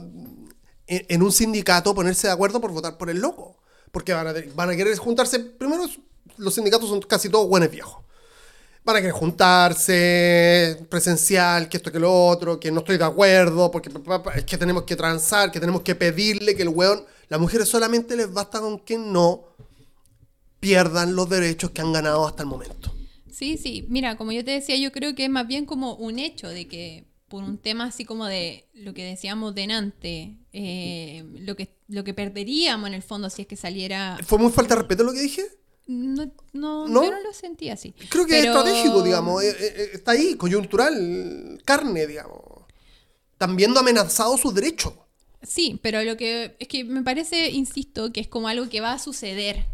en, 0.86 1.06
en 1.08 1.22
un 1.22 1.32
sindicato 1.32 1.94
ponerse 1.94 2.26
de 2.28 2.32
acuerdo 2.32 2.60
por 2.60 2.70
votar 2.72 2.96
por 2.96 3.10
el 3.10 3.18
loco. 3.20 3.58
Porque 3.90 4.12
van 4.14 4.28
a, 4.28 4.34
van 4.54 4.70
a 4.70 4.76
querer 4.76 4.96
juntarse. 4.96 5.38
Primero, 5.40 5.84
los 6.38 6.54
sindicatos 6.54 6.88
son 6.88 7.00
casi 7.02 7.28
todos 7.28 7.48
buenos 7.48 7.70
viejos 7.70 8.02
van 8.84 8.96
a 8.96 9.00
querer 9.00 9.12
juntarse, 9.12 10.84
presencial, 10.88 11.68
que 11.68 11.76
esto, 11.76 11.92
que 11.92 12.00
lo 12.00 12.26
otro, 12.26 12.58
que 12.58 12.70
no 12.70 12.80
estoy 12.80 12.98
de 12.98 13.04
acuerdo, 13.04 13.70
porque 13.70 13.90
es 14.34 14.44
que 14.44 14.58
tenemos 14.58 14.82
que 14.82 14.96
transar, 14.96 15.50
que 15.50 15.60
tenemos 15.60 15.82
que 15.82 15.94
pedirle 15.94 16.54
que 16.56 16.62
el 16.62 16.68
weón... 16.68 17.04
Las 17.28 17.40
mujeres 17.40 17.66
solamente 17.66 18.14
les 18.14 18.30
basta 18.30 18.60
con 18.60 18.78
que 18.80 18.98
no 18.98 19.44
pierdan 20.60 21.16
los 21.16 21.30
derechos 21.30 21.70
que 21.70 21.80
han 21.80 21.92
ganado 21.92 22.26
hasta 22.26 22.42
el 22.42 22.48
momento. 22.48 22.94
Sí, 23.30 23.56
sí. 23.56 23.86
Mira, 23.88 24.16
como 24.18 24.32
yo 24.32 24.44
te 24.44 24.50
decía, 24.50 24.76
yo 24.76 24.92
creo 24.92 25.14
que 25.14 25.24
es 25.24 25.30
más 25.30 25.46
bien 25.46 25.64
como 25.64 25.94
un 25.94 26.18
hecho 26.18 26.48
de 26.48 26.68
que 26.68 27.06
por 27.28 27.42
un 27.42 27.56
tema 27.56 27.84
así 27.84 28.04
como 28.04 28.26
de 28.26 28.68
lo 28.74 28.92
que 28.92 29.04
decíamos 29.04 29.54
delante, 29.54 30.36
eh, 30.52 31.24
lo, 31.38 31.56
que, 31.56 31.74
lo 31.88 32.04
que 32.04 32.12
perderíamos 32.12 32.86
en 32.88 32.94
el 32.94 33.02
fondo 33.02 33.30
si 33.30 33.42
es 33.42 33.48
que 33.48 33.56
saliera... 33.56 34.18
¿Fue 34.26 34.38
muy 34.38 34.52
falta 34.52 34.74
de 34.74 34.82
respeto 34.82 35.02
lo 35.02 35.14
que 35.14 35.22
dije? 35.22 35.42
No, 35.86 36.30
no, 36.52 36.88
¿No? 36.88 37.04
yo 37.04 37.10
no 37.10 37.20
lo 37.22 37.32
sentí 37.34 37.68
así. 37.68 37.92
Creo 38.08 38.24
que 38.24 38.34
Pero- 38.40 38.52
es 38.52 38.56
estratégico, 38.58 39.02
digamos. 39.02 39.42
eh, 39.42 39.54
eh, 39.58 39.90
está 39.94 40.12
ahí, 40.12 40.36
coyuntural, 40.36 41.60
carne, 41.64 42.06
digamos. 42.06 42.40
Están 43.32 43.56
viendo 43.56 43.80
amenazados 43.80 44.40
sus 44.40 44.54
derechos. 44.54 44.92
Sí, 45.42 45.80
pero 45.82 46.02
lo 46.04 46.16
que 46.16 46.54
es 46.60 46.68
que 46.68 46.84
me 46.84 47.02
parece, 47.02 47.50
insisto, 47.50 48.12
que 48.12 48.20
es 48.20 48.28
como 48.28 48.46
algo 48.48 48.68
que 48.68 48.80
va 48.80 48.92
a 48.92 48.98
suceder. 48.98 49.66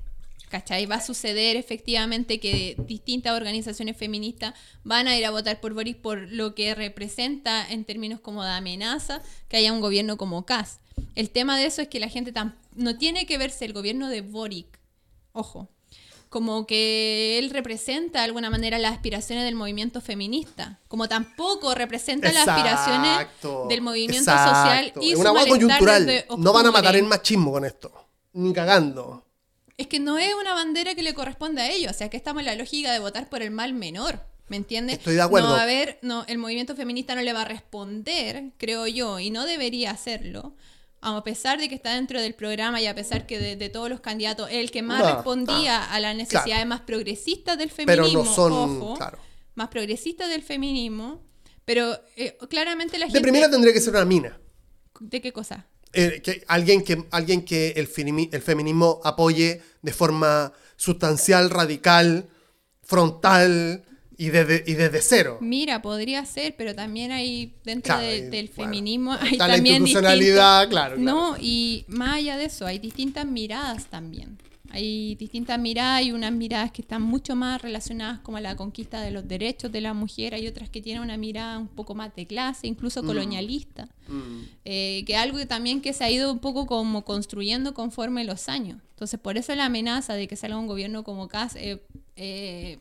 ¿Cachai? 0.50 0.86
Va 0.86 0.94
a 0.94 1.04
suceder 1.04 1.56
efectivamente 1.56 2.40
que 2.40 2.74
distintas 2.88 3.36
organizaciones 3.36 3.98
feministas 3.98 4.54
van 4.82 5.06
a 5.06 5.14
ir 5.18 5.26
a 5.26 5.30
votar 5.30 5.61
por 5.61 5.74
Boris 5.74 5.94
por 5.94 6.20
lo 6.32 6.54
que 6.54 6.74
representa 6.74 7.70
en 7.70 7.84
términos 7.84 8.18
como 8.20 8.42
de 8.42 8.48
amenaza 8.52 9.20
que 9.50 9.59
haya 9.59 9.74
un 9.74 9.82
gobierno 9.82 10.16
como 10.16 10.46
CAS. 10.46 10.80
El 11.16 11.28
tema 11.28 11.59
de 11.59 11.66
eso 11.66 11.82
es 11.82 11.88
que 11.88 12.00
la 12.00 12.09
gente 12.09 12.32
tam- 12.32 12.54
no 12.74 12.96
tiene 12.96 13.26
que 13.26 13.36
verse 13.36 13.66
el 13.66 13.74
gobierno 13.74 14.09
de 14.09 14.22
Boric, 14.22 14.78
ojo, 15.32 15.68
como 16.28 16.66
que 16.66 17.38
él 17.38 17.50
representa 17.50 18.20
de 18.20 18.24
alguna 18.26 18.50
manera 18.50 18.78
las 18.78 18.92
aspiraciones 18.92 19.44
del 19.44 19.54
movimiento 19.54 20.00
feminista, 20.00 20.78
como 20.88 21.08
tampoco 21.08 21.74
representa 21.74 22.30
las 22.32 22.46
aspiraciones 22.46 23.26
del 23.68 23.80
movimiento 23.80 24.30
exacto. 24.30 24.50
social 24.50 24.92
y 25.00 25.12
Es 25.12 25.14
su 25.14 25.20
una 25.20 25.32
malestar 25.32 25.58
coyuntural. 25.58 26.24
No 26.36 26.52
van 26.52 26.66
a 26.66 26.70
matar 26.70 26.96
el 26.96 27.04
machismo 27.04 27.52
con 27.52 27.64
esto. 27.64 27.92
Ni 28.34 28.52
cagando. 28.52 29.24
Es 29.76 29.86
que 29.86 30.00
no 30.00 30.18
es 30.18 30.34
una 30.34 30.54
bandera 30.54 30.94
que 30.94 31.02
le 31.02 31.14
corresponde 31.14 31.62
a 31.62 31.70
ellos. 31.70 31.92
O 31.92 31.94
sea, 31.94 32.10
que 32.10 32.16
estamos 32.16 32.40
en 32.40 32.46
la 32.46 32.56
lógica 32.56 32.92
de 32.92 32.98
votar 32.98 33.28
por 33.28 33.42
el 33.42 33.50
mal 33.50 33.72
menor. 33.72 34.20
¿Me 34.48 34.56
entiendes? 34.56 34.98
Estoy 34.98 35.14
de 35.14 35.22
acuerdo. 35.22 35.48
No 35.48 35.54
va 35.54 35.60
a 35.60 35.64
haber, 35.64 35.98
no, 36.02 36.24
el 36.26 36.38
movimiento 36.38 36.74
feminista 36.74 37.14
no 37.14 37.22
le 37.22 37.32
va 37.32 37.42
a 37.42 37.44
responder, 37.44 38.50
creo 38.56 38.86
yo, 38.86 39.18
y 39.18 39.30
no 39.30 39.44
debería 39.44 39.90
hacerlo. 39.90 40.54
A 41.01 41.22
pesar 41.22 41.61
de 41.61 41.68
que 41.68 41.74
está 41.76 41.94
dentro 41.94 42.20
del 42.20 42.34
programa 42.34 42.80
y 42.80 42.86
a 42.86 42.94
pesar 42.94 43.26
que 43.26 43.38
de, 43.38 43.57
de 43.57 43.68
todos 43.68 43.88
los 43.88 44.01
candidatos, 44.01 44.49
el 44.51 44.70
que 44.70 44.82
más 44.82 45.01
No, 45.01 45.14
respondía 45.14 45.84
a 45.84 46.01
las 46.01 46.16
necesidades 46.16 46.53
claro. 46.55 46.68
más 46.68 46.80
progresistas 46.80 47.57
del 47.59 47.70
Pero 47.84 48.05
feminismo, 48.05 48.24
no 48.24 48.34
son, 48.34 48.53
ojo, 48.53 48.94
claro. 48.96 49.18
más 49.55 49.68
progresistas 49.68 50.28
del 50.28 50.42
feminismo, 50.42 51.22
pero 51.64 51.99
eh, 52.16 52.36
claramente 52.51 52.99
la 52.99 53.07
De 53.07 53.12
gente... 53.12 53.22
primera 53.22 53.51
tendría 53.51 53.72
que 53.72 53.80
ser 53.80 53.94
una 53.94 54.05
mina. 54.05 54.38
¿De 55.01 55.20
qué 55.20 55.32
cosa? 55.32 55.66
Eh, 55.92 56.20
que 56.22 56.44
alguien 56.49 56.82
que, 56.82 57.07
alguien 57.11 57.44
que 57.44 57.70
el, 57.76 57.88
el 58.32 58.42
feminismo 58.42 59.01
apoye 59.05 59.62
de 59.82 59.92
forma 59.92 60.53
sustancial, 60.76 61.49
radical, 61.51 62.28
frontal 62.82 63.84
y 64.18 64.28
desde, 64.30 64.64
y 64.66 64.74
desde 64.74 65.00
cero. 65.00 65.38
Mira, 65.40 65.80
podría 65.80 66.24
ser, 66.26 66.54
pero 66.58 66.74
también 66.74 67.12
hay 67.12 67.54
dentro 67.64 67.94
Claro, 67.94 68.02
de- 68.06 68.18
y, 68.18 68.20
del 68.22 68.50
bueno, 68.54 68.70
feminismo 68.72 69.12
hay 69.12 69.32
está 69.32 69.46
la 69.48 69.54
también 69.54 69.76
institucionalidad, 69.76 70.60
distintas- 70.62 70.68
claro, 70.68 70.96
claro. 70.96 71.18
No, 71.30 71.36
y 71.40 71.84
más 71.88 72.16
allá 72.16 72.36
de 72.36 72.46
eso, 72.46 72.66
hay 72.66 72.78
distintas 72.78 73.24
miradas 73.26 73.86
también. 73.86 74.36
Hay 74.70 75.14
distintas 75.14 75.58
miradas 75.58 76.02
y 76.02 76.12
unas 76.12 76.30
miradas 76.30 76.70
que 76.72 76.82
están 76.82 77.00
mucho 77.00 77.34
más 77.34 77.62
relacionadas 77.62 78.18
como 78.18 78.36
a 78.36 78.42
la 78.42 78.54
conquista 78.54 79.00
de 79.00 79.10
los 79.10 79.26
derechos 79.26 79.72
de 79.72 79.80
la 79.80 79.94
mujer, 79.94 80.34
hay 80.34 80.46
otras 80.46 80.68
que 80.68 80.82
tienen 80.82 81.00
una 81.02 81.16
mirada 81.16 81.58
un 81.58 81.68
poco 81.68 81.94
más 81.94 82.14
de 82.14 82.26
clase, 82.26 82.66
incluso 82.66 83.02
colonialista, 83.02 83.88
eh, 84.66 85.04
que 85.06 85.16
algo 85.16 85.38
que 85.38 85.46
también 85.46 85.80
que 85.80 85.94
se 85.94 86.04
ha 86.04 86.10
ido 86.10 86.30
un 86.30 86.40
poco 86.40 86.66
como 86.66 87.02
construyendo 87.04 87.72
conforme 87.72 88.24
los 88.24 88.50
años. 88.50 88.78
Entonces, 88.90 89.18
por 89.18 89.38
eso 89.38 89.54
la 89.54 89.66
amenaza 89.66 90.14
de 90.14 90.28
que 90.28 90.36
salga 90.36 90.58
un 90.58 90.66
gobierno 90.66 91.02
como 91.02 91.28
CAS 91.28 91.56
es 91.56 91.78
eh, 92.16 92.78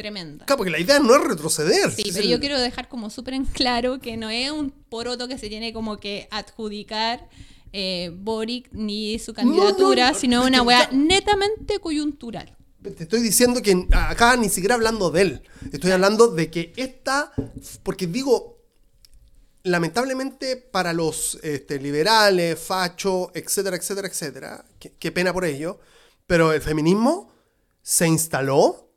tremenda. 0.00 0.44
Claro, 0.46 0.58
porque 0.58 0.70
la 0.70 0.78
idea 0.80 0.98
no 0.98 1.14
es 1.14 1.22
retroceder. 1.22 1.90
Sí, 1.92 2.02
pero 2.12 2.24
el- 2.24 2.30
yo 2.30 2.40
quiero 2.40 2.58
dejar 2.60 2.88
como 2.88 3.08
súper 3.10 3.34
en 3.34 3.44
claro 3.44 4.00
que 4.00 4.16
no 4.16 4.28
es 4.30 4.50
un 4.50 4.70
poroto 4.70 5.28
que 5.28 5.38
se 5.38 5.48
tiene 5.48 5.72
como 5.72 5.98
que 5.98 6.26
adjudicar 6.30 7.28
eh, 7.72 8.10
Boric 8.12 8.68
ni 8.72 9.18
su 9.18 9.32
candidatura, 9.32 10.10
no, 10.12 10.18
sino 10.18 10.44
una 10.44 10.62
weá 10.62 10.88
netamente 10.92 11.78
coyuntural. 11.78 12.56
Te 12.82 13.02
estoy 13.04 13.20
diciendo 13.20 13.60
que 13.62 13.86
acá 13.92 14.36
ni 14.36 14.48
siquiera 14.48 14.74
hablando 14.74 15.10
de 15.10 15.20
él. 15.22 15.42
Estoy 15.72 15.90
hablando 15.92 16.28
de 16.28 16.50
que 16.50 16.72
esta. 16.76 17.32
Porque 17.84 18.06
digo, 18.06 18.58
lamentablemente 19.62 20.56
para 20.56 20.92
los 20.92 21.38
este, 21.42 21.78
liberales, 21.78 22.58
fachos, 22.58 23.28
etcétera, 23.34 23.76
etcétera, 23.76 24.08
etcétera, 24.08 24.64
qué, 24.78 24.92
qué 24.98 25.12
pena 25.12 25.32
por 25.32 25.44
ello, 25.44 25.78
pero 26.26 26.52
el 26.52 26.60
feminismo 26.62 27.32
se 27.82 28.06
instaló, 28.06 28.89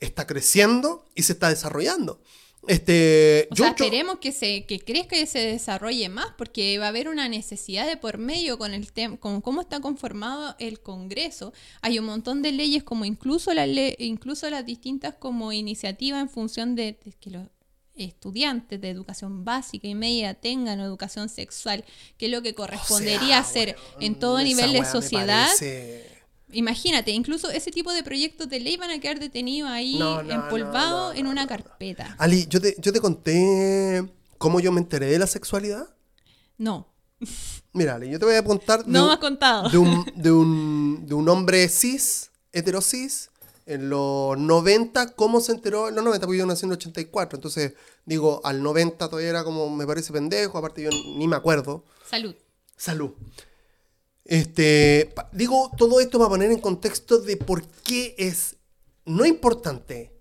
está 0.00 0.26
creciendo 0.26 1.04
y 1.14 1.22
se 1.22 1.32
está 1.32 1.48
desarrollando. 1.48 2.20
Este, 2.66 3.46
O 3.50 3.54
yo- 3.56 3.64
sea, 3.64 3.74
yo- 3.76 3.84
esperemos 3.84 4.18
que 4.20 4.32
se 4.32 4.64
que 4.64 4.78
crezca 4.78 5.18
y 5.18 5.26
se 5.26 5.38
desarrolle 5.40 6.08
más, 6.08 6.28
porque 6.38 6.78
va 6.78 6.86
a 6.86 6.88
haber 6.88 7.08
una 7.08 7.28
necesidad 7.28 7.86
de 7.86 7.98
por 7.98 8.16
medio 8.16 8.56
con 8.56 8.72
el 8.72 8.90
tema, 8.92 9.18
con 9.18 9.42
cómo 9.42 9.60
está 9.60 9.80
conformado 9.80 10.56
el 10.58 10.80
Congreso. 10.80 11.52
Hay 11.82 11.98
un 11.98 12.06
montón 12.06 12.40
de 12.40 12.52
leyes, 12.52 12.82
como 12.82 13.04
incluso 13.04 13.52
las 13.52 13.68
le- 13.68 13.96
incluso 13.98 14.48
las 14.48 14.64
distintas 14.64 15.14
como 15.18 15.52
iniciativas 15.52 16.22
en 16.22 16.30
función 16.30 16.74
de, 16.74 16.98
de 17.04 17.12
que 17.20 17.30
los 17.30 17.48
estudiantes 17.96 18.80
de 18.80 18.88
educación 18.90 19.44
básica 19.44 19.86
y 19.86 19.94
media 19.94 20.34
tengan 20.34 20.80
educación 20.80 21.28
sexual, 21.28 21.84
que 22.16 22.26
es 22.26 22.32
lo 22.32 22.40
que 22.42 22.50
o 22.50 22.54
correspondería 22.54 23.20
sea, 23.26 23.38
hacer 23.40 23.76
en 24.00 24.14
todo 24.18 24.40
nivel 24.42 24.72
de 24.72 24.84
sociedad. 24.86 25.46
parece- 25.48 26.13
Imagínate, 26.54 27.10
incluso 27.10 27.50
ese 27.50 27.70
tipo 27.70 27.92
de 27.92 28.02
proyectos 28.02 28.48
de 28.48 28.60
ley 28.60 28.76
van 28.76 28.90
a 28.90 28.98
quedar 29.00 29.18
detenidos 29.20 29.70
ahí, 29.70 29.98
No, 29.98 30.22
no, 30.22 30.32
empolvados 30.32 31.14
no, 31.14 31.20
en 31.20 31.26
una 31.26 31.46
carpeta. 31.46 32.14
Ali, 32.18 32.46
yo 32.48 32.60
te, 32.60 32.76
yo 32.78 32.92
te 32.92 33.00
conté 33.00 34.04
cómo 34.38 34.60
yo 34.60 34.72
me 34.72 34.80
enteré 34.80 35.06
de 35.06 35.18
la 35.18 35.26
sexualidad. 35.26 35.88
No, 36.56 36.94
Mira, 37.72 37.94
Ali, 37.96 38.10
yo 38.10 38.18
te 38.18 38.24
voy 38.24 38.34
a 38.34 38.44
contar 38.44 38.84
de, 38.84 38.92
no 38.92 39.02
un, 39.02 39.06
me 39.08 39.12
has 39.14 39.18
contado. 39.18 39.68
de, 39.68 39.78
un, 39.78 40.04
de, 40.14 40.32
un, 40.32 41.06
de 41.06 41.14
un 41.14 41.28
hombre 41.28 41.68
cis, 41.68 42.30
heterocis, 42.52 43.30
en 43.66 43.88
los 43.88 44.36
90, 44.38 45.14
¿cómo 45.14 45.40
se 45.40 45.52
enteró? 45.52 45.88
En 45.88 45.94
los 45.94 46.04
90, 46.04 46.26
porque 46.26 46.38
yo 46.38 46.46
nací 46.46 46.66
en 46.66 46.70
el 46.72 46.76
84, 46.76 47.36
entonces 47.38 47.72
digo, 48.04 48.40
al 48.44 48.62
90 48.62 49.08
todavía 49.08 49.30
era 49.30 49.44
como, 49.44 49.70
me 49.70 49.86
parece 49.86 50.12
pendejo, 50.12 50.58
aparte 50.58 50.82
yo 50.82 50.90
ni 51.16 51.26
me 51.26 51.36
acuerdo. 51.36 51.84
Salud. 52.08 52.34
Salud. 52.76 53.12
Este, 54.24 55.12
digo 55.32 55.70
todo 55.76 56.00
esto 56.00 56.18
para 56.18 56.30
poner 56.30 56.50
en 56.50 56.60
contexto 56.60 57.18
de 57.18 57.36
por 57.36 57.66
qué 57.66 58.14
es 58.18 58.56
no 59.04 59.26
importante, 59.26 60.12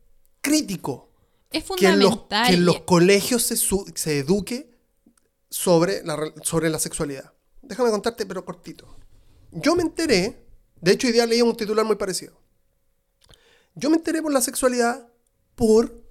crítico, 0.41 1.09
Es 1.51 1.63
que 1.77 1.87
en 1.87 1.99
los, 1.99 2.09
que 2.49 2.53
en 2.55 2.65
los 2.65 2.81
colegios 2.81 3.43
se, 3.43 3.55
su- 3.55 3.89
se 3.95 4.19
eduque 4.19 4.77
sobre 5.49 6.03
la, 6.03 6.15
re- 6.17 6.33
sobre 6.43 6.69
la 6.69 6.79
sexualidad. 6.79 7.31
Déjame 7.61 7.91
contarte, 7.91 8.25
pero 8.25 8.43
cortito. 8.43 8.93
Yo 9.51 9.75
me 9.75 9.83
enteré, 9.83 10.45
de 10.81 10.91
hecho 10.91 11.07
hoy 11.07 11.13
día 11.13 11.25
leí 11.25 11.41
un 11.41 11.55
titular 11.55 11.85
muy 11.85 11.95
parecido. 11.95 12.33
Yo 13.75 13.89
me 13.89 13.95
enteré 13.97 14.21
por 14.21 14.33
la 14.33 14.41
sexualidad 14.41 15.07
por 15.55 16.03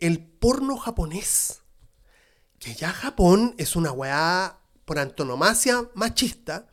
el 0.00 0.18
porno 0.26 0.76
japonés. 0.78 1.60
Que 2.58 2.74
ya 2.74 2.90
Japón 2.92 3.54
es 3.56 3.76
una 3.76 3.92
weá 3.92 4.58
por 4.84 4.98
antonomasia 4.98 5.88
machista. 5.94 6.66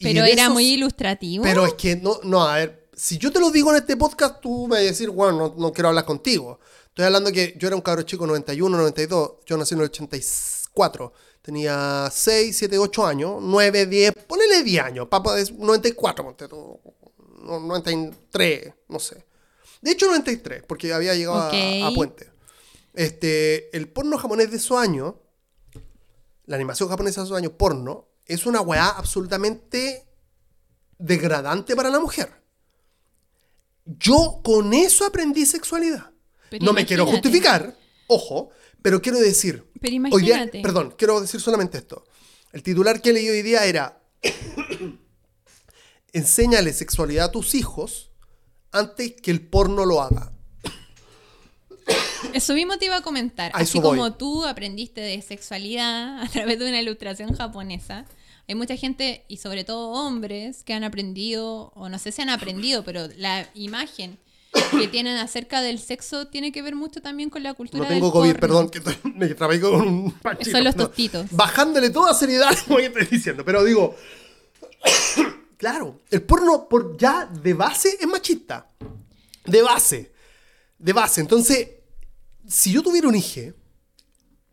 Pero 0.00 0.24
era 0.24 0.42
esos- 0.42 0.52
muy 0.54 0.66
ilustrativo. 0.72 1.44
pero 1.44 1.66
es 1.66 1.74
que 1.74 1.96
no, 1.96 2.18
no, 2.22 2.42
a 2.46 2.56
ver, 2.56 2.88
si 2.94 3.18
yo 3.18 3.30
te 3.32 3.40
lo 3.40 3.50
digo 3.50 3.70
en 3.70 3.76
este 3.76 3.96
podcast, 3.96 4.40
tú 4.40 4.66
me 4.68 4.76
vas 4.76 4.80
a 4.80 4.82
decir, 4.84 5.10
bueno, 5.10 5.36
no, 5.38 5.54
no 5.56 5.72
quiero 5.72 5.88
hablar 5.88 6.04
contigo. 6.04 6.58
Estoy 6.88 7.04
hablando 7.06 7.30
que 7.30 7.54
yo 7.58 7.66
era 7.68 7.76
un 7.76 7.82
cabro 7.82 8.02
chico 8.02 8.26
91, 8.26 8.76
92, 8.76 9.32
yo 9.46 9.56
nací 9.56 9.74
en 9.74 9.80
el 9.80 9.86
84. 9.86 11.12
Tenía 11.42 12.08
6, 12.10 12.56
7, 12.56 12.78
8 12.78 13.06
años, 13.06 13.36
9, 13.40 13.86
10, 13.86 14.12
ponele 14.26 14.62
10 14.64 14.82
años, 14.82 15.08
papá 15.08 15.38
es 15.38 15.52
94, 15.52 16.24
ponte 16.24 16.48
tú, 16.48 16.80
no, 17.42 17.60
93, 17.60 18.72
no 18.88 18.98
sé. 18.98 19.24
De 19.80 19.92
hecho 19.92 20.06
93, 20.06 20.62
porque 20.66 20.92
había 20.92 21.14
llegado 21.14 21.36
a-. 21.38 21.92
Puente. 21.94 22.30
Este, 22.94 23.76
el 23.76 23.88
porno 23.88 24.16
japonés 24.18 24.50
de 24.50 24.56
esos 24.56 24.76
años, 24.78 25.14
la 26.46 26.56
animación 26.56 26.88
japonesa 26.88 27.20
de 27.20 27.26
esos 27.26 27.36
años, 27.36 27.52
porno, 27.56 28.08
es 28.26 28.46
una 28.46 28.60
weá 28.60 28.88
absolutamente 28.88 30.06
degradante 30.98 31.74
para 31.76 31.90
la 31.90 32.00
mujer. 32.00 32.42
Yo 33.84 34.40
con 34.42 34.74
eso 34.74 35.04
aprendí 35.06 35.46
sexualidad. 35.46 36.10
Pero 36.50 36.64
no 36.64 36.72
me 36.72 36.84
quiero 36.86 37.04
imagínate. 37.04 37.28
justificar, 37.28 37.76
ojo, 38.08 38.50
pero 38.82 39.00
quiero 39.00 39.18
decir. 39.18 39.64
Pero 39.80 39.96
hoy 40.12 40.22
día- 40.22 40.34
imagínate. 40.36 40.62
perdón, 40.62 40.94
quiero 40.98 41.20
decir 41.20 41.40
solamente 41.40 41.78
esto. 41.78 42.04
El 42.52 42.62
titular 42.62 43.00
que 43.02 43.12
leí 43.12 43.28
hoy 43.28 43.42
día 43.42 43.64
era: 43.64 44.00
Enséñale 46.12 46.72
sexualidad 46.72 47.26
a 47.26 47.32
tus 47.32 47.54
hijos 47.54 48.10
antes 48.72 49.12
que 49.20 49.30
el 49.30 49.46
porno 49.46 49.84
lo 49.84 50.00
haga. 50.02 50.32
Eso 52.32 52.54
mismo 52.54 52.76
te 52.78 52.86
iba 52.86 52.96
a 52.96 53.02
comentar. 53.02 53.50
A 53.54 53.58
Así 53.58 53.78
eso 53.78 53.88
voy. 53.88 53.98
como 53.98 54.14
tú 54.14 54.44
aprendiste 54.44 55.00
de 55.00 55.20
sexualidad 55.22 56.22
a 56.22 56.28
través 56.28 56.58
de 56.58 56.68
una 56.68 56.80
ilustración 56.80 57.34
japonesa, 57.34 58.04
hay 58.48 58.54
mucha 58.54 58.76
gente, 58.76 59.24
y 59.28 59.38
sobre 59.38 59.64
todo 59.64 59.88
hombres, 59.90 60.62
que 60.62 60.72
han 60.74 60.84
aprendido, 60.84 61.72
o 61.74 61.88
no 61.88 61.98
sé 61.98 62.12
si 62.12 62.22
han 62.22 62.28
aprendido, 62.30 62.84
pero 62.84 63.08
la 63.16 63.48
imagen 63.54 64.18
que 64.78 64.86
tienen 64.88 65.16
acerca 65.18 65.60
del 65.60 65.78
sexo 65.80 66.28
tiene 66.28 66.50
que 66.52 66.62
ver 66.62 66.74
mucho 66.76 67.02
también 67.02 67.28
con 67.28 67.42
la 67.42 67.52
cultura 67.54 67.82
No 67.82 67.88
tengo 67.88 68.06
del 68.06 68.12
COVID, 68.12 68.30
porno. 68.32 68.40
perdón, 68.40 68.70
que 68.70 68.80
me 69.14 69.28
trabé 69.34 69.60
con 69.60 69.74
un 69.86 70.12
panchito. 70.12 70.50
Son 70.52 70.64
los 70.64 70.76
No, 70.76 70.86
tostitos. 70.86 71.26
bajándole 71.30 71.90
toda 71.90 72.14
seriedad 72.14 72.48
a 72.66 72.70
lo 72.70 72.76
que 72.78 72.86
estoy 72.86 73.04
diciendo. 73.06 73.44
Pero 73.44 73.64
digo, 73.64 73.94
claro, 75.56 76.00
el 76.10 76.22
porno 76.22 76.68
por 76.68 76.96
ya 76.96 77.26
de 77.26 77.54
base 77.54 77.96
es 78.00 78.06
machista. 78.06 78.68
De 79.44 79.62
base. 79.62 80.12
De 80.78 80.92
base. 80.92 81.20
Entonces, 81.20 81.68
si 82.48 82.72
yo 82.72 82.82
tuviera 82.82 83.08
un 83.08 83.14
hijo, 83.14 83.52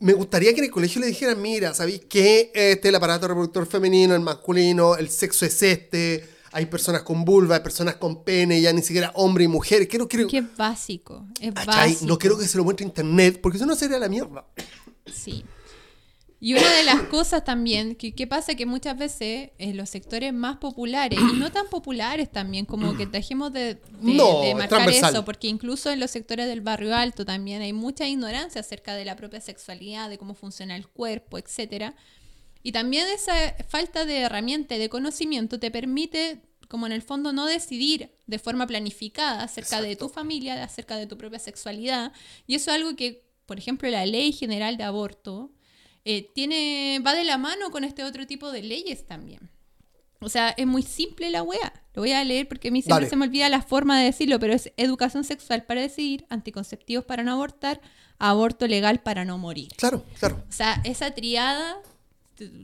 me 0.00 0.12
gustaría 0.12 0.52
que 0.52 0.58
en 0.58 0.66
el 0.66 0.70
colegio 0.70 1.00
le 1.00 1.06
dijeran, 1.06 1.40
mira, 1.40 1.72
¿sabéis 1.74 2.02
qué? 2.08 2.50
Este 2.54 2.72
es 2.72 2.84
el 2.86 2.94
aparato 2.94 3.28
reproductor 3.28 3.66
femenino, 3.66 4.14
el 4.14 4.20
masculino, 4.20 4.96
el 4.96 5.08
sexo 5.08 5.46
es 5.46 5.62
este. 5.62 6.28
Hay 6.52 6.66
personas 6.66 7.02
con 7.02 7.24
vulva, 7.24 7.56
hay 7.56 7.62
personas 7.62 7.96
con 7.96 8.22
pene, 8.22 8.60
ya 8.60 8.72
ni 8.72 8.82
siquiera 8.82 9.10
hombre 9.14 9.44
y 9.44 9.48
mujer. 9.48 9.88
Quiero, 9.88 10.06
quiero, 10.06 10.28
Qué 10.28 10.42
básico. 10.56 11.26
Es 11.40 11.52
básico. 11.54 12.06
No 12.06 12.18
quiero 12.18 12.38
que 12.38 12.46
se 12.46 12.58
lo 12.58 12.64
muestre 12.64 12.86
internet, 12.86 13.40
porque 13.40 13.56
eso 13.56 13.66
no 13.66 13.74
sería 13.74 13.98
la 13.98 14.08
mierda. 14.08 14.46
Sí. 15.12 15.44
Y 16.46 16.52
una 16.52 16.70
de 16.76 16.84
las 16.84 17.00
cosas 17.04 17.42
también, 17.42 17.94
que, 17.96 18.14
que 18.14 18.26
pasa 18.26 18.54
que 18.54 18.66
muchas 18.66 18.98
veces 18.98 19.52
en 19.56 19.78
los 19.78 19.88
sectores 19.88 20.30
más 20.34 20.58
populares 20.58 21.18
y 21.18 21.38
no 21.38 21.50
tan 21.50 21.68
populares 21.68 22.30
también, 22.30 22.66
como 22.66 22.94
que 22.98 23.06
dejemos 23.06 23.50
de, 23.50 23.76
de- 23.76 23.80
No, 24.00 24.42
de 24.42 24.50
es 24.50 24.54
marcar 24.54 24.80
eso, 24.90 25.24
porque 25.24 25.46
incluso 25.48 25.90
en 25.90 26.00
los 26.00 26.10
sectores 26.10 26.46
del 26.46 26.60
barrio 26.60 26.94
alto 26.94 27.24
también 27.24 27.62
hay 27.62 27.72
mucha 27.72 28.06
ignorancia 28.06 28.60
acerca 28.60 28.94
de 28.94 29.06
la 29.06 29.16
propia 29.16 29.40
sexualidad, 29.40 30.10
de 30.10 30.18
cómo 30.18 30.34
funciona 30.34 30.76
el 30.76 30.86
cuerpo, 30.86 31.38
etcétera. 31.38 31.96
Y 32.62 32.72
también 32.72 33.06
esa 33.08 33.32
falta 33.68 34.04
de 34.04 34.18
herramienta 34.18 34.74
y 34.74 34.78
de 34.80 34.90
conocimiento 34.90 35.58
te 35.58 35.70
permite, 35.70 36.42
como 36.68 36.84
en 36.84 36.92
el 36.92 37.00
fondo, 37.00 37.32
no 37.32 37.46
decidir 37.46 38.10
de 38.26 38.38
forma 38.38 38.66
planificada 38.66 39.44
acerca 39.44 39.80
de 39.80 39.96
tu 39.96 40.10
familia, 40.10 40.62
acerca 40.62 40.96
de 40.98 41.06
tu 41.06 41.16
propia 41.16 41.38
sexualidad. 41.38 42.12
Y 42.46 42.54
eso 42.56 42.70
es 42.70 42.76
algo 42.76 42.96
que, 42.96 43.24
por 43.46 43.56
ejemplo, 43.58 43.88
la 43.88 44.04
ley 44.04 44.30
general 44.32 44.76
de 44.76 44.84
aborto 44.84 45.50
eh, 46.04 46.30
tiene, 46.34 47.00
va 47.04 47.14
de 47.14 47.24
la 47.24 47.38
mano 47.38 47.70
con 47.70 47.84
este 47.84 48.04
otro 48.04 48.26
tipo 48.26 48.52
de 48.52 48.62
leyes 48.62 49.06
también. 49.06 49.50
O 50.20 50.28
sea, 50.28 50.50
es 50.50 50.66
muy 50.66 50.82
simple 50.82 51.30
la 51.30 51.42
wea. 51.42 51.72
Lo 51.94 52.02
voy 52.02 52.12
a 52.12 52.24
leer 52.24 52.48
porque 52.48 52.68
a 52.68 52.70
mí 52.70 52.80
siempre 52.80 53.06
Dale. 53.06 53.10
se 53.10 53.16
me 53.16 53.26
olvida 53.26 53.48
la 53.48 53.62
forma 53.62 53.98
de 53.98 54.06
decirlo, 54.06 54.40
pero 54.40 54.54
es 54.54 54.72
educación 54.76 55.22
sexual 55.22 55.64
para 55.64 55.82
decidir, 55.82 56.26
anticonceptivos 56.30 57.04
para 57.04 57.22
no 57.22 57.32
abortar, 57.32 57.80
aborto 58.18 58.66
legal 58.66 59.00
para 59.00 59.24
no 59.24 59.38
morir. 59.38 59.68
Claro, 59.76 60.04
claro. 60.18 60.42
O 60.48 60.52
sea, 60.52 60.80
esa 60.84 61.10
triada 61.10 61.76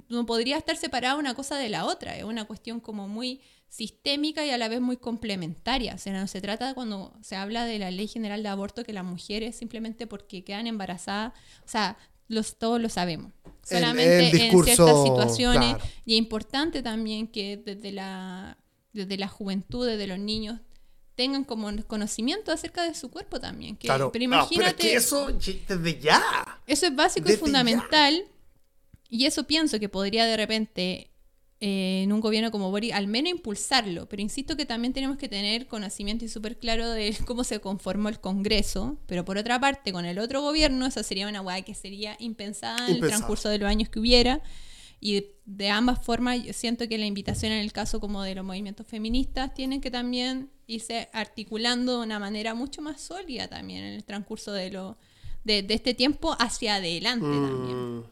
no 0.08 0.26
podría 0.26 0.56
estar 0.56 0.76
separada 0.76 1.16
una 1.16 1.34
cosa 1.34 1.56
de 1.56 1.68
la 1.68 1.84
otra, 1.84 2.16
es 2.16 2.24
una 2.24 2.44
cuestión 2.44 2.80
como 2.80 3.08
muy 3.08 3.40
sistémica 3.68 4.44
y 4.44 4.50
a 4.50 4.58
la 4.58 4.68
vez 4.68 4.80
muy 4.80 4.96
complementaria. 4.96 5.94
O 5.94 5.98
sea, 5.98 6.12
no 6.12 6.26
se 6.26 6.40
trata 6.40 6.74
cuando 6.74 7.14
se 7.22 7.36
habla 7.36 7.64
de 7.64 7.78
la 7.78 7.90
ley 7.90 8.08
general 8.08 8.42
de 8.42 8.48
aborto 8.48 8.84
que 8.84 8.92
las 8.92 9.04
mujeres 9.04 9.56
simplemente 9.56 10.06
porque 10.06 10.42
quedan 10.42 10.66
embarazadas, 10.66 11.32
o 11.64 11.68
sea, 11.68 11.96
los, 12.30 12.56
todos 12.56 12.80
lo 12.80 12.88
sabemos. 12.88 13.32
Solamente 13.62 14.46
en 14.46 14.64
ciertas 14.64 15.02
situaciones. 15.02 15.76
Y 16.06 16.14
es 16.14 16.18
importante 16.18 16.82
también 16.82 17.26
que 17.26 17.56
desde 17.56 17.92
la, 17.92 18.56
desde 18.92 19.18
la 19.18 19.28
juventud, 19.28 19.86
desde 19.86 20.06
los 20.06 20.18
niños, 20.18 20.60
tengan 21.16 21.44
como 21.44 21.68
conocimiento 21.86 22.52
acerca 22.52 22.84
de 22.84 22.94
su 22.94 23.10
cuerpo 23.10 23.40
también. 23.40 23.76
claro. 23.76 24.10
Pero 24.12 24.24
imagínate. 24.24 24.94
eso 24.94 25.28
desde 25.32 26.00
ya. 26.00 26.22
Eso 26.66 26.86
es 26.86 26.94
básico 26.94 27.30
y 27.30 27.36
fundamental. 27.36 28.24
Y 29.08 29.26
eso 29.26 29.44
pienso 29.44 29.80
que 29.80 29.88
podría 29.88 30.24
de 30.24 30.36
repente 30.36 31.10
eh, 31.62 32.04
en 32.04 32.12
un 32.12 32.20
gobierno 32.20 32.50
como 32.50 32.70
Boris, 32.70 32.94
al 32.94 33.06
menos 33.06 33.32
impulsarlo. 33.32 34.08
Pero 34.08 34.22
insisto 34.22 34.56
que 34.56 34.64
también 34.64 34.94
tenemos 34.94 35.18
que 35.18 35.28
tener 35.28 35.66
conocimiento 35.66 36.24
y 36.24 36.28
súper 36.28 36.58
claro 36.58 36.88
de 36.88 37.14
cómo 37.26 37.44
se 37.44 37.60
conformó 37.60 38.08
el 38.08 38.18
Congreso. 38.18 38.96
Pero 39.06 39.26
por 39.26 39.36
otra 39.36 39.60
parte, 39.60 39.92
con 39.92 40.06
el 40.06 40.18
otro 40.18 40.40
gobierno, 40.40 40.86
esa 40.86 41.02
sería 41.02 41.28
una 41.28 41.42
hueá 41.42 41.60
que 41.60 41.74
sería 41.74 42.16
impensada 42.18 42.88
en 42.88 42.94
el 42.94 43.00
transcurso 43.00 43.50
de 43.50 43.58
los 43.58 43.68
años 43.68 43.90
que 43.90 44.00
hubiera. 44.00 44.42
Y 45.02 45.26
de, 45.44 45.68
ambas 45.68 46.02
formas, 46.02 46.42
yo 46.42 46.54
siento 46.54 46.88
que 46.88 46.96
la 46.96 47.06
invitación 47.06 47.52
en 47.52 47.60
el 47.60 47.72
caso 47.72 48.00
como 48.00 48.22
de 48.22 48.34
los 48.34 48.44
movimientos 48.44 48.86
feministas 48.86 49.52
tienen 49.52 49.82
que 49.82 49.90
también 49.90 50.50
irse 50.66 51.10
articulando 51.12 51.98
de 51.98 52.06
una 52.06 52.18
manera 52.18 52.54
mucho 52.54 52.80
más 52.80 53.02
sólida 53.02 53.48
también 53.48 53.84
en 53.84 53.94
el 53.94 54.04
transcurso 54.04 54.52
de, 54.52 54.70
lo, 54.70 54.96
de, 55.44 55.66
este 55.68 55.92
tiempo 55.92 56.36
hacia 56.38 56.76
adelante 56.76 57.26
también. 57.26 57.98
Mm. 57.98 58.04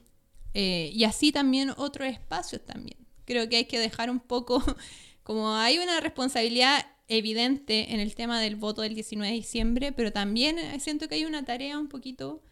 Eh, 0.55 0.91
y 0.95 1.05
así 1.05 1.31
también 1.31 1.73
otros 1.77 2.09
espacios 2.09 2.65
también 2.65 3.08
creo 3.29 3.49
que 3.49 3.57
hay 3.57 3.65
que 3.67 3.79
dejar 3.79 4.11
un 4.11 4.21
poco, 4.21 4.65
como 5.23 5.55
hay 5.55 5.79
una 5.79 6.01
responsabilidad 6.01 6.87
evidente 7.07 7.93
en 7.93 8.01
el 8.01 8.15
tema 8.15 8.41
del 8.41 8.57
voto 8.57 8.83
del 8.83 8.95
19 8.95 9.31
de 9.31 9.39
diciembre, 9.39 9.93
pero 9.93 10.13
también 10.13 10.59
siento 10.81 11.09
que 11.09 11.17
hay 11.17 11.25
una 11.27 11.45
tarea 11.45 11.79
un 11.79 11.89
poquito 11.89 12.43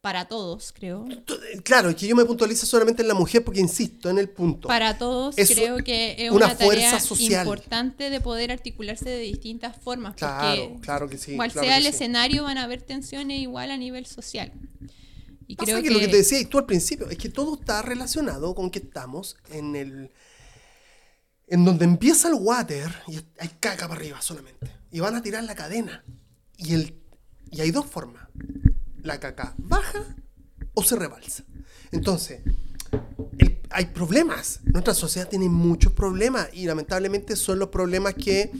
para 0.00 0.26
todos, 0.26 0.72
creo. 0.72 1.06
Claro, 1.62 1.94
que 1.94 2.06
yo 2.06 2.16
me 2.16 2.24
puntualizo 2.24 2.64
solamente 2.64 3.02
en 3.02 3.08
la 3.08 3.14
mujer 3.14 3.44
porque 3.44 3.60
insisto 3.60 4.08
en 4.08 4.18
el 4.18 4.30
punto. 4.30 4.68
Para 4.68 4.96
todos 4.96 5.36
creo 5.36 5.78
que 5.84 6.16
es 6.18 6.30
una, 6.30 6.56
tarea 6.56 6.98
importante 7.40 8.08
de 8.08 8.20
poder 8.20 8.50
articularse 8.50 9.10
de 9.10 9.18
distintas 9.18 9.76
formas. 9.76 10.16
Claro, 10.16 10.78
claro 10.80 11.08
que 11.08 11.18
sí. 11.18 11.36
Cual 11.36 11.50
sea 11.50 11.76
el 11.76 11.86
escenario, 11.86 12.44
van 12.44 12.56
a 12.56 12.64
haber 12.64 12.80
tensiones 12.80 13.40
igual 13.40 13.70
a 13.70 13.76
nivel 13.76 14.06
social. 14.06 14.52
Y 15.50 15.56
creo 15.56 15.82
que, 15.82 15.90
lo 15.90 15.98
que 15.98 16.06
te 16.06 16.18
decía 16.18 16.48
tú 16.48 16.58
al 16.58 16.66
principio 16.66 17.10
es 17.10 17.18
que 17.18 17.28
todo 17.28 17.58
está 17.58 17.82
relacionado 17.82 18.54
con 18.54 18.70
que 18.70 18.78
estamos 18.78 19.36
en 19.50 19.74
el. 19.74 20.12
En 21.48 21.64
donde 21.64 21.86
empieza 21.86 22.28
el 22.28 22.34
water 22.34 22.88
y 23.08 23.16
hay 23.36 23.48
caca 23.58 23.88
para 23.88 23.98
arriba 23.98 24.22
solamente. 24.22 24.70
Y 24.92 25.00
van 25.00 25.16
a 25.16 25.22
tirar 25.22 25.42
la 25.42 25.56
cadena. 25.56 26.04
Y, 26.56 26.74
el, 26.74 26.94
y 27.50 27.62
hay 27.62 27.72
dos 27.72 27.86
formas. 27.86 28.28
La 29.02 29.18
caca 29.18 29.56
baja 29.58 30.14
o 30.74 30.84
se 30.84 30.94
rebalsa. 30.94 31.42
Entonces, 31.90 32.42
hay 33.70 33.86
problemas. 33.86 34.60
Nuestra 34.62 34.94
sociedad 34.94 35.28
tiene 35.28 35.48
muchos 35.48 35.92
problemas 35.92 36.48
y 36.52 36.66
lamentablemente 36.66 37.34
son 37.34 37.58
los 37.58 37.70
problemas 37.70 38.14
que 38.14 38.52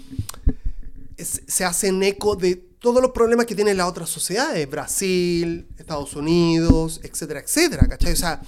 se 1.24 1.64
hacen 1.64 2.02
eco 2.02 2.36
de 2.36 2.56
todos 2.56 3.02
los 3.02 3.12
problemas 3.12 3.46
que 3.46 3.54
tienen 3.54 3.76
las 3.76 3.88
otras 3.88 4.08
sociedades, 4.08 4.68
Brasil, 4.68 5.66
Estados 5.78 6.16
Unidos, 6.16 7.00
etcétera, 7.02 7.40
etcétera, 7.40 7.86
¿cachai? 7.86 8.12
O 8.12 8.16
sea, 8.16 8.42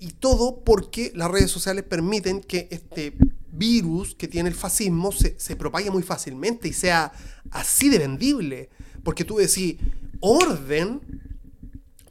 y 0.00 0.08
todo 0.08 0.60
porque 0.64 1.12
las 1.14 1.30
redes 1.30 1.50
sociales 1.50 1.84
permiten 1.84 2.40
que 2.40 2.68
este 2.70 3.14
virus 3.52 4.14
que 4.14 4.28
tiene 4.28 4.48
el 4.48 4.54
fascismo 4.54 5.12
se, 5.12 5.38
se 5.38 5.56
propague 5.56 5.90
muy 5.90 6.02
fácilmente 6.02 6.68
y 6.68 6.72
sea 6.72 7.12
así 7.50 7.88
de 7.88 7.98
vendible. 7.98 8.70
Porque 9.02 9.24
tú 9.24 9.36
decís, 9.36 9.76
orden, 10.20 11.00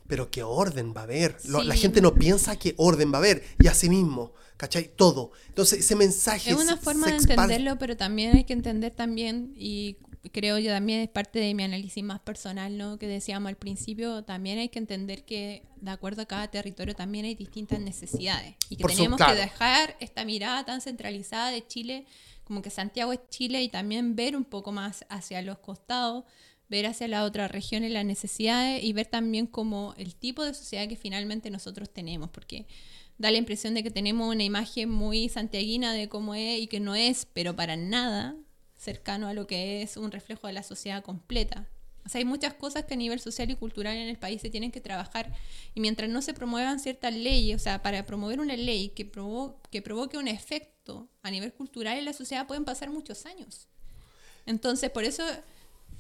pero 0.08 0.30
¿qué 0.30 0.44
orden 0.44 0.94
va 0.96 1.02
a 1.02 1.04
haber? 1.04 1.38
La 1.46 1.76
gente 1.76 2.02
no 2.02 2.14
piensa 2.16 2.58
que 2.58 2.74
orden 2.78 3.12
va 3.12 3.18
a 3.18 3.20
haber, 3.20 3.44
y 3.60 3.68
así 3.68 3.90
mismo. 3.90 4.34
¿cachai? 4.58 4.90
Todo. 4.96 5.32
Entonces, 5.48 5.80
ese 5.80 5.96
mensaje... 5.96 6.52
Es 6.52 6.58
una 6.58 6.78
forma 6.78 7.08
de 7.08 7.18
entenderlo, 7.18 7.78
pero 7.78 7.98
también 7.98 8.36
hay 8.36 8.46
que 8.46 8.54
entender 8.54 8.92
también, 8.92 9.54
y 9.58 9.98
creo 10.32 10.58
yo 10.58 10.72
también 10.72 11.02
es 11.02 11.10
parte 11.10 11.40
de 11.40 11.54
mi 11.54 11.64
análisis 11.64 12.04
más 12.04 12.20
personal, 12.20 12.78
¿no? 12.78 12.98
Que 12.98 13.08
decíamos 13.08 13.50
al 13.50 13.58
principio, 13.58 14.24
también 14.24 14.58
hay 14.58 14.70
que 14.70 14.80
entender 14.80 15.24
que 15.24 15.64
de 15.82 15.92
acuerdo 15.92 16.24
a 16.24 16.26
cada 16.26 16.48
territorio 16.50 16.96
también 16.96 17.26
hay 17.26 17.36
distintas 17.36 17.80
necesidades 17.80 18.56
y 18.70 18.78
que 18.78 18.84
tenemos 18.86 19.20
que 19.20 19.36
dejar 19.36 19.96
esta 20.00 20.26
mirada 20.26 20.66
tan 20.66 20.82
centralizada 20.82 21.52
de 21.52 21.66
Chile, 21.66 22.06
como 22.44 22.62
que 22.62 22.70
Santiago 22.70 23.14
es 23.14 23.20
Chile 23.30 23.62
y 23.62 23.70
también 23.70 24.16
ver 24.16 24.36
un 24.36 24.46
poco 24.46 24.72
más 24.72 25.06
hacia 25.10 25.42
los 25.42 25.60
costados, 25.60 26.24
ver 26.70 26.86
hacia 26.86 27.08
las 27.08 27.24
otras 27.24 27.52
regiones 27.52 27.92
las 27.92 28.06
necesidades 28.06 28.84
y 28.84 28.94
ver 28.94 29.08
también 29.08 29.48
como 29.48 29.94
el 29.98 30.16
tipo 30.16 30.44
de 30.44 30.54
sociedad 30.54 30.88
que 30.88 30.96
finalmente 30.96 31.50
nosotros 31.50 31.90
tenemos, 31.90 32.30
porque 32.30 32.66
da 33.18 33.32
la 33.32 33.38
impresión 33.38 33.74
de 33.74 33.84
que 33.84 33.92
tenemos 33.92 34.34
una 34.34 34.44
imagen 34.44 34.90
muy 34.90 35.30
santiaguina 35.30 35.94
de 35.94 36.10
cómo 36.10 36.36
es 36.36 36.60
y 36.60 36.68
que 36.68 36.80
no 36.80 36.96
es, 36.96 37.28
pero 37.34 37.56
para 37.56 37.76
nada 37.76 38.36
cercano 38.78 39.28
a 39.28 39.34
lo 39.34 39.48
que 39.48 39.82
es 39.82 39.98
un 39.98 40.12
reflejo 40.12 40.48
de 40.48 40.54
la 40.54 40.64
sociedad 40.64 41.04
completa. 41.04 41.68
O 42.06 42.10
sea, 42.10 42.20
hay 42.20 42.26
muchas 42.26 42.54
cosas 42.54 42.86
que 42.86 42.94
a 42.94 42.98
nivel 42.98 43.20
social 43.20 43.50
y 43.50 43.56
cultural 43.56 43.96
en 43.96 44.08
el 44.08 44.18
país 44.18 44.40
se 44.42 44.52
tienen 44.52 44.72
que 44.72 44.80
trabajar 44.80 45.34
y 45.74 45.80
mientras 45.80 46.08
no 46.10 46.22
se 46.22 46.36
promuevan 46.36 46.80
ciertas 46.80 47.14
leyes, 47.16 47.56
o 47.56 47.64
sea, 47.64 47.82
para 47.82 48.06
promover 48.06 48.40
una 48.40 48.56
ley 48.56 48.90
que, 48.90 49.10
que 49.72 49.82
provoque 49.82 50.18
un 50.18 50.28
efecto 50.28 51.10
a 51.24 51.32
nivel 51.32 51.52
cultural 51.54 51.98
en 51.98 52.06
la 52.06 52.14
sociedad 52.14 52.46
pueden 52.46 52.64
pasar 52.64 52.92
muchos 52.92 53.26
años. 53.26 53.68
Entonces, 54.46 54.92
por 54.92 55.04
eso 55.04 55.24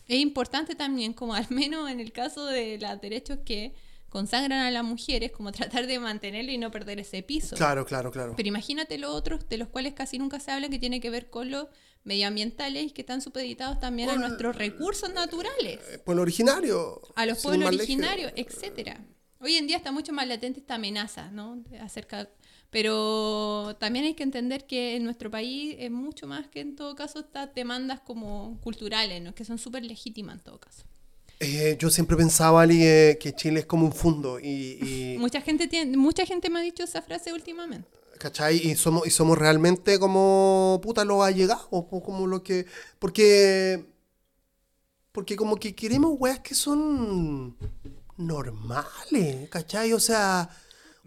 es 0.08 0.20
importante 0.20 0.76
también, 0.76 1.14
como 1.14 1.34
al 1.34 1.48
menos 1.50 1.90
en 1.90 2.00
el 2.00 2.12
caso 2.12 2.46
de 2.46 2.78
los 2.80 3.02
derechos 3.02 3.40
que 3.46 3.74
consagran 4.10 4.62
a 4.62 4.72
las 4.72 4.84
mujeres, 4.84 5.32
como 5.32 5.52
tratar 5.52 5.88
de 5.88 6.00
mantenerlo 6.00 6.52
y 6.52 6.58
no 6.58 6.72
perder 6.72 7.00
ese 7.00 7.22
piso. 7.22 7.56
Claro, 7.56 7.86
claro, 7.86 8.12
claro. 8.12 8.34
Pero 8.38 8.48
imagínate 8.48 8.98
los 8.98 9.12
otros, 9.12 9.50
de 9.50 9.58
los 9.58 9.68
cuales 9.68 9.94
casi 9.94 10.18
nunca 10.18 10.40
se 10.40 10.52
habla, 10.52 10.70
que 10.70 10.80
tiene 10.80 11.02
que 11.02 11.10
ver 11.10 11.30
con 11.30 11.52
los 11.52 11.68
medioambientales 12.06 12.94
que 12.94 13.02
están 13.02 13.22
supeditados 13.22 13.80
también 13.80 14.10
a 14.10 14.16
nuestros 14.16 14.56
recursos 14.56 15.12
naturales. 15.12 15.80
Eh, 15.90 16.00
pueblo 16.00 16.22
originario. 16.22 17.02
A 17.16 17.26
los 17.26 17.42
pueblos 17.42 17.68
originarios, 17.68 18.32
etcétera. 18.36 19.04
Hoy 19.40 19.58
en 19.58 19.68
día 19.68 19.78
está 19.78 19.92
mucho 19.92 20.14
más 20.14 20.28
latente 20.28 20.60
esta 20.60 20.76
amenaza, 20.76 21.30
¿no? 21.32 21.62
Acerca, 21.82 22.30
pero 22.76 23.74
también 23.80 24.04
hay 24.04 24.16
que 24.16 24.24
entender 24.24 24.68
que 24.68 24.98
en 24.98 25.06
nuestro 25.06 25.32
país 25.32 25.78
es 25.80 25.90
mucho 25.90 26.28
más 26.28 26.46
que 26.48 26.60
en 26.60 26.76
todo 26.76 26.94
caso 26.94 27.20
estas 27.22 27.56
demandas 27.56 28.02
como 28.02 28.60
culturales, 28.62 29.22
¿no? 29.22 29.34
Que 29.34 29.46
son 29.46 29.58
súper 29.58 29.86
legítimas 29.86 30.40
en 30.40 30.44
todo 30.44 30.60
caso. 30.60 30.84
Eh, 31.40 31.78
yo 31.80 31.90
siempre 31.90 32.18
pensaba, 32.18 32.64
Ali, 32.64 32.80
que 33.18 33.34
Chile 33.34 33.62
es 33.62 33.66
como 33.66 33.86
un 33.86 33.94
fondo 33.94 34.42
y, 34.42 35.16
Mucha, 35.20 35.40
gente 35.40 35.70
tiene, 35.70 35.96
mucha 35.96 36.26
gente 36.26 36.50
me 36.50 36.60
ha 36.60 36.62
dicho 36.64 36.84
esa 36.84 37.02
frase 37.02 37.32
últimamente. 37.32 37.88
¿Cachai? 38.20 38.58
Y 38.58 38.76
somos, 38.76 39.08
y 39.08 39.10
somos 39.10 39.38
realmente 39.38 39.98
como 39.98 40.82
puta 40.84 41.06
los 41.06 41.24
allegados, 41.24 41.68
como 41.70 42.28
lo 42.28 42.44
que. 42.44 42.66
Porque. 43.00 43.86
Porque 45.14 45.38
como 45.38 45.56
que 45.56 45.74
queremos 45.74 46.16
weas 46.20 46.42
que 46.42 46.56
son 46.56 47.56
normales, 48.18 49.50
¿cachai? 49.50 49.94
O 49.94 50.00
sea, 50.02 50.50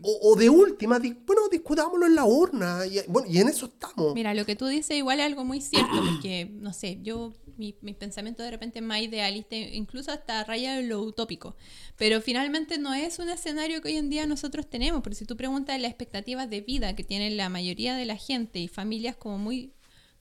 o, 0.03 0.37
de 0.37 0.49
última, 0.49 0.99
bueno, 0.99 1.49
discutámoslo 1.51 2.07
en 2.07 2.15
la 2.15 2.25
urna. 2.25 2.87
Y, 2.87 3.01
bueno, 3.09 3.29
y 3.29 3.39
en 3.39 3.49
eso 3.49 3.67
estamos. 3.67 4.15
Mira, 4.15 4.33
lo 4.35 4.45
que 4.47 4.55
tú 4.55 4.67
dices 4.67 4.97
igual 4.97 5.21
es 5.21 5.27
algo 5.27 5.45
muy 5.45 5.61
cierto, 5.61 6.03
porque, 6.13 6.49
no 6.53 6.73
sé, 6.73 6.99
yo, 7.03 7.33
mi, 7.57 7.75
mi 7.81 7.95
pensamiento 7.95 8.43
de 8.43 8.51
repente 8.51 8.79
es 8.79 8.85
más 8.85 9.01
idealista, 9.01 9.57
incluso 9.57 10.13
hasta 10.13 10.45
raya 10.45 10.77
de 10.77 10.85
lo 10.85 11.01
utópico. 11.03 11.57
Pero 11.97 12.21
finalmente 12.21 12.79
no 12.79 12.95
es 12.95 13.19
un 13.19 13.29
escenario 13.29 13.83
que 13.83 13.89
hoy 13.89 13.97
en 13.97 14.11
día 14.11 14.27
nosotros 14.27 14.69
tenemos, 14.71 15.03
porque 15.03 15.17
si 15.17 15.25
tú 15.25 15.37
preguntas 15.37 15.81
las 15.81 15.91
expectativas 15.91 16.49
de 16.49 16.61
vida 16.61 16.95
que 16.95 17.05
tienen 17.05 17.37
la 17.37 17.49
mayoría 17.49 17.97
de 17.97 18.05
la 18.05 18.17
gente 18.17 18.61
y 18.61 18.69
familias 18.69 19.17
como 19.17 19.39
muy 19.39 19.73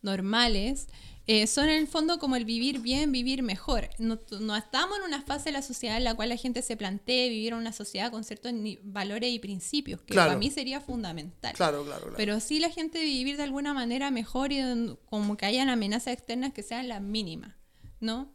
normales, 0.02 0.88
eh, 1.30 1.46
son 1.46 1.68
en 1.68 1.78
el 1.78 1.88
fondo 1.88 2.20
como 2.20 2.38
el 2.38 2.46
vivir 2.46 2.80
bien, 2.80 3.12
vivir 3.12 3.44
mejor. 3.44 3.90
No, 4.00 4.16
estamos 4.56 4.98
en 4.98 5.04
una 5.04 5.22
fase 5.22 5.46
de 5.46 5.52
la 5.52 5.62
sociedad 5.62 5.98
en 5.98 6.06
la 6.06 6.16
cual 6.16 6.30
la 6.30 6.38
gente 6.38 6.62
se 6.62 6.78
plantee 6.78 7.28
vivir 7.28 7.52
en 7.52 7.60
una 7.60 7.74
sociedad 7.74 8.12
con 8.12 8.24
ciertos 8.24 8.54
valores 8.84 9.34
y 9.34 9.40
principios, 9.40 10.02
que 10.02 10.16
para 10.16 10.38
mí 10.38 10.50
sería 10.50 10.80
fundamental. 10.80 11.54
Claro, 11.54 11.84
claro, 11.84 12.14
Pero 12.16 12.40
sí 12.40 12.62
la 12.62 12.70
gente 12.70 13.02
vivir 13.02 13.36
de 13.36 13.44
alguna 13.44 13.74
manera 13.74 14.10
mejor 14.10 14.54
y 14.54 14.62
como 15.10 15.36
que 15.36 15.46
hayan 15.46 15.68
amenazas 15.68 16.14
externas 16.14 16.54
que 16.54 16.64
sean 16.64 16.88
las 16.88 17.02
mínimas, 17.02 17.56
¿no? 18.00 18.32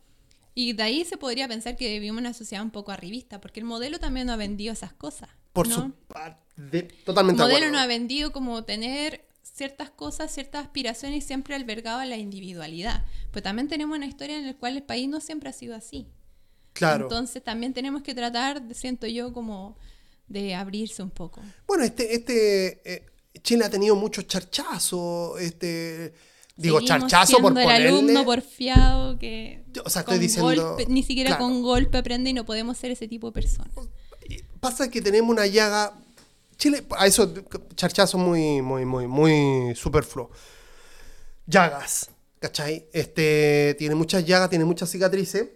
Y 0.55 0.75
de 0.75 0.83
ahí 0.83 1.05
se 1.07 1.17
podría 1.17 1.49
pensar 1.49 1.77
que 1.77 1.89
vivimos 1.89 2.19
en 2.19 2.27
una 2.27 2.35
sociedad 2.35 2.63
un 2.63 2.71
poco 2.71 2.93
arribista, 2.93 3.41
porque 3.41 3.61
el 3.61 3.65
modelo 3.65 4.01
también 4.01 4.27
no 4.27 4.35
ha 4.35 4.37
vendido 4.37 4.75
esas 4.75 4.93
cosas. 4.93 5.31
Por 5.55 5.67
su 5.67 5.93
parte, 6.09 6.83
totalmente. 7.07 7.43
El 7.43 7.49
modelo 7.49 7.71
no 7.71 7.79
ha 7.79 7.87
vendido 7.87 8.33
como 8.33 8.65
tener 8.65 9.32
ciertas 9.43 9.91
cosas, 9.91 10.33
ciertas 10.33 10.65
aspiraciones 10.65 11.25
siempre 11.25 11.55
albergado 11.55 11.99
a 12.01 12.07
la 12.07 12.17
individualidad. 12.17 13.05
Pero 13.31 13.43
también 13.43 13.69
tenemos 13.69 13.97
una 13.97 14.07
historia 14.07 14.39
en 14.39 14.47
la 14.47 14.55
cual 14.55 14.77
el 14.77 14.83
país 14.83 15.09
no 15.09 15.21
siempre 15.21 15.49
ha 15.51 15.53
sido 15.53 15.75
así. 15.75 16.07
Claro. 16.73 17.05
Entonces 17.05 17.43
también 17.45 17.75
tenemos 17.75 18.03
que 18.03 18.15
tratar, 18.15 18.63
siento 18.75 19.07
yo, 19.07 19.33
como 19.33 19.77
de 20.29 20.55
abrirse 20.55 21.03
un 21.03 21.11
poco. 21.11 21.43
Bueno, 21.67 21.85
este, 21.85 22.15
este 22.15 22.81
eh, 22.91 23.07
Chile 23.43 23.65
ha 23.65 23.71
tenido 23.71 23.95
muchos 23.97 24.27
charchazos, 24.27 25.39
este, 25.41 26.15
digo 26.57 26.79
Seguimos 26.81 26.85
charchazo 27.11 27.39
por 27.39 27.53
el 27.53 27.65
ponerle... 27.65 27.89
alumno 27.89 28.25
porfiado 28.25 29.19
que 29.19 29.65
o 29.85 29.91
sea, 29.91 30.01
estoy 30.01 30.19
diciendo- 30.19 30.77
golpe- 30.77 30.87
ni 30.89 31.03
siquiera 31.03 31.31
claro. 31.31 31.45
con 31.45 31.63
golpe 31.63 31.99
aprende 31.99 32.31
y 32.31 32.33
no 32.33 32.47
podemos 32.47 32.79
ser 32.79 32.91
ese 32.93 33.09
tipo 33.09 33.27
de 33.29 33.33
personas. 33.35 33.73
Pasa 34.61 34.89
que 34.91 35.03
tenemos 35.03 35.29
una 35.31 35.47
llaga. 35.47 35.93
Chile, 36.63 36.87
a 36.97 37.09
eso, 37.09 37.29
charchazo 37.75 38.19
muy, 38.19 38.63
muy, 38.63 38.85
muy, 38.85 39.09
muy 39.09 39.75
superfluo. 39.75 40.31
Llagas, 41.45 42.09
¿cachai? 42.39 42.87
Este, 42.93 43.75
tiene 43.81 43.97
muchas 43.97 44.25
llagas, 44.25 44.49
tiene 44.49 44.65
muchas 44.65 44.89
cicatrices. 44.89 45.49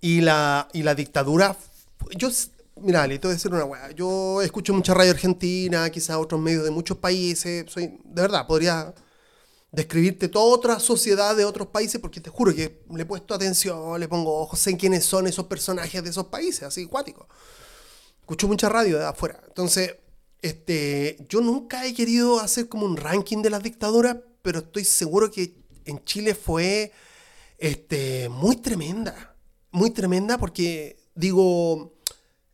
Y 0.00 0.20
la, 0.20 0.68
y 0.72 0.84
la 0.84 0.94
dictadura. 0.94 1.56
Yo, 2.16 2.28
mira, 2.76 3.04
le 3.08 3.18
te 3.18 3.26
voy 3.26 3.32
a 3.32 3.34
decir 3.34 3.52
una 3.52 3.64
weá. 3.64 3.90
Yo 3.90 4.40
escucho 4.42 4.72
mucha 4.72 4.94
radio 4.94 5.10
argentina, 5.10 5.90
quizás 5.90 6.16
otros 6.18 6.40
medios 6.40 6.62
de 6.62 6.70
muchos 6.70 6.98
países. 6.98 7.64
Soy, 7.68 7.98
de 8.04 8.22
verdad, 8.22 8.46
podría 8.46 8.94
describirte 9.72 10.28
toda 10.28 10.54
otra 10.54 10.78
sociedad 10.78 11.34
de 11.34 11.44
otros 11.44 11.66
países 11.66 12.00
porque 12.00 12.20
te 12.20 12.30
juro 12.30 12.54
que 12.54 12.84
le 12.94 13.02
he 13.02 13.06
puesto 13.06 13.34
atención, 13.34 13.98
le 13.98 14.06
pongo 14.06 14.40
ojos, 14.40 14.60
sé 14.60 14.76
quiénes 14.76 15.04
son 15.04 15.26
esos 15.26 15.46
personajes 15.46 16.00
de 16.04 16.10
esos 16.10 16.26
países, 16.26 16.62
así 16.62 16.86
cuáticos 16.86 17.26
escucho 18.22 18.48
mucha 18.48 18.68
radio 18.68 18.98
de 18.98 19.04
afuera. 19.04 19.40
Entonces, 19.46 19.96
este, 20.42 21.18
yo 21.28 21.40
nunca 21.40 21.86
he 21.86 21.94
querido 21.94 22.40
hacer 22.40 22.68
como 22.68 22.86
un 22.86 22.96
ranking 22.96 23.42
de 23.42 23.50
las 23.50 23.62
dictaduras, 23.62 24.16
pero 24.42 24.60
estoy 24.60 24.84
seguro 24.84 25.30
que 25.30 25.54
en 25.84 26.04
Chile 26.04 26.34
fue 26.34 26.92
este, 27.58 28.28
muy 28.28 28.56
tremenda. 28.56 29.36
Muy 29.72 29.90
tremenda 29.90 30.38
porque, 30.38 30.98
digo, 31.14 31.94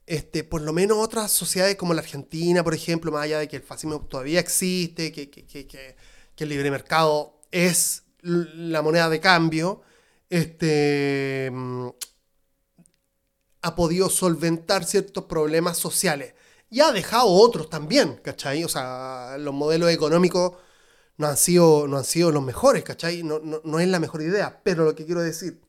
este, 0.07 0.45
por 0.45 0.63
lo 0.63 0.73
menos 0.73 0.99
otras 0.99 1.33
sociedades 1.33 1.77
como 1.77 1.95
la 1.95 2.01
Argentina, 2.03 2.65
por 2.65 2.75
ejemplo, 2.75 3.13
más 3.13 3.25
allá 3.25 3.39
de 3.41 3.49
que 3.49 3.57
el 3.57 3.63
fascismo 3.63 4.01
todavía 4.07 4.41
existe, 4.41 5.13
que, 5.13 5.31
que- 5.31 5.47
que- 5.47 5.67
que- 5.67 5.97
el 6.39 6.49
libre 6.51 6.71
mercado 6.71 7.41
es 7.51 8.05
la 8.23 8.83
moneda 8.83 9.09
de 9.11 9.21
cambio, 9.21 9.83
este, 10.31 11.51
mm, 11.53 11.89
ha 13.63 13.75
podido 13.75 14.09
solventar 14.09 14.85
ciertos 14.85 15.25
problemas 15.25 15.77
sociales. 15.79 16.35
Y 16.71 16.81
ha 16.81 16.93
dejado 16.93 17.27
otros 17.29 17.71
también, 17.71 18.21
¿cachai? 18.23 18.65
O 18.65 18.69
sea, 18.69 19.37
los 19.39 19.55
modelos 19.55 19.91
económicos 19.91 20.53
no 21.17 21.27
han 21.27 21.37
sido, 21.37 21.89
no 21.89 21.97
han 21.99 22.05
sido 22.05 22.31
los 22.31 22.43
mejores, 22.43 22.85
¿cachai? 22.85 23.23
No, 23.23 23.39
no, 23.39 23.61
no 23.65 23.81
es 23.81 23.89
la 23.89 23.99
mejor 23.99 24.23
idea. 24.23 24.61
Pero 24.63 24.85
lo 24.85 24.95
que 24.95 25.05
quiero 25.07 25.21
decir, 25.23 25.61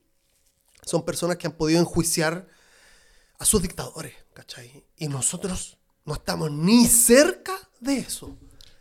son 0.84 1.04
personas 1.04 1.36
que 1.38 1.46
han 1.46 1.54
podido 1.54 1.80
enjuiciar 1.80 2.46
a 3.38 3.44
sus 3.44 3.62
dictadores, 3.62 4.14
¿cachai? 4.34 4.84
Y 4.96 5.08
nosotros 5.08 5.78
no 6.04 6.14
estamos 6.14 6.50
ni 6.50 6.86
cerca 6.86 7.56
de 7.80 7.96
eso. 7.98 8.36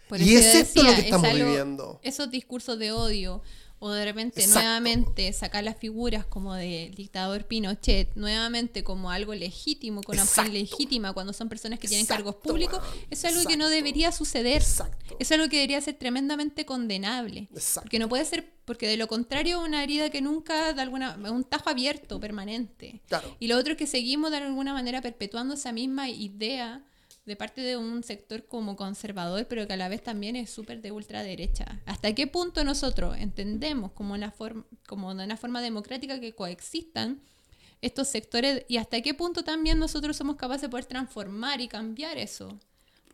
Por 0.10 0.20
y 0.20 0.36
eso 0.36 0.58
es 0.58 0.68
esto 0.68 0.84
lo 0.84 0.90
que 0.90 0.96
es 1.00 1.06
estamos 1.06 1.30
algo- 1.30 1.46
viviendo. 1.46 2.00
Esos 2.04 2.30
discursos 2.32 2.80
de 2.80 2.91
odio, 2.91 3.41
o 3.80 3.92
de 3.92 4.06
repente 4.06 4.42
Exacto. 4.42 4.60
nuevamente 4.60 5.32
sacar 5.32 5.64
las 5.64 5.78
figuras 5.78 6.26
como 6.26 6.54
del 6.54 6.94
dictador 6.94 7.46
Pinochet, 7.46 8.10
nuevamente 8.16 8.84
como 8.84 9.10
algo 9.10 9.34
legítimo, 9.34 10.02
con 10.04 10.20
Exacto. 10.20 10.52
legítima 10.52 11.14
cuando 11.14 11.32
son 11.32 11.48
personas 11.48 11.80
que 11.80 11.88
tienen 11.88 12.06
cargos 12.06 12.36
públicos, 12.36 12.82
eso 13.10 13.28
es 13.28 13.36
algo 13.36 13.48
que 13.48 13.58
no 13.58 13.70
debería 13.70 14.12
suceder. 14.12 14.62
Eso 14.62 14.86
es 15.18 15.32
algo 15.32 15.48
que 15.48 15.58
debería 15.58 15.80
ser 15.82 15.96
tremendamente 15.96 16.66
condenable. 16.66 17.48
Exacto. 17.54 17.82
Porque 17.82 18.00
no 18.00 18.10
puede 18.10 18.26
ser, 18.26 18.52
porque 18.66 18.88
de 18.88 18.98
lo 18.98 19.08
contrario, 19.08 19.62
una 19.62 19.84
herida 19.84 20.10
que 20.10 20.22
nunca, 20.22 20.74
de 20.74 20.82
alguna, 20.82 21.18
un 21.32 21.44
tajo 21.44 21.70
abierto, 21.70 22.20
permanente. 22.20 23.02
Claro. 23.08 23.36
Y 23.40 23.48
lo 23.48 23.58
otro 23.58 23.74
es 23.74 23.78
que 23.78 23.88
seguimos 23.88 24.32
de 24.32 24.38
alguna 24.38 24.74
manera 24.74 25.02
perpetuando 25.02 25.54
esa 25.54 25.72
misma 25.72 26.10
idea 26.10 26.84
de 27.30 27.36
parte 27.36 27.62
de 27.62 27.78
un 27.78 28.02
sector 28.02 28.48
como 28.48 28.76
conservador, 28.76 29.46
pero 29.48 29.68
que 29.68 29.74
a 29.74 29.78
la 29.78 29.88
vez 29.88 30.02
también 30.02 30.36
es 30.36 30.50
súper 30.50 30.82
de 30.82 30.92
ultraderecha. 30.92 31.80
¿Hasta 31.86 32.16
qué 32.16 32.26
punto 32.26 32.64
nosotros 32.64 33.16
entendemos 33.20 33.92
como 33.92 34.16
una, 34.16 34.32
forma, 34.32 34.66
como 34.88 35.14
de 35.14 35.26
una 35.26 35.38
forma 35.38 35.62
democrática 35.62 36.20
que 36.20 36.34
coexistan 36.34 37.22
estos 37.82 38.08
sectores 38.08 38.66
y 38.68 38.78
hasta 38.78 39.00
qué 39.02 39.14
punto 39.14 39.44
también 39.44 39.78
nosotros 39.78 40.18
somos 40.18 40.38
capaces 40.38 40.64
de 40.64 40.70
poder 40.70 40.86
transformar 40.86 41.62
y 41.62 41.68
cambiar 41.68 42.18
eso? 42.18 42.58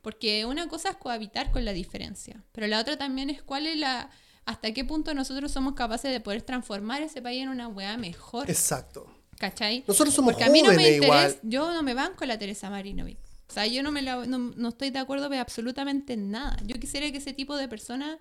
Porque 0.01 0.45
una 0.45 0.69
cosa 0.69 0.91
es 0.91 0.95
cohabitar 0.95 1.51
con 1.51 1.65
la 1.65 1.73
diferencia, 1.73 2.41
pero 2.53 2.67
la 2.67 2.79
otra 2.79 2.97
también 2.97 3.29
es 3.29 3.43
cuál 3.43 3.67
es 3.67 3.75
la... 3.75 4.09
¿Hasta 4.45 4.71
qué 4.73 4.85
punto 4.85 5.13
nosotros 5.13 5.51
somos 5.51 5.73
capaces 5.73 6.09
de 6.09 6.21
poder 6.21 6.41
transformar 6.41 7.01
ese 7.01 7.21
país 7.21 7.43
en 7.43 7.49
una 7.49 7.67
weá 7.67 7.97
mejor? 7.97 8.49
Exacto. 8.49 9.11
¿Cachai? 9.37 9.83
Nosotros 9.85 10.15
somos 10.15 10.35
Porque 10.35 10.45
a 10.45 10.49
mí 10.49 10.61
no 10.61 10.69
me 10.69 10.75
jóvenes 10.75 10.93
interesa, 10.93 11.27
igual. 11.27 11.39
yo 11.43 11.73
no 11.73 11.83
me 11.83 11.93
banco 11.93 12.23
la 12.23 12.39
Teresa 12.39 12.69
Marinovic. 12.69 13.17
O 13.49 13.53
sea, 13.53 13.67
yo 13.67 13.83
no, 13.83 13.91
me 13.91 14.01
la- 14.01 14.25
no, 14.25 14.37
no 14.37 14.69
estoy 14.69 14.89
de 14.89 14.99
acuerdo 14.99 15.29
de 15.29 15.37
absolutamente 15.37 16.17
nada. 16.17 16.57
Yo 16.65 16.79
quisiera 16.79 17.09
que 17.11 17.17
ese 17.19 17.33
tipo 17.33 17.55
de 17.55 17.67
personas 17.67 18.17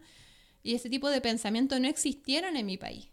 y 0.62 0.74
ese 0.74 0.88
tipo 0.90 1.08
de 1.10 1.20
pensamiento 1.20 1.78
no 1.80 1.88
existieran 1.88 2.56
en 2.56 2.66
mi 2.66 2.76
país. 2.76 3.08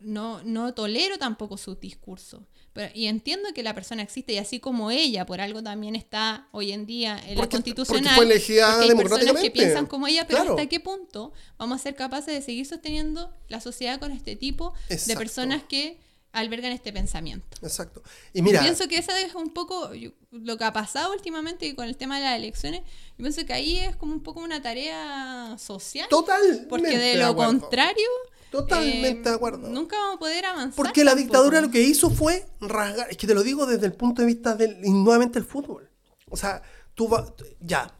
No, 0.00 0.42
no 0.42 0.74
tolero 0.74 1.16
tampoco 1.18 1.56
sus 1.56 1.78
discursos. 1.78 2.42
Pero, 2.72 2.90
y 2.94 3.06
entiendo 3.06 3.50
que 3.54 3.62
la 3.62 3.74
persona 3.74 4.02
existe 4.02 4.32
y 4.32 4.38
así 4.38 4.58
como 4.58 4.90
ella, 4.90 5.26
por 5.26 5.40
algo 5.40 5.62
también 5.62 5.94
está 5.94 6.48
hoy 6.52 6.72
en 6.72 6.86
día 6.86 7.12
en 7.18 7.36
Porque- 7.36 7.36
la 7.36 7.48
constitucional. 7.48 8.02
porque 8.02 8.16
fue 8.16 8.24
elegida 8.24 8.72
porque 8.78 8.90
hay 8.90 8.96
personas 9.08 9.42
que 9.42 9.50
piensan 9.50 9.86
como 9.86 10.06
ella, 10.08 10.26
pero 10.26 10.38
Claro. 10.40 10.50
hasta 10.56 10.66
qué 10.68 10.80
punto 10.80 11.32
vamos 11.58 11.78
a 11.80 11.82
ser 11.82 11.94
capaces 11.94 12.34
de 12.34 12.42
seguir 12.42 12.66
sosteniendo 12.66 13.32
la 13.48 13.60
sociedad 13.60 14.00
con 14.00 14.10
este 14.10 14.34
tipo 14.36 14.72
de 14.88 15.16
personas 15.16 15.62
que 15.68 16.00
albergan 16.32 16.72
este 16.72 16.92
pensamiento. 16.92 17.46
Exacto. 17.62 18.02
Y 18.32 18.42
mira, 18.42 18.60
Pienso 18.62 18.88
que 18.88 18.96
esa 18.98 19.18
es 19.20 19.34
un 19.34 19.50
poco 19.50 19.92
yo- 19.94 20.10
lo 20.30 20.56
que 20.56 20.64
ha 20.64 20.72
pasado 20.72 21.12
últimamente 21.12 21.66
y 21.66 21.74
con 21.74 21.86
el 21.86 21.96
tema 21.96 22.18
de 22.18 22.24
las 22.24 22.36
elecciones. 22.36 22.80
Yo 22.82 23.16
pienso 23.18 23.44
que 23.44 23.52
ahí 23.52 23.78
es 23.78 23.96
como 23.96 24.12
un 24.14 24.22
poco 24.22 24.40
una 24.40 24.62
tarea 24.62 25.56
social. 25.58 26.08
totalmente 26.08 26.66
porque 26.68 26.96
de 26.98 27.16
lo 27.16 27.26
acuerdo. 27.26 27.60
contrario, 27.60 28.08
Totalmente 28.50 29.20
eh, 29.28 29.30
de 29.30 29.36
acuerdo. 29.36 29.68
nunca 29.68 29.96
vamos 29.98 30.16
a 30.16 30.18
poder 30.18 30.44
avanzar. 30.46 30.76
Porque 30.76 31.04
la 31.04 31.14
dictadura 31.14 31.60
lo 31.60 31.70
que 31.70 31.80
hizo 31.82 32.10
fue 32.10 32.46
rasgar. 32.60 33.10
Es 33.10 33.16
que 33.16 33.26
te 33.26 33.34
lo 33.34 33.42
digo 33.42 33.64
desde 33.66 33.86
el 33.86 33.92
punto 33.94 34.22
de 34.22 34.26
vista 34.26 34.54
del. 34.54 34.78
Y 34.84 34.90
nuevamente 34.90 35.38
el 35.38 35.44
fútbol. 35.44 35.90
O 36.28 36.36
sea, 36.36 36.62
tú 36.94 37.08
vas. 37.08 37.32
Ya. 37.60 37.90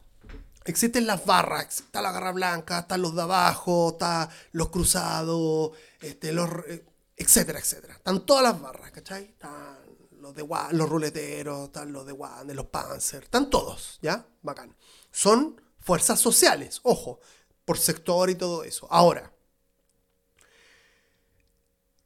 Existen 0.64 1.06
las 1.06 1.24
barras. 1.26 1.80
Está 1.80 2.00
la 2.02 2.12
garra 2.12 2.32
blanca, 2.32 2.80
están 2.80 3.02
los 3.02 3.14
de 3.16 3.22
abajo, 3.22 3.90
está 3.92 4.28
los 4.52 4.68
cruzados, 4.68 5.72
este, 6.00 6.32
los. 6.32 6.48
eh, 6.68 6.84
etcétera, 7.16 7.59
etcétera. 7.59 7.94
Están 7.94 8.24
todas 8.26 8.43
las 8.43 8.60
barras, 8.60 8.90
¿cachai? 8.90 9.24
Están 9.24 9.78
los 10.20 10.34
de 10.34 10.47
los 10.72 10.89
ruleteros, 10.89 11.66
están 11.66 11.93
los 11.93 12.06
de 12.06 12.12
Wander, 12.12 12.55
los 12.55 12.66
Panzer. 12.66 13.24
Están 13.24 13.51
todos, 13.51 13.98
¿ya? 14.02 14.26
Bacán. 14.43 14.76
Son 15.10 15.60
fuerzas 15.78 16.20
sociales, 16.20 16.80
ojo, 16.84 17.20
por 17.64 17.78
sector 17.78 18.30
y 18.30 18.34
todo 18.34 18.64
eso. 18.64 18.86
Ahora 18.90 19.32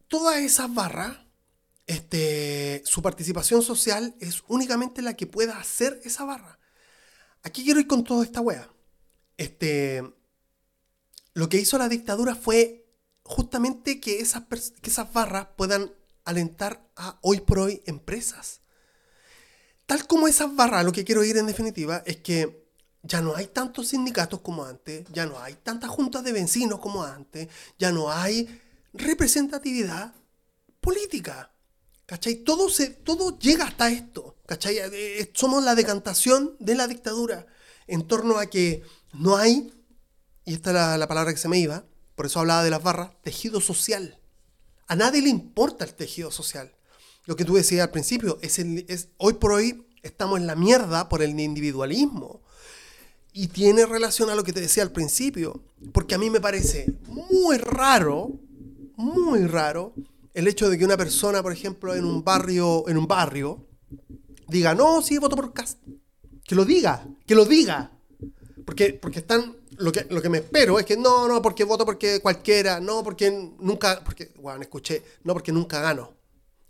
todas 0.08 0.36
esas 0.38 0.72
barras, 0.72 1.16
este, 1.86 2.82
su 2.84 3.02
participación 3.02 3.62
social 3.62 4.14
es 4.20 4.42
únicamente 4.48 5.02
la 5.02 5.14
que 5.14 5.26
pueda 5.26 5.58
hacer 5.58 6.00
esa 6.04 6.24
barra. 6.24 6.58
Aquí 7.42 7.64
quiero 7.64 7.80
ir 7.80 7.86
con 7.86 8.04
toda 8.04 8.24
esta 8.24 8.40
wea. 8.40 8.70
Este, 9.36 10.02
lo 11.34 11.48
que 11.48 11.58
hizo 11.58 11.78
la 11.78 11.88
dictadura 11.88 12.34
fue 12.34 12.85
justamente 13.26 14.00
que 14.00 14.20
esas, 14.20 14.44
que 14.80 14.90
esas 14.90 15.12
barras 15.12 15.48
puedan 15.56 15.92
alentar 16.24 16.88
a 16.96 17.18
hoy 17.22 17.40
por 17.40 17.58
hoy 17.60 17.82
empresas. 17.86 18.60
Tal 19.86 20.06
como 20.06 20.26
esas 20.28 20.54
barras, 20.54 20.84
lo 20.84 20.92
que 20.92 21.04
quiero 21.04 21.24
ir 21.24 21.36
en 21.36 21.46
definitiva 21.46 22.02
es 22.06 22.16
que 22.16 22.66
ya 23.02 23.20
no 23.20 23.36
hay 23.36 23.46
tantos 23.46 23.88
sindicatos 23.88 24.40
como 24.40 24.64
antes, 24.64 25.06
ya 25.12 25.26
no 25.26 25.38
hay 25.38 25.54
tantas 25.54 25.90
juntas 25.90 26.24
de 26.24 26.32
vecinos 26.32 26.80
como 26.80 27.04
antes, 27.04 27.48
ya 27.78 27.92
no 27.92 28.10
hay 28.10 28.60
representatividad 28.92 30.12
política. 30.80 31.52
¿Cachai? 32.04 32.36
Todo, 32.36 32.68
se, 32.68 32.90
todo 32.90 33.36
llega 33.38 33.64
hasta 33.64 33.90
esto. 33.90 34.36
¿Cachai? 34.46 34.78
Eh, 34.78 34.90
eh, 34.92 35.30
Somos 35.34 35.64
la 35.64 35.74
decantación 35.74 36.56
de 36.60 36.76
la 36.76 36.86
dictadura 36.86 37.46
en 37.88 38.06
torno 38.06 38.38
a 38.38 38.46
que 38.46 38.82
no 39.12 39.36
hay, 39.36 39.72
y 40.44 40.54
esta 40.54 40.70
es 40.70 40.74
la, 40.74 40.98
la 40.98 41.08
palabra 41.08 41.32
que 41.32 41.38
se 41.38 41.48
me 41.48 41.58
iba, 41.58 41.84
por 42.16 42.26
eso 42.26 42.40
hablaba 42.40 42.64
de 42.64 42.70
las 42.70 42.82
barras, 42.82 43.10
tejido 43.22 43.60
social. 43.60 44.18
A 44.88 44.96
nadie 44.96 45.22
le 45.22 45.28
importa 45.28 45.84
el 45.84 45.94
tejido 45.94 46.30
social. 46.30 46.72
Lo 47.26 47.36
que 47.36 47.44
tú 47.44 47.54
decías 47.54 47.82
al 47.82 47.90
principio, 47.90 48.38
es, 48.40 49.08
hoy 49.18 49.34
por 49.34 49.52
hoy 49.52 49.86
estamos 50.02 50.40
en 50.40 50.46
la 50.46 50.56
mierda 50.56 51.08
por 51.08 51.22
el 51.22 51.38
individualismo. 51.38 52.40
Y 53.32 53.48
tiene 53.48 53.84
relación 53.84 54.30
a 54.30 54.34
lo 54.34 54.44
que 54.44 54.54
te 54.54 54.60
decía 54.60 54.82
al 54.82 54.92
principio, 54.92 55.62
porque 55.92 56.14
a 56.14 56.18
mí 56.18 56.30
me 56.30 56.40
parece 56.40 56.86
muy 57.06 57.58
raro, 57.58 58.30
muy 58.96 59.46
raro, 59.46 59.92
el 60.32 60.48
hecho 60.48 60.70
de 60.70 60.78
que 60.78 60.84
una 60.86 60.96
persona, 60.96 61.42
por 61.42 61.52
ejemplo, 61.52 61.94
en 61.94 62.06
un 62.06 62.24
barrio, 62.24 62.88
en 62.88 62.96
un 62.96 63.06
barrio, 63.06 63.66
diga, 64.48 64.74
no, 64.74 65.02
sí, 65.02 65.18
voto 65.18 65.36
por 65.36 65.52
Cast. 65.52 65.78
Que 66.44 66.54
lo 66.54 66.64
diga, 66.64 67.06
que 67.26 67.34
lo 67.34 67.44
diga. 67.44 67.90
Porque, 68.64 68.94
porque 68.94 69.18
están, 69.18 69.56
lo 69.78 69.92
que, 69.92 70.06
lo 70.10 70.22
que 70.22 70.28
me 70.28 70.38
espero 70.38 70.78
es 70.78 70.86
que 70.86 70.96
no, 70.96 71.28
no, 71.28 71.42
porque 71.42 71.64
voto 71.64 71.84
porque 71.84 72.20
cualquiera, 72.20 72.80
no, 72.80 73.02
porque 73.02 73.30
nunca, 73.30 74.02
porque, 74.04 74.32
bueno, 74.36 74.62
escuché, 74.62 75.02
no, 75.24 75.32
porque 75.32 75.52
nunca 75.52 75.80
gano. 75.80 76.14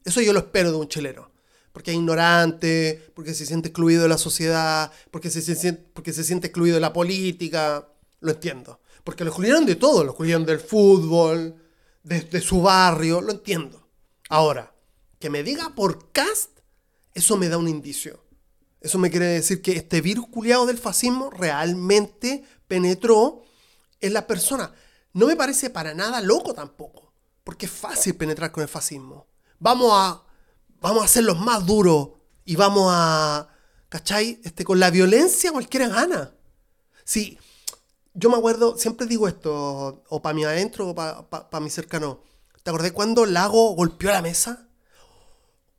Eso 0.04 0.20
yo 0.20 0.32
lo 0.32 0.40
espero 0.40 0.70
de 0.70 0.76
un 0.76 0.88
chileno. 0.88 1.30
porque 1.72 1.90
es 1.90 1.96
ignorante, 1.96 3.10
porque 3.14 3.34
se 3.34 3.44
siente 3.44 3.68
excluido 3.68 4.04
de 4.04 4.08
la 4.08 4.18
sociedad, 4.18 4.90
porque 5.10 5.30
se, 5.30 5.42
siente, 5.42 5.84
porque 5.92 6.12
se 6.12 6.24
siente 6.24 6.46
excluido 6.46 6.76
de 6.76 6.80
la 6.80 6.92
política. 6.92 7.88
Lo 8.20 8.32
entiendo. 8.32 8.80
Porque 9.04 9.24
lo 9.24 9.30
excluyeron 9.30 9.66
de 9.66 9.76
todo, 9.76 10.02
lo 10.02 10.10
excluyeron 10.10 10.46
del 10.46 10.58
fútbol, 10.58 11.54
de, 12.02 12.40
su 12.40 12.62
barrio, 12.62 13.20
lo 13.20 13.32
entiendo. 13.32 13.88
Ahora, 14.28 14.74
que 15.18 15.28
me 15.28 15.42
diga 15.42 15.74
por 15.74 16.12
cast, 16.12 16.58
eso 17.14 17.36
me 17.36 17.48
da 17.48 17.58
un 17.58 17.68
indicio. 17.68 18.25
Eso 18.80 18.98
me 18.98 19.10
quiere 19.10 19.26
decir 19.26 19.62
que 19.62 19.72
este 19.72 20.00
virus 20.00 20.28
culiado 20.28 20.66
del 20.66 20.78
fascismo 20.78 21.30
realmente 21.30 22.44
penetró 22.68 23.42
en 24.00 24.12
la 24.12 24.26
persona. 24.26 24.72
No 25.12 25.26
me 25.26 25.36
parece 25.36 25.70
para 25.70 25.94
nada 25.94 26.20
loco 26.20 26.54
tampoco, 26.54 27.12
porque 27.42 27.66
es 27.66 27.72
fácil 27.72 28.14
penetrar 28.16 28.52
con 28.52 28.62
el 28.62 28.68
fascismo. 28.68 29.26
Vamos 29.58 29.90
a 29.94 30.26
vamos 30.80 31.04
a 31.04 31.08
ser 31.08 31.24
los 31.24 31.38
más 31.40 31.66
duros 31.66 32.10
y 32.44 32.56
vamos 32.56 32.90
a, 32.92 33.48
¿cachai? 33.88 34.40
Este, 34.44 34.64
con 34.64 34.78
la 34.78 34.90
violencia 34.90 35.52
cualquiera 35.52 35.88
gana. 35.88 36.34
Sí, 37.04 37.38
yo 38.14 38.30
me 38.30 38.36
acuerdo, 38.36 38.78
siempre 38.78 39.06
digo 39.06 39.28
esto, 39.28 40.04
o 40.08 40.22
para 40.22 40.34
mi 40.34 40.44
adentro 40.44 40.88
o 40.90 40.94
para 40.94 41.60
mi 41.60 41.70
cercano. 41.70 42.22
¿Te 42.62 42.70
acordé 42.70 42.92
cuando 42.92 43.26
Lago 43.26 43.74
golpeó 43.74 44.10
la 44.10 44.22
mesa? 44.22 44.68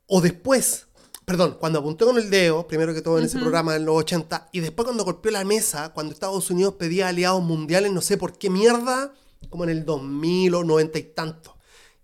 O 0.06 0.20
después, 0.20 0.87
perdón, 1.28 1.58
cuando 1.60 1.80
apuntó 1.80 2.06
con 2.06 2.16
el 2.16 2.30
dedo, 2.30 2.66
primero 2.66 2.94
que 2.94 3.02
todo 3.02 3.18
en 3.18 3.26
ese 3.26 3.38
programa 3.38 3.76
en 3.76 3.84
los 3.84 3.96
80, 3.96 4.48
y 4.50 4.60
después 4.60 4.86
cuando 4.86 5.04
golpeó 5.04 5.30
la 5.30 5.44
mesa, 5.44 5.90
cuando 5.90 6.14
Estados 6.14 6.48
Unidos 6.48 6.76
pedía 6.78 7.08
aliados 7.08 7.42
mundiales, 7.42 7.92
no 7.92 8.00
sé 8.00 8.16
por 8.16 8.38
qué 8.38 8.48
mierda, 8.48 9.12
como 9.50 9.64
en 9.64 9.70
el 9.70 9.84
2000 9.84 10.54
o 10.54 10.64
90 10.64 10.98
y 10.98 11.02
tanto. 11.02 11.54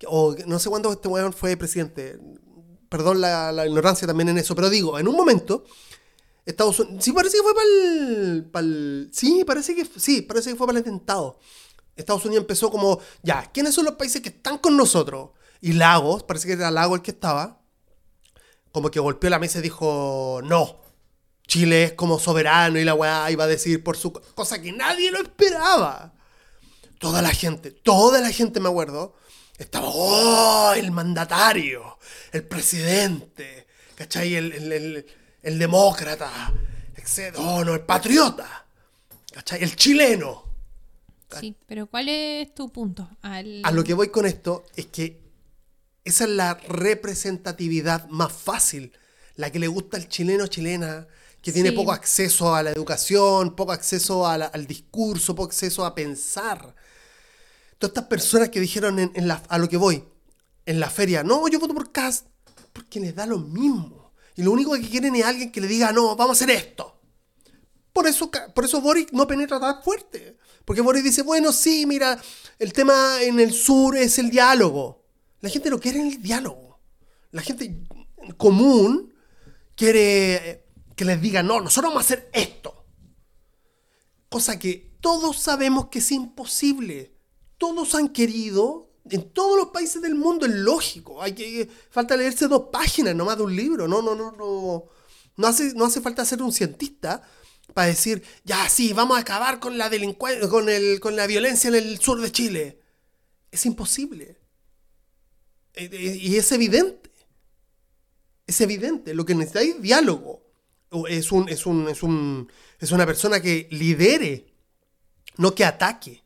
O 0.08 0.36
no 0.46 0.58
sé 0.58 0.68
cuándo 0.68 0.92
este 0.92 1.08
weón 1.08 1.32
fue 1.32 1.56
presidente, 1.56 2.20
perdón 2.90 3.22
la, 3.22 3.64
ignorancia 3.66 4.06
también 4.06 4.28
en 4.28 4.36
eso, 4.36 4.54
pero 4.54 4.68
digo, 4.68 4.98
en 4.98 5.08
un 5.08 5.16
momento, 5.16 5.64
Estados 6.44 6.80
Unidos, 6.80 7.02
sí 7.02 7.12
parece 7.12 7.38
que 7.38 7.42
fue 7.42 7.54
para 8.52 8.66
el, 8.66 9.08
sí, 9.10 9.42
parece 9.46 9.74
que, 9.74 9.86
sí, 9.96 10.20
parece 10.20 10.50
que 10.50 10.56
fue 10.56 10.66
para 10.66 10.78
el 10.78 10.82
atentado. 10.82 11.38
Estados 11.96 12.26
Unidos 12.26 12.42
empezó 12.42 12.70
como, 12.70 13.00
ya, 13.22 13.50
¿quiénes 13.54 13.74
son 13.74 13.86
los 13.86 13.94
países 13.94 14.20
que 14.20 14.28
están 14.28 14.58
con 14.58 14.76
nosotros? 14.76 15.30
Y 15.62 15.72
Lagos, 15.72 16.24
parece 16.24 16.46
que 16.46 16.52
era 16.52 16.70
Lagos 16.70 16.98
el 16.98 17.02
que 17.02 17.12
estaba, 17.12 17.63
como 18.74 18.90
que 18.90 18.98
golpeó 18.98 19.30
la 19.30 19.38
mesa 19.38 19.60
y 19.60 19.62
dijo, 19.62 20.40
no, 20.42 20.80
Chile 21.46 21.84
es 21.84 21.92
como 21.92 22.18
soberano 22.18 22.76
y 22.76 22.84
la 22.84 22.94
weá 22.94 23.30
iba 23.30 23.44
a 23.44 23.46
decir 23.46 23.84
por 23.84 23.96
su 23.96 24.12
cosa 24.12 24.60
que 24.60 24.72
nadie 24.72 25.12
lo 25.12 25.22
esperaba. 25.22 26.12
Toda 26.98 27.22
la 27.22 27.30
gente, 27.30 27.70
toda 27.70 28.20
la 28.20 28.30
gente 28.30 28.58
me 28.58 28.68
acuerdo, 28.68 29.14
estaba, 29.58 29.86
oh, 29.88 30.72
el 30.74 30.90
mandatario, 30.90 31.98
el 32.32 32.42
presidente, 32.42 33.68
¿cachai? 33.94 34.34
El, 34.34 35.06
el, 35.42 35.58
demócrata, 35.60 36.52
etc. 36.96 37.36
Oh, 37.38 37.64
no, 37.64 37.74
el 37.74 37.82
patriota, 37.82 38.66
¿cachai? 39.32 39.62
El 39.62 39.76
chileno. 39.76 40.42
Sí, 41.38 41.54
pero 41.64 41.86
¿cuál 41.86 42.08
es 42.08 42.52
tu 42.52 42.72
punto? 42.72 43.08
A 43.22 43.70
lo 43.70 43.84
que 43.84 43.94
voy 43.94 44.08
con 44.08 44.26
esto 44.26 44.64
es 44.74 44.86
que 44.86 45.23
esa 46.04 46.24
es 46.24 46.30
la 46.30 46.54
representatividad 46.54 48.08
más 48.08 48.32
fácil, 48.32 48.92
la 49.36 49.50
que 49.50 49.58
le 49.58 49.68
gusta 49.68 49.96
al 49.96 50.08
chileno 50.08 50.46
chilena, 50.46 51.06
que 51.42 51.52
tiene 51.52 51.72
poco 51.72 51.92
acceso 51.92 52.54
a 52.54 52.62
la 52.62 52.70
educación, 52.70 53.54
poco 53.54 53.72
acceso 53.72 54.26
al 54.26 54.66
discurso, 54.66 55.34
poco 55.34 55.48
acceso 55.48 55.84
a 55.84 55.94
pensar 55.94 56.74
todas 57.78 57.90
estas 57.90 58.04
personas 58.04 58.48
que 58.48 58.60
dijeron 58.60 58.98
en, 58.98 59.28
la, 59.28 59.42
a 59.48 59.58
lo 59.58 59.68
que 59.68 59.76
voy, 59.76 60.04
en 60.66 60.80
la 60.80 60.90
feria, 60.90 61.22
no, 61.22 61.46
yo 61.48 61.58
voto 61.58 61.74
por 61.74 61.92
Cast, 61.92 62.26
porque 62.72 63.00
les 63.00 63.14
da 63.14 63.26
lo 63.26 63.38
mismo. 63.38 64.12
Y 64.36 64.42
lo 64.42 64.52
único 64.52 64.72
que 64.72 64.88
quieren 64.88 65.14
es 65.14 65.24
alguien 65.24 65.52
que 65.52 65.60
le 65.60 65.66
diga, 65.66 65.92
no, 65.92 66.16
vamos 66.16 66.40
a 66.40 66.44
hacer 66.44 66.56
esto. 66.56 67.00
Por 67.92 68.06
eso, 68.06 68.30
por 68.54 68.64
eso 68.64 68.80
Boric 68.80 69.12
no 69.12 69.26
penetra 69.26 69.60
tan 69.60 69.82
fuerte. 69.82 70.36
Porque 70.64 70.80
Boric 70.80 71.04
dice, 71.04 71.22
bueno, 71.22 71.52
sí, 71.52 71.86
mira, 71.86 72.20
el 72.58 72.72
tema 72.72 73.22
en 73.22 73.38
el 73.38 73.52
sur 73.52 73.96
es 73.96 74.18
el 74.18 74.30
diálogo. 74.30 75.03
La 75.44 75.50
gente 75.50 75.70
no 75.70 75.78
quiere 75.78 76.00
el 76.00 76.22
diálogo. 76.22 76.80
La 77.30 77.42
gente 77.42 77.84
común 78.36 79.14
quiere 79.76 80.64
que 80.96 81.04
les 81.04 81.20
diga, 81.20 81.42
no, 81.42 81.60
nosotros 81.60 81.90
vamos 81.92 82.02
a 82.02 82.06
hacer 82.06 82.30
esto. 82.32 82.86
Cosa 84.28 84.58
que 84.58 84.96
todos 85.00 85.38
sabemos 85.38 85.88
que 85.88 85.98
es 85.98 86.10
imposible 86.12 87.14
todos 87.58 87.94
han 87.94 88.08
querido, 88.08 88.90
en 89.10 89.30
todos 89.30 89.56
los 89.56 89.68
países 89.68 90.02
del 90.02 90.14
mundo, 90.14 90.46
es 90.46 90.52
lógico. 90.52 91.22
Hay 91.22 91.32
que, 91.32 91.68
falta 91.90 92.16
leerse 92.16 92.48
dos 92.48 92.64
páginas 92.72 93.14
nomás 93.14 93.36
de 93.36 93.42
un 93.44 93.56
libro. 93.56 93.88
No, 93.88 94.02
no, 94.02 94.14
no, 94.14 94.32
no. 94.32 94.84
No 95.36 95.46
hace, 95.46 95.74
no 95.74 95.86
hace 95.86 96.00
falta 96.00 96.24
ser 96.24 96.42
un 96.42 96.52
cientista 96.52 97.22
para 97.72 97.88
decir, 97.88 98.22
ya 98.44 98.68
sí, 98.68 98.92
vamos 98.92 99.16
a 99.16 99.20
acabar 99.20 99.58
con 99.58 99.78
la 99.78 99.88
delincuencia, 99.88 100.48
con, 100.48 100.68
el, 100.68 101.00
con 101.00 101.16
la 101.16 101.26
violencia 101.26 101.68
en 101.68 101.74
el 101.74 101.98
sur 101.98 102.20
de 102.20 102.30
Chile. 102.30 102.80
Es 103.50 103.66
imposible. 103.66 104.43
Eh, 105.74 105.90
eh, 105.92 106.18
y 106.20 106.36
es 106.36 106.50
evidente. 106.52 107.10
Es 108.46 108.60
evidente. 108.60 109.14
Lo 109.14 109.24
que 109.24 109.34
necesita 109.34 109.62
es 109.62 109.80
diálogo. 109.80 110.42
Es, 111.08 111.32
un, 111.32 111.48
es, 111.48 111.66
un, 111.66 111.88
es, 111.88 112.02
un, 112.02 112.48
es 112.78 112.92
una 112.92 113.04
persona 113.04 113.40
que 113.42 113.66
lidere, 113.70 114.46
no 115.36 115.54
que 115.54 115.64
ataque 115.64 116.24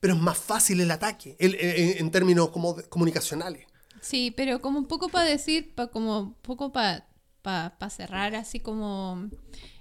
pero 0.00 0.14
es 0.14 0.20
más 0.20 0.38
fácil 0.38 0.80
el 0.80 0.90
ataque 0.90 1.36
en, 1.38 2.10
términos 2.10 2.50
como 2.50 2.76
comunicacionales. 2.88 3.66
Sí, 4.00 4.32
pero 4.36 4.60
como 4.60 4.78
un 4.78 4.86
poco 4.86 5.08
para 5.08 5.28
decir, 5.28 5.74
pa, 5.74 5.88
como 5.88 6.34
poco 6.42 6.70
para 6.72 7.90
cerrar 7.90 8.34
así 8.34 8.60
como 8.60 9.28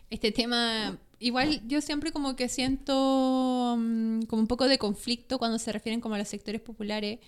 este 0.09 0.31
tema, 0.31 0.97
igual 1.19 1.61
yo 1.67 1.81
siempre 1.81 2.11
como 2.11 2.35
que 2.35 2.49
siento 2.49 3.75
mm, 3.77 4.21
como 4.23 4.41
un 4.41 4.47
poco 4.47 4.67
de 4.67 4.77
conflicto 4.77 5.37
cuando 5.37 5.59
se 5.59 5.71
refieren 5.71 6.01
como 6.01 6.15
a 6.15 6.17
los 6.17 6.27
sectores 6.27 6.61
populares, 6.61 7.19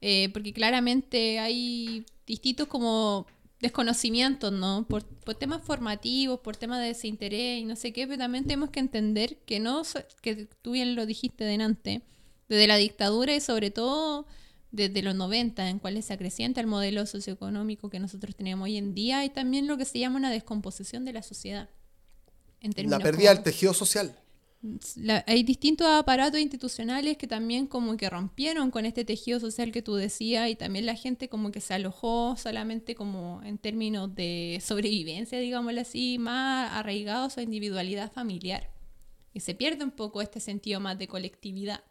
eh, 0.00 0.30
porque 0.32 0.52
claramente 0.52 1.38
hay 1.38 2.06
distintos 2.26 2.68
como 2.68 3.26
desconocimientos, 3.60 4.52
¿no? 4.52 4.86
Por, 4.88 5.04
por, 5.04 5.34
temas 5.34 5.62
formativos, 5.62 6.40
por 6.40 6.56
temas 6.56 6.80
de 6.80 6.86
desinterés 6.86 7.60
y 7.60 7.64
no 7.64 7.76
sé 7.76 7.92
qué, 7.92 8.06
pero 8.06 8.18
también 8.18 8.44
tenemos 8.44 8.70
que 8.70 8.80
entender 8.80 9.36
que 9.44 9.60
no, 9.60 9.82
que 10.22 10.48
tú 10.62 10.72
bien 10.72 10.94
lo 10.94 11.04
dijiste 11.04 11.44
delante, 11.44 12.02
desde 12.48 12.66
la 12.66 12.76
dictadura 12.76 13.34
y 13.34 13.40
sobre 13.40 13.70
todo 13.70 14.26
desde 14.72 15.02
los 15.02 15.14
90, 15.14 15.68
en 15.68 15.78
cuales 15.78 16.06
se 16.06 16.12
acrecienta 16.12 16.60
el 16.60 16.66
modelo 16.66 17.04
socioeconómico 17.04 17.90
que 17.90 17.98
nosotros 17.98 18.34
tenemos 18.34 18.64
hoy 18.64 18.76
en 18.76 18.94
día 18.94 19.24
y 19.24 19.30
también 19.30 19.66
lo 19.66 19.76
que 19.76 19.84
se 19.84 19.98
llama 19.98 20.16
una 20.16 20.30
descomposición 20.30 21.04
de 21.04 21.12
la 21.12 21.22
sociedad. 21.22 21.68
la 22.62 22.98
pérdida 22.98 23.34
del 23.34 23.42
tejido 23.42 23.74
social. 23.74 24.16
Hay 25.26 25.42
distintos 25.42 25.86
aparatos 25.86 26.38
institucionales 26.38 27.16
que 27.16 27.26
también 27.26 27.66
como 27.66 27.96
que 27.96 28.10
rompieron 28.10 28.70
con 28.70 28.84
este 28.84 29.06
tejido 29.06 29.40
social 29.40 29.72
que 29.72 29.80
tú 29.80 29.94
decías 29.94 30.50
y 30.50 30.54
también 30.54 30.84
la 30.84 30.94
gente 30.94 31.30
como 31.30 31.50
que 31.50 31.62
se 31.62 31.72
alojó 31.72 32.36
solamente 32.36 32.94
como 32.94 33.40
en 33.42 33.56
términos 33.56 34.14
de 34.14 34.60
sobrevivencia, 34.62 35.38
digámoslo 35.38 35.80
así, 35.80 36.18
más 36.18 36.72
arraigados 36.72 37.38
a 37.38 37.42
individualidad 37.42 38.12
familiar. 38.12 38.70
Y 39.32 39.40
se 39.40 39.54
pierde 39.54 39.84
un 39.84 39.92
poco 39.92 40.20
este 40.20 40.40
sentido 40.40 40.78
más 40.80 40.98
de 40.98 41.08
colectividad. 41.08 41.82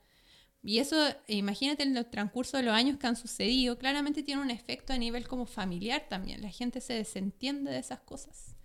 Y 0.61 0.79
eso, 0.79 0.95
imagínate 1.27 1.83
en 1.83 1.97
el 1.97 2.05
transcurso 2.05 2.57
de 2.57 2.63
los 2.63 2.73
años 2.73 2.97
que 2.97 3.07
han 3.07 3.15
sucedido, 3.15 3.77
claramente 3.79 4.23
tiene 4.23 4.41
un 4.41 4.51
efecto 4.51 4.93
a 4.93 4.97
nivel 4.97 5.27
como 5.27 5.45
familiar 5.45 6.05
también. 6.09 6.41
La 6.41 6.49
gente 6.49 6.81
se 6.81 6.93
desentiende 6.93 7.71
de 7.71 7.79
esas 7.79 8.01
cosas. 8.01 8.55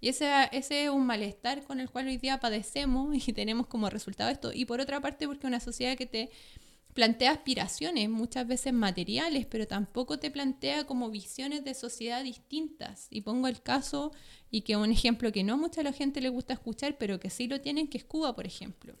Y 0.00 0.08
ese, 0.08 0.30
ese 0.52 0.84
es 0.84 0.90
un 0.90 1.06
malestar 1.06 1.64
con 1.64 1.80
el 1.80 1.90
cual 1.90 2.06
hoy 2.06 2.16
día 2.16 2.40
padecemos 2.40 3.16
y 3.28 3.32
tenemos 3.32 3.66
como 3.66 3.90
resultado 3.90 4.30
esto. 4.30 4.52
Y 4.52 4.64
por 4.64 4.80
otra 4.80 5.00
parte, 5.00 5.26
porque 5.26 5.46
una 5.46 5.60
sociedad 5.60 5.96
que 5.96 6.06
te 6.06 6.30
plantea 6.94 7.30
aspiraciones, 7.30 8.08
muchas 8.08 8.46
veces 8.46 8.72
materiales, 8.72 9.46
pero 9.46 9.66
tampoco 9.66 10.18
te 10.18 10.30
plantea 10.30 10.84
como 10.84 11.10
visiones 11.10 11.64
de 11.64 11.74
sociedad 11.74 12.24
distintas. 12.24 13.06
Y 13.10 13.20
pongo 13.20 13.46
el 13.46 13.62
caso, 13.62 14.12
y 14.50 14.62
que 14.62 14.76
un 14.76 14.90
ejemplo 14.90 15.30
que 15.30 15.44
no 15.44 15.56
mucha 15.56 15.82
la 15.82 15.92
gente 15.92 16.20
le 16.20 16.28
gusta 16.28 16.54
escuchar, 16.54 16.98
pero 16.98 17.20
que 17.20 17.30
sí 17.30 17.46
lo 17.46 17.60
tienen, 17.60 17.88
que 17.88 17.98
es 17.98 18.04
Cuba, 18.04 18.34
por 18.34 18.46
ejemplo 18.46 18.96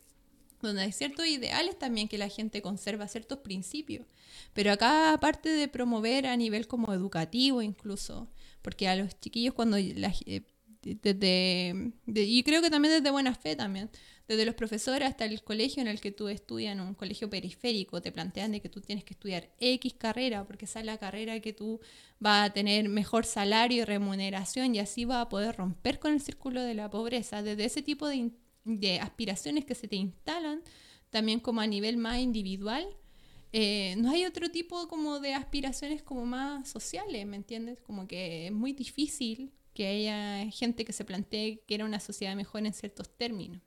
donde 0.60 0.82
hay 0.82 0.92
ciertos 0.92 1.26
ideales 1.26 1.78
también 1.78 2.08
que 2.08 2.18
la 2.18 2.28
gente 2.28 2.62
conserva, 2.62 3.08
ciertos 3.08 3.38
principios. 3.38 4.06
Pero 4.52 4.72
acá, 4.72 5.12
aparte 5.12 5.48
de 5.48 5.68
promover 5.68 6.26
a 6.26 6.36
nivel 6.36 6.66
como 6.66 6.92
educativo 6.92 7.62
incluso, 7.62 8.28
porque 8.62 8.88
a 8.88 8.96
los 8.96 9.18
chiquillos 9.20 9.54
cuando 9.54 9.76
eh, 9.76 10.42
desde, 10.82 11.92
y 12.06 12.42
creo 12.42 12.62
que 12.62 12.70
también 12.70 12.94
desde 12.94 13.10
buena 13.10 13.34
fe 13.34 13.56
también, 13.56 13.90
desde 14.26 14.44
los 14.44 14.54
profesores 14.54 15.08
hasta 15.08 15.24
el 15.24 15.42
colegio 15.42 15.80
en 15.80 15.88
el 15.88 16.00
que 16.00 16.12
tú 16.12 16.28
estudias, 16.28 16.72
en 16.72 16.80
un 16.80 16.94
colegio 16.94 17.30
periférico, 17.30 18.02
te 18.02 18.12
plantean 18.12 18.52
de 18.52 18.60
que 18.60 18.68
tú 18.68 18.80
tienes 18.80 19.04
que 19.04 19.14
estudiar 19.14 19.50
X 19.58 19.94
carrera, 19.94 20.44
porque 20.44 20.66
esa 20.66 20.80
es 20.80 20.86
la 20.86 20.98
carrera 20.98 21.40
que 21.40 21.52
tú 21.52 21.80
vas 22.18 22.50
a 22.50 22.52
tener 22.52 22.88
mejor 22.88 23.24
salario 23.24 23.82
y 23.82 23.84
remuneración 23.84 24.74
y 24.74 24.80
así 24.80 25.04
vas 25.04 25.22
a 25.22 25.28
poder 25.28 25.56
romper 25.56 25.98
con 25.98 26.12
el 26.12 26.20
círculo 26.20 26.62
de 26.62 26.74
la 26.74 26.90
pobreza. 26.90 27.42
Desde 27.42 27.64
ese 27.64 27.82
tipo 27.82 28.06
de 28.06 28.30
de 28.76 29.00
aspiraciones 29.00 29.64
que 29.64 29.74
se 29.74 29.88
te 29.88 29.96
instalan, 29.96 30.62
también 31.10 31.40
como 31.40 31.60
a 31.60 31.66
nivel 31.66 31.96
más 31.96 32.18
individual, 32.18 32.86
eh, 33.52 33.94
no 33.98 34.10
hay 34.10 34.26
otro 34.26 34.50
tipo 34.50 34.88
como 34.88 35.20
de 35.20 35.34
aspiraciones 35.34 36.02
como 36.02 36.26
más 36.26 36.68
sociales, 36.68 37.26
¿me 37.26 37.36
entiendes? 37.36 37.80
Como 37.80 38.06
que 38.06 38.46
es 38.46 38.52
muy 38.52 38.72
difícil 38.72 39.52
que 39.78 39.86
haya 39.86 40.50
gente 40.50 40.84
que 40.84 40.92
se 40.92 41.04
plantee 41.04 41.62
que 41.64 41.76
era 41.76 41.84
una 41.84 42.00
sociedad 42.00 42.34
mejor 42.34 42.66
en 42.66 42.74
ciertos 42.74 43.16
términos. 43.16 43.62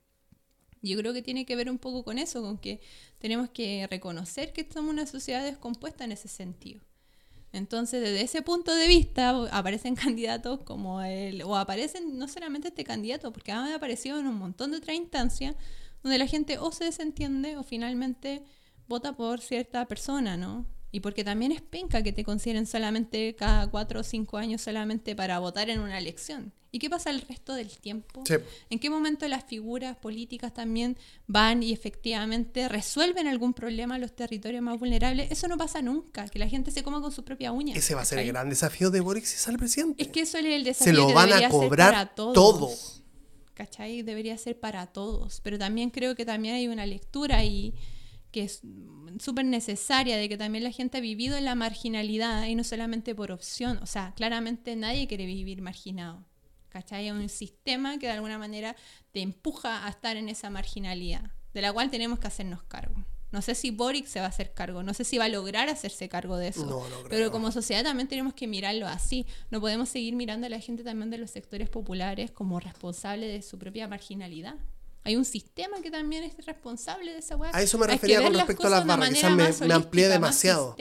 Yo 0.81 0.97
creo 0.97 1.13
que 1.13 1.21
tiene 1.21 1.45
que 1.45 1.55
ver 1.55 1.71
un 1.71 1.77
poco 1.77 2.03
con 2.03 2.17
eso, 2.17 2.41
con 2.41 2.57
que 2.57 2.81
tenemos 3.17 3.49
que 3.51 3.87
reconocer 3.89 4.51
que 4.51 4.67
somos 4.69 4.91
una 4.91 5.05
sociedad 5.05 5.41
descompuesta 5.41 6.03
en 6.03 6.11
ese 6.11 6.27
sentido. 6.27 6.81
Entonces, 7.53 8.01
desde 8.01 8.23
ese 8.23 8.41
punto 8.41 8.75
de 8.75 8.89
vista, 8.89 9.29
aparecen 9.57 9.95
candidatos 10.05 10.59
como 10.63 11.01
el, 11.01 11.43
o 11.43 11.55
aparecen 11.55 12.17
no 12.17 12.27
solamente 12.27 12.67
este 12.67 12.83
candidato, 12.83 13.31
porque 13.31 13.53
han 13.53 13.71
aparecido 13.71 14.19
en 14.19 14.27
un 14.27 14.35
montón 14.35 14.71
de 14.71 14.79
otras 14.79 14.97
instancias 14.97 15.55
donde 16.03 16.17
la 16.17 16.27
gente 16.27 16.57
o 16.57 16.73
se 16.73 16.83
desentiende 16.83 17.55
o 17.55 17.63
finalmente 17.63 18.43
vota 18.85 19.15
por 19.15 19.39
cierta 19.39 19.87
persona, 19.87 20.35
¿no? 20.35 20.65
Y 20.91 20.99
porque 20.99 21.23
también 21.23 21.51
es 21.51 21.61
penca 21.61 22.03
que 22.03 22.11
te 22.11 22.23
consideren 22.23 22.65
solamente 22.65 23.35
cada 23.35 23.67
cuatro 23.67 24.01
o 24.01 24.03
cinco 24.03 24.37
años 24.37 24.61
solamente 24.61 25.15
para 25.15 25.39
votar 25.39 25.69
en 25.69 25.79
una 25.79 25.97
elección. 25.97 26.53
¿Y 26.73 26.79
qué 26.79 26.89
pasa 26.89 27.09
el 27.09 27.21
resto 27.21 27.53
del 27.53 27.69
tiempo? 27.77 28.23
¿En 28.69 28.79
qué 28.79 28.89
momento 28.89 29.27
las 29.27 29.43
figuras 29.43 29.97
políticas 29.97 30.53
también 30.53 30.97
van 31.27 31.63
y 31.63 31.73
efectivamente 31.73 32.69
resuelven 32.69 33.27
algún 33.27 33.53
problema 33.53 33.95
en 33.95 34.01
los 34.01 34.15
territorios 34.15 34.61
más 34.61 34.79
vulnerables? 34.79 35.31
Eso 35.31 35.49
no 35.49 35.57
pasa 35.57 35.81
nunca, 35.81 36.29
que 36.29 36.39
la 36.39 36.47
gente 36.47 36.71
se 36.71 36.81
coma 36.81 37.01
con 37.01 37.11
su 37.11 37.25
propia 37.25 37.51
uña. 37.51 37.75
Ese 37.75 37.93
va 37.93 38.01
a 38.01 38.05
ser 38.05 38.19
el 38.19 38.27
gran 38.27 38.49
desafío 38.49 38.89
de 38.89 39.01
Boric 39.01 39.25
si 39.25 39.37
sale 39.37 39.57
presidente. 39.57 40.01
Es 40.01 40.09
que 40.09 40.21
eso 40.21 40.37
es 40.37 40.45
el 40.45 40.63
desafío. 40.63 40.93
Se 40.93 40.97
lo 40.97 41.13
van 41.13 41.33
a 41.33 41.49
cobrar 41.49 42.15
todo. 42.15 42.69
¿Cachai? 43.53 44.01
Debería 44.01 44.37
ser 44.37 44.57
para 44.57 44.87
todos. 44.87 45.41
Pero 45.41 45.59
también 45.59 45.89
creo 45.89 46.15
que 46.15 46.25
también 46.25 46.55
hay 46.55 46.69
una 46.69 46.85
lectura 46.85 47.43
y 47.43 47.73
que 48.31 48.43
es 48.43 48.61
súper 49.19 49.45
necesaria 49.45 50.17
de 50.17 50.29
que 50.29 50.37
también 50.37 50.63
la 50.63 50.71
gente 50.71 50.97
ha 50.97 51.01
vivido 51.01 51.37
en 51.37 51.45
la 51.45 51.55
marginalidad 51.55 52.45
y 52.45 52.55
no 52.55 52.63
solamente 52.63 53.13
por 53.13 53.31
opción. 53.31 53.79
O 53.81 53.85
sea, 53.85 54.13
claramente 54.15 54.75
nadie 54.75 55.07
quiere 55.07 55.25
vivir 55.25 55.61
marginado. 55.61 56.25
¿Cachai? 56.69 57.05
Hay 57.05 57.11
un 57.11 57.27
sistema 57.27 57.97
que 57.99 58.07
de 58.07 58.13
alguna 58.13 58.37
manera 58.37 58.75
te 59.11 59.21
empuja 59.21 59.85
a 59.85 59.89
estar 59.89 60.15
en 60.15 60.29
esa 60.29 60.49
marginalidad, 60.49 61.31
de 61.53 61.61
la 61.61 61.73
cual 61.73 61.91
tenemos 61.91 62.17
que 62.17 62.27
hacernos 62.27 62.63
cargo. 62.63 63.05
No 63.31 63.41
sé 63.41 63.55
si 63.55 63.71
Boric 63.71 64.05
se 64.07 64.19
va 64.19 64.25
a 64.25 64.29
hacer 64.29 64.53
cargo, 64.53 64.83
no 64.83 64.93
sé 64.93 65.05
si 65.05 65.17
va 65.17 65.25
a 65.25 65.29
lograr 65.29 65.69
hacerse 65.69 66.09
cargo 66.09 66.37
de 66.37 66.49
eso. 66.49 66.85
pero 67.09 67.31
como 67.31 67.51
sociedad 67.51 67.83
también 67.83 68.07
tenemos 68.07 68.33
que 68.33 68.47
mirarlo 68.47 68.87
así. 68.87 69.25
No 69.49 69.61
podemos 69.61 69.89
seguir 69.89 70.15
mirando 70.15 70.47
a 70.47 70.49
la 70.49 70.59
gente 70.59 70.83
también 70.83 71.09
de 71.09 71.17
los 71.17 71.31
sectores 71.31 71.69
populares 71.69 72.31
como 72.31 72.59
responsable 72.59 73.27
de 73.27 73.41
su 73.41 73.57
propia 73.57 73.87
marginalidad. 73.87 74.55
Hay 75.03 75.15
un 75.15 75.25
sistema 75.25 75.81
que 75.81 75.89
también 75.89 76.23
es 76.23 76.45
responsable 76.45 77.11
de 77.11 77.19
esa 77.19 77.35
weá. 77.35 77.49
A 77.53 77.61
eso 77.61 77.77
me 77.79 77.87
refería 77.87 78.21
con 78.21 78.33
respecto 78.33 78.67
a 78.67 78.69
las 78.69 78.85
barras, 78.85 79.09
quizás 79.09 79.31
me, 79.31 79.67
me 79.67 79.73
amplié 79.73 80.07
demasiado. 80.07 80.75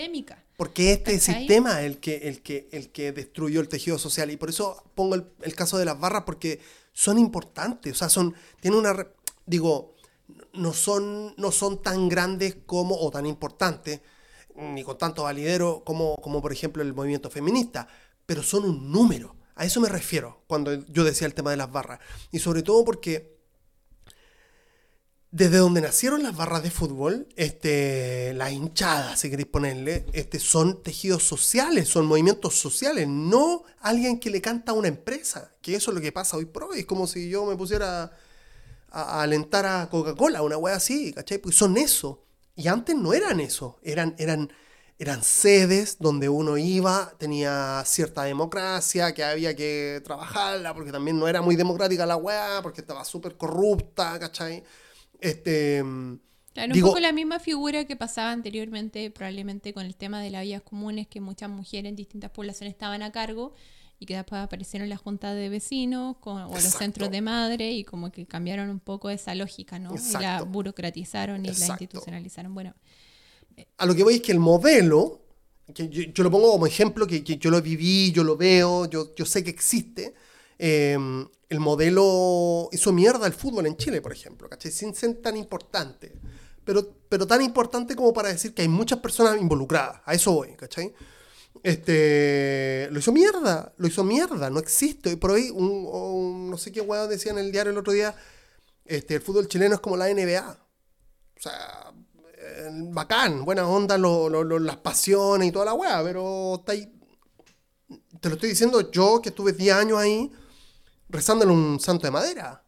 Porque 0.58 0.92
este 0.92 1.18
sistema 1.18 1.80
es 1.80 1.86
el 1.86 1.98
que, 2.00 2.16
el, 2.28 2.42
que, 2.42 2.68
el 2.72 2.90
que 2.90 3.12
destruyó 3.12 3.62
el 3.62 3.68
tejido 3.68 3.98
social. 3.98 4.30
Y 4.30 4.36
por 4.36 4.50
eso 4.50 4.84
pongo 4.94 5.14
el, 5.14 5.54
caso 5.54 5.78
de 5.78 5.86
las 5.86 5.98
barras, 5.98 6.24
porque 6.26 6.60
son 6.92 7.18
importantes. 7.18 7.94
O 7.94 7.96
sea, 7.96 8.10
son. 8.10 8.34
Tienen 8.60 8.78
una. 8.78 9.06
Digo, 9.46 9.94
no 10.52 10.74
son, 10.74 11.34
no 11.38 11.50
son 11.50 11.82
tan 11.82 12.10
grandes 12.10 12.58
como, 12.66 12.94
o 12.96 13.10
tan 13.10 13.24
importantes, 13.24 14.02
ni 14.54 14.84
con 14.84 14.98
tanto 14.98 15.22
validero 15.22 15.82
como, 15.82 16.16
como 16.16 16.42
por 16.42 16.52
ejemplo 16.52 16.82
el 16.82 16.92
movimiento 16.92 17.30
feminista. 17.30 17.88
Pero 18.26 18.42
son 18.42 18.64
un 18.64 18.92
número. 18.92 19.36
A 19.54 19.64
eso 19.64 19.80
me 19.80 19.88
refiero 19.88 20.42
cuando 20.46 20.74
yo 20.88 21.04
decía 21.04 21.26
el 21.26 21.32
tema 21.32 21.52
de 21.52 21.56
las 21.56 21.72
barras. 21.72 22.00
Y 22.32 22.38
sobre 22.38 22.62
todo 22.62 22.84
porque 22.84 23.39
desde 25.32 25.58
donde 25.58 25.80
nacieron 25.80 26.24
las 26.24 26.36
barras 26.36 26.62
de 26.64 26.72
fútbol, 26.72 27.28
este, 27.36 28.34
las 28.34 28.50
hinchadas, 28.50 29.20
si 29.20 29.30
queréis 29.30 29.46
ponerle, 29.46 30.04
este, 30.12 30.40
son 30.40 30.82
tejidos 30.82 31.22
sociales, 31.22 31.88
son 31.88 32.06
movimientos 32.06 32.56
sociales, 32.58 33.06
no 33.06 33.62
alguien 33.80 34.18
que 34.18 34.30
le 34.30 34.40
canta 34.40 34.72
a 34.72 34.74
una 34.74 34.88
empresa, 34.88 35.52
que 35.62 35.76
eso 35.76 35.92
es 35.92 35.94
lo 35.94 36.00
que 36.00 36.10
pasa 36.10 36.36
hoy 36.36 36.46
por 36.46 36.64
hoy. 36.64 36.80
Es 36.80 36.86
como 36.86 37.06
si 37.06 37.28
yo 37.28 37.46
me 37.46 37.56
pusiera 37.56 38.12
a, 38.90 39.22
alentar 39.22 39.66
a 39.66 39.88
Coca-Cola, 39.88 40.42
una 40.42 40.56
wea 40.56 40.74
así, 40.74 41.12
¿cachai? 41.12 41.38
Pues 41.38 41.54
son 41.56 41.76
eso. 41.76 42.24
Y 42.56 42.66
antes 42.66 42.96
no 42.96 43.12
eran 43.14 43.38
eso, 43.38 43.78
eran, 43.84 44.16
eran, 44.18 44.52
eran 44.98 45.22
sedes 45.22 45.98
donde 46.00 46.28
uno 46.28 46.58
iba, 46.58 47.14
tenía 47.18 47.84
cierta 47.86 48.24
democracia, 48.24 49.14
que 49.14 49.22
había 49.22 49.54
que 49.54 50.02
trabajarla, 50.04 50.74
porque 50.74 50.90
también 50.90 51.20
no 51.20 51.28
era 51.28 51.40
muy 51.40 51.54
democrática 51.54 52.04
la 52.04 52.16
wea, 52.16 52.60
porque 52.62 52.80
estaba 52.80 53.04
súper 53.04 53.36
corrupta, 53.36 54.18
¿cachai? 54.18 54.64
Este, 55.20 55.82
claro, 56.54 56.74
un 56.74 56.80
poco 56.80 57.00
la 57.00 57.12
misma 57.12 57.38
figura 57.38 57.84
que 57.84 57.96
pasaba 57.96 58.32
anteriormente, 58.32 59.10
probablemente 59.10 59.72
con 59.72 59.86
el 59.86 59.94
tema 59.96 60.20
de 60.20 60.30
las 60.30 60.42
vías 60.42 60.62
comunes, 60.62 61.06
que 61.06 61.20
muchas 61.20 61.50
mujeres 61.50 61.90
en 61.90 61.96
distintas 61.96 62.30
poblaciones 62.30 62.74
estaban 62.74 63.02
a 63.02 63.12
cargo 63.12 63.52
y 64.00 64.06
que 64.06 64.16
después 64.16 64.40
aparecieron 64.40 64.88
las 64.88 64.98
juntas 64.98 65.36
de 65.36 65.50
vecinos 65.50 66.16
o 66.22 66.48
los 66.48 66.62
centros 66.62 67.10
de 67.10 67.20
madre 67.20 67.70
y 67.72 67.84
como 67.84 68.10
que 68.10 68.24
cambiaron 68.26 68.70
un 68.70 68.80
poco 68.80 69.10
esa 69.10 69.34
lógica, 69.34 69.78
¿no? 69.78 69.94
Y 69.94 70.12
la 70.14 70.42
burocratizaron 70.42 71.44
y 71.44 71.48
la 71.48 71.66
institucionalizaron. 71.66 72.54
Bueno. 72.54 72.74
A 73.76 73.84
lo 73.84 73.94
que 73.94 74.02
voy 74.02 74.14
es 74.14 74.22
que 74.22 74.32
el 74.32 74.40
modelo, 74.40 75.20
que 75.74 75.90
yo, 75.90 76.24
lo 76.24 76.30
pongo 76.30 76.50
como 76.50 76.66
ejemplo, 76.66 77.06
que, 77.06 77.22
yo 77.22 77.50
lo 77.50 77.60
viví, 77.60 78.10
yo 78.10 78.24
lo 78.24 78.38
veo, 78.38 78.88
yo, 78.88 79.14
yo 79.14 79.26
sé 79.26 79.44
que 79.44 79.50
existe, 79.50 80.14
Em, 80.62 81.26
el 81.48 81.58
modelo 81.58 82.68
hizo 82.70 82.92
mierda 82.92 83.26
el 83.26 83.32
fútbol 83.32 83.64
en 83.64 83.78
Chile, 83.78 84.02
por 84.02 84.12
ejemplo, 84.12 84.46
¿cachai? 84.46 84.70
Sin 84.70 84.94
ser 84.94 85.14
tan 85.22 85.34
importante. 85.38 86.12
Pero, 86.66 86.86
pero 87.08 87.26
tan 87.26 87.40
importante 87.40 87.96
como 87.96 88.12
para 88.12 88.28
decir 88.28 88.52
que 88.52 88.60
hay 88.60 88.68
muchas 88.68 88.98
personas 88.98 89.40
involucradas. 89.40 90.02
A 90.04 90.12
eso 90.12 90.32
voy, 90.32 90.52
¿cachai? 90.56 90.92
Este, 91.62 92.88
lo 92.90 92.98
hizo 92.98 93.10
mierda, 93.10 93.72
lo 93.78 93.88
hizo 93.88 94.04
mierda, 94.04 94.50
no 94.50 94.58
existe. 94.58 95.12
Y 95.12 95.16
por 95.16 95.30
ahí, 95.30 95.48
un, 95.48 96.50
no 96.50 96.58
sé 96.58 96.70
qué 96.70 96.82
weón 96.82 97.08
decía 97.08 97.32
en 97.32 97.38
el 97.38 97.50
diario 97.52 97.72
el 97.72 97.78
otro 97.78 97.94
día, 97.94 98.14
este, 98.84 99.14
el 99.14 99.22
fútbol 99.22 99.48
chileno 99.48 99.76
es 99.76 99.80
como 99.80 99.96
la 99.96 100.12
NBA. 100.12 100.58
O 101.38 101.40
sea, 101.40 101.94
bacán, 102.90 103.46
buena 103.46 103.66
onda, 103.66 103.96
las 103.96 104.76
pasiones 104.76 105.48
y 105.48 105.52
toda 105.52 105.64
la 105.64 105.72
weá, 105.72 106.02
pero. 106.04 106.62
Te 106.66 108.28
lo 108.28 108.34
estoy 108.34 108.50
diciendo 108.50 108.90
yo 108.90 109.22
que 109.22 109.30
estuve 109.30 109.52
10 109.52 109.74
años 109.74 109.98
ahí 109.98 110.30
rezándole 111.10 111.52
un 111.52 111.78
santo 111.80 112.06
de 112.06 112.10
madera. 112.10 112.64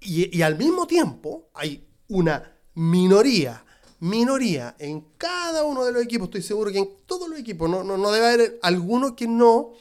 Y, 0.00 0.40
al 0.40 0.56
mismo 0.56 0.86
tiempo 0.86 1.50
hay 1.52 1.86
una 2.08 2.56
minoría, 2.74 3.64
minoría 3.98 4.74
en 4.78 5.02
cada 5.18 5.64
uno 5.64 5.84
de 5.84 5.92
los 5.92 6.02
equipos, 6.02 6.28
estoy 6.28 6.42
seguro 6.42 6.72
que 6.72 6.78
en 6.78 6.90
todos 7.04 7.28
los 7.28 7.38
equipos, 7.38 7.68
no, 7.68 7.84
no, 7.84 8.10
debe 8.10 8.26
haber 8.26 8.58
alguno 8.62 9.14
que 9.14 9.28
no 9.28 9.72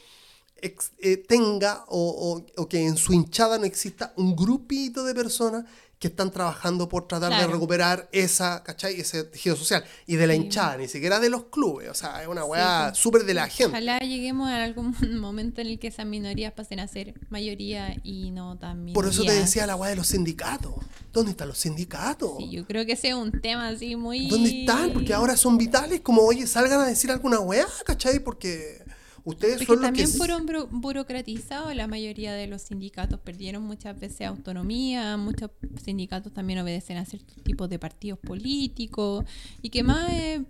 eh, 0.61 1.17
tenga 1.17 1.85
o, 1.87 2.43
o, 2.57 2.67
que 2.67 2.85
en 2.85 2.97
su 2.97 3.13
hinchada 3.13 3.57
no 3.57 3.63
exista 3.63 4.13
un 4.17 4.35
grupito 4.35 5.05
de 5.05 5.15
personas 5.15 5.63
que 5.99 6.07
están 6.07 6.31
trabajando 6.31 6.87
por 6.87 7.07
tratar 7.07 7.37
de 7.37 7.45
recuperar 7.45 8.07
esa, 8.13 8.63
¿cachai? 8.63 9.01
Ese 9.01 9.25
tejido 9.25 9.57
social. 9.57 9.83
Y 10.07 10.15
de 10.15 10.27
la 10.27 10.33
hinchada, 10.33 10.77
ni 10.77 10.87
siquiera 10.87 11.19
de 11.19 11.29
los 11.29 11.45
clubes. 11.45 11.89
O 11.89 11.93
sea, 11.93 12.21
es 12.21 12.27
una 12.29 12.45
weá 12.45 12.95
súper 12.95 13.25
de 13.25 13.33
la 13.33 13.49
gente. 13.49 13.65
Ojalá 13.65 13.99
lleguemos 13.99 14.47
a 14.47 14.63
algún 14.63 14.95
momento 15.19 15.59
en 15.59 15.67
el 15.67 15.79
que 15.79 15.87
esas 15.87 16.05
minorías 16.05 16.53
pasen 16.53 16.79
a 16.79 16.87
ser 16.87 17.15
mayoría 17.29 17.97
y 18.03 18.31
no 18.31 18.57
tan 18.57 18.87
Por 18.93 19.07
eso 19.07 19.25
te 19.25 19.33
decía 19.33 19.67
la 19.67 19.75
weá 19.75 19.89
de 19.89 19.97
los 19.97 20.07
sindicatos. 20.07 20.73
¿Dónde 21.11 21.31
están 21.31 21.49
los 21.49 21.57
sindicatos? 21.57 22.37
Sí, 22.37 22.49
yo 22.49 22.65
creo 22.65 22.85
que 22.85 22.93
ese 22.93 23.09
es 23.09 23.15
un 23.15 23.31
tema 23.41 23.67
así 23.67 23.97
muy... 23.97 24.29
¿Dónde 24.29 24.61
están? 24.61 24.93
Porque 24.93 25.13
ahora 25.13 25.35
son 25.35 25.57
vitales. 25.57 25.99
Como, 25.99 26.21
oye, 26.21 26.47
salgan 26.47 26.79
a 26.79 26.85
decir 26.85 27.11
alguna 27.11 27.39
weá, 27.41 27.67
¿cachai? 27.85 28.19
Porque 28.19 28.81
Ustedes 29.29 29.63
son 29.63 29.79
también 29.79 30.09
fueron 30.09 30.47
burocratizados, 30.71 31.75
la 31.75 31.85
mayoría 31.85 32.33
de 32.33 32.47
los 32.47 32.63
sindicatos 32.63 33.19
perdieron 33.19 33.61
muchas 33.61 33.99
veces 33.99 34.25
autonomía, 34.25 35.17
muchos 35.17 35.51
sindicatos 35.83 36.33
también 36.33 36.57
obedecen 36.57 36.97
a 36.97 37.05
ciertos 37.05 37.35
tipos 37.43 37.69
de 37.69 37.77
partidos 37.77 38.17
políticos 38.17 39.25
y 39.61 39.69
que 39.69 39.83
más 39.83 40.11
eh, 40.11 40.43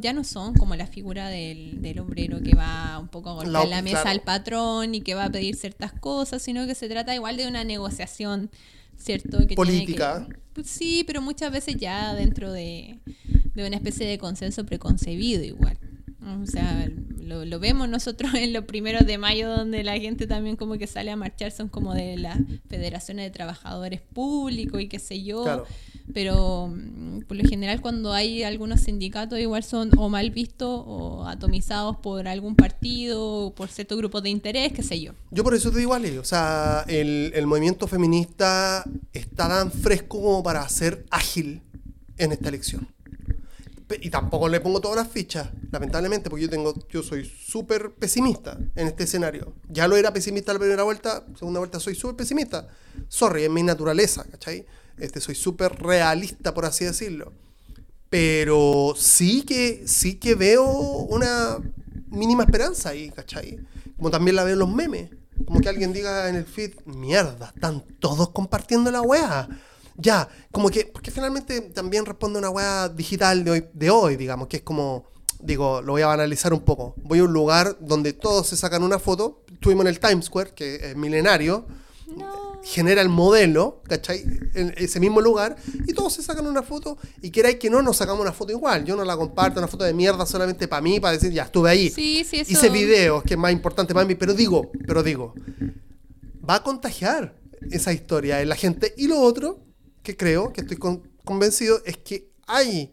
ya 0.00 0.14
no 0.14 0.24
son 0.24 0.54
como 0.54 0.76
la 0.76 0.86
figura 0.86 1.28
del, 1.28 1.82
del 1.82 1.98
obrero 2.00 2.40
que 2.42 2.54
va 2.54 2.98
un 2.98 3.08
poco 3.08 3.28
a 3.28 3.34
golpear 3.34 3.68
la, 3.68 3.82
mesa 3.82 4.08
al 4.08 4.22
patrón 4.22 4.94
y 4.94 5.02
que 5.02 5.14
va 5.14 5.26
a 5.26 5.30
pedir 5.30 5.54
ciertas 5.54 5.92
cosas, 5.92 6.40
sino 6.40 6.66
que 6.66 6.74
se 6.74 6.88
trata 6.88 7.14
igual 7.14 7.36
de 7.36 7.46
una 7.46 7.64
negociación, 7.64 8.50
¿cierto? 8.96 9.46
Que 9.46 9.54
Política. 9.56 10.26
Pues 10.54 10.68
sí, 10.68 11.04
pero 11.06 11.20
muchas 11.20 11.52
veces 11.52 11.76
ya 11.76 12.14
dentro 12.14 12.50
de, 12.50 12.98
de 13.54 13.66
una 13.66 13.76
especie 13.76 14.06
de 14.06 14.16
consenso 14.16 14.64
preconcebido 14.64 15.44
igual. 15.44 15.78
O 16.24 16.46
sea, 16.46 16.88
lo, 17.18 17.58
vemos 17.58 17.88
nosotros 17.88 18.32
en 18.34 18.52
los 18.52 18.64
primeros 18.64 19.06
de 19.06 19.18
mayo, 19.18 19.48
donde 19.48 19.82
la 19.82 19.98
gente 19.98 20.26
también 20.26 20.56
como 20.56 20.78
que 20.78 20.86
sale 20.86 21.10
a 21.10 21.16
marchar, 21.16 21.50
son 21.50 21.68
como 21.68 21.94
de 21.94 22.16
las 22.16 22.38
federaciones 22.68 23.26
de 23.26 23.30
trabajadores 23.30 24.00
públicos 24.00 24.80
y 24.80 24.88
qué 24.88 24.98
sé 24.98 25.22
yo. 25.22 25.64
Pero 26.12 26.68
mm, 26.68 27.22
por 27.22 27.36
lo 27.36 27.48
general 27.48 27.80
cuando 27.80 28.12
hay 28.12 28.42
algunos 28.42 28.80
sindicatos 28.82 29.38
igual 29.38 29.62
son 29.62 29.90
o 29.96 30.08
mal 30.08 30.30
vistos 30.30 30.82
o 30.86 31.24
atomizados 31.26 31.96
por 31.98 32.26
algún 32.26 32.56
partido 32.56 33.22
o 33.22 33.54
por 33.54 33.68
cierto 33.68 33.96
grupo 33.96 34.20
de 34.20 34.30
interés, 34.30 34.72
qué 34.72 34.82
sé 34.82 35.00
yo. 35.00 35.12
Yo 35.30 35.44
por 35.44 35.54
eso 35.54 35.70
te 35.70 35.78
digo, 35.78 35.94
Ale, 35.94 36.18
o 36.18 36.24
sea, 36.24 36.84
el, 36.88 37.32
el 37.34 37.46
movimiento 37.46 37.86
feminista 37.86 38.84
está 39.12 39.48
tan 39.48 39.70
fresco 39.70 40.20
como 40.20 40.42
para 40.42 40.68
ser 40.68 41.04
ágil 41.10 41.62
en 42.18 42.32
esta 42.32 42.48
elección 42.48 42.86
Y 44.00 44.10
tampoco 44.10 44.48
le 44.48 44.60
pongo 44.60 44.80
todas 44.80 44.96
las 44.96 45.08
fichas, 45.08 45.48
lamentablemente, 45.70 46.30
porque 46.30 46.44
yo 46.44 46.50
tengo, 46.50 46.74
yo 46.88 47.02
soy 47.02 47.24
súper 47.24 47.92
pesimista 47.92 48.58
en 48.74 48.86
este 48.86 49.04
escenario. 49.04 49.54
Ya 49.68 49.88
lo 49.88 49.96
era 49.96 50.12
pesimista 50.12 50.52
la 50.52 50.58
primera 50.58 50.82
vuelta, 50.82 51.24
segunda 51.38 51.60
vuelta 51.60 51.80
soy 51.80 51.94
súper 51.94 52.16
pesimista. 52.16 52.68
Sorry, 53.08 53.44
es 53.44 53.50
mi 53.50 53.62
naturaleza, 53.62 54.24
¿cachai? 54.24 54.66
Este, 54.98 55.20
soy 55.20 55.34
súper 55.34 55.82
realista, 55.82 56.54
por 56.54 56.64
así 56.64 56.84
decirlo. 56.84 57.32
Pero 58.10 58.94
sí 58.96 59.42
que, 59.42 59.84
sí 59.86 60.16
que 60.16 60.34
veo 60.34 60.64
una 60.64 61.58
mínima 62.08 62.44
esperanza 62.44 62.90
ahí, 62.90 63.10
¿cachai? 63.10 63.58
Como 63.96 64.10
también 64.10 64.36
la 64.36 64.44
veo 64.44 64.52
en 64.52 64.58
los 64.58 64.68
memes. 64.68 65.10
Como 65.46 65.60
que 65.60 65.68
alguien 65.68 65.92
diga 65.92 66.28
en 66.28 66.36
el 66.36 66.44
feed, 66.44 66.74
mierda, 66.84 67.52
están 67.54 67.82
todos 67.98 68.30
compartiendo 68.30 68.90
la 68.90 69.02
wea. 69.02 69.48
Ya, 70.02 70.28
como 70.50 70.68
que, 70.68 70.86
porque 70.92 71.10
finalmente 71.12 71.60
también 71.60 72.04
responde 72.04 72.38
a 72.38 72.40
una 72.40 72.50
wea 72.50 72.88
digital 72.88 73.44
de 73.44 73.50
hoy, 73.52 73.64
de 73.72 73.90
hoy, 73.90 74.16
digamos, 74.16 74.48
que 74.48 74.56
es 74.58 74.62
como, 74.64 75.04
digo, 75.40 75.80
lo 75.80 75.92
voy 75.92 76.02
a 76.02 76.12
analizar 76.12 76.52
un 76.52 76.60
poco. 76.64 76.94
Voy 77.04 77.20
a 77.20 77.24
un 77.24 77.32
lugar 77.32 77.76
donde 77.80 78.12
todos 78.12 78.48
se 78.48 78.56
sacan 78.56 78.82
una 78.82 78.98
foto, 78.98 79.44
estuvimos 79.52 79.82
en 79.84 79.88
el 79.88 80.00
Times 80.00 80.24
Square, 80.26 80.54
que 80.54 80.90
es 80.90 80.96
milenario, 80.96 81.66
No. 82.16 82.60
genera 82.64 83.00
el 83.00 83.08
modelo, 83.08 83.80
¿cachai? 83.88 84.24
En 84.54 84.74
ese 84.76 84.98
mismo 84.98 85.20
lugar, 85.20 85.56
y 85.86 85.92
todos 85.92 86.12
se 86.14 86.22
sacan 86.22 86.46
una 86.46 86.62
foto, 86.62 86.98
y 87.22 87.30
queráis 87.30 87.56
que 87.56 87.70
no, 87.70 87.80
nos 87.80 87.96
sacamos 87.96 88.20
una 88.22 88.32
foto 88.32 88.50
igual. 88.52 88.84
Yo 88.84 88.96
no 88.96 89.04
la 89.04 89.16
comparto, 89.16 89.60
una 89.60 89.68
foto 89.68 89.84
de 89.84 89.94
mierda 89.94 90.26
solamente 90.26 90.66
para 90.68 90.82
mí, 90.82 90.98
para 91.00 91.12
decir, 91.14 91.32
ya 91.32 91.44
estuve 91.44 91.70
ahí. 91.70 91.90
Sí, 91.90 92.24
sí, 92.28 92.40
eso. 92.40 92.50
Hice 92.50 92.68
videos, 92.70 93.22
que 93.22 93.34
es 93.34 93.38
más 93.40 93.52
importante 93.52 93.94
para 93.94 94.04
mí, 94.06 94.14
pero 94.16 94.34
digo, 94.34 94.70
pero 94.86 95.02
digo, 95.02 95.34
va 96.48 96.56
a 96.56 96.62
contagiar 96.62 97.36
esa 97.70 97.92
historia 97.92 98.40
en 98.42 98.48
la 98.48 98.56
gente. 98.56 98.92
Y 98.96 99.06
lo 99.06 99.20
otro 99.20 99.60
que 100.02 100.16
creo, 100.16 100.52
que 100.52 100.60
estoy 100.62 100.76
con- 100.76 101.02
convencido, 101.24 101.80
es 101.84 101.96
que 101.96 102.28
hay, 102.46 102.92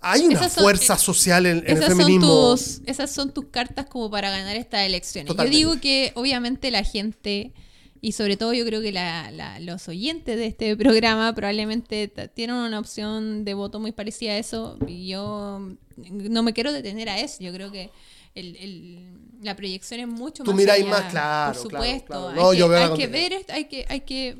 hay 0.00 0.26
una 0.26 0.48
son- 0.48 0.64
fuerza 0.64 0.94
eh, 0.94 0.98
social 0.98 1.46
en, 1.46 1.58
en 1.58 1.64
el 1.66 1.72
Esas 1.78 1.88
son, 1.88 1.98
feminismo. 1.98 2.50
tus, 2.52 2.80
esas 2.86 3.10
son 3.10 3.32
tus 3.34 3.46
cartas 3.46 3.86
como 3.86 4.10
para 4.10 4.30
ganar 4.30 4.56
estas 4.56 4.86
elecciones. 4.86 5.28
Totalmente. 5.28 5.58
Yo 5.60 5.68
digo 5.70 5.80
que 5.80 6.12
obviamente 6.14 6.70
la 6.70 6.84
gente, 6.84 7.52
y 8.00 8.12
sobre 8.12 8.36
todo 8.36 8.52
yo 8.54 8.64
creo 8.64 8.80
que 8.80 8.92
la- 8.92 9.30
la- 9.30 9.58
los 9.60 9.88
oyentes 9.88 10.36
de 10.36 10.46
este 10.46 10.76
programa 10.76 11.34
probablemente 11.34 12.12
tienen 12.34 12.56
una 12.56 12.78
opción 12.78 13.44
de 13.44 13.54
voto 13.54 13.80
muy 13.80 13.92
parecida 13.92 14.32
a 14.32 14.38
eso. 14.38 14.78
Y 14.86 15.08
yo 15.08 15.60
no 15.96 16.42
me 16.42 16.52
quiero 16.52 16.72
detener 16.72 17.08
a 17.08 17.18
eso. 17.20 17.42
Yo 17.42 17.52
creo 17.52 17.72
que 17.72 17.90
el- 18.34 18.56
el- 18.56 19.08
la 19.42 19.54
proyección 19.56 20.00
es 20.00 20.08
mucho 20.08 20.42
Tú 20.42 20.50
más 20.52 20.56
miráis 20.56 20.82
allá, 20.84 20.90
más, 20.90 21.10
claro, 21.12 21.52
Por 21.52 21.62
supuesto. 21.62 22.06
claro. 22.06 22.28
Hay 22.28 22.34
No, 22.36 22.50
que, 22.50 22.56
yo 22.58 22.76
hay 22.76 22.96
que 22.96 23.06
ver, 23.06 23.32
hay 23.48 23.64
que, 23.66 23.84
hay 23.88 24.00
que 24.00 24.36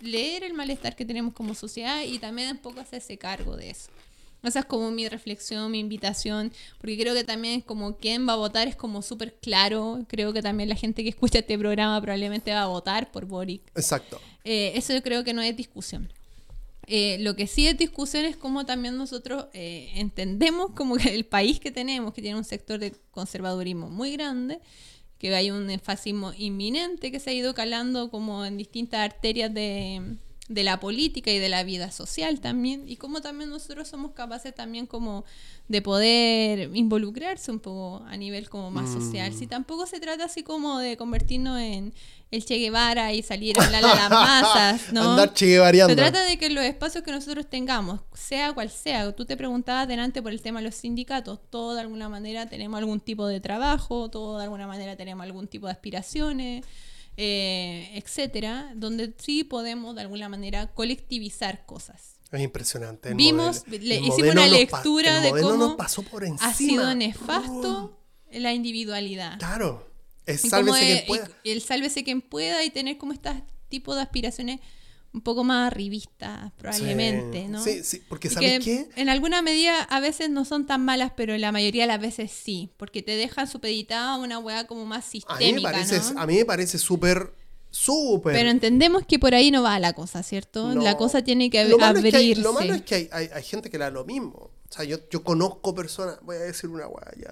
leer 0.00 0.42
el 0.44 0.54
malestar 0.54 0.96
que 0.96 1.04
tenemos 1.04 1.34
como 1.34 1.54
sociedad 1.54 2.02
y 2.02 2.18
también 2.18 2.50
un 2.52 2.58
poco 2.58 2.80
hacerse 2.80 3.18
cargo 3.18 3.56
de 3.56 3.70
eso. 3.70 3.90
Esa 4.42 4.60
es 4.60 4.64
como 4.66 4.90
mi 4.92 5.08
reflexión, 5.08 5.70
mi 5.70 5.80
invitación, 5.80 6.52
porque 6.80 6.96
creo 6.96 7.12
que 7.12 7.24
también 7.24 7.58
es 7.58 7.64
como 7.64 7.96
quién 7.96 8.26
va 8.26 8.34
a 8.34 8.36
votar 8.36 8.68
es 8.68 8.76
como 8.76 9.02
súper 9.02 9.34
claro. 9.34 10.04
Creo 10.08 10.32
que 10.32 10.40
también 10.42 10.68
la 10.68 10.76
gente 10.76 11.02
que 11.02 11.08
escucha 11.08 11.40
este 11.40 11.58
programa 11.58 12.00
probablemente 12.00 12.52
va 12.52 12.62
a 12.62 12.66
votar 12.68 13.10
por 13.10 13.26
Boric. 13.26 13.62
Exacto. 13.74 14.20
Eh, 14.44 14.72
eso 14.76 14.92
yo 14.94 15.02
creo 15.02 15.24
que 15.24 15.34
no 15.34 15.42
es 15.42 15.56
discusión. 15.56 16.12
Eh, 16.90 17.18
lo 17.20 17.36
que 17.36 17.46
sí 17.46 17.66
es 17.66 17.76
discusión 17.76 18.24
es 18.24 18.38
cómo 18.38 18.64
también 18.64 18.96
nosotros 18.96 19.46
eh, 19.52 19.90
entendemos 19.96 20.70
como 20.70 20.96
que 20.96 21.14
el 21.14 21.26
país 21.26 21.60
que 21.60 21.70
tenemos, 21.70 22.14
que 22.14 22.22
tiene 22.22 22.38
un 22.38 22.44
sector 22.44 22.80
de 22.80 22.94
conservadurismo 23.10 23.90
muy 23.90 24.12
grande, 24.12 24.58
que 25.18 25.34
hay 25.34 25.50
un 25.50 25.68
fascismo 25.80 26.32
inminente 26.38 27.12
que 27.12 27.20
se 27.20 27.28
ha 27.28 27.32
ido 27.34 27.52
calando 27.52 28.10
como 28.10 28.42
en 28.46 28.56
distintas 28.56 29.00
arterias 29.00 29.52
de, 29.52 30.16
de 30.48 30.64
la 30.64 30.80
política 30.80 31.30
y 31.30 31.38
de 31.38 31.50
la 31.50 31.62
vida 31.62 31.90
social 31.90 32.40
también, 32.40 32.84
y 32.88 32.96
cómo 32.96 33.20
también 33.20 33.50
nosotros 33.50 33.86
somos 33.86 34.12
capaces 34.12 34.54
también 34.54 34.86
como 34.86 35.26
de 35.68 35.82
poder 35.82 36.70
involucrarse 36.74 37.50
un 37.50 37.60
poco 37.60 38.02
a 38.06 38.16
nivel 38.16 38.48
como 38.48 38.70
más 38.70 38.90
social. 38.90 39.34
Si 39.34 39.46
tampoco 39.46 39.86
se 39.86 40.00
trata 40.00 40.24
así 40.24 40.42
como 40.42 40.78
de 40.78 40.96
convertirnos 40.96 41.60
en 41.60 41.92
el 42.30 42.44
Che 42.44 42.56
Guevara 42.58 43.12
y 43.14 43.22
salir 43.22 43.58
a 43.58 43.64
hablar 43.64 43.84
a 43.84 43.94
las 43.94 44.10
masas, 44.82 44.92
¿no? 44.92 45.12
Andar 45.12 45.32
cheguevareando. 45.32 45.90
Se 45.92 45.96
trata 45.96 46.22
de 46.24 46.38
que 46.38 46.50
los 46.50 46.64
espacios 46.64 47.02
que 47.04 47.10
nosotros 47.10 47.48
tengamos, 47.48 48.00
sea 48.14 48.52
cual 48.52 48.70
sea, 48.70 49.10
tú 49.16 49.24
te 49.24 49.36
preguntabas 49.36 49.88
delante 49.88 50.20
por 50.22 50.32
el 50.32 50.42
tema 50.42 50.60
de 50.60 50.66
los 50.66 50.74
sindicatos, 50.74 51.40
todos 51.50 51.74
de 51.76 51.80
alguna 51.80 52.08
manera 52.08 52.46
tenemos 52.46 52.76
algún 52.78 53.00
tipo 53.00 53.26
de 53.26 53.40
trabajo, 53.40 54.10
todos 54.10 54.38
de 54.38 54.44
alguna 54.44 54.66
manera 54.66 54.94
tenemos 54.96 55.24
algún 55.24 55.48
tipo 55.48 55.66
de 55.66 55.72
aspiraciones, 55.72 56.64
eh, 57.16 57.90
etcétera, 57.94 58.70
donde 58.76 59.14
sí 59.18 59.42
podemos 59.44 59.94
de 59.94 60.02
alguna 60.02 60.28
manera 60.28 60.68
colectivizar 60.68 61.64
cosas. 61.66 62.16
Es 62.30 62.40
impresionante. 62.42 63.08
el 63.08 63.14
Vimos, 63.14 63.64
modelo- 63.66 63.84
le 63.84 63.96
el 63.96 64.04
hicimos 64.04 64.32
una 64.32 64.46
lectura 64.46 65.20
de 65.20 65.30
cómo 65.30 65.56
nos 65.56 65.76
pasó 65.76 66.02
por 66.02 66.24
encima. 66.24 66.48
ha 66.50 66.52
sido 66.54 66.94
nefasto 66.94 67.98
la 68.30 68.52
individualidad. 68.52 69.38
Claro. 69.38 69.87
Es 70.28 70.42
como 70.42 70.50
sálvese 70.50 70.86
quien 70.86 71.06
pueda. 71.06 71.30
y 71.44 71.50
el 71.50 71.62
sálvese 71.62 72.04
quien 72.04 72.20
pueda 72.20 72.64
y 72.64 72.70
tener 72.70 72.98
como 72.98 73.12
este 73.12 73.30
tipo 73.68 73.94
de 73.94 74.02
aspiraciones 74.02 74.60
un 75.14 75.22
poco 75.22 75.42
más 75.42 75.68
arribistas, 75.72 76.52
probablemente, 76.58 77.42
Sí, 77.42 77.48
¿no? 77.48 77.64
Sí, 77.64 77.82
sí, 77.82 78.02
porque 78.08 78.28
Y 78.28 78.30
¿sabes 78.30 78.58
que 78.58 78.64
qué? 78.64 78.88
En 79.00 79.08
alguna 79.08 79.40
medida 79.40 79.82
a 79.84 80.00
veces 80.00 80.28
no 80.28 80.44
son 80.44 80.66
tan 80.66 80.84
malas, 80.84 81.12
pero 81.16 81.34
en 81.34 81.40
la 81.40 81.50
mayoría 81.50 81.84
de 81.84 81.88
las 81.88 82.00
veces 82.00 82.30
sí, 82.30 82.70
porque 82.76 83.02
te 83.02 83.12
dejan 83.12 83.48
supeditada 83.48 84.12
a 84.14 84.18
una 84.18 84.38
weá 84.38 84.66
como 84.66 84.84
más 84.84 85.04
A 85.06 85.08
mí 85.08 85.12
me 85.14 85.20
sistémica, 85.38 85.70
parece, 85.72 86.12
¿no? 86.14 86.20
a 86.20 86.26
mí 86.26 86.36
me 86.36 86.44
parece 86.44 86.76
súper, 86.78 87.32
súper. 87.70 88.34
Pero 88.34 88.50
entendemos 88.50 89.04
que 89.06 89.18
por 89.18 89.34
ahí 89.34 89.50
no 89.50 89.62
va 89.62 89.78
la 89.78 89.94
cosa, 89.94 90.22
¿cierto? 90.22 90.74
No. 90.74 90.82
La 90.82 90.96
cosa 90.98 91.22
tiene 91.24 91.48
que 91.48 91.64
Lo 91.64 91.78
malo 91.78 91.92
es 91.92 92.04
abrirse. 92.04 92.10
que 92.18 92.24
hay- 92.24 92.34
lo 92.34 92.52
malo 92.52 92.74
es 92.74 92.82
que 92.82 92.94
hay, 92.94 93.08
hay- 93.10 93.30
hay 93.32 93.42
gente 93.42 93.70
que 93.70 93.78
le 93.78 93.84
da 93.84 93.90
lo 93.90 94.04
mismo. 94.04 94.50
O 94.70 94.72
sea, 94.72 94.84
yo, 94.84 94.98
yo 95.10 95.24
conozco 95.24 95.74
personas, 95.74 96.18
voy 96.22 96.36
a 96.36 96.40
decir 96.40 96.68
una 96.68 96.86
weá 96.86 97.12
ya. 97.18 97.30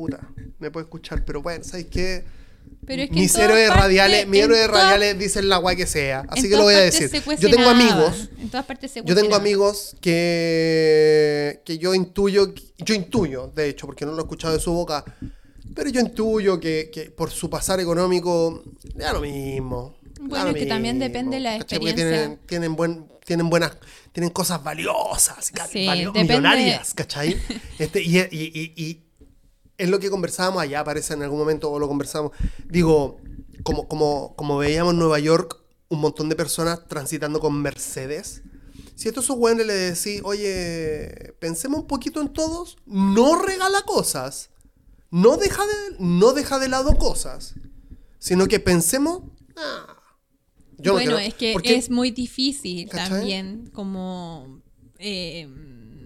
Puta, 0.00 0.18
me 0.58 0.70
puede 0.70 0.84
escuchar, 0.84 1.24
pero 1.26 1.42
bueno, 1.42 1.62
¿sabes 1.62 1.84
qué? 1.90 2.24
Pero 2.86 3.02
es 3.02 3.10
que 3.10 3.14
mis 3.16 3.34
héroes 3.34 3.68
partes- 3.68 3.82
radiales, 3.82 4.26
mis 4.26 4.40
héroes 4.42 4.66
todas- 4.66 4.82
radiales 4.82 5.18
dicen 5.18 5.48
la 5.50 5.58
weá 5.58 5.76
que 5.76 5.86
sea. 5.86 6.24
Así 6.28 6.48
que 6.48 6.56
lo 6.56 6.62
voy 6.62 6.72
a 6.74 6.80
decir. 6.80 7.10
Yo 7.38 7.50
tengo 7.50 7.68
amigos 7.68 8.30
En 8.38 8.48
todas 8.48 8.64
partes 8.64 8.90
se 8.92 9.02
Yo 9.04 9.14
tengo 9.14 9.34
amigos 9.34 9.94
que, 10.00 11.60
que 11.66 11.76
yo 11.78 11.94
intuyo, 11.94 12.54
yo 12.78 12.94
intuyo, 12.94 13.52
de 13.54 13.68
hecho, 13.68 13.86
porque 13.86 14.06
no 14.06 14.12
lo 14.12 14.18
he 14.18 14.22
escuchado 14.22 14.54
de 14.54 14.60
su 14.60 14.72
boca, 14.72 15.04
pero 15.74 15.90
yo 15.90 16.00
intuyo 16.00 16.58
que, 16.58 16.90
que 16.92 17.10
por 17.10 17.30
su 17.30 17.50
pasar 17.50 17.78
económico, 17.80 18.62
da 18.94 19.12
lo 19.12 19.20
mismo. 19.20 19.96
Bueno, 20.20 20.48
es 20.48 20.54
que 20.56 20.66
también 20.66 20.98
depende 20.98 21.36
de 21.36 21.40
la 21.40 21.56
experiencia. 21.56 21.96
Tienen, 22.08 22.38
tienen, 22.46 22.74
buen, 22.76 23.06
tienen 23.24 23.50
buenas, 23.50 23.72
tienen 24.12 24.30
cosas 24.30 24.62
valiosas, 24.64 25.50
Sí, 25.70 25.86
valio- 25.86 26.12
millonarias, 26.12 26.94
¿cachai? 26.94 27.36
Este, 27.78 28.02
y, 28.02 28.18
y, 28.18 28.26
y- 28.30 28.72
y 28.76 29.09
es 29.82 29.88
lo 29.88 29.98
que 29.98 30.10
conversábamos 30.10 30.62
allá, 30.62 30.84
parece 30.84 31.14
en 31.14 31.22
algún 31.22 31.38
momento, 31.38 31.70
o 31.70 31.78
lo 31.78 31.88
conversamos. 31.88 32.32
Digo, 32.68 33.18
como, 33.62 33.88
como, 33.88 34.34
como 34.36 34.58
veíamos 34.58 34.92
en 34.92 34.98
Nueva 34.98 35.18
York, 35.18 35.56
un 35.88 36.00
montón 36.00 36.28
de 36.28 36.36
personas 36.36 36.86
transitando 36.88 37.40
con 37.40 37.60
Mercedes. 37.60 38.42
Si 38.94 39.08
a 39.08 39.10
estos 39.10 39.24
esos 39.24 39.36
weones 39.38 39.66
le 39.66 39.72
decís, 39.72 40.20
oye, 40.24 41.34
pensemos 41.38 41.80
un 41.80 41.86
poquito 41.86 42.20
en 42.20 42.32
todos, 42.32 42.76
no 42.86 43.40
regala 43.40 43.82
cosas. 43.82 44.50
No 45.10 45.36
deja 45.36 45.62
de, 45.66 45.96
no 45.98 46.32
deja 46.32 46.58
de 46.58 46.68
lado 46.68 46.96
cosas. 46.96 47.54
Sino 48.18 48.46
que 48.46 48.60
pensemos. 48.60 49.22
ah, 49.56 49.96
yo 50.78 50.92
no 50.92 50.98
bueno, 50.98 51.10
quiero- 51.16 51.18
es 51.28 51.34
que 51.34 51.52
porque- 51.52 51.74
es 51.76 51.90
muy 51.90 52.10
difícil 52.10 52.88
¿Cachai? 52.88 53.08
también 53.10 53.70
como 53.72 54.62
eh, 54.98 55.48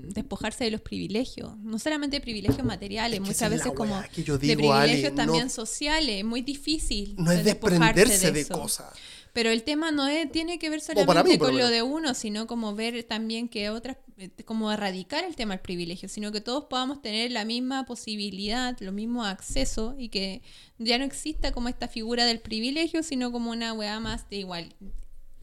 despojarse 0.09 0.65
de 0.65 0.71
los 0.71 0.81
privilegios. 0.81 1.57
No 1.59 1.79
solamente 1.79 2.17
de 2.17 2.21
privilegios 2.21 2.65
materiales, 2.65 3.19
Es 3.19 3.23
que 3.23 3.29
muchas 3.33 3.51
veces 3.51 3.73
como 3.73 4.03
que 4.15 4.23
yo 4.23 4.39
de 4.39 4.55
digo, 4.57 4.73
Ale, 4.73 4.85
privilegios 4.93 5.15
también 5.15 5.45
no- 5.45 5.51
sociales. 5.51 6.17
Es 6.19 6.25
muy 6.25 6.43
difícil. 6.43 7.15
no 7.19 7.31
es 7.33 7.39
de 7.39 7.45
desprenderse 7.45 8.33
de, 8.33 8.41
eso. 8.41 8.55
cosas. 8.59 8.93
Pero 9.33 9.51
el 9.51 9.65
tema 9.65 9.91
no 9.91 10.07
es, 10.07 10.31
tiene 10.31 10.61
que 10.61 10.71
ver 10.71 10.79
mí, 10.79 10.85
solamente 10.85 11.39
con 11.39 11.59
lo 11.59 11.67
de 11.69 11.83
uno, 11.83 12.15
sino 12.15 12.47
como 12.47 12.77
ver 12.77 13.03
también 13.03 13.49
que 13.49 13.69
otras, 13.69 13.97
eh, 14.17 14.31
como 14.45 14.71
erradicar 14.71 15.25
el 15.25 15.35
tema 15.35 15.55
del 15.55 15.61
privilegio, 15.61 16.09
sino 16.09 16.31
que 16.31 16.41
todos 16.41 16.67
podamos 16.71 17.03
tener 17.03 17.33
la 17.33 17.45
misma 17.45 17.85
posibilidad, 17.85 18.77
los 18.79 18.95
mismos 18.95 19.27
acceso 19.27 19.97
y 19.99 20.09
que 20.09 20.43
ya 20.79 20.99
no 20.99 21.05
exista 21.05 21.51
como 21.51 21.69
esta 21.69 21.89
figura 21.89 22.27
del 22.27 22.39
privilegio, 22.39 23.03
sino 23.03 23.33
como 23.33 23.51
una 23.51 23.73
weá 23.73 23.99
más 23.99 24.31
de 24.31 24.37
igual, 24.37 24.73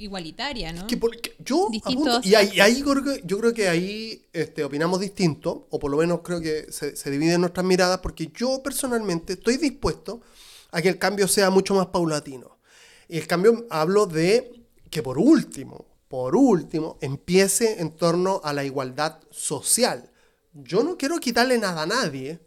igualitaria, 0.03 0.71
¿no? 0.73 0.87
Que 0.87 0.99
yo 1.39 1.67
Distintos 1.71 2.17
apunto- 2.17 2.27
y 2.27 2.35
ahí, 2.35 2.59
ahí 2.59 2.81
creo 2.81 3.03
que, 3.03 3.21
yo 3.25 3.37
creo 3.39 3.53
que 3.53 3.67
ahí 3.69 4.25
este, 4.33 4.63
opinamos 4.63 4.99
distinto, 4.99 5.67
o 5.69 5.79
por 5.79 5.91
lo 5.91 5.97
menos 5.97 6.21
creo 6.23 6.41
que 6.41 6.71
se, 6.71 6.95
se 6.95 7.11
dividen 7.11 7.41
nuestras 7.41 7.65
miradas, 7.65 7.99
porque 7.99 8.31
yo 8.35 8.61
personalmente 8.63 9.33
estoy 9.33 9.57
dispuesto 9.57 10.21
a 10.71 10.81
que 10.81 10.89
el 10.89 10.97
cambio 10.97 11.27
sea 11.27 11.49
mucho 11.49 11.73
más 11.75 11.87
paulatino. 11.87 12.57
Y 13.07 13.17
el 13.17 13.27
cambio 13.27 13.65
hablo 13.69 14.05
de 14.05 14.51
que 14.89 15.03
por 15.03 15.17
último, 15.17 15.85
por 16.07 16.35
último, 16.35 16.97
empiece 17.01 17.81
en 17.81 17.91
torno 17.91 18.41
a 18.43 18.53
la 18.53 18.63
igualdad 18.63 19.19
social. 19.31 20.09
Yo 20.53 20.83
no 20.83 20.97
quiero 20.97 21.17
quitarle 21.19 21.57
nada 21.57 21.83
a 21.83 21.85
nadie. 21.85 22.39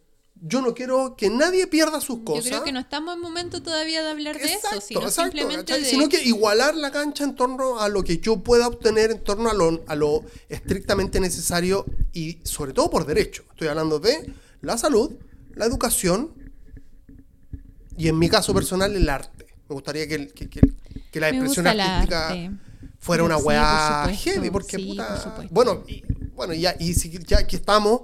Yo 0.46 0.60
no 0.60 0.74
quiero 0.74 1.16
que 1.16 1.30
nadie 1.30 1.66
pierda 1.66 2.02
sus 2.02 2.18
Yo 2.18 2.24
cosas. 2.24 2.44
creo 2.48 2.64
que 2.64 2.72
no 2.72 2.80
estamos 2.80 3.14
en 3.14 3.20
momento 3.22 3.62
todavía 3.62 4.02
de 4.02 4.10
hablar 4.10 4.36
de 4.38 4.44
Exacto, 4.44 4.76
eso, 4.76 4.86
sino 4.88 5.00
exacto, 5.00 5.22
simplemente 5.38 5.78
de... 5.80 5.84
Sino 5.86 6.06
que 6.10 6.22
igualar 6.22 6.74
la 6.74 6.90
cancha 6.90 7.24
en 7.24 7.34
torno 7.34 7.80
a 7.80 7.88
lo 7.88 8.04
que 8.04 8.18
yo 8.18 8.36
pueda 8.42 8.66
obtener, 8.68 9.10
en 9.10 9.24
torno 9.24 9.48
a 9.48 9.54
lo, 9.54 9.82
a 9.86 9.94
lo 9.94 10.22
estrictamente 10.50 11.18
necesario 11.18 11.86
y 12.12 12.40
sobre 12.44 12.74
todo 12.74 12.90
por 12.90 13.06
derecho. 13.06 13.44
Estoy 13.52 13.68
hablando 13.68 13.98
de 14.00 14.34
la 14.60 14.76
salud, 14.76 15.12
la 15.54 15.64
educación 15.64 16.34
y 17.96 18.08
en 18.08 18.18
mi 18.18 18.28
caso 18.28 18.52
personal 18.52 18.94
el 18.94 19.08
arte. 19.08 19.46
Me 19.68 19.74
gustaría 19.74 20.06
que, 20.06 20.28
que- 20.28 20.48
que- 20.50 20.60
que 21.10 21.20
la 21.20 21.28
expresión 21.30 21.66
artística 21.66 22.34
fuera 22.98 23.22
una 23.22 23.36
Sí, 23.36 23.42
por 23.42 23.48
weá 23.48 24.02
supuesto, 24.02 24.30
heavy, 24.30 24.50
porque 24.50 24.76
sí, 24.76 24.84
puta. 24.88 25.34
por. 25.36 25.48
Bueno, 25.48 25.84
y, 25.86 26.02
bueno, 26.34 26.52
ya, 26.54 26.74
y 26.78 26.92
si 26.94 27.10
ya 27.24 27.38
aquí 27.38 27.56
estamos, 27.56 28.02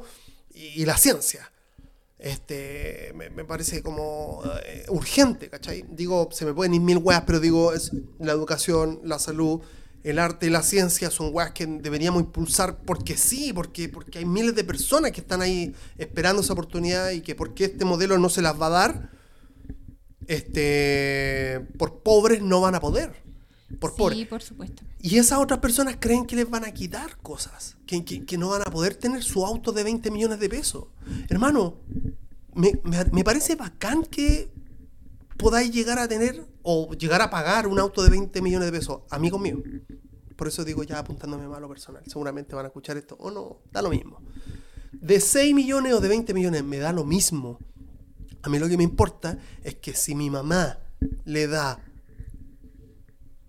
y, 0.54 0.82
y 0.82 0.86
la 0.86 0.96
ciencia. 0.96 1.50
Este, 2.20 3.14
me, 3.14 3.44
parece 3.44 3.82
como 3.82 4.42
eh, 4.66 4.84
urgente, 4.88 5.48
¿cachai? 5.48 5.86
Digo, 5.88 6.28
se 6.32 6.44
me 6.44 6.52
pueden 6.52 6.74
ir 6.74 6.82
mil 6.82 6.98
weas, 6.98 7.22
pero 7.26 7.40
digo, 7.40 7.72
es 7.72 7.92
la 8.18 8.32
educación, 8.32 9.00
la 9.04 9.18
salud, 9.18 9.62
el 10.04 10.18
arte 10.18 10.46
y 10.46 10.50
la 10.50 10.62
ciencia 10.62 11.10
son 11.10 11.30
weas 11.32 11.52
que 11.52 11.66
deberíamos 11.66 12.22
impulsar 12.22 12.82
porque 12.84 13.16
sí, 13.16 13.54
porque, 13.54 13.88
porque 13.88 14.18
hay 14.18 14.26
miles 14.26 14.54
de 14.54 14.64
personas 14.64 15.12
que 15.12 15.22
están 15.22 15.40
ahí 15.40 15.74
esperando 15.96 16.42
esa 16.42 16.52
oportunidad 16.52 17.10
y 17.10 17.22
que 17.22 17.34
porque 17.34 17.64
este 17.64 17.86
modelo 17.86 18.18
no 18.18 18.28
se 18.28 18.42
las 18.42 18.60
va 18.60 18.66
a 18.66 18.70
dar, 18.70 19.10
este, 20.26 21.66
por 21.78 22.02
pobres 22.02 22.42
no 22.42 22.60
van 22.60 22.74
a 22.74 22.80
poder. 22.80 23.29
Por. 23.78 24.12
Sí, 24.14 24.24
por 24.24 24.42
supuesto. 24.42 24.82
Y 25.00 25.18
esas 25.18 25.38
otras 25.38 25.60
personas 25.60 25.96
creen 26.00 26.26
que 26.26 26.34
les 26.36 26.48
van 26.50 26.64
a 26.64 26.72
quitar 26.72 27.16
cosas, 27.18 27.76
que, 27.86 28.04
que- 28.04 28.24
que 28.24 28.36
no 28.38 28.48
van 28.48 28.62
a 28.62 28.70
poder 28.70 28.94
tener 28.96 29.22
su 29.22 29.46
auto 29.46 29.70
de 29.72 29.84
20 29.84 30.10
millones 30.10 30.40
de 30.40 30.48
pesos. 30.48 30.86
Hermano, 31.28 31.76
me, 32.54 32.72
me- 32.84 33.04
me 33.12 33.24
parece 33.24 33.54
bacán 33.56 34.02
que 34.02 34.50
podáis 35.36 35.70
llegar 35.72 35.98
a 35.98 36.08
tener 36.08 36.46
o 36.62 36.92
llegar 36.94 37.22
a 37.22 37.30
pagar 37.30 37.66
un 37.66 37.78
auto 37.78 38.02
de 38.02 38.10
20 38.10 38.42
millones 38.42 38.70
de 38.70 38.78
pesos, 38.78 39.00
amigos 39.10 39.40
míos. 39.40 39.60
Por 40.36 40.48
eso 40.48 40.64
digo 40.64 40.82
ya 40.82 40.98
apuntándome 40.98 41.46
mal 41.46 41.58
a 41.58 41.60
lo 41.60 41.68
personal. 41.68 42.02
Seguramente 42.06 42.54
van 42.54 42.64
a 42.64 42.68
escuchar 42.68 42.96
esto. 42.96 43.14
O 43.20 43.30
no, 43.30 43.58
da 43.72 43.82
lo 43.82 43.90
mismo. 43.90 44.20
De 44.92 45.20
6 45.20 45.54
millones 45.54 45.92
o 45.94 46.00
de 46.00 46.08
20 46.08 46.34
millones 46.34 46.64
me 46.64 46.78
da 46.78 46.92
lo 46.92 47.04
mismo. 47.04 47.58
A 48.42 48.48
mí 48.48 48.58
lo 48.58 48.68
que 48.68 48.76
me 48.76 48.82
importa 48.84 49.38
es 49.62 49.74
que 49.76 49.94
si 49.94 50.14
mi 50.14 50.28
mamá 50.30 50.78
le 51.24 51.46
da 51.46 51.78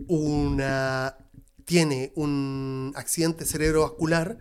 una 0.08 1.18
tiene 1.66 2.12
un 2.16 2.92
accidente 2.96 3.46
cerebrovascular, 3.46 4.38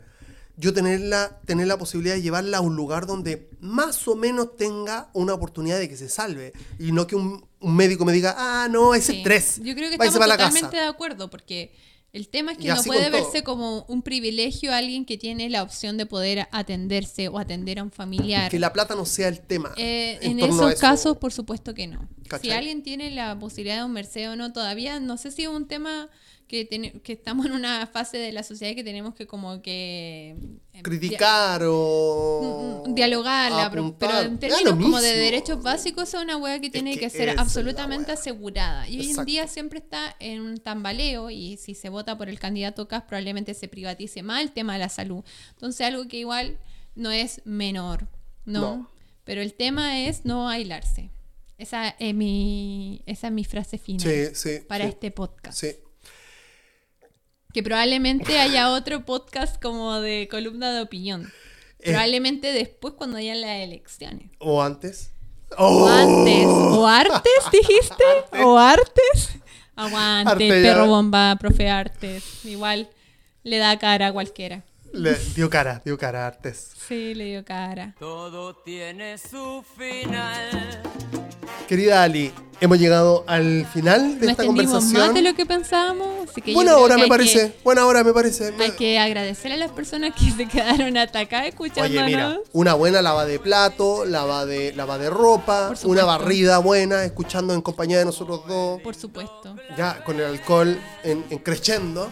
yo 0.57 0.74
tener 0.74 1.01
la, 1.01 1.41
tener 1.47 1.66
la 1.69 1.78
posibilidad 1.78 2.15
de 2.15 2.23
llevarla 2.23 2.59
a 2.59 2.61
un 2.61 2.77
lugar 2.77 3.07
donde 3.07 3.49
más 3.61 4.07
o 4.09 4.16
menos 4.16 4.57
tenga 4.57 5.11
una 5.15 5.32
oportunidad 5.32 5.78
de 5.78 5.89
que 5.89 5.97
se 5.97 6.09
salve. 6.09 6.53
Y 6.78 6.93
no 6.93 7.07
que 7.07 7.16
un, 7.16 7.47
un 7.61 7.77
médico 7.77 8.05
me 8.05 8.12
diga, 8.12 8.35
ah, 8.37 8.69
no, 8.69 8.93
Sí. 8.95 9.19
es 9.19 9.23
tres. 9.23 9.61
Yo 9.62 9.74
creo 9.74 9.91
que 9.91 9.97
váyase 9.97 10.19
estamos 10.19 10.37
totalmente 10.37 10.77
de 10.77 10.87
acuerdo, 10.87 11.31
porque 11.31 11.73
el 12.12 12.28
tema 12.28 12.53
es 12.53 12.59
que 12.59 12.69
no 12.69 12.82
puede 12.82 13.11
todo. 13.11 13.12
verse 13.12 13.45
como 13.45 13.85
un 13.89 14.03
privilegio 14.03 14.73
a 14.73 14.78
alguien 14.78 15.05
que 15.05 15.16
tiene 15.16 15.49
la 15.49 15.62
opción 15.62 15.97
de 15.97 16.07
poder 16.07 16.49
atenderse 16.51 17.28
o 17.28 17.39
atender 17.39 17.78
a 17.78 17.85
un 17.85 17.93
familiar. 17.93 18.51
Que 18.51 18.59
la 18.59 18.73
plata 18.73 18.97
no 18.97 19.05
sea 19.05 19.28
el 19.28 19.41
tema. 19.41 19.73
Eh, 19.77 20.19
en 20.23 20.41
esos 20.41 20.73
eso. 20.73 20.81
casos, 20.81 21.16
por 21.19 21.32
supuesto 21.32 21.73
que 21.73 21.87
no. 21.87 22.09
¿Cachai? 22.28 22.51
Si 22.51 22.57
alguien 22.57 22.82
tiene 22.82 23.11
la 23.11 23.39
posibilidad 23.39 23.78
de 23.78 23.85
un 23.85 23.93
merced 23.93 24.28
o 24.31 24.37
no, 24.37 24.53
todavía 24.53 24.99
no 24.99 25.16
sé 25.19 25.31
si 25.31 25.43
es 25.43 25.49
un 25.49 25.69
tema 25.69 26.09
que, 26.51 26.64
tiene- 26.64 26.90
que 27.01 27.12
estamos 27.12 27.47
en 27.47 27.52
una 27.52 27.86
fase 27.86 28.18
de 28.18 28.32
la 28.32 28.43
sociedad 28.43 28.74
que 28.74 28.82
tenemos 28.82 29.14
que 29.14 29.24
como 29.24 29.62
que... 29.62 30.35
eh, 30.72 30.82
criticar 30.82 31.62
o 31.64 32.82
Mm, 32.86 32.90
mm, 32.90 32.94
dialogarla, 32.97 33.70
pero, 33.70 33.82
apuntar. 33.85 34.10
pero 34.10 34.20
en 34.32 34.39
términos 34.40 34.72
como 34.72 35.01
de 35.01 35.16
derechos 35.16 35.62
básicos 35.62 36.12
es 36.12 36.20
una 36.20 36.36
hueá 36.39 36.59
que 36.60 36.68
tiene 36.68 36.98
que 36.98 37.09
ser 37.09 37.39
absolutamente 37.39 38.10
asegurada. 38.10 38.89
Y 38.89 38.98
hoy 38.98 39.10
en 39.10 39.24
día 39.24 39.47
siempre 39.47 39.78
está 39.78 40.16
en 40.18 40.40
un 40.40 40.56
tambaleo 40.59 41.31
y 41.31 41.56
si 41.56 41.77
se 41.77 41.89
vota 41.89 42.18
por 42.18 42.28
el 42.28 42.40
candidato 42.40 42.89
Cas 42.89 43.05
probablemente 43.05 43.55
se 43.55 43.68
privatice 43.68 44.24
más 44.24 44.43
el 44.43 44.51
tema 44.51 44.72
de 44.72 44.81
la 44.81 44.89
salud. 44.89 45.22
Entonces 45.51 45.86
algo 45.86 46.09
que 46.09 46.16
igual 46.16 46.59
no 46.97 47.12
es 47.12 47.43
menor, 47.44 48.09
¿no? 48.44 48.60
No. 48.60 48.90
Pero 49.22 49.40
el 49.40 49.55
tema 49.55 50.01
es 50.01 50.24
no 50.24 50.48
aislarse. 50.48 51.10
Esa 51.59 51.90
es 51.90 52.12
mi, 52.14 53.02
esa 53.06 53.28
es 53.28 53.32
mi 53.32 53.44
frase 53.44 53.78
final 53.78 54.01
Sí, 54.09 54.35
sí. 54.35 54.59
para 54.66 54.85
sí, 54.86 54.90
este 54.90 55.10
podcast. 55.12 55.60
Sí. 55.60 55.77
Que 57.52 57.62
probablemente 57.62 58.39
haya 58.39 58.70
otro 58.70 59.05
podcast 59.05 59.60
como 59.60 60.01
de 60.01 60.28
columna 60.31 60.72
de 60.72 60.82
opinión. 60.82 61.32
Eh. 61.81 61.90
Probablemente 61.90 62.52
después 62.52 62.94
cuando 62.94 63.16
hayan 63.16 63.40
las 63.40 63.59
elecciones. 63.60 64.31
O 64.39 64.62
antes. 64.62 65.12
O 65.56 65.85
¡Oh! 65.85 65.89
antes. 65.89 66.47
¿O 66.47 66.86
artes, 66.86 67.51
dijiste? 67.52 68.05
¿O 68.43 68.59
artes? 68.59 69.31
Aguante, 69.74 70.48
perro 70.48 70.86
bomba, 70.86 71.36
profe 71.40 71.68
artes. 71.68 72.44
Igual 72.44 72.90
le 73.43 73.59
da 73.59 73.78
cara 73.78 74.09
a 74.09 74.12
cualquiera. 74.12 74.62
Le 74.93 75.14
dio 75.35 75.48
cara, 75.48 75.81
dio 75.85 75.97
cara 75.97 76.24
a 76.24 76.27
Artes. 76.27 76.72
Sí, 76.89 77.14
le 77.14 77.27
dio 77.27 77.44
cara. 77.44 77.94
Todo 77.98 78.56
tiene 78.56 79.16
su 79.18 79.64
final. 79.77 80.82
Querida 81.71 82.03
Ali, 82.03 82.33
hemos 82.61 82.81
llegado 82.81 83.23
al 83.29 83.65
final 83.73 84.19
de 84.19 84.27
No 84.27 84.33
esta 84.33 84.45
conversación. 84.45 85.01
más 85.07 85.15
de 85.15 85.23
lo 85.23 85.35
que 85.37 85.47
pensábamos. 85.47 86.29
Así 86.29 86.43
que 86.43 86.53
Buena 86.53 86.77
hora 86.79 86.97
que 86.97 87.03
me 87.03 87.07
parece, 87.09 87.53
que- 87.53 87.59
buena 87.63 87.87
hora 87.87 88.03
me 88.03 88.13
parece. 88.13 88.53
hay 88.59 88.73
que 88.73 88.99
agradecer 88.99 89.53
a 89.53 89.57
las 89.57 89.71
personas 89.71 90.13
que 90.17 90.33
se 90.33 90.47
quedaron 90.49 90.97
hasta 90.97 91.21
acá 91.21 91.47
escuchándonos. 91.47 91.93
Oye, 91.93 92.03
mira, 92.05 92.39
una 92.53 92.75
buena 92.75 93.01
lava 93.03 93.25
de 93.25 93.39
plato, 93.39 94.05
lava 94.05 94.47
de, 94.47 94.73
lava 94.75 94.99
de 94.99 95.11
ropa, 95.11 95.73
una 95.85 96.05
barrida 96.05 96.59
buena, 96.59 97.05
escuchando 97.05 97.55
en 97.55 97.61
compañía 97.63 97.99
de 98.01 98.05
nosotros 98.05 98.41
dos, 98.49 98.81
Por 98.83 98.97
supuesto. 98.97 99.55
ya 99.79 100.03
con 100.03 100.17
el 100.19 100.25
alcohol 100.27 100.77
en, 101.05 101.25
en 101.31 101.39
crescendo. 101.39 102.11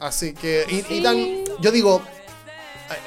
Así 0.00 0.34
que, 0.34 0.66
y, 0.68 0.74
y 0.80 0.82
Sí. 0.82 1.02
tan, 1.02 1.16
yo 1.62 1.72
digo, 1.72 2.02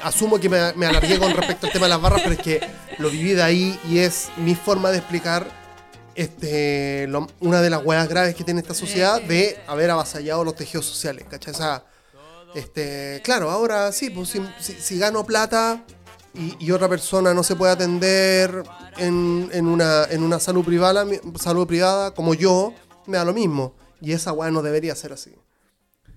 asumo 0.02 0.40
que 0.40 0.48
me, 0.48 0.72
me 0.74 0.86
alargué 0.86 1.20
con 1.20 1.32
respecto 1.32 1.66
al 1.68 1.72
tema 1.72 1.86
de 1.86 1.90
las 1.90 2.02
barras, 2.02 2.22
pero 2.22 2.34
es 2.34 2.40
que 2.42 2.60
lo 2.98 3.08
viví 3.08 3.34
de 3.34 3.42
ahí 3.44 3.78
y 3.88 3.98
es 3.98 4.30
mi 4.36 4.56
forma 4.56 4.90
de 4.90 4.98
explicar 4.98 5.61
este, 6.14 7.06
lo- 7.08 7.26
una 7.40 7.60
de 7.60 7.70
las 7.70 7.84
huevas 7.84 8.08
graves 8.08 8.34
que 8.34 8.44
tiene 8.44 8.60
esta 8.60 8.74
sociedad 8.74 9.20
de 9.22 9.58
haber 9.66 9.90
avasallado 9.90 10.44
los 10.44 10.54
tejidos 10.54 10.86
sociales, 10.86 11.24
¿cachai? 11.30 11.52
O 11.54 11.56
sea, 11.56 11.84
este, 12.54 13.20
claro, 13.24 13.50
ahora 13.50 13.92
sí, 13.92 14.10
pues 14.10 14.28
si, 14.28 14.40
si- 14.60 14.74
si 14.74 14.98
gano 14.98 15.24
plata 15.24 15.84
y, 16.34 16.54
y 16.64 16.70
otra 16.70 16.88
persona 16.88 17.32
no 17.34 17.42
se 17.42 17.56
puede 17.56 17.72
atender 17.72 18.62
en, 18.98 19.48
en 19.52 19.66
una, 19.66 20.04
en 20.04 20.22
una 20.22 20.38
salud 20.38 20.64
privada, 20.64 21.06
salud 21.40 21.66
privada 21.66 22.12
como 22.12 22.34
yo, 22.34 22.74
me 23.06 23.16
da 23.16 23.24
lo 23.24 23.32
mismo. 23.32 23.74
Y 24.00 24.12
esa 24.12 24.32
hueá 24.32 24.50
no 24.50 24.62
debería 24.62 24.94
ser 24.96 25.12
así. 25.12 25.30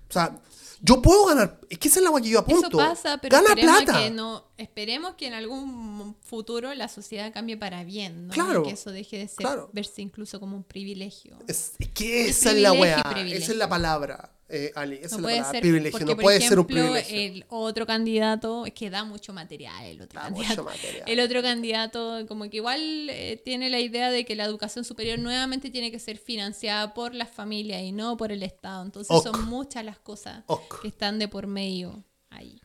O 0.08 0.12
sea, 0.12 0.36
yo 0.82 1.00
puedo 1.00 1.26
ganar, 1.26 1.58
es 1.70 1.78
que 1.78 1.88
esa 1.88 2.00
es 2.00 2.04
la 2.04 2.10
hueá 2.10 2.22
que 2.22 2.28
yo 2.28 2.38
apunto. 2.40 2.66
Eso 2.68 2.76
pasa, 2.76 3.18
pero 3.20 3.36
Gana 3.36 3.54
plata. 3.54 3.92
que 3.98 4.10
no, 4.10 4.44
esperemos 4.58 5.14
que 5.14 5.26
en 5.26 5.34
algún 5.34 6.16
futuro 6.20 6.72
la 6.74 6.88
sociedad 6.88 7.32
cambie 7.32 7.56
para 7.56 7.84
bien, 7.84 8.26
¿no? 8.28 8.32
Claro, 8.32 8.62
que 8.62 8.70
eso 8.70 8.90
deje 8.90 9.18
de 9.18 9.28
ser 9.28 9.36
claro. 9.38 9.70
verse 9.72 10.02
incluso 10.02 10.40
como 10.40 10.56
un 10.56 10.64
privilegio. 10.64 11.38
Es, 11.46 11.72
es 11.78 11.88
que 11.90 12.28
esa 12.28 12.50
es 12.52 12.58
la 12.60 12.72
weá. 12.72 13.02
Esa 13.26 13.52
es 13.52 13.58
la 13.58 13.68
palabra, 13.68 14.32
eh, 14.48 14.72
Ali. 14.74 15.00
Esa 15.02 15.18
No 15.18 15.18
es 15.18 15.20
la 15.20 15.22
puede 15.22 15.36
palabra. 15.36 15.50
ser, 15.52 15.60
privilegio. 15.60 15.90
porque, 15.92 16.04
no 16.06 16.14
por 16.16 16.22
puede 16.22 16.40
ser 16.40 16.58
un 16.58 16.66
privilegio. 16.66 17.18
el 17.20 17.44
otro 17.48 17.86
candidato, 17.86 18.64
es 18.66 18.72
que 18.72 18.88
da 18.90 19.04
mucho 19.04 19.32
material 19.32 19.84
el 19.84 20.00
otro 20.00 20.20
Da 20.20 20.26
candidato. 20.26 20.62
mucho 20.62 20.64
material. 20.64 21.04
El 21.06 21.20
otro 21.20 21.42
candidato 21.42 22.26
como 22.26 22.48
que 22.48 22.56
igual 22.56 22.80
eh, 23.10 23.40
tiene 23.44 23.68
la 23.70 23.80
idea 23.80 24.10
de 24.10 24.24
que 24.24 24.34
la 24.36 24.44
educación 24.44 24.84
superior 24.84 25.18
nuevamente 25.18 25.70
tiene 25.70 25.90
que 25.90 25.98
ser 25.98 26.16
financiada 26.16 26.94
por 26.94 27.14
las 27.14 27.28
familias 27.30 27.82
y 27.82 27.92
no 27.92 28.16
por 28.16 28.32
el 28.32 28.42
Estado. 28.42 28.84
Entonces 28.84 29.22
son 29.22 29.44
muchas 29.46 29.84
las 29.84 29.98
cosas 29.98 30.44
que 30.80 30.88
están 30.88 31.18
de 31.18 31.28
por 31.28 31.46
medio 31.46 32.04
ahí. 32.30 32.60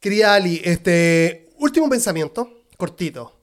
Querida 0.00 0.34
Ali, 0.34 0.60
este 0.64 1.50
último 1.58 1.88
pensamiento, 1.88 2.64
cortito. 2.76 3.34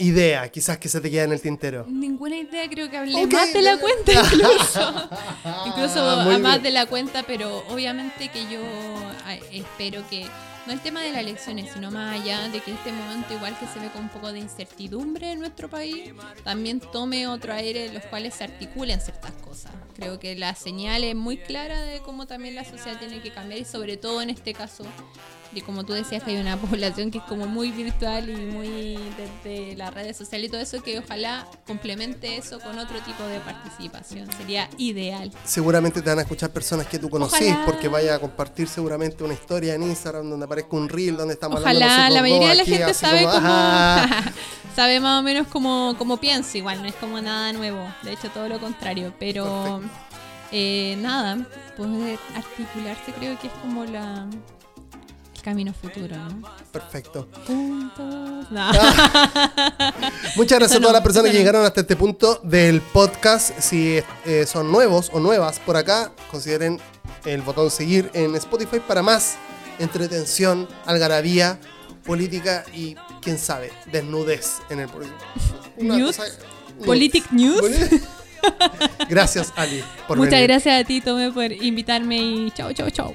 Idea, 0.00 0.48
quizás 0.48 0.78
que 0.78 0.88
se 0.88 1.00
te 1.00 1.10
queda 1.10 1.24
en 1.24 1.32
el 1.32 1.40
tintero. 1.40 1.84
Ninguna 1.88 2.36
idea, 2.36 2.68
creo 2.68 2.88
que 2.88 2.96
hablé 2.96 3.14
Ok. 3.24 3.32
más 3.32 3.52
de 3.52 3.62
la 3.62 3.78
cuenta 3.78 4.12
incluso. 4.12 5.10
incluso 5.66 6.00
Ah, 6.10 6.22
muy 6.24 6.34
a 6.34 6.38
más 6.38 6.52
bien. 6.54 6.62
de 6.62 6.70
la 6.70 6.86
cuenta, 6.86 7.22
pero 7.24 7.64
obviamente 7.68 8.28
que 8.28 8.42
yo 8.48 8.60
ah, 9.24 9.34
espero 9.52 10.04
que, 10.08 10.24
no 10.66 10.72
el 10.72 10.80
tema 10.80 11.00
de 11.02 11.10
las 11.10 11.20
elecciones, 11.22 11.72
sino 11.72 11.90
más 11.90 12.20
allá 12.20 12.48
de 12.48 12.60
que 12.60 12.72
este 12.72 12.92
momento 12.92 13.34
igual 13.34 13.58
que 13.58 13.66
se 13.66 13.80
ve 13.80 13.88
con 13.90 14.02
un 14.02 14.08
poco 14.08 14.30
de 14.32 14.38
incertidumbre 14.38 15.32
en 15.32 15.40
nuestro 15.40 15.68
país, 15.68 16.12
también 16.44 16.78
tome 16.78 17.26
otro 17.26 17.52
aire 17.54 17.86
en 17.86 17.94
los 17.94 18.04
cuales 18.04 18.34
se 18.34 18.44
articulen 18.44 19.00
ciertas 19.00 19.32
cosas. 19.32 19.72
Creo 19.96 20.20
que 20.20 20.36
la 20.36 20.54
señal 20.54 21.02
es 21.02 21.16
muy 21.16 21.38
clara 21.38 21.82
de 21.82 22.00
cómo 22.00 22.26
también 22.28 22.54
la 22.54 22.64
sociedad 22.64 22.98
tiene 23.00 23.20
que 23.20 23.32
cambiar 23.32 23.60
y 23.60 23.64
sobre 23.64 23.96
todo 23.96 24.22
en 24.22 24.30
este 24.30 24.52
caso 24.54 24.84
de 25.52 25.62
como 25.62 25.84
tú 25.84 25.92
decías 25.92 26.22
que 26.22 26.32
hay 26.32 26.36
una 26.36 26.56
población 26.60 27.10
que 27.10 27.18
es 27.18 27.24
como 27.24 27.46
muy 27.46 27.70
virtual 27.70 28.28
y 28.28 28.36
muy 28.36 28.98
desde 29.16 29.76
las 29.76 29.92
redes 29.92 30.16
sociales 30.16 30.48
y 30.48 30.50
todo 30.50 30.60
eso, 30.60 30.82
que 30.82 30.98
ojalá 30.98 31.46
complemente 31.66 32.36
eso 32.36 32.60
con 32.60 32.78
otro 32.78 33.00
tipo 33.00 33.22
de 33.24 33.40
participación. 33.40 34.30
Sería 34.32 34.68
ideal. 34.76 35.32
Seguramente 35.44 36.02
te 36.02 36.08
van 36.10 36.18
a 36.18 36.22
escuchar 36.22 36.50
personas 36.50 36.86
que 36.86 36.98
tú 36.98 37.08
conocís, 37.08 37.50
Ojalá. 37.50 37.64
porque 37.64 37.88
vaya 37.88 38.14
a 38.14 38.18
compartir 38.18 38.68
seguramente 38.68 39.24
una 39.24 39.34
historia 39.34 39.74
en 39.74 39.82
Instagram 39.82 40.28
donde 40.28 40.44
aparezca 40.44 40.76
un 40.76 40.88
reel 40.88 41.16
donde 41.16 41.34
estamos 41.34 41.58
hablando 41.58 41.84
Ojalá, 41.84 42.10
la 42.10 42.20
mayoría 42.20 42.48
de 42.50 42.54
la 42.56 42.64
gente 42.64 42.94
sabe 42.94 43.24
como, 43.24 43.40
sabe 44.76 45.00
más 45.00 45.20
o 45.20 45.22
menos 45.22 45.46
cómo, 45.48 45.94
cómo 45.98 46.18
pienso, 46.18 46.58
igual, 46.58 46.82
no 46.82 46.88
es 46.88 46.94
como 46.94 47.20
nada 47.20 47.52
nuevo, 47.52 47.86
de 48.02 48.12
hecho 48.12 48.28
todo 48.30 48.48
lo 48.48 48.60
contrario, 48.60 49.14
pero 49.18 49.80
eh, 50.52 50.96
nada, 51.00 51.46
poder 51.76 52.18
articularse 52.34 53.12
creo 53.12 53.38
que 53.38 53.48
es 53.48 53.52
como 53.54 53.84
la 53.84 54.26
camino 55.48 55.72
futuro, 55.72 56.14
¿no? 56.16 56.42
Perfecto. 56.70 57.26
Puntos. 57.46 58.50
No. 58.50 58.70
Muchas 60.36 60.58
gracias 60.58 60.76
a 60.78 60.80
todas 60.80 60.92
las 60.92 61.02
personas 61.02 61.30
que 61.30 61.38
llegaron 61.38 61.64
hasta 61.64 61.80
este 61.80 61.96
punto 61.96 62.40
del 62.44 62.80
podcast. 62.80 63.58
Si 63.58 63.98
eh, 64.26 64.46
son 64.46 64.70
nuevos 64.70 65.10
o 65.12 65.20
nuevas 65.20 65.58
por 65.60 65.76
acá, 65.76 66.12
consideren 66.30 66.78
el 67.24 67.42
botón 67.42 67.70
seguir 67.70 68.10
en 68.14 68.34
Spotify 68.36 68.80
para 68.80 69.02
más 69.02 69.36
entretención, 69.78 70.68
algarabía, 70.86 71.58
política 72.04 72.64
y, 72.74 72.94
quién 73.22 73.38
sabe, 73.38 73.72
desnudez 73.90 74.58
en 74.70 74.80
el 74.80 74.88
News. 75.78 76.16
cosa- 76.16 76.30
Politic 76.84 77.30
News. 77.32 77.60
Gracias, 79.08 79.52
Ali, 79.56 79.82
por 80.06 80.16
Muchas 80.16 80.30
venir. 80.32 80.48
gracias 80.48 80.80
a 80.82 80.86
ti, 80.86 81.00
Tome, 81.00 81.32
por 81.32 81.50
invitarme 81.50 82.16
y 82.18 82.50
chao, 82.52 82.72
chao, 82.72 82.88
chao. 82.90 83.14